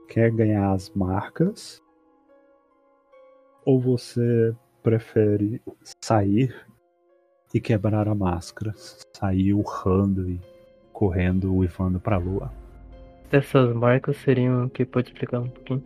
quer 0.09 0.31
ganhar 0.31 0.73
as 0.73 0.91
marcas? 0.91 1.83
Ou 3.65 3.81
você 3.81 4.57
prefere 4.83 5.61
sair 6.03 6.67
e 7.57 7.61
quebrar 7.61 8.07
a 8.07 8.15
máscara, 8.15 8.75
sair 9.15 9.55
urrando 9.55 10.29
e 10.29 10.39
correndo, 10.93 11.55
uivando 11.55 11.99
pra 11.99 12.19
lua. 12.19 12.53
Essas 13.33 13.75
marcas 13.75 14.19
seriam 14.19 14.67
o 14.67 14.69
que 14.69 14.85
pode 14.85 15.09
explicar 15.09 15.41
um 15.41 15.49
pouquinho? 15.49 15.83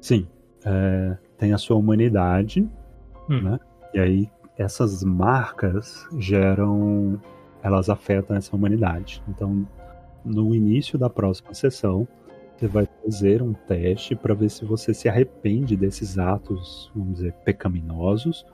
Sim, 0.00 0.28
é, 0.64 1.16
tem 1.36 1.52
a 1.52 1.58
sua 1.58 1.76
humanidade, 1.76 2.60
Hum. 3.28 3.42
né? 3.42 3.60
E 3.92 3.98
aí 3.98 4.30
essas 4.56 5.02
marcas 5.02 6.06
geram, 6.16 7.20
elas 7.60 7.90
afetam 7.90 8.36
essa 8.36 8.54
humanidade. 8.54 9.20
Então, 9.28 9.66
no 10.24 10.54
início 10.54 10.96
da 10.96 11.10
próxima 11.10 11.52
sessão, 11.54 12.06
você 12.56 12.68
vai 12.68 12.86
fazer 13.02 13.42
um 13.42 13.52
teste 13.52 14.14
para 14.14 14.32
ver 14.32 14.48
se 14.48 14.64
você 14.64 14.94
se 14.94 15.08
arrepende 15.08 15.76
desses 15.76 16.18
atos, 16.20 16.88
vamos 16.94 17.14
dizer, 17.14 17.32
pecaminosos, 17.44 18.46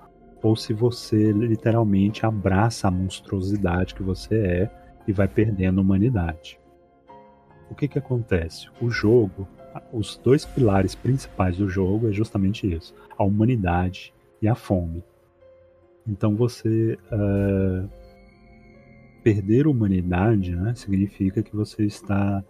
ou 0.46 0.54
se 0.54 0.72
você 0.72 1.32
literalmente 1.32 2.24
abraça 2.24 2.86
a 2.86 2.90
monstruosidade 2.90 3.96
que 3.96 4.02
você 4.04 4.38
é 4.38 4.70
e 5.08 5.12
vai 5.12 5.26
perdendo 5.26 5.80
a 5.80 5.82
humanidade. 5.82 6.56
O 7.68 7.74
que 7.74 7.88
que 7.88 7.98
acontece? 7.98 8.68
O 8.80 8.88
jogo, 8.88 9.48
os 9.92 10.16
dois 10.16 10.44
pilares 10.44 10.94
principais 10.94 11.56
do 11.56 11.68
jogo 11.68 12.08
é 12.08 12.12
justamente 12.12 12.72
isso: 12.72 12.94
a 13.18 13.24
humanidade 13.24 14.14
e 14.40 14.46
a 14.46 14.54
fome. 14.54 15.02
Então 16.06 16.36
você 16.36 16.96
eh, 17.10 17.84
perder 19.24 19.66
a 19.66 19.70
humanidade 19.70 20.54
né, 20.54 20.76
significa 20.76 21.42
que 21.42 21.56
você 21.56 21.82
está 21.82 22.44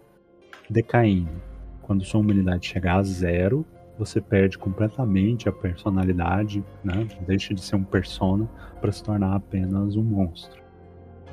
decaindo. 0.69 1.41
Quando 1.81 2.05
sua 2.05 2.21
humanidade 2.21 2.67
chegar 2.67 2.97
a 2.97 3.03
zero, 3.03 3.65
você 3.97 4.21
perde 4.21 4.57
completamente 4.57 5.49
a 5.49 5.51
personalidade, 5.51 6.63
né? 6.83 7.07
deixa 7.25 7.53
de 7.53 7.61
ser 7.61 7.75
um 7.75 7.83
persona 7.83 8.47
para 8.79 8.91
se 8.91 9.03
tornar 9.03 9.35
apenas 9.35 9.95
um 9.95 10.03
monstro. 10.03 10.61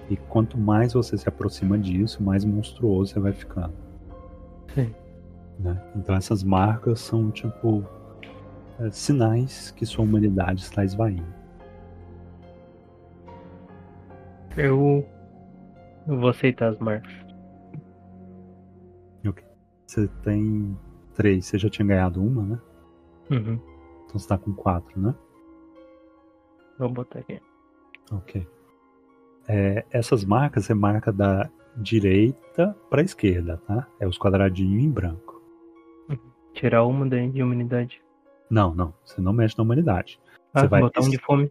E 0.08 0.16
quanto 0.16 0.58
mais 0.58 0.92
você 0.92 1.16
se 1.16 1.28
aproxima 1.28 1.78
disso, 1.78 2.22
mais 2.22 2.44
monstruoso 2.44 3.12
você 3.12 3.20
vai 3.20 3.32
ficando. 3.32 3.74
Sim. 4.74 4.94
né? 5.58 5.80
Então 5.96 6.14
essas 6.14 6.42
marcas 6.42 7.00
são 7.00 7.30
tipo 7.30 7.84
é, 8.80 8.90
sinais 8.90 9.70
que 9.70 9.86
sua 9.86 10.04
humanidade 10.04 10.62
está 10.62 10.84
esvaindo. 10.84 11.44
Eu, 14.56 15.06
eu 16.06 16.18
vou 16.20 16.28
aceitar 16.28 16.70
as 16.70 16.78
marcas. 16.78 17.24
Você 19.94 20.08
tem 20.24 20.76
três, 21.14 21.46
você 21.46 21.58
já 21.58 21.68
tinha 21.68 21.86
ganhado 21.86 22.22
uma, 22.22 22.42
né? 22.42 22.60
Uhum. 23.30 23.60
Então 24.04 24.18
você 24.18 24.28
tá 24.28 24.36
com 24.36 24.52
quatro, 24.52 25.00
né? 25.00 25.14
Vou 26.78 26.88
botar 26.88 27.20
aqui. 27.20 27.40
Ok. 28.12 28.46
É, 29.48 29.84
essas 29.90 30.24
marcas 30.24 30.68
é 30.70 30.74
marca 30.74 31.12
da 31.12 31.50
direita 31.76 32.76
para 32.90 33.02
esquerda, 33.02 33.60
tá? 33.66 33.86
É 33.98 34.06
os 34.06 34.18
quadradinhos 34.18 34.82
em 34.82 34.90
branco. 34.90 35.42
Tirar 36.54 36.84
uma 36.84 37.08
de 37.08 37.42
humanidade. 37.42 38.00
Não, 38.48 38.74
não. 38.74 38.94
Você 39.04 39.20
não 39.20 39.32
mexe 39.32 39.58
na 39.58 39.64
humanidade. 39.64 40.20
Ah, 40.52 40.60
Você 40.60 40.68
vai 40.68 40.80
botar 40.80 41.00
um 41.00 41.10
de 41.10 41.18
fome. 41.18 41.50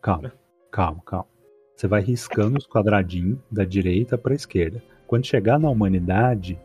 Calma, 0.00 0.32
calma, 0.70 1.02
calma. 1.04 1.28
Você 1.76 1.86
vai 1.86 2.00
riscando 2.00 2.58
os 2.58 2.66
quadradinhos 2.66 3.38
da 3.50 3.64
direita 3.64 4.16
para 4.16 4.34
esquerda. 4.34 4.82
Quando 5.06 5.26
chegar 5.26 5.58
na 5.58 5.68
humanidade, 5.68 6.58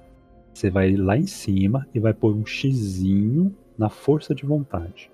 você 0.54 0.70
vai 0.70 0.96
lá 0.96 1.18
em 1.18 1.26
cima 1.28 1.88
e 1.94 2.00
vai 2.00 2.14
pôr 2.14 2.36
um 2.36 2.46
xizinho 2.46 3.56
na 3.78 3.90
força 3.90 4.36
de 4.36 4.46
vontade. 4.46 5.12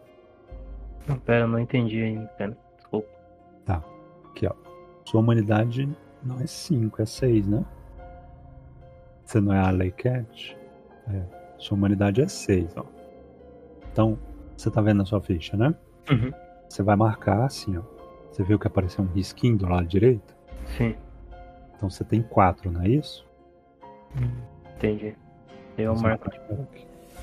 Não, 1.08 1.18
pera, 1.18 1.48
não 1.48 1.58
entendi 1.60 2.02
ainda, 2.02 2.26
pera. 2.38 2.58
Desculpa. 2.78 3.08
Aqui, 4.32 4.46
ó. 4.48 4.54
Sua 5.06 5.20
humanidade 5.22 5.90
não 6.24 6.40
é 6.40 6.46
5, 6.46 7.02
é 7.02 7.06
6, 7.06 7.48
né? 7.48 7.66
Você 9.26 9.40
não 9.40 9.54
é 9.54 9.60
a 9.60 9.92
Cat? 9.92 10.58
É. 11.08 11.24
Sua 11.58 11.78
humanidade 11.78 12.22
é 12.22 12.28
6, 12.28 12.78
ó. 12.78 12.86
Então, 13.92 14.18
você 14.56 14.70
tá 14.70 14.82
vendo 14.82 14.98
na 14.98 15.06
sua 15.06 15.22
ficha, 15.22 15.58
né? 15.58 15.74
Uhum. 16.10 16.32
Você 16.68 16.84
vai 16.84 16.96
marcar 16.96 17.44
assim, 17.44 17.78
ó. 17.78 17.82
Você 18.32 18.44
viu 18.44 18.60
que 18.60 18.68
apareceu 18.68 19.04
um 19.04 19.08
risquinho 19.08 19.58
do 19.58 19.68
lado 19.68 19.88
direito? 19.88 20.36
Sim, 20.78 20.96
Então 21.76 21.90
você 21.90 22.04
tem 22.04 22.22
4, 22.22 22.72
não 22.72 22.82
é 22.82 22.90
isso? 22.90 23.28
entendi. 24.76 25.16
Eu 25.80 25.96
Você 25.96 26.04
marco. 26.04 26.30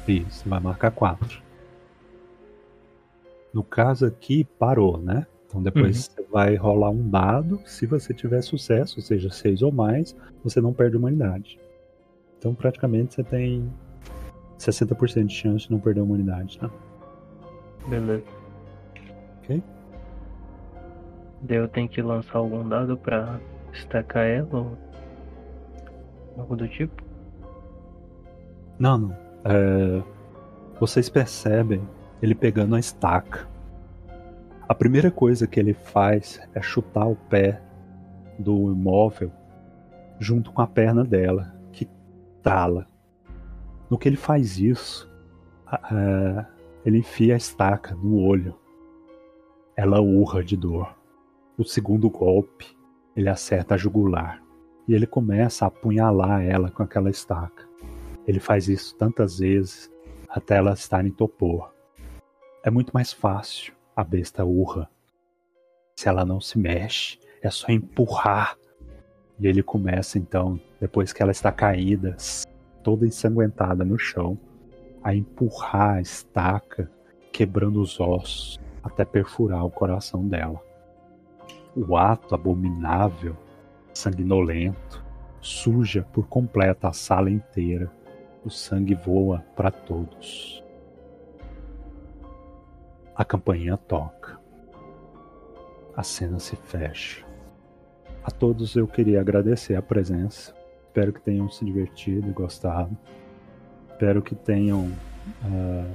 Isso, 0.09 0.49
vai 0.49 0.61
marcar 0.61 0.91
4. 0.91 1.43
No 3.53 3.63
caso 3.63 4.07
aqui, 4.07 4.45
parou, 4.59 4.99
né? 4.99 5.27
Então 5.47 5.63
depois 5.63 6.07
você 6.07 6.23
vai 6.31 6.55
rolar 6.57 6.91
um 6.91 7.09
dado. 7.09 7.61
Se 7.65 7.87
você 7.87 8.13
tiver 8.13 8.43
sucesso, 8.43 8.99
ou 8.99 9.03
seja, 9.03 9.31
6 9.31 9.63
ou 9.63 9.73
mais, 9.73 10.17
você 10.43 10.61
não 10.61 10.73
perde 10.73 10.97
humanidade. 10.97 11.59
Então 12.39 12.55
praticamente 12.55 13.15
você 13.15 13.25
tem 13.25 13.73
60% 14.59 15.27
de 15.27 15.35
chance 15.35 15.67
de 15.67 15.73
não 15.73 15.81
perder 15.81 16.01
a 16.01 16.05
humanidade, 16.05 16.59
tá? 16.59 16.71
Beleza. 17.89 18.25
Ok? 19.43 19.63
Daí 21.43 21.59
eu 21.59 21.69
tenho 21.69 21.89
que 21.89 22.03
lançar 22.03 22.39
algum 22.39 22.69
dado 22.69 22.97
pra 22.97 23.39
destacar 23.73 24.27
ela 24.27 24.49
ou 24.59 24.79
algo 26.37 26.57
do 26.57 26.67
tipo? 26.69 27.06
Não, 28.79 28.99
não. 28.99 29.17
É, 29.45 30.03
Vocês 30.79 31.09
percebem 31.09 31.81
ele 32.21 32.35
pegando 32.35 32.75
a 32.75 32.79
estaca. 32.81 33.49
A 34.69 34.75
primeira 34.75 35.11
coisa 35.11 35.47
que 35.47 35.59
ele 35.61 35.73
faz 35.75 36.41
é 36.55 36.61
chutar 36.61 37.07
o 37.07 37.17
pé 37.17 37.63
do 38.39 38.71
imóvel 38.73 39.31
junto 40.19 40.51
com 40.53 40.61
a 40.63 40.67
perna 40.67 41.05
dela, 41.05 41.55
que 41.73 41.89
trala. 42.43 42.87
No 43.89 43.97
que 43.99 44.09
ele 44.09 44.17
faz 44.17 44.59
isso, 44.59 45.11
a- 45.67 46.47
ele 46.85 46.99
enfia 46.99 47.35
a 47.35 47.37
estaca 47.37 47.95
no 47.95 48.19
olho. 48.19 48.55
Ela 49.77 50.01
urra 50.01 50.43
de 50.43 50.57
dor. 50.57 50.95
O 51.57 51.65
segundo 51.65 52.11
golpe, 52.11 52.77
ele 53.15 53.29
acerta 53.29 53.75
a 53.75 53.79
jugular. 53.79 54.43
E 54.89 54.95
ele 54.95 55.07
começa 55.07 55.65
a 55.65 55.69
apunhalar 55.69 56.43
ela 56.45 56.71
com 56.71 56.83
aquela 56.83 57.11
estaca. 57.11 57.65
Ele 58.27 58.41
faz 58.41 58.69
isso 58.69 58.95
tantas 58.97 59.39
vezes 59.39 59.91
até 60.29 60.57
ela 60.57 60.73
estar 60.73 61.05
em 61.07 61.11
topor. 61.11 61.73
É 62.63 62.71
muito 62.71 62.93
mais 62.93 63.13
fácil, 63.13 63.73
a 63.95 64.03
besta 64.03 64.45
urra. 64.45 64.91
Se 65.97 66.09
ela 66.09 66.25
não 66.25 66.41
se 66.41 66.59
mexe, 66.59 67.19
é 67.41 67.51
só 67.51 67.71
empurrar. 67.71 68.57
E 69.39 69.47
ele 69.47 69.63
começa 69.63 70.19
então, 70.19 70.61
depois 70.81 71.13
que 71.13 71.23
ela 71.23 71.31
está 71.31 71.53
caída, 71.53 72.17
toda 72.83 73.07
ensanguentada 73.07 73.85
no 73.85 73.99
chão, 73.99 74.39
a 75.03 75.15
empurrar 75.15 75.97
a 75.97 76.01
estaca, 76.01 76.91
quebrando 77.33 77.81
os 77.81 78.01
ossos 78.01 78.59
até 78.83 79.05
perfurar 79.05 79.65
o 79.65 79.71
coração 79.71 80.27
dela. 80.27 80.63
O 81.75 81.97
ato 81.97 82.35
abominável, 82.35 83.37
sanguinolento, 83.93 85.05
suja 85.41 86.07
por 86.13 86.27
completo 86.29 86.87
a 86.87 86.93
sala 86.93 87.31
inteira. 87.31 87.91
O 88.47 88.51
sangue 88.51 88.95
voa 88.95 89.45
para 89.57 89.73
todos. 89.73 90.63
A 93.13 93.25
campainha 93.25 93.77
toca. 93.77 94.39
A 95.97 96.05
cena 96.05 96.39
se 96.39 96.55
fecha. 96.55 97.27
A 98.23 98.31
todos 98.31 98.77
eu 98.77 98.87
queria 98.87 99.21
agradecer 99.21 99.75
a 99.75 99.83
presença. 99.83 100.55
Espero 100.87 101.13
que 101.13 101.21
tenham 101.21 101.51
se 101.51 101.65
divertido 101.65 102.29
e 102.29 102.33
gostado. 102.33 102.97
Espero 103.91 104.23
que 104.23 104.37
tenham 104.37 104.93
ah, 105.43 105.93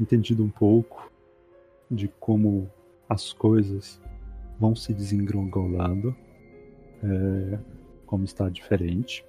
entendido 0.00 0.44
um 0.44 0.48
pouco 0.48 1.10
de 1.90 2.06
como 2.06 2.70
as 3.08 3.32
coisas 3.32 4.00
vão 4.60 4.76
se 4.76 4.94
desengrongolando, 4.94 6.14
é, 7.02 7.58
como 8.06 8.22
está 8.22 8.48
diferente. 8.48 9.24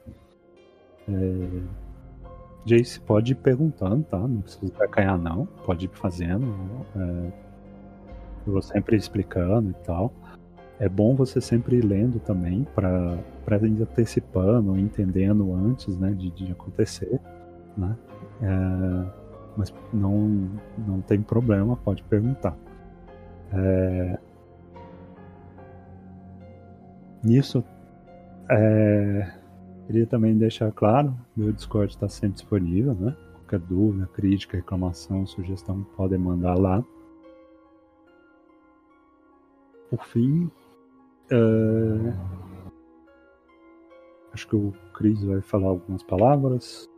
É, 1.09 1.61
Jace, 2.65 2.99
pode 2.99 3.31
ir 3.31 3.35
perguntando, 3.35 4.03
tá? 4.03 4.19
Não 4.19 4.41
precisa 4.41 4.83
acanhar, 4.83 5.17
não. 5.17 5.45
Pode 5.65 5.85
ir 5.85 5.89
fazendo. 5.89 6.45
É, 6.95 7.31
eu 8.45 8.53
vou 8.53 8.61
sempre 8.61 8.95
explicando 8.95 9.71
e 9.71 9.85
tal. 9.85 10.13
É 10.79 10.89
bom 10.89 11.15
você 11.15 11.39
sempre 11.39 11.77
ir 11.77 11.85
lendo 11.85 12.19
também 12.19 12.65
para 12.75 13.17
ir 13.67 13.81
antecipando, 13.81 14.77
entendendo 14.77 15.53
antes 15.53 15.97
né, 15.97 16.11
de, 16.11 16.31
de 16.31 16.51
acontecer. 16.51 17.19
Né? 17.77 17.95
É, 18.41 19.21
mas 19.55 19.73
não, 19.93 20.49
não 20.77 21.01
tem 21.01 21.21
problema, 21.21 21.75
pode 21.77 22.03
perguntar. 22.03 22.55
É, 23.53 24.17
nisso, 27.23 27.63
é, 28.49 29.31
queria 29.91 30.07
também 30.07 30.37
deixar 30.37 30.71
claro, 30.71 31.13
meu 31.35 31.51
Discord 31.51 31.91
está 31.91 32.07
sempre 32.07 32.35
disponível, 32.35 32.93
né? 32.93 33.13
Qualquer 33.33 33.59
dúvida, 33.59 34.07
crítica, 34.07 34.55
reclamação, 34.55 35.27
sugestão, 35.27 35.83
podem 35.97 36.17
mandar 36.17 36.57
lá. 36.57 36.81
Por 39.89 40.05
fim, 40.05 40.49
é, 41.29 42.13
Acho 44.31 44.47
que 44.47 44.55
o 44.55 44.73
Cris 44.93 45.21
vai 45.25 45.41
falar 45.41 45.67
algumas 45.67 46.03
palavras. 46.03 46.89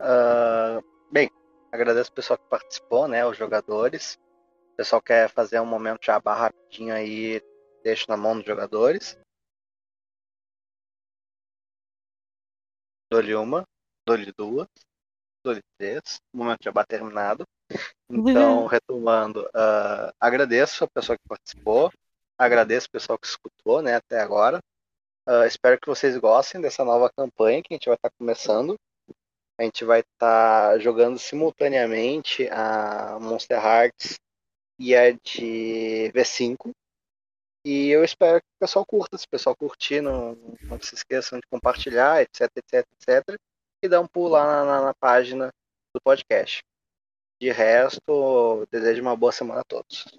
Ah, 0.00 0.82
bem, 1.12 1.30
agradeço 1.70 2.10
o 2.10 2.14
pessoal 2.14 2.36
que 2.36 2.48
participou, 2.50 3.06
né? 3.06 3.24
Os 3.24 3.36
jogadores. 3.36 4.18
O 4.72 4.76
pessoal 4.78 5.00
quer 5.00 5.28
fazer 5.28 5.60
um 5.60 5.66
momento 5.66 6.04
jabá 6.04 6.34
rapidinho 6.34 6.92
aí, 6.92 7.40
deixo 7.84 8.06
na 8.08 8.16
mão 8.16 8.34
dos 8.34 8.44
jogadores. 8.44 9.16
Dou-lhe 13.14 13.32
uma, 13.32 13.64
dou-lhe 14.04 14.32
duas, 14.36 14.66
dou-lhe 15.44 15.62
três. 15.78 16.20
Momento 16.34 16.58
de 16.58 16.64
jabá 16.64 16.84
terminado. 16.84 17.44
Então, 18.10 18.66
retomando, 18.66 19.48
ah, 19.54 20.12
agradeço 20.18 20.82
a 20.82 20.88
pessoa 20.88 21.16
que 21.16 21.28
participou, 21.28 21.92
agradeço 22.36 22.88
o 22.88 22.90
pessoal 22.90 23.16
que 23.16 23.28
escutou, 23.28 23.80
né, 23.80 23.94
até 23.94 24.18
agora. 24.18 24.58
Ah, 25.24 25.46
espero 25.46 25.78
que 25.78 25.86
vocês 25.86 26.16
gostem 26.16 26.60
dessa 26.60 26.84
nova 26.84 27.08
campanha 27.16 27.62
que 27.62 27.72
a 27.72 27.76
gente 27.76 27.86
vai 27.86 27.94
estar 27.94 28.10
começando. 28.18 28.74
A 29.60 29.62
gente 29.62 29.84
vai 29.84 30.00
estar 30.00 30.80
jogando 30.80 31.16
simultaneamente 31.16 32.48
a 32.48 33.16
Monster 33.20 33.64
Hearts 33.64 34.18
e 34.76 34.92
a 34.92 35.12
de 35.12 36.10
V5. 36.12 36.72
E 37.64 37.88
eu 37.88 38.04
espero 38.04 38.40
que 38.40 38.46
o 38.56 38.58
pessoal 38.60 38.84
curta. 38.84 39.16
Se 39.16 39.26
o 39.26 39.30
pessoal 39.30 39.56
curtir, 39.56 40.00
não, 40.00 40.34
não 40.62 40.80
se 40.80 40.94
esqueçam 40.94 41.38
de 41.38 41.46
compartilhar, 41.46 42.20
etc, 42.22 42.50
etc, 42.56 42.86
etc. 43.00 43.40
E 43.82 43.88
dar 43.88 44.00
um 44.00 44.06
pulo 44.06 44.30
lá 44.30 44.64
na- 44.64 44.82
na 44.82 44.94
página 44.94 45.48
do 45.94 46.00
podcast. 46.02 46.62
De 47.40 47.50
resto, 47.50 48.66
desejo 48.70 49.02
uma 49.02 49.16
boa 49.16 49.32
semana 49.32 49.60
a 49.60 49.64
todos. 49.64 50.04